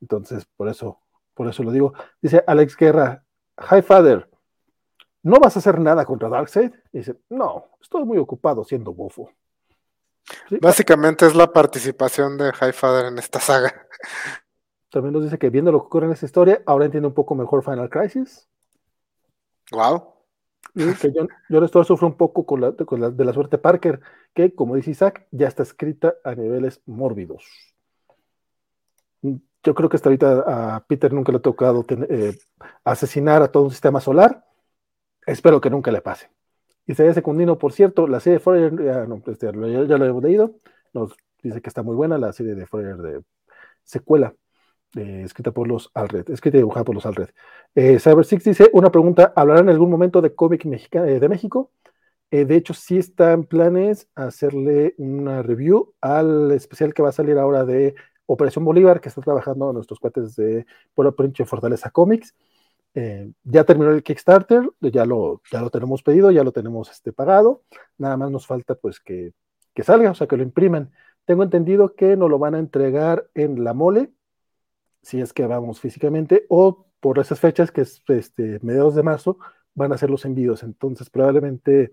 Entonces, 0.00 0.46
por 0.56 0.68
eso, 0.68 1.00
por 1.36 1.46
eso 1.48 1.62
lo 1.62 1.70
digo. 1.70 1.92
Dice 2.20 2.42
Alex 2.46 2.76
Guerra, 2.76 3.22
Hi 3.70 3.82
Father, 3.82 4.28
¿no 5.22 5.38
vas 5.38 5.54
a 5.54 5.58
hacer 5.58 5.78
nada 5.78 6.06
contra 6.06 6.30
Darkseid? 6.30 6.72
Y 6.92 6.98
dice, 6.98 7.16
no, 7.28 7.66
estoy 7.80 8.04
muy 8.04 8.16
ocupado 8.16 8.64
siendo 8.64 8.94
bufo. 8.94 9.30
¿Sí? 10.48 10.58
Básicamente 10.60 11.26
es 11.26 11.34
la 11.34 11.52
participación 11.52 12.38
de 12.38 12.48
Highfather 12.48 13.06
en 13.06 13.18
esta 13.18 13.38
saga. 13.38 13.86
También 14.90 15.12
nos 15.12 15.24
dice 15.24 15.38
que 15.38 15.50
viendo 15.50 15.70
lo 15.70 15.80
que 15.80 15.86
ocurre 15.86 16.06
en 16.06 16.12
esta 16.12 16.26
historia, 16.26 16.62
ahora 16.64 16.86
entiende 16.86 17.08
un 17.08 17.14
poco 17.14 17.34
mejor 17.34 17.62
Final 17.62 17.90
Crisis. 17.90 18.48
Wow. 19.72 20.14
Y 20.74 20.94
que 20.94 21.12
John, 21.14 21.84
sufre 21.84 22.06
un 22.06 22.16
poco 22.16 22.46
con 22.46 22.62
la, 22.62 22.72
con 22.72 23.00
la, 23.00 23.10
de 23.10 23.24
la 23.24 23.32
suerte 23.34 23.58
Parker, 23.58 24.00
que 24.32 24.54
como 24.54 24.74
dice 24.74 24.90
Isaac, 24.90 25.26
ya 25.30 25.48
está 25.48 25.62
escrita 25.62 26.14
a 26.24 26.34
niveles 26.34 26.80
mórbidos. 26.86 27.44
Yo 29.66 29.74
creo 29.74 29.88
que 29.88 29.96
hasta 29.96 30.08
ahorita 30.08 30.76
a 30.76 30.86
Peter 30.86 31.12
nunca 31.12 31.32
le 31.32 31.38
ha 31.38 31.42
tocado 31.42 31.84
eh, 32.08 32.38
asesinar 32.84 33.42
a 33.42 33.48
todo 33.50 33.64
un 33.64 33.72
sistema 33.72 34.00
solar. 34.00 34.44
Espero 35.26 35.60
que 35.60 35.70
nunca 35.70 35.90
le 35.90 36.00
pase. 36.02 36.30
Isaías 36.86 37.16
Secundino, 37.16 37.58
por 37.58 37.72
cierto, 37.72 38.06
la 38.06 38.20
serie 38.20 38.34
de 38.34 38.44
Foreigner, 38.44 38.84
ya, 38.84 39.06
no, 39.06 39.20
este, 39.26 39.46
ya, 39.46 39.52
lo 39.52 40.04
hemos 40.04 40.22
leído, 40.22 40.54
nos 40.94 41.16
dice 41.42 41.60
que 41.60 41.68
está 41.68 41.82
muy 41.82 41.96
buena 41.96 42.16
la 42.16 42.32
serie 42.32 42.54
de 42.54 42.64
Foreigner 42.64 42.98
de 42.98 43.22
secuela, 43.82 44.36
eh, 44.94 45.22
escrita 45.24 45.50
por 45.50 45.66
los 45.66 45.90
Alred, 45.94 46.30
escrita 46.30 46.58
y 46.58 46.60
dibujada 46.60 46.84
por 46.84 46.94
los 46.94 47.04
Alred. 47.04 47.30
Eh, 47.74 47.98
Cyber 47.98 48.24
Six 48.24 48.44
dice, 48.44 48.70
una 48.72 48.92
pregunta, 48.92 49.32
¿hablará 49.34 49.62
en 49.62 49.68
algún 49.68 49.90
momento 49.90 50.22
de 50.22 50.32
cómic 50.32 50.62
de 50.62 51.28
México? 51.28 51.72
De 52.30 52.54
hecho, 52.54 52.72
sí 52.72 52.98
está 52.98 53.32
en 53.32 53.44
planes 53.44 54.08
hacerle 54.14 54.94
una 54.98 55.42
review 55.42 55.94
al 56.00 56.52
especial 56.52 56.94
que 56.94 57.02
va 57.02 57.08
a 57.08 57.12
salir 57.12 57.36
ahora 57.38 57.64
de 57.64 57.96
Operación 58.26 58.64
Bolívar, 58.64 59.00
que 59.00 59.08
está 59.08 59.20
trabajando 59.20 59.72
nuestros 59.72 60.00
cuates 60.00 60.36
de 60.36 60.66
Pueblo 60.94 61.14
Pinche 61.14 61.44
Fortaleza 61.44 61.90
Comics. 61.90 62.34
Eh, 62.94 63.30
ya 63.44 63.64
terminó 63.64 63.90
el 63.90 64.02
Kickstarter, 64.02 64.70
ya 64.80 65.04
lo, 65.04 65.42
ya 65.52 65.60
lo 65.60 65.70
tenemos 65.70 66.02
pedido, 66.02 66.30
ya 66.30 66.42
lo 66.42 66.52
tenemos 66.52 66.90
este, 66.90 67.12
pagado, 67.12 67.62
nada 67.98 68.16
más 68.16 68.30
nos 68.30 68.46
falta 68.46 68.74
pues 68.74 69.00
que, 69.00 69.34
que, 69.74 69.82
salga, 69.82 70.10
o 70.10 70.14
sea, 70.14 70.26
que 70.26 70.36
lo 70.36 70.42
impriman. 70.42 70.90
Tengo 71.26 71.42
entendido 71.42 71.94
que 71.94 72.16
nos 72.16 72.30
lo 72.30 72.38
van 72.38 72.54
a 72.54 72.58
entregar 72.58 73.28
en 73.34 73.64
la 73.64 73.74
mole, 73.74 74.12
si 75.02 75.20
es 75.20 75.32
que 75.32 75.46
vamos 75.46 75.80
físicamente, 75.80 76.46
o 76.48 76.86
por 77.00 77.18
esas 77.18 77.38
fechas, 77.38 77.70
que 77.70 77.82
es 77.82 78.02
este, 78.08 78.58
mediados 78.62 78.94
de 78.94 79.02
marzo, 79.02 79.38
van 79.74 79.92
a 79.92 79.98
ser 79.98 80.10
los 80.10 80.24
envíos. 80.24 80.62
Entonces, 80.62 81.10
probablemente 81.10 81.92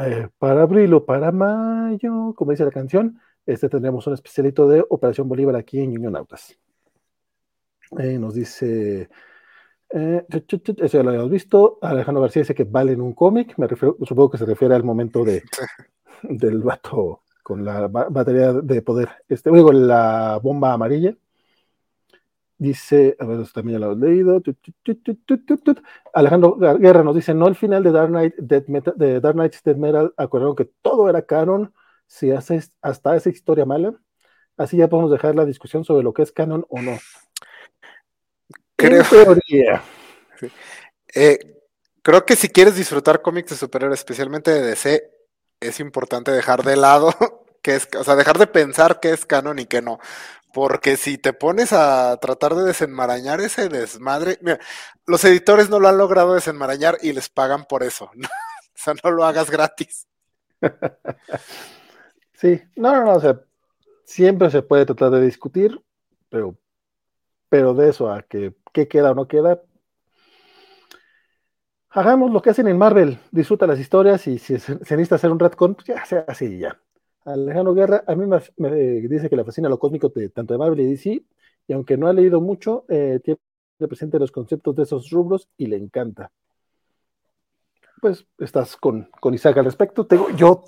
eh, 0.00 0.28
para 0.38 0.62
abril 0.62 0.94
o 0.94 1.04
para 1.04 1.32
mayo, 1.32 2.34
como 2.34 2.52
dice 2.52 2.64
la 2.64 2.70
canción, 2.70 3.20
este 3.46 3.68
tendremos 3.68 4.06
un 4.06 4.14
especialito 4.14 4.68
de 4.68 4.84
Operación 4.88 5.28
Bolívar 5.28 5.56
aquí 5.56 5.80
en 5.80 5.90
Unionautas. 5.90 6.58
Eh, 7.98 8.18
nos 8.18 8.34
dice 8.34 9.08
eh, 9.96 10.26
eso 10.28 10.86
ya 10.86 11.02
lo 11.02 11.10
habíamos 11.10 11.30
visto. 11.30 11.78
Alejandro 11.80 12.22
García 12.22 12.42
dice 12.42 12.54
que 12.54 12.64
valen 12.64 13.00
un 13.00 13.12
cómic. 13.14 13.54
Me 13.58 13.68
refiero, 13.68 13.96
supongo 14.02 14.30
que 14.30 14.38
se 14.38 14.46
refiere 14.46 14.74
al 14.74 14.82
momento 14.82 15.24
de, 15.24 15.42
del 16.22 16.62
vato 16.62 17.20
con 17.44 17.64
la 17.64 17.86
batería 17.86 18.52
de 18.52 18.82
poder. 18.82 19.10
Este, 19.28 19.50
digo, 19.50 19.72
la 19.72 20.40
bomba 20.42 20.72
amarilla. 20.72 21.14
Dice, 22.56 23.16
a 23.18 23.26
ver, 23.26 23.46
también 23.52 23.78
ya 23.78 23.86
lo 23.86 23.92
he 23.92 23.96
leído. 23.96 24.42
Alejandro 26.12 26.56
Guerra 26.56 27.02
nos 27.04 27.14
dice: 27.14 27.34
No, 27.34 27.46
el 27.46 27.54
final 27.54 27.82
de 27.84 27.92
Dark 27.92 28.08
Knight, 28.08 28.34
Dead 28.36 28.66
Metal, 28.68 28.94
de 28.96 29.20
Dark 29.20 29.34
Knight 29.34 29.54
Dead 29.64 29.76
Metal, 29.76 30.12
acordaron 30.16 30.56
que 30.56 30.64
todo 30.82 31.08
era 31.08 31.22
canon. 31.22 31.72
Si 32.14 32.30
haces 32.30 32.70
hasta 32.80 33.16
esa 33.16 33.28
historia 33.28 33.64
mala, 33.64 33.92
así 34.56 34.76
ya 34.76 34.88
podemos 34.88 35.10
dejar 35.10 35.34
la 35.34 35.44
discusión 35.44 35.84
sobre 35.84 36.04
lo 36.04 36.12
que 36.14 36.22
es 36.22 36.30
canon 36.30 36.64
o 36.68 36.80
no. 36.80 36.96
Creo, 38.76 39.02
en 39.02 39.08
teoría. 39.08 39.82
Sí. 40.38 40.46
Eh, 41.12 41.60
creo 42.02 42.24
que 42.24 42.36
si 42.36 42.50
quieres 42.50 42.76
disfrutar 42.76 43.20
cómics 43.20 43.50
de 43.50 43.56
superhéroes, 43.56 43.98
especialmente 43.98 44.52
de 44.52 44.62
DC, 44.62 45.10
es 45.58 45.80
importante 45.80 46.30
dejar 46.30 46.62
de 46.62 46.76
lado 46.76 47.12
que 47.62 47.74
es, 47.74 47.88
o 47.98 48.04
sea, 48.04 48.14
dejar 48.14 48.38
de 48.38 48.46
pensar 48.46 49.00
que 49.00 49.10
es 49.10 49.26
canon 49.26 49.58
y 49.58 49.66
que 49.66 49.82
no. 49.82 49.98
Porque 50.52 50.96
si 50.96 51.18
te 51.18 51.32
pones 51.32 51.72
a 51.72 52.16
tratar 52.18 52.54
de 52.54 52.62
desenmarañar 52.62 53.40
ese 53.40 53.68
desmadre, 53.68 54.38
mira, 54.40 54.60
los 55.04 55.24
editores 55.24 55.68
no 55.68 55.80
lo 55.80 55.88
han 55.88 55.98
logrado 55.98 56.34
desenmarañar 56.34 56.96
y 57.02 57.12
les 57.12 57.28
pagan 57.28 57.64
por 57.64 57.82
eso. 57.82 58.08
¿no? 58.14 58.28
O 58.28 58.76
sea, 58.76 58.94
no 59.02 59.10
lo 59.10 59.24
hagas 59.24 59.50
gratis. 59.50 60.06
Sí, 62.44 62.60
no, 62.76 62.92
no, 62.94 63.04
no, 63.06 63.12
o 63.14 63.20
sea, 63.20 63.40
siempre 64.04 64.50
se 64.50 64.60
puede 64.60 64.84
tratar 64.84 65.10
de 65.12 65.22
discutir, 65.22 65.80
pero, 66.28 66.58
pero 67.48 67.72
de 67.72 67.88
eso 67.88 68.10
a 68.10 68.20
que 68.20 68.54
qué 68.70 68.86
queda 68.86 69.12
o 69.12 69.14
no 69.14 69.26
queda, 69.26 69.62
hagamos 71.88 72.30
lo 72.30 72.42
que 72.42 72.50
hacen 72.50 72.68
en 72.68 72.76
Marvel, 72.76 73.18
disfruta 73.30 73.66
las 73.66 73.80
historias 73.80 74.26
y 74.26 74.38
si 74.38 74.58
se, 74.58 74.74
necesita 74.74 75.14
hacer 75.14 75.30
un 75.32 75.38
retcon, 75.38 75.74
pues 75.74 75.86
ya 75.86 76.04
sea 76.04 76.26
así 76.28 76.58
ya. 76.58 76.78
Alejandro 77.24 77.72
Guerra, 77.72 78.04
a 78.06 78.14
mí 78.14 78.26
me, 78.26 78.38
me, 78.58 78.74
dice 79.08 79.30
que 79.30 79.36
le 79.36 79.44
fascina 79.44 79.70
lo 79.70 79.78
cósmico 79.78 80.10
de, 80.10 80.28
tanto 80.28 80.52
de 80.52 80.58
Marvel 80.58 80.80
y 80.80 80.90
DC, 80.90 81.24
y 81.66 81.72
aunque 81.72 81.96
no 81.96 82.08
ha 82.08 82.12
leído 82.12 82.42
mucho, 82.42 82.84
eh, 82.90 83.20
tiene 83.24 83.38
presente 83.88 84.18
los 84.18 84.32
conceptos 84.32 84.76
de 84.76 84.82
esos 84.82 85.08
rubros 85.08 85.48
y 85.56 85.68
le 85.68 85.78
encanta. 85.78 86.30
Pues 88.02 88.26
estás 88.36 88.76
con, 88.76 89.08
con 89.18 89.32
Isaac 89.32 89.56
al 89.56 89.64
respecto. 89.64 90.06
Tengo, 90.06 90.28
yo. 90.36 90.64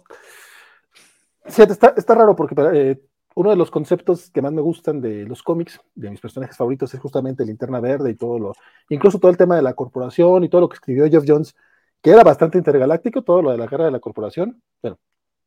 Sí, 1.48 1.62
está, 1.62 1.94
está 1.96 2.14
raro 2.14 2.34
porque 2.34 2.54
eh, 2.74 3.00
uno 3.34 3.50
de 3.50 3.56
los 3.56 3.70
conceptos 3.70 4.30
que 4.30 4.42
más 4.42 4.52
me 4.52 4.62
gustan 4.62 5.00
de 5.00 5.24
los 5.24 5.42
cómics, 5.42 5.80
de 5.94 6.10
mis 6.10 6.20
personajes 6.20 6.56
favoritos, 6.56 6.92
es 6.94 7.00
justamente 7.00 7.44
Linterna 7.44 7.80
Verde 7.80 8.10
y 8.10 8.14
todo 8.16 8.38
lo, 8.38 8.52
incluso 8.88 9.18
todo 9.18 9.30
el 9.30 9.36
tema 9.36 9.56
de 9.56 9.62
la 9.62 9.74
corporación 9.74 10.42
y 10.44 10.48
todo 10.48 10.62
lo 10.62 10.68
que 10.68 10.76
escribió 10.76 11.06
Jeff 11.08 11.24
Jones, 11.26 11.54
que 12.02 12.10
era 12.10 12.24
bastante 12.24 12.58
intergaláctico, 12.58 13.22
todo 13.22 13.42
lo 13.42 13.50
de 13.50 13.58
la 13.58 13.66
guerra 13.66 13.84
de 13.86 13.90
la 13.90 14.00
corporación, 14.00 14.62
bueno, 14.82 14.98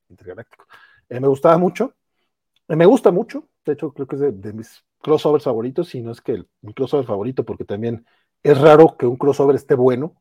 intergaláctico. 0.09 0.65
Eh, 1.09 1.19
me 1.19 1.27
gustaba 1.27 1.57
mucho, 1.57 1.95
eh, 2.67 2.75
me 2.75 2.85
gusta 2.85 3.11
mucho, 3.11 3.49
de 3.65 3.73
hecho 3.73 3.91
creo 3.91 4.07
que 4.07 4.15
es 4.17 4.41
de, 4.41 4.53
mis 4.53 4.85
crossovers 5.01 5.43
favoritos, 5.45 5.89
si 5.89 6.01
no 6.01 6.11
es 6.11 6.21
que 6.21 6.33
el, 6.33 6.49
mi 6.61 6.73
crossover 6.73 7.05
favorito, 7.05 7.43
porque 7.45 7.65
también 7.65 8.05
es 8.43 8.59
raro 8.59 8.95
que 8.97 9.07
un 9.07 9.17
crossover 9.17 9.55
esté 9.55 9.75
bueno, 9.75 10.15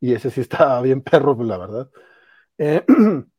y 0.00 0.14
ese 0.14 0.30
sí 0.30 0.42
está 0.42 0.80
bien 0.82 1.02
perro, 1.02 1.36
la 1.42 1.58
verdad. 1.58 1.90
Eh, 2.58 2.84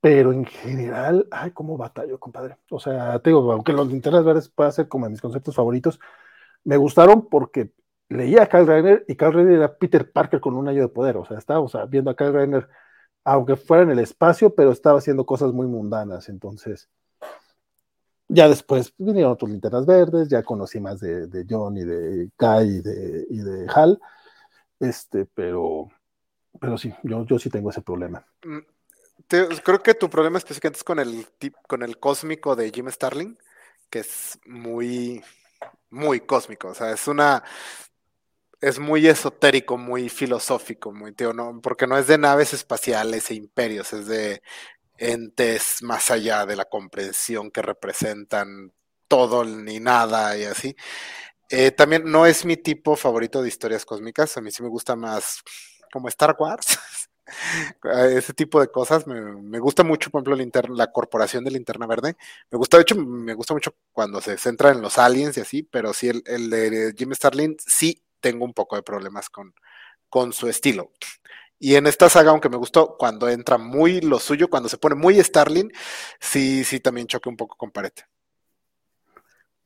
pero 0.00 0.32
en 0.32 0.44
general, 0.44 1.26
ay, 1.30 1.50
cómo 1.52 1.76
batallo, 1.76 2.20
compadre. 2.20 2.58
O 2.70 2.78
sea, 2.80 3.18
te 3.20 3.30
digo, 3.30 3.52
aunque 3.52 3.72
los 3.72 3.88
linternas 3.88 4.24
verdes 4.24 4.48
puedan 4.48 4.72
ser 4.72 4.88
como 4.88 5.08
mis 5.08 5.20
conceptos 5.20 5.54
favoritos, 5.56 5.98
me 6.64 6.76
gustaron 6.76 7.28
porque 7.28 7.72
leía 8.08 8.44
a 8.44 8.46
Kyle 8.48 8.66
Reiner 8.66 9.04
y 9.08 9.16
Kyle 9.16 9.32
Reiner 9.32 9.54
era 9.54 9.76
Peter 9.78 10.10
Parker 10.10 10.40
con 10.40 10.54
un 10.54 10.68
año 10.68 10.82
de 10.82 10.88
poder. 10.88 11.16
O 11.16 11.24
sea, 11.24 11.38
estábamos 11.38 11.76
viendo 11.90 12.10
a 12.10 12.16
Kyle 12.16 12.32
Reiner, 12.32 12.68
aunque 13.24 13.56
fuera 13.56 13.82
en 13.84 13.90
el 13.90 13.98
espacio, 14.00 14.54
pero 14.54 14.72
estaba 14.72 14.98
haciendo 14.98 15.26
cosas 15.26 15.52
muy 15.52 15.66
mundanas. 15.66 16.28
Entonces, 16.28 16.88
ya 18.28 18.48
después 18.48 18.94
vinieron 18.98 19.32
otros 19.32 19.50
linternas 19.50 19.86
verdes, 19.86 20.28
ya 20.28 20.42
conocí 20.42 20.80
más 20.80 21.00
de, 21.00 21.46
John 21.48 21.76
y 21.76 21.84
de 21.84 22.30
Kai 22.36 22.68
y 22.68 22.80
de, 22.82 23.26
y 23.30 23.38
de 23.38 23.66
Hal. 23.74 24.00
Este, 24.80 25.26
pero, 25.26 25.88
pero 26.60 26.78
sí, 26.78 26.94
yo, 27.02 27.24
yo 27.24 27.38
sí 27.38 27.50
tengo 27.50 27.70
ese 27.70 27.82
problema. 27.82 28.24
Mm, 29.18 29.56
creo 29.64 29.82
que 29.82 29.94
tu 29.94 30.08
problema 30.10 30.38
específicamente 30.38 30.78
es 30.78 30.84
con 30.84 30.98
el, 30.98 31.26
con 31.66 31.82
el 31.82 31.98
cósmico 31.98 32.56
de 32.56 32.70
Jim 32.70 32.90
Starling, 32.90 33.36
que 33.90 34.00
es 34.00 34.38
muy, 34.46 35.22
muy 35.90 36.20
cósmico. 36.20 36.68
O 36.68 36.74
sea, 36.74 36.92
es 36.92 37.06
una. 37.08 37.42
Es 38.60 38.78
muy 38.80 39.06
esotérico, 39.06 39.78
muy 39.78 40.08
filosófico, 40.08 40.92
muy 40.92 41.12
tío, 41.12 41.32
¿no? 41.32 41.60
Porque 41.62 41.86
no 41.86 41.96
es 41.96 42.08
de 42.08 42.18
naves 42.18 42.52
espaciales 42.52 43.30
e 43.30 43.34
imperios, 43.34 43.92
es 43.92 44.06
de 44.06 44.42
entes 44.98 45.82
más 45.82 46.10
allá 46.10 46.46
de 46.46 46.56
la 46.56 46.66
comprensión 46.66 47.50
que 47.52 47.62
representan 47.62 48.72
todo 49.08 49.44
ni 49.44 49.80
nada 49.80 50.36
y 50.38 50.44
así. 50.44 50.76
Eh, 51.50 51.70
también 51.72 52.04
no 52.10 52.26
es 52.26 52.44
mi 52.44 52.56
tipo 52.58 52.96
favorito 52.96 53.42
de 53.42 53.48
historias 53.48 53.84
cósmicas, 53.86 54.36
a 54.36 54.40
mí 54.42 54.50
sí 54.52 54.62
me 54.62 54.68
gusta 54.68 54.96
más 54.96 55.42
como 55.92 56.08
Star 56.08 56.36
Wars, 56.38 56.66
ese 58.10 58.32
tipo 58.34 58.60
de 58.60 58.68
cosas. 58.68 59.06
Me, 59.06 59.58
gusta 59.58 59.84
mucho, 59.84 60.10
por 60.10 60.22
ejemplo, 60.22 60.74
la 60.74 60.92
corporación 60.92 61.44
de 61.44 61.50
Linterna 61.50 61.86
Verde. 61.86 62.16
Me 62.50 62.58
gusta, 62.58 62.76
de 62.76 62.82
hecho, 62.82 62.96
me 62.96 63.34
gusta 63.34 63.54
mucho 63.54 63.74
cuando 63.92 64.20
se 64.20 64.36
centra 64.38 64.70
en 64.70 64.82
los 64.82 64.98
aliens 64.98 65.36
y 65.36 65.40
así, 65.40 65.62
pero 65.62 65.92
sí, 65.92 66.08
el, 66.08 66.50
de 66.50 66.94
Jim 66.96 67.12
Starlin, 67.14 67.56
sí 67.58 68.02
tengo 68.20 68.44
un 68.44 68.54
poco 68.54 68.76
de 68.76 68.82
problemas 68.82 69.30
con, 69.30 69.54
con 70.08 70.32
su 70.32 70.48
estilo. 70.48 70.92
Y 71.58 71.74
en 71.74 71.86
esta 71.86 72.08
saga, 72.08 72.30
aunque 72.30 72.48
me 72.48 72.56
gustó, 72.56 72.96
cuando 72.96 73.28
entra 73.28 73.58
muy 73.58 74.00
lo 74.00 74.18
suyo, 74.20 74.48
cuando 74.48 74.68
se 74.68 74.78
pone 74.78 74.94
muy 74.94 75.22
Starling, 75.22 75.70
sí, 76.20 76.62
sí 76.64 76.78
también 76.78 77.08
choque 77.08 77.28
un 77.28 77.36
poco 77.36 77.56
con 77.56 77.70
Pared. 77.70 77.92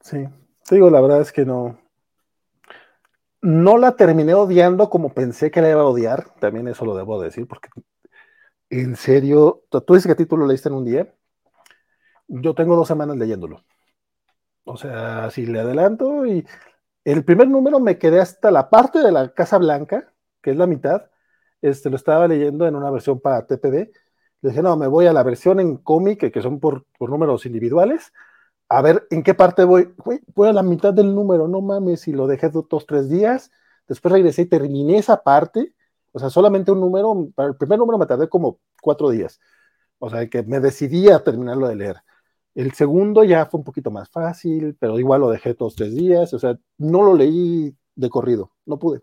Sí, 0.01 0.27
te 0.67 0.75
digo, 0.75 0.91
la 0.91 1.01
verdad 1.01 1.21
es 1.21 1.33
que 1.33 1.45
no, 1.45 1.79
no 3.43 3.77
la 3.77 3.97
terminé 3.97 4.35
odiando 4.35 4.89
como 4.89 5.13
pensé 5.13 5.51
que 5.51 5.61
la 5.61 5.71
iba 5.71 5.83
a 5.83 5.87
odiar, 5.87 6.35
también 6.41 6.69
eso 6.69 6.85
lo 6.85 6.97
debo 6.97 7.21
decir, 7.21 7.47
porque 7.47 7.69
en 8.71 8.97
serio, 8.97 9.65
tú 9.69 9.95
dices 9.95 10.07
que 10.07 10.13
a 10.13 10.17
ti 10.17 10.27
tú 10.27 10.37
lo 10.37 10.47
leíste 10.47 10.69
en 10.69 10.77
un 10.77 10.85
día, 10.85 11.15
yo 12.29 12.55
tengo 12.55 12.77
dos 12.77 12.89
semanas 12.89 13.17
leyéndolo. 13.17 13.65
O 14.65 14.77
sea, 14.77 15.31
si 15.31 15.45
le 15.47 15.61
adelanto 15.61 16.25
y 16.27 16.47
el 17.05 17.25
primer 17.25 17.49
número 17.49 17.81
me 17.81 17.99
quedé 17.99 18.21
hasta 18.21 18.51
la 18.51 18.71
parte 18.71 19.01
de 19.01 19.13
la 19.13 19.33
Casa 19.35 19.59
Blanca, 19.59 20.13
que 20.41 20.53
es 20.53 20.57
la 20.57 20.67
mitad, 20.67 21.11
este, 21.61 21.91
lo 21.91 21.97
estaba 21.97 22.29
leyendo 22.29 22.67
en 22.67 22.77
una 22.77 22.91
versión 22.91 23.21
para 23.21 23.47
TPB, 23.47 23.91
le 24.43 24.51
dije, 24.51 24.63
no, 24.63 24.77
me 24.77 24.87
voy 24.87 25.07
a 25.07 25.13
la 25.13 25.23
versión 25.23 25.61
en 25.61 25.77
cómic, 25.77 26.33
que 26.33 26.43
son 26.43 26.61
por, 26.61 26.87
por 26.99 27.11
números 27.11 27.47
individuales, 27.47 28.13
a 28.73 28.81
ver 28.81 29.07
en 29.11 29.23
qué 29.23 29.35
parte 29.35 29.65
voy. 29.65 29.95
voy 30.35 30.49
a 30.49 30.53
la 30.53 30.63
mitad 30.63 30.95
del 30.95 31.15
número, 31.15 31.47
no 31.47 31.61
mames, 31.61 32.09
y 32.09 32.13
lo 32.13 32.27
dejé 32.27 32.49
dos, 32.49 32.87
tres 32.87 33.11
días. 33.11 33.51
Después 33.87 34.13
regresé 34.13 34.43
y 34.43 34.47
terminé 34.47 34.97
esa 34.97 35.23
parte. 35.23 35.75
O 36.13 36.19
sea, 36.19 36.31
solamente 36.31 36.73
un 36.73 36.81
número, 36.81 37.29
para 37.35 37.51
el 37.51 37.57
primer 37.57 37.79
número 37.79 37.99
me 37.99 38.07
tardé 38.07 38.31
como 38.31 38.61
cuatro 38.81 39.11
días. 39.11 39.41
O 39.99 40.09
sea, 40.09 40.27
que 40.29 40.43
me 40.43 40.59
decidí 40.59 41.11
a 41.11 41.23
terminarlo 41.23 41.69
de 41.69 41.77
leer. 41.77 41.97
El 42.55 42.73
segundo 42.73 43.25
ya 43.25 43.45
fue 43.45 43.59
un 43.59 43.65
poquito 43.65 43.91
más 43.91 44.09
fácil, 44.09 44.75
pero 44.81 44.99
igual 44.99 45.21
lo 45.21 45.31
dejé 45.31 45.53
dos, 45.53 45.77
tres 45.77 45.95
días. 45.95 46.33
O 46.33 46.39
sea, 46.39 46.59
no 46.79 47.03
lo 47.03 47.15
leí 47.15 47.77
de 47.95 48.09
corrido, 48.09 48.53
no 48.65 48.79
pude. 48.79 49.03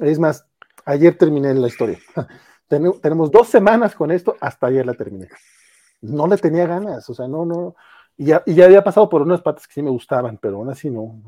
Es 0.00 0.18
más, 0.18 0.46
ayer 0.84 1.16
terminé 1.16 1.54
la 1.54 1.68
historia. 1.68 1.98
Tenemos 2.68 3.30
dos 3.30 3.48
semanas 3.48 3.94
con 3.94 4.10
esto, 4.10 4.36
hasta 4.38 4.66
ayer 4.66 4.84
la 4.84 4.94
terminé. 4.94 5.28
No 6.02 6.26
le 6.26 6.36
tenía 6.36 6.66
ganas, 6.66 7.08
o 7.08 7.14
sea, 7.14 7.26
no, 7.26 7.46
no, 7.46 7.74
y 8.16 8.26
ya, 8.26 8.42
había 8.64 8.82
pasado 8.82 9.08
por 9.08 9.22
unas 9.22 9.42
partes 9.42 9.66
que 9.66 9.74
sí 9.74 9.82
me 9.82 9.90
gustaban, 9.90 10.38
pero 10.38 10.56
aún 10.56 10.70
así 10.70 10.90
no, 10.90 11.20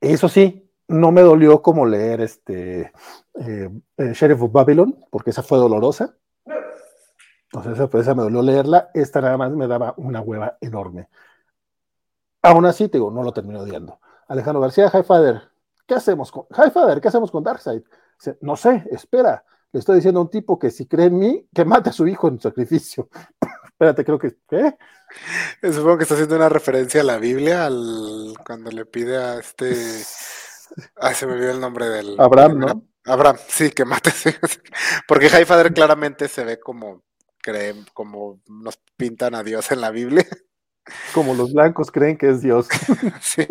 Eso 0.00 0.28
sí, 0.28 0.70
no 0.88 1.10
me 1.10 1.22
dolió 1.22 1.62
como 1.62 1.84
leer 1.84 2.20
este 2.20 2.92
eh, 3.34 3.70
eh, 3.96 4.12
Sheriff 4.12 4.42
of 4.42 4.52
Babylon, 4.52 5.04
porque 5.10 5.30
esa 5.30 5.42
fue 5.42 5.58
dolorosa. 5.58 6.16
O 7.52 7.62
sea, 7.62 7.72
esa, 7.72 7.88
esa, 7.92 8.14
me 8.14 8.22
dolió 8.22 8.42
leerla. 8.42 8.90
Esta 8.94 9.20
nada 9.20 9.36
más 9.36 9.50
me 9.52 9.66
daba 9.66 9.94
una 9.96 10.20
hueva 10.20 10.58
enorme. 10.60 11.08
Aún 12.42 12.66
así, 12.66 12.88
te 12.88 12.98
digo, 12.98 13.10
no 13.10 13.22
lo 13.22 13.32
termino 13.32 13.60
odiando. 13.60 14.00
Alejandro 14.28 14.60
García, 14.60 14.90
Highfather, 14.92 15.42
¿qué 15.86 15.94
hacemos 15.94 16.30
con 16.30 16.46
Highfather? 16.50 17.00
¿Qué 17.00 17.08
hacemos 17.08 17.30
con 17.30 17.42
Darkseid? 17.42 17.82
No 18.40 18.56
sé, 18.56 18.84
espera. 18.90 19.44
Le 19.72 19.80
estoy 19.80 19.96
diciendo 19.96 20.20
a 20.20 20.24
un 20.24 20.30
tipo 20.30 20.58
que 20.58 20.70
si 20.70 20.86
cree 20.86 21.06
en 21.06 21.18
mí, 21.18 21.48
que 21.52 21.64
mate 21.64 21.90
a 21.90 21.92
su 21.92 22.06
hijo 22.06 22.28
en 22.28 22.40
sacrificio. 22.40 23.08
Espérate, 23.74 24.04
creo 24.04 24.18
que. 24.18 24.36
¿Qué? 24.48 24.76
Supongo 25.72 25.98
que 25.98 26.02
está 26.04 26.14
haciendo 26.14 26.36
una 26.36 26.48
referencia 26.48 27.00
a 27.00 27.04
la 27.04 27.18
Biblia, 27.18 27.66
al 27.66 28.34
cuando 28.46 28.70
le 28.70 28.86
pide 28.86 29.16
a 29.16 29.38
este. 29.38 29.74
Ay, 30.96 31.14
se 31.14 31.26
me 31.26 31.32
olvidó 31.32 31.50
el 31.50 31.60
nombre 31.60 31.88
del. 31.88 32.14
Abraham, 32.20 32.58
¿no? 32.58 32.86
Abraham, 33.04 33.36
sí, 33.48 33.70
que 33.70 33.84
mate. 33.84 34.10
Porque 35.08 35.26
Highfather 35.26 35.74
claramente 35.74 36.28
se 36.28 36.44
ve 36.44 36.60
como 36.60 37.02
creen, 37.42 37.84
como 37.92 38.40
nos 38.46 38.78
pintan 38.96 39.34
a 39.34 39.42
Dios 39.42 39.72
en 39.72 39.80
la 39.80 39.90
Biblia. 39.90 40.26
Como 41.14 41.32
los 41.32 41.54
blancos 41.54 41.90
creen 41.90 42.18
que 42.18 42.28
es 42.28 42.42
Dios. 42.42 42.68
sí. 43.22 43.46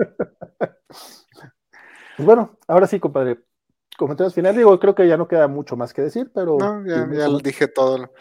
Pues 0.87 2.27
bueno, 2.27 2.59
ahora 2.67 2.85
sí, 2.85 2.99
compadre. 2.99 3.39
Comentarios 3.97 4.35
finales, 4.35 4.57
digo, 4.57 4.79
creo 4.79 4.93
que 4.93 5.07
ya 5.07 5.17
no 5.17 5.27
queda 5.27 5.47
mucho 5.47 5.75
más 5.75 5.95
que 5.95 6.03
decir, 6.03 6.31
pero. 6.31 6.57
No, 6.59 6.85
ya, 6.85 7.09
ya 7.11 7.27
dije 7.41 7.67
todo 7.67 8.11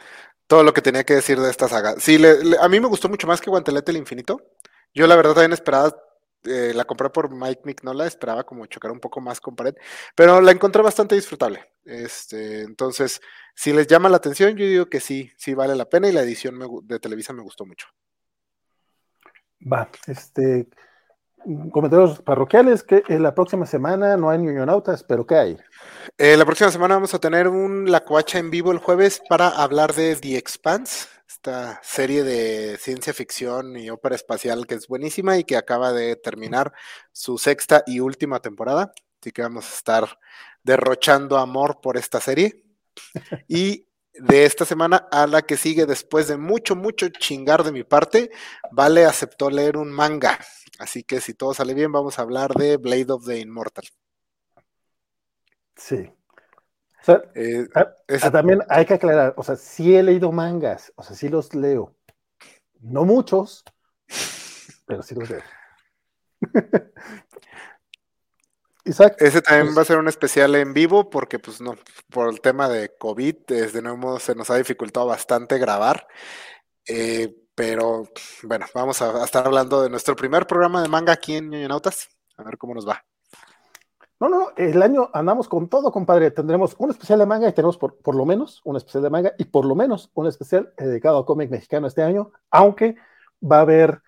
todo 0.47 0.63
lo 0.63 0.73
que 0.73 0.83
tenía 0.83 1.05
que 1.05 1.15
decir 1.15 1.39
de 1.41 1.51
esta 1.51 1.69
saga. 1.69 1.95
Sí, 1.99 2.21
a 2.61 2.69
mí 2.69 2.81
me 2.81 2.89
gustó 2.89 3.09
mucho 3.09 3.27
más 3.27 3.41
que 3.41 3.51
Guantelete 3.51 3.91
el 3.91 3.97
Infinito. 3.97 4.41
Yo 4.95 5.07
la 5.07 5.17
verdad 5.17 5.35
también 5.35 5.53
esperaba, 5.53 5.97
eh, 6.45 6.73
la 6.75 6.85
compré 6.85 7.09
por 7.11 7.35
Mike 7.35 7.63
Mignola, 7.65 8.07
esperaba 8.07 8.45
como 8.45 8.67
chocar 8.67 8.91
un 8.91 9.01
poco 9.01 9.21
más 9.21 9.41
con 9.41 9.57
pared, 9.57 9.75
pero 10.15 10.41
la 10.41 10.53
encontré 10.53 10.83
bastante 10.83 11.15
disfrutable. 11.15 11.73
Este, 11.85 12.63
entonces, 12.63 13.21
si 13.55 13.73
les 13.73 13.87
llama 13.87 14.09
la 14.09 14.19
atención, 14.19 14.57
yo 14.57 14.67
digo 14.67 14.87
que 14.87 15.01
sí, 15.01 15.33
sí 15.37 15.55
vale 15.55 15.75
la 15.75 15.89
pena 15.89 16.09
y 16.09 16.13
la 16.13 16.23
edición 16.23 16.59
de 16.85 16.99
Televisa 16.99 17.33
me 17.33 17.43
gustó 17.43 17.65
mucho. 17.65 17.87
Va, 19.61 19.89
este, 20.07 20.67
comentarios 21.71 22.21
parroquiales, 22.23 22.83
que 22.83 23.03
en 23.09 23.23
la 23.23 23.35
próxima 23.35 23.67
semana 23.67 24.17
no 24.17 24.31
hay 24.31 24.39
ñoñonautas, 24.39 25.03
pero 25.05 25.27
¿qué 25.27 25.37
hay? 25.37 25.59
Eh, 26.19 26.37
la 26.37 26.45
próxima 26.45 26.71
semana 26.71 26.95
vamos 26.95 27.15
a 27.15 27.19
tener 27.19 27.49
un 27.49 27.91
La 27.91 28.05
Coacha 28.05 28.39
en 28.39 28.51
vivo 28.51 28.73
el 28.73 28.79
jueves 28.79 29.23
para 29.29 29.49
hablar 29.49 29.95
de 29.95 30.17
The 30.17 30.37
Expanse, 30.37 31.07
esta 31.29 31.81
serie 31.83 32.25
de 32.25 32.77
ciencia 32.79 33.13
ficción 33.13 33.77
y 33.77 33.91
ópera 33.91 34.15
espacial 34.15 34.67
que 34.67 34.75
es 34.75 34.87
buenísima 34.87 35.39
y 35.39 35.45
que 35.45 35.57
acaba 35.57 35.93
de 35.93 36.17
terminar 36.17 36.73
su 37.13 37.39
sexta 37.39 37.83
y 37.87 38.01
última 38.01 38.41
temporada. 38.41 38.93
Así 39.21 39.33
que 39.33 39.43
vamos 39.43 39.71
a 39.71 39.75
estar 39.75 40.19
derrochando 40.63 41.39
amor 41.39 41.81
por 41.81 41.97
esta 41.97 42.21
serie. 42.21 42.65
Y 43.49 43.87
de 44.15 44.45
esta 44.45 44.65
semana 44.65 45.09
a 45.11 45.27
la 45.27 45.43
que 45.43 45.57
sigue, 45.57 45.87
después 45.87 46.29
de 46.29 46.37
mucho, 46.37 46.77
mucho 46.77 47.09
chingar 47.09 47.65
de 47.65 47.73
mi 47.73 47.85
parte, 47.85 48.31
Vale 48.71 49.05
aceptó 49.05 49.51
leer 49.51 49.77
un 49.77 49.91
manga. 49.91 50.39
Así 50.79 51.05
que 51.05 51.21
si 51.21 51.35
todo 51.35 51.55
sale 51.55 51.75
bien, 51.75 51.93
vamos 51.93 52.19
a 52.19 52.23
hablar 52.23 52.53
de 52.55 52.77
Blade 52.77 53.13
of 53.13 53.27
the 53.27 53.39
Immortal. 53.39 53.85
Sí. 55.77 56.11
O 57.03 57.05
sea, 57.05 57.23
eh, 57.35 57.67
ah, 57.75 57.93
ah, 58.23 58.31
también 58.31 58.61
hay 58.69 58.87
que 58.87 58.95
aclarar, 58.95 59.35
o 59.37 59.43
sea, 59.43 59.57
sí 59.57 59.97
he 59.97 60.03
leído 60.05 60.31
mangas, 60.31 60.93
o 60.95 61.03
sea, 61.03 61.17
sí 61.17 61.29
los 61.29 61.53
leo. 61.53 61.97
No 62.81 63.05
muchos, 63.05 63.65
pero 64.87 65.03
sí 65.03 65.17
los 65.17 65.29
leo. 65.29 65.43
Isaac. 68.85 69.17
Ese 69.19 69.43
también 69.43 69.67
pues 69.67 69.79
va 69.79 69.83
a 69.83 69.85
ser 69.85 69.99
un 69.99 70.09
especial 70.09 70.55
en 70.55 70.75
vivo 70.75 71.11
porque, 71.11 71.39
pues, 71.39 71.61
no, 71.61 71.77
por 72.09 72.29
el 72.29 72.41
tema 72.41 72.69
de 72.69 72.97
COVID, 72.97 73.35
desde 73.47 73.83
nuevo 73.83 74.19
se 74.19 74.35
nos 74.35 74.51
ha 74.51 74.57
dificultado 74.57 75.07
bastante 75.07 75.59
grabar. 75.59 76.07
Eh, 76.87 77.35
Pero 77.55 78.05
bueno, 78.45 78.67
vamos 78.75 79.03
a, 79.03 79.25
estar 79.25 79.47
hablando 79.47 79.83
de 79.83 79.91
nuestro 79.91 80.17
primer 80.17 80.47
programa 80.47 80.83
de 80.83 80.89
manga 80.89 81.13
aquí 81.13 81.37
en 81.37 81.51
Ñoñonautas. 81.51 82.09
A 82.37 82.45
ver 82.45 82.57
cómo 82.57 82.75
nos 82.75 82.89
va. 82.89 83.05
No, 84.19 84.29
no, 84.29 84.51
el 84.57 84.81
año 84.81 85.11
andamos 85.13 85.49
con 85.49 85.69
todo, 85.69 85.91
compadre. 85.91 86.31
Tendremos 86.31 86.75
un 86.79 86.91
especial 86.91 87.19
de 87.19 87.27
manga 87.27 87.49
y 87.49 87.53
tenemos 87.53 87.77
por, 87.77 87.99
por 87.99 88.15
lo 88.15 88.25
menos 88.25 88.61
un 88.65 88.77
especial 88.77 89.03
de 89.03 89.11
manga 89.11 89.33
y 89.37 89.45
por 89.47 89.65
lo 89.65 89.75
menos 89.75 90.11
un 90.15 90.29
especial 90.29 90.73
dedicado 90.79 91.19
a 91.19 91.27
cómic 91.27 91.51
mexicano 91.51 91.89
este 91.89 92.03
año, 92.03 92.31
aunque 92.51 92.97
va 93.43 93.59
a 93.59 93.63
haber, 93.63 94.01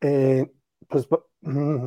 eh, 0.00 0.50
pues, 0.88 1.06
mm, 1.42 1.86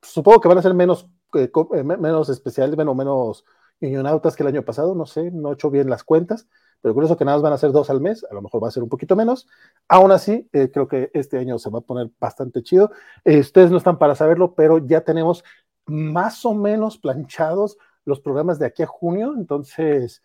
supongo 0.00 0.40
que 0.40 0.48
van 0.48 0.58
a 0.58 0.62
ser 0.62 0.74
menos, 0.74 1.08
eh, 1.34 1.50
eh, 1.74 1.82
menos 1.82 2.28
especiales, 2.28 2.76
menos 2.76 3.44
ñoñonautas 3.80 4.36
que 4.36 4.44
el 4.44 4.48
año 4.48 4.64
pasado, 4.64 4.94
no 4.94 5.04
sé, 5.04 5.30
no 5.30 5.50
he 5.50 5.54
hecho 5.54 5.70
bien 5.70 5.90
las 5.90 6.04
cuentas, 6.04 6.48
pero 6.80 7.02
eso 7.02 7.16
que 7.16 7.24
nada 7.24 7.36
más 7.36 7.42
van 7.42 7.52
a 7.52 7.58
ser 7.58 7.72
dos 7.72 7.90
al 7.90 8.00
mes, 8.00 8.24
a 8.30 8.34
lo 8.34 8.42
mejor 8.42 8.62
va 8.62 8.68
a 8.68 8.70
ser 8.70 8.82
un 8.82 8.88
poquito 8.88 9.16
menos. 9.16 9.48
Aún 9.88 10.12
así, 10.12 10.48
creo 10.50 10.88
que 10.88 11.10
este 11.14 11.38
año 11.38 11.58
se 11.58 11.70
va 11.70 11.80
a 11.80 11.82
poner 11.82 12.10
bastante 12.20 12.62
chido. 12.62 12.90
ustedes 13.24 13.70
no 13.70 13.78
están 13.78 13.98
para 13.98 14.14
saberlo, 14.14 14.54
pero 14.54 14.78
ya 14.78 15.02
tenemos 15.02 15.44
más 15.86 16.44
o 16.44 16.54
menos 16.54 16.98
planchados 16.98 17.78
los 18.04 18.20
programas 18.20 18.58
de 18.58 18.66
aquí 18.66 18.82
a 18.82 18.86
junio, 18.86 19.34
entonces, 19.36 20.22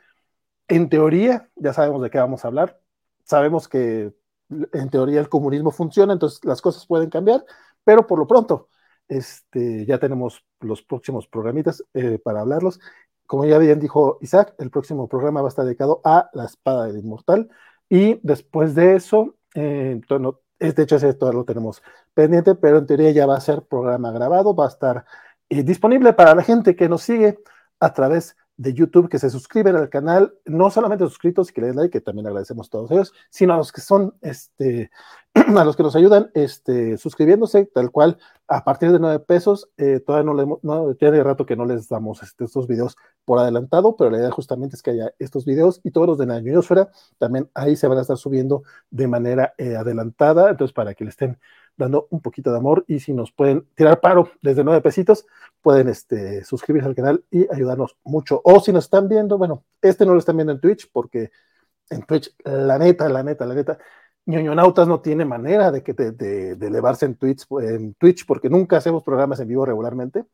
en 0.68 0.90
teoría, 0.90 1.50
ya 1.56 1.74
sabemos 1.74 2.02
de 2.02 2.10
qué 2.10 2.18
vamos 2.18 2.46
a 2.46 2.48
hablar, 2.48 2.80
sabemos 3.26 3.68
que 3.68 4.14
en 4.50 4.90
teoría 4.90 5.20
el 5.20 5.30
comunismo 5.30 5.72
funciona, 5.72 6.14
entonces 6.14 6.44
las 6.46 6.62
cosas 6.62 6.86
pueden 6.86 7.10
cambiar, 7.10 7.44
pero 7.84 8.08
por 8.08 8.20
lo 8.20 8.28
pronto, 8.28 8.70
este, 9.08 9.86
ya 9.86 10.00
tenemos 10.00 10.46
los 10.62 10.82
próximos 10.82 11.28
programitas 11.28 11.84
eh, 11.94 12.20
para 12.24 12.42
hablarlos. 12.42 12.80
Como 13.34 13.46
ya 13.46 13.58
bien 13.58 13.80
dijo 13.80 14.20
Isaac, 14.22 14.54
el 14.60 14.70
próximo 14.70 15.08
programa 15.08 15.42
va 15.42 15.48
a 15.48 15.50
estar 15.50 15.66
dedicado 15.66 16.02
a 16.04 16.30
la 16.34 16.46
espada 16.46 16.86
del 16.86 17.00
inmortal. 17.00 17.50
Y 17.90 18.20
después 18.22 18.76
de 18.76 18.96
eso, 18.96 19.38
eh, 19.56 20.00
de 20.60 20.84
hecho 20.84 20.98
ese 20.98 21.16
todavía 21.16 21.40
lo 21.40 21.44
tenemos 21.44 21.82
pendiente, 22.14 22.54
pero 22.54 22.78
en 22.78 22.86
teoría 22.86 23.10
ya 23.10 23.26
va 23.26 23.36
a 23.36 23.42
ser 23.42 23.64
programa 23.64 24.12
grabado, 24.12 24.54
va 24.54 24.66
a 24.66 24.68
estar 24.68 25.06
disponible 25.50 26.14
para 26.14 26.36
la 26.36 26.44
gente 26.44 26.76
que 26.76 26.88
nos 26.88 27.02
sigue 27.02 27.40
a 27.80 27.92
través 27.92 28.38
de 28.64 28.74
YouTube, 28.74 29.10
que 29.10 29.20
se 29.20 29.30
suscriben 29.30 29.76
al 29.76 29.90
canal, 29.90 30.34
no 30.46 30.70
solamente 30.70 31.04
suscritos 31.04 31.50
y 31.50 31.54
que 31.54 31.62
le 31.62 31.68
den 31.68 31.76
like, 31.76 31.92
que 31.92 32.02
también 32.02 32.28
agradecemos 32.28 32.68
a 32.68 32.70
todos 32.72 32.92
ellos, 32.92 33.14
sino 33.30 33.54
a 33.54 33.58
los 33.58 33.74
que 33.74 33.82
son, 33.82 34.16
este, 34.22 34.90
a 35.34 35.66
los 35.66 35.76
que 35.76 35.84
nos 35.84 35.96
ayudan 35.98 36.32
este, 36.34 36.98
suscribiéndose, 36.98 37.66
tal 37.66 37.92
cual, 37.92 38.18
a 38.48 38.64
partir 38.64 38.92
de 38.94 39.00
nueve 39.00 39.20
pesos, 39.20 39.70
eh, 39.78 40.00
todavía 40.00 40.32
no 40.32 40.34
le 40.34 40.60
no, 40.64 40.96
tiene 40.96 41.22
rato 41.24 41.46
que 41.46 41.58
no 41.58 41.66
les 41.66 41.90
damos 41.90 42.24
este, 42.24 42.46
estos 42.46 42.68
videos 42.68 42.96
por 43.26 43.38
adelantado, 43.38 43.98
pero 43.98 44.10
la 44.10 44.18
idea 44.18 44.32
justamente 44.32 44.78
es 44.78 44.82
que 44.82 44.92
haya 44.92 45.14
estos 45.20 45.44
videos 45.44 45.82
y 45.84 45.92
todos 45.92 46.08
los 46.08 46.18
de 46.18 46.26
la 46.26 46.40
ñoñosfera, 46.40 46.90
también 47.18 47.50
ahí 47.54 47.76
se 47.76 47.88
van 47.88 47.98
a 47.98 48.02
estar 48.02 48.18
subiendo 48.18 48.64
de 48.92 49.08
manera 49.08 49.54
eh, 49.58 49.76
adelantada, 49.76 50.52
entonces 50.52 50.74
para 50.74 50.94
que 50.94 51.04
le 51.04 51.10
estén 51.10 51.38
dando 51.78 52.08
un 52.12 52.22
poquito 52.22 52.52
de 52.52 52.58
amor 52.58 52.86
y 52.88 53.00
si 53.00 53.14
nos 53.14 53.32
pueden 53.32 53.68
tirar 53.76 54.00
paro 54.00 54.30
desde 54.42 54.64
nueve 54.64 54.82
pesitos, 54.82 55.26
pueden 55.62 55.90
este, 55.90 56.44
suscribirse 56.44 56.88
al 56.88 56.96
canal 56.96 57.24
y 57.32 57.52
ayudarnos 57.54 57.98
mucho. 58.04 58.42
O 58.44 58.60
si 58.60 58.72
nos 58.72 58.86
están 58.86 59.08
viendo, 59.08 59.38
bueno, 59.38 59.64
este 59.82 60.06
no 60.06 60.14
lo 60.14 60.20
están 60.20 60.38
viendo 60.38 60.54
en 60.54 60.60
Twitch 60.60 60.90
porque 60.92 61.32
en 61.90 62.04
Twitch, 62.04 62.36
la 62.44 62.78
neta, 62.78 63.10
la 63.10 63.24
neta, 63.24 63.46
la 63.46 63.56
neta, 63.56 63.78
ñoñonautas 64.26 64.88
no 64.88 65.02
tiene 65.02 65.26
manera 65.26 65.72
de, 65.72 65.84
que 65.84 65.94
de, 65.94 66.52
elevarse 66.52 67.06
en 67.06 67.16
Twitch, 67.16 67.46
en 67.62 67.94
Twitch 67.96 68.26
porque 68.26 68.50
nunca 68.50 68.78
hacemos 68.78 69.04
programas 69.04 69.40
en 69.40 69.48
vivo 69.48 69.66
regularmente. 69.66 70.26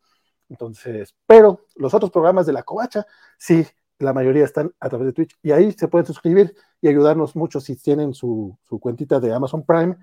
Entonces, 0.50 1.16
pero 1.26 1.66
los 1.76 1.94
otros 1.94 2.12
programas 2.12 2.46
de 2.46 2.54
la 2.54 2.64
covacha, 2.64 3.06
sí, 3.38 3.66
la 4.00 4.14
mayoría 4.14 4.46
están 4.46 4.74
a 4.80 4.90
través 4.90 5.08
de 5.08 5.14
Twitch 5.14 5.38
y 5.44 5.52
ahí 5.52 5.72
se 5.74 5.88
pueden 5.88 6.06
suscribir 6.06 6.56
y 6.82 6.88
ayudarnos 6.88 7.36
mucho 7.36 7.60
si 7.60 7.76
tienen 7.76 8.14
su, 8.14 8.58
su 8.64 8.80
cuentita 8.80 9.20
de 9.20 9.34
Amazon 9.34 9.64
Prime 9.66 9.98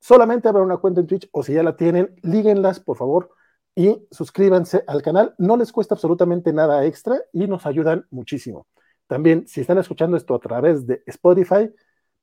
solamente 0.00 0.48
habrá 0.48 0.62
una 0.62 0.78
cuenta 0.78 1.00
en 1.00 1.06
Twitch 1.06 1.28
o 1.32 1.42
si 1.42 1.52
ya 1.52 1.62
la 1.62 1.76
tienen, 1.76 2.14
líguenlas, 2.22 2.80
por 2.80 2.96
favor, 2.96 3.30
y 3.74 4.06
suscríbanse 4.10 4.82
al 4.86 5.02
canal. 5.02 5.34
No 5.38 5.56
les 5.56 5.72
cuesta 5.72 5.94
absolutamente 5.94 6.52
nada 6.52 6.84
extra 6.84 7.20
y 7.32 7.46
nos 7.46 7.66
ayudan 7.66 8.06
muchísimo. 8.10 8.66
También, 9.06 9.46
si 9.46 9.60
están 9.60 9.78
escuchando 9.78 10.16
esto 10.16 10.34
a 10.34 10.40
través 10.40 10.86
de 10.86 11.02
Spotify, 11.06 11.72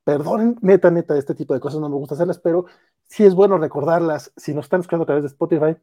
perdonen, 0.04 0.58
neta, 0.62 0.92
neta, 0.92 1.18
este 1.18 1.34
tipo 1.34 1.54
de 1.54 1.60
cosas 1.60 1.80
no 1.80 1.90
me 1.90 1.96
gusta 1.96 2.16
hacerlas, 2.16 2.40
pero 2.40 2.66
sí 3.04 3.26
es 3.26 3.34
bueno 3.34 3.58
recordarlas. 3.58 4.32
Si 4.36 4.54
nos 4.54 4.66
están 4.66 4.82
escuchando 4.82 5.04
a 5.04 5.08
través 5.08 5.24
de 5.24 5.28
Spotify, 5.28 5.76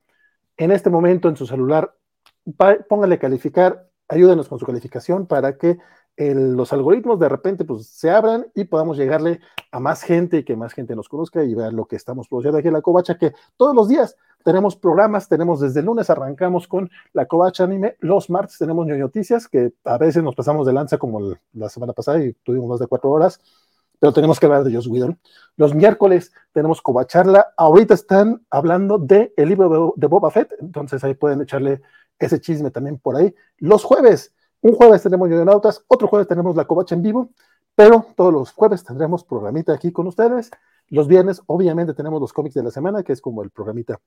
en 0.57 0.71
este 0.71 0.91
momento 0.91 1.29
en 1.29 1.37
su 1.37 1.47
celular, 1.47 1.95
pónganle 2.89 3.19
calificar, 3.19 3.89
ayúdenos 4.09 4.49
con 4.49 4.59
su 4.59 4.67
calificación 4.67 5.27
para 5.27 5.57
que 5.57 5.79
los 6.17 6.73
algoritmos 6.73 7.19
de 7.19 7.29
repente 7.29 7.65
pues 7.65 7.87
se 7.87 8.11
abran 8.11 8.47
y 8.55 8.65
podamos 8.65 8.97
llegarle 8.97 9.41
a 9.71 9.81
más 9.81 10.03
gente 10.03 10.39
y 10.39 10.45
que 10.45 10.57
más 10.57 10.73
gente 10.75 10.95
nos 10.95 11.09
conozca 11.09 11.43
y 11.43 11.55
vea 11.55 11.71
lo 11.71 11.87
que 11.87 11.97
estamos 11.97 12.29
produciendo 12.29 12.59
aquí 12.59 12.69
en 12.69 12.75
la 12.75 12.83
Covacha, 12.83 13.17
que 13.17 13.33
todos 13.57 13.75
los 13.75 13.89
días 13.89 14.17
tenemos 14.45 14.77
programas, 14.77 15.29
tenemos 15.29 15.61
desde 15.61 15.81
el 15.81 15.87
lunes 15.87 16.11
arrancamos 16.11 16.69
con 16.69 16.91
la 17.13 17.27
Covacha 17.27 17.65
Anime, 17.65 17.97
los 18.01 18.29
martes 18.29 18.59
tenemos 18.59 18.87
noticias 18.87 19.49
que 19.49 19.73
a 19.85 19.99
veces 19.99 20.23
nos 20.23 20.35
pasamos 20.35 20.67
de 20.67 20.73
lanza 20.73 20.99
como 20.99 21.35
la 21.53 21.69
semana 21.69 21.93
pasada 21.93 22.23
y 22.23 22.35
tuvimos 22.43 22.69
más 22.69 22.81
de 22.81 22.87
cuatro 22.87 23.11
horas, 23.11 23.41
pero 23.99 24.13
tenemos 24.13 24.39
que 24.39 24.47
hablar 24.47 24.65
de 24.65 24.75
Joss 24.75 24.89
Whedon. 24.89 25.19
Los 25.57 25.75
miércoles 25.75 26.33
tenemos 26.53 26.83
Covacharla, 26.83 27.55
ahorita 27.57 27.95
están 27.95 28.45
hablando 28.51 28.99
de 28.99 29.33
el 29.37 29.49
libro 29.49 29.95
de 29.97 30.07
Boba 30.09 30.31
Fett, 30.31 30.53
entonces 30.61 31.03
ahí 31.05 31.15
pueden 31.15 31.41
echarle 31.41 31.81
ese 32.19 32.41
chisme 32.41 32.71
también 32.71 32.99
por 32.99 33.17
ahí. 33.17 33.35
Los 33.59 33.85
jueves 33.85 34.35
un 34.63 34.75
jueves 34.75 35.03
tenemos 35.03 35.29
Nautas, 35.29 35.85
otro 35.89 36.09
jueves 36.09 36.29
tenemos 36.29 36.57
la 36.57 36.65
Covacha 36.65 36.95
en 36.95 37.03
vivo, 37.03 37.31
pero 37.75 38.07
todos 38.17 38.33
los 38.33 38.53
jueves 38.53 38.85
tendremos 38.85 39.25
programita 39.25 39.73
aquí 39.73 39.93
con 39.93 40.07
ustedes. 40.07 40.51
Los 40.89 41.09
viernes, 41.09 41.43
obviamente, 41.47 41.95
tenemos 41.95 42.21
los 42.21 42.33
cómics 42.33 42.55
de 42.55 42.63
la 42.63 42.71
semana, 42.71 43.03
que 43.03 43.13
es 43.13 43.21
como 43.21 43.43
el 43.43 43.51
programita 43.51 44.01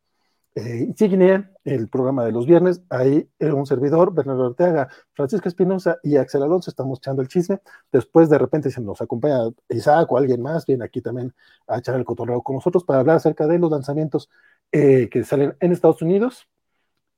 eh, 0.55 0.85
insignia, 0.87 1.51
el 1.65 1.89
programa 1.89 2.23
de 2.23 2.31
los 2.31 2.45
viernes. 2.45 2.81
Ahí 2.89 3.29
un 3.39 3.65
servidor, 3.65 4.13
Bernardo 4.13 4.45
Ortega, 4.45 4.87
Francisco 5.13 5.49
Espinosa 5.49 5.97
y 6.03 6.15
Axel 6.15 6.43
Alonso 6.43 6.69
estamos 6.69 6.99
echando 6.99 7.21
el 7.21 7.27
chisme. 7.27 7.59
Después, 7.91 8.29
de 8.29 8.37
repente, 8.37 8.71
se 8.71 8.79
nos 8.79 9.01
acompaña 9.01 9.49
Isaac 9.69 10.09
o 10.11 10.17
alguien 10.17 10.41
más, 10.41 10.65
viene 10.65 10.85
aquí 10.85 11.01
también 11.01 11.33
a 11.67 11.79
echar 11.79 11.95
el 11.95 12.05
cotorreo 12.05 12.41
con 12.41 12.55
nosotros 12.55 12.85
para 12.85 13.01
hablar 13.01 13.17
acerca 13.17 13.47
de 13.47 13.59
los 13.59 13.69
lanzamientos 13.69 14.29
eh, 14.71 15.09
que 15.09 15.25
salen 15.25 15.57
en 15.59 15.73
Estados 15.73 16.01
Unidos. 16.01 16.47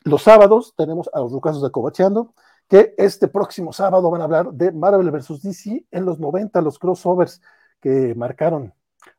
Los 0.04 0.24
sábados 0.24 0.74
tenemos 0.76 1.10
a 1.14 1.20
los 1.20 1.40
casos 1.42 1.62
de 1.62 1.70
Covacheando 1.70 2.34
que 2.68 2.94
este 2.98 3.28
próximo 3.28 3.74
sábado 3.74 4.10
van 4.12 4.22
a 4.22 4.26
hablar 4.26 4.52
de 4.52 4.72
Marvel 4.72 5.12
vs. 5.12 5.42
DC 5.42 5.86
en 5.92 6.06
los 6.06 6.20
90, 6.20 6.62
los 6.62 6.80
crossovers 6.80 7.42
que 7.80 8.14
marcaron 8.16 8.74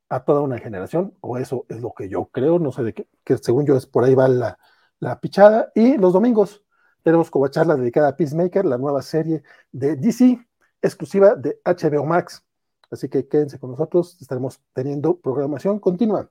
a 0.09 0.25
toda 0.25 0.41
una 0.41 0.59
generación, 0.59 1.15
o 1.20 1.39
eso 1.39 1.66
es 1.69 1.81
lo 1.81 1.93
que 1.95 2.09
yo 2.09 2.27
creo, 2.27 2.59
no 2.59 2.73
sé 2.73 2.83
de 2.83 2.95
qué, 2.95 3.09
que 3.25 3.37
según 3.39 3.66
yo 3.66 3.77
es 3.77 3.87
por 3.87 4.05
ahí 4.05 4.15
va 4.15 4.29
la, 4.29 4.59
la 5.01 5.20
pichada. 5.20 5.70
Y 5.75 5.97
los 5.99 6.12
domingos 6.12 6.65
tenemos 7.03 7.31
como 7.31 7.49
charla 7.49 7.77
dedicada 7.77 8.09
a 8.09 8.16
Peacemaker, 8.16 8.65
la 8.65 8.79
nueva 8.79 9.03
serie 9.03 9.43
de 9.73 9.97
DC, 9.97 10.39
exclusiva 10.83 11.35
de 11.35 11.61
HBO 11.65 12.05
Max. 12.05 12.45
Así 12.91 13.09
que 13.09 13.29
quédense 13.29 13.59
con 13.59 13.70
nosotros, 13.70 14.16
estaremos 14.20 14.61
teniendo 14.73 15.19
programación 15.19 15.79
continua. 15.79 16.31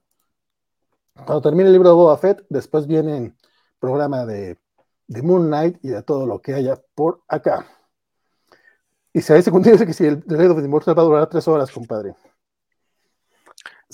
Cuando 1.14 1.42
termine 1.42 1.66
el 1.66 1.72
libro 1.72 1.88
de 1.88 1.94
Boba 1.94 2.16
Fett, 2.16 2.44
después 2.48 2.86
viene 2.86 3.34
programa 3.80 4.24
de 4.24 4.58
de 5.08 5.22
Moon 5.22 5.48
Knight 5.48 5.78
y 5.82 5.88
de 5.88 6.02
todo 6.02 6.26
lo 6.26 6.40
que 6.40 6.54
haya 6.54 6.80
por 6.94 7.22
acá. 7.26 7.66
Y 9.12 9.22
si 9.22 9.32
hay 9.32 9.42
secundario 9.42 9.72
dice 9.72 9.86
que 9.86 9.94
si 9.94 10.06
el 10.06 10.22
Red 10.26 10.52
of 10.52 10.58
the 10.58 10.64
Immortal 10.64 10.96
va 10.96 11.02
a 11.02 11.06
durar 11.06 11.28
tres 11.28 11.48
horas, 11.48 11.72
compadre. 11.72 12.14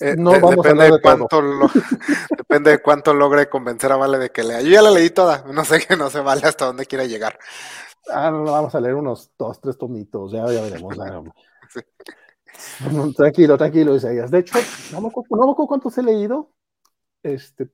Eh, 0.00 0.16
no 0.18 0.32
vamos 0.32 0.56
depende 0.56 0.84
a 0.84 0.90
de, 0.90 1.00
cuánto 1.00 1.40
depende 2.36 2.72
de 2.72 2.82
cuánto 2.82 3.14
logre 3.14 3.48
convencer 3.48 3.92
a 3.92 3.96
Vale 3.96 4.18
de 4.18 4.30
que 4.30 4.42
lea. 4.42 4.60
Yo 4.60 4.70
ya 4.70 4.82
la 4.82 4.90
leí 4.90 5.10
toda, 5.10 5.44
no 5.52 5.64
sé 5.64 5.86
que 5.86 5.96
no 5.96 6.10
se 6.10 6.18
vale 6.18 6.46
hasta 6.46 6.66
dónde 6.66 6.84
quiera 6.84 7.04
llegar. 7.04 7.38
Ah, 8.12 8.30
no, 8.30 8.42
vamos 8.42 8.74
a 8.74 8.80
leer 8.80 8.96
unos 8.96 9.30
dos, 9.38 9.60
tres 9.60 9.78
tomitos, 9.78 10.32
ya, 10.32 10.44
ya 10.52 10.62
veremos. 10.62 10.96
Tranquilo, 13.16 13.58
tranquilo, 13.58 13.96
Isaías. 13.96 14.30
De 14.30 14.38
hecho, 14.38 14.58
no 14.92 15.00
me 15.00 15.08
acuerdo, 15.08 15.36
no 15.36 15.46
me 15.46 15.52
acuerdo 15.52 15.68
cuántos 15.68 15.98
he 15.98 16.02
leído. 16.02 16.50
Este, 17.22 17.70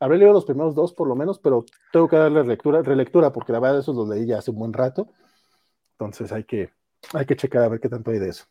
Habré 0.00 0.18
leído 0.18 0.32
los 0.32 0.44
primeros 0.44 0.74
dos 0.74 0.92
por 0.92 1.08
lo 1.08 1.16
menos, 1.16 1.38
pero 1.38 1.64
tengo 1.92 2.08
que 2.08 2.16
darle 2.16 2.44
lectura, 2.44 2.82
relectura 2.82 3.32
porque 3.32 3.52
la 3.52 3.60
verdad 3.60 3.80
esos 3.80 3.96
los 3.96 4.08
leí 4.08 4.26
ya 4.26 4.38
hace 4.38 4.50
un 4.50 4.58
buen 4.58 4.72
rato. 4.72 5.08
Entonces 5.92 6.30
hay 6.32 6.44
que, 6.44 6.70
hay 7.12 7.26
que 7.26 7.36
checar 7.36 7.64
a 7.64 7.68
ver 7.68 7.80
qué 7.80 7.88
tanto 7.88 8.10
hay 8.10 8.18
de 8.18 8.28
eso. 8.28 8.44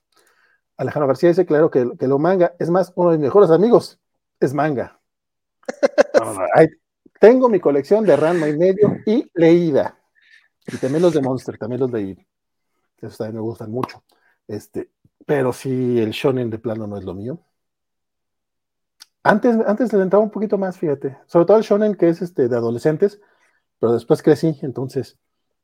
Alejandro 0.76 1.08
García 1.08 1.30
dice, 1.30 1.46
claro, 1.46 1.72
que, 1.72 1.90
que 1.98 2.08
lo 2.08 2.20
manga. 2.20 2.54
Es 2.60 2.70
más, 2.70 2.92
uno 2.96 3.12
de 3.12 3.18
mis 3.18 3.26
mejores 3.26 3.50
amigos 3.50 4.00
es 4.40 4.54
manga. 4.54 5.00
tengo 7.20 7.50
mi 7.50 7.60
colección 7.60 8.06
de 8.06 8.16
Ranma 8.16 8.48
y 8.48 8.58
medio 8.58 8.98
y 9.06 9.30
leída. 9.34 9.98
Y 10.68 10.78
también 10.78 11.02
los 11.02 11.14
de 11.14 11.22
Monster, 11.22 11.58
también 11.58 11.80
los 11.80 11.92
leí. 11.92 12.18
Esos 12.98 13.18
también 13.18 13.36
me 13.36 13.42
gustan 13.42 13.72
mucho. 13.72 14.04
Este, 14.48 14.92
pero 15.26 15.54
si 15.54 16.00
el 16.00 16.12
shonen 16.12 16.50
de 16.50 16.60
plano 16.60 16.88
no 16.88 16.98
es 16.98 17.04
lo 17.04 17.14
mío. 17.14 17.40
Antes, 19.24 19.58
antes 19.66 19.92
le 19.94 20.02
entraba 20.02 20.24
un 20.24 20.32
poquito 20.32 20.58
más, 20.58 20.78
fíjate. 20.78 21.18
Sobre 21.28 21.46
todo 21.46 21.58
el 21.58 21.64
shonen, 21.64 21.96
que 21.96 22.10
es 22.10 22.22
este 22.22 22.48
de 22.48 22.56
adolescentes, 22.56 23.20
pero 23.80 23.94
después 23.94 24.24
crecí, 24.24 24.58
entonces 24.62 25.18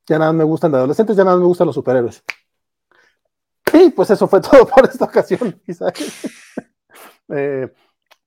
ya 0.08 0.20
nada 0.20 0.34
me 0.34 0.44
gustan 0.44 0.72
de 0.72 0.78
adolescentes, 0.80 1.16
ya 1.18 1.24
nada 1.24 1.38
me 1.38 1.46
gustan 1.46 1.68
los 1.68 1.76
superhéroes. 1.76 2.24
Y 3.74 3.90
pues 3.92 4.10
eso 4.10 4.28
fue 4.28 4.42
todo 4.50 4.66
por 4.68 4.86
esta 4.86 5.06
ocasión, 5.06 5.62
Isaac. 5.68 6.00
Eh, 7.30 7.74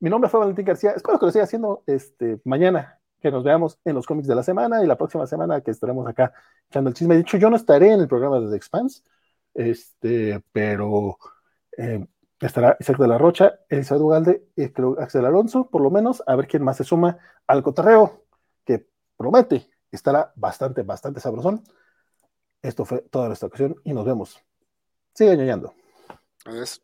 Mi 0.00 0.10
nombre 0.10 0.30
fue 0.30 0.40
Valentín 0.40 0.64
García. 0.64 0.92
Espero 0.92 1.18
que 1.18 1.26
lo 1.26 1.32
siga 1.32 1.44
haciendo 1.44 1.84
este, 1.86 2.40
mañana, 2.44 2.98
que 3.20 3.30
nos 3.30 3.44
veamos 3.44 3.78
en 3.84 3.94
los 3.94 4.06
cómics 4.06 4.28
de 4.28 4.34
la 4.34 4.42
semana 4.42 4.82
y 4.82 4.86
la 4.86 4.96
próxima 4.96 5.26
semana 5.26 5.60
que 5.60 5.70
estaremos 5.70 6.08
acá 6.08 6.32
echando 6.70 6.90
el 6.90 6.94
chisme. 6.96 7.14
De 7.16 7.20
hecho, 7.22 7.36
yo 7.38 7.50
no 7.50 7.56
estaré 7.56 7.92
en 7.92 8.00
el 8.00 8.08
programa 8.08 8.40
de 8.40 8.50
The 8.50 8.56
Expanse, 8.56 9.02
este, 9.54 10.42
pero 10.52 11.18
eh, 11.78 12.06
estará 12.40 12.76
Isaac 12.80 12.98
de 12.98 13.08
la 13.08 13.18
Rocha, 13.18 13.60
Elisa 13.68 13.96
Dugalde, 13.96 14.48
y 14.56 14.68
creo 14.68 15.00
Axel 15.00 15.24
Alonso, 15.24 15.68
por 15.68 15.82
lo 15.82 15.90
menos, 15.90 16.22
a 16.26 16.36
ver 16.36 16.46
quién 16.46 16.62
más 16.62 16.76
se 16.76 16.84
suma 16.84 17.18
al 17.46 17.62
cotorreo, 17.62 18.24
que 18.64 18.86
promete 19.16 19.70
estará 19.96 20.32
bastante, 20.36 20.82
bastante 20.82 21.20
sabrosón. 21.20 21.62
Esto 22.62 22.84
fue 22.84 23.00
toda 23.02 23.26
nuestra 23.26 23.48
ocasión 23.48 23.76
y 23.84 23.92
nos 23.92 24.04
vemos. 24.04 24.40
Sigue 25.12 25.36
ñoñando. 25.36 25.74
Adiós. 26.44 26.82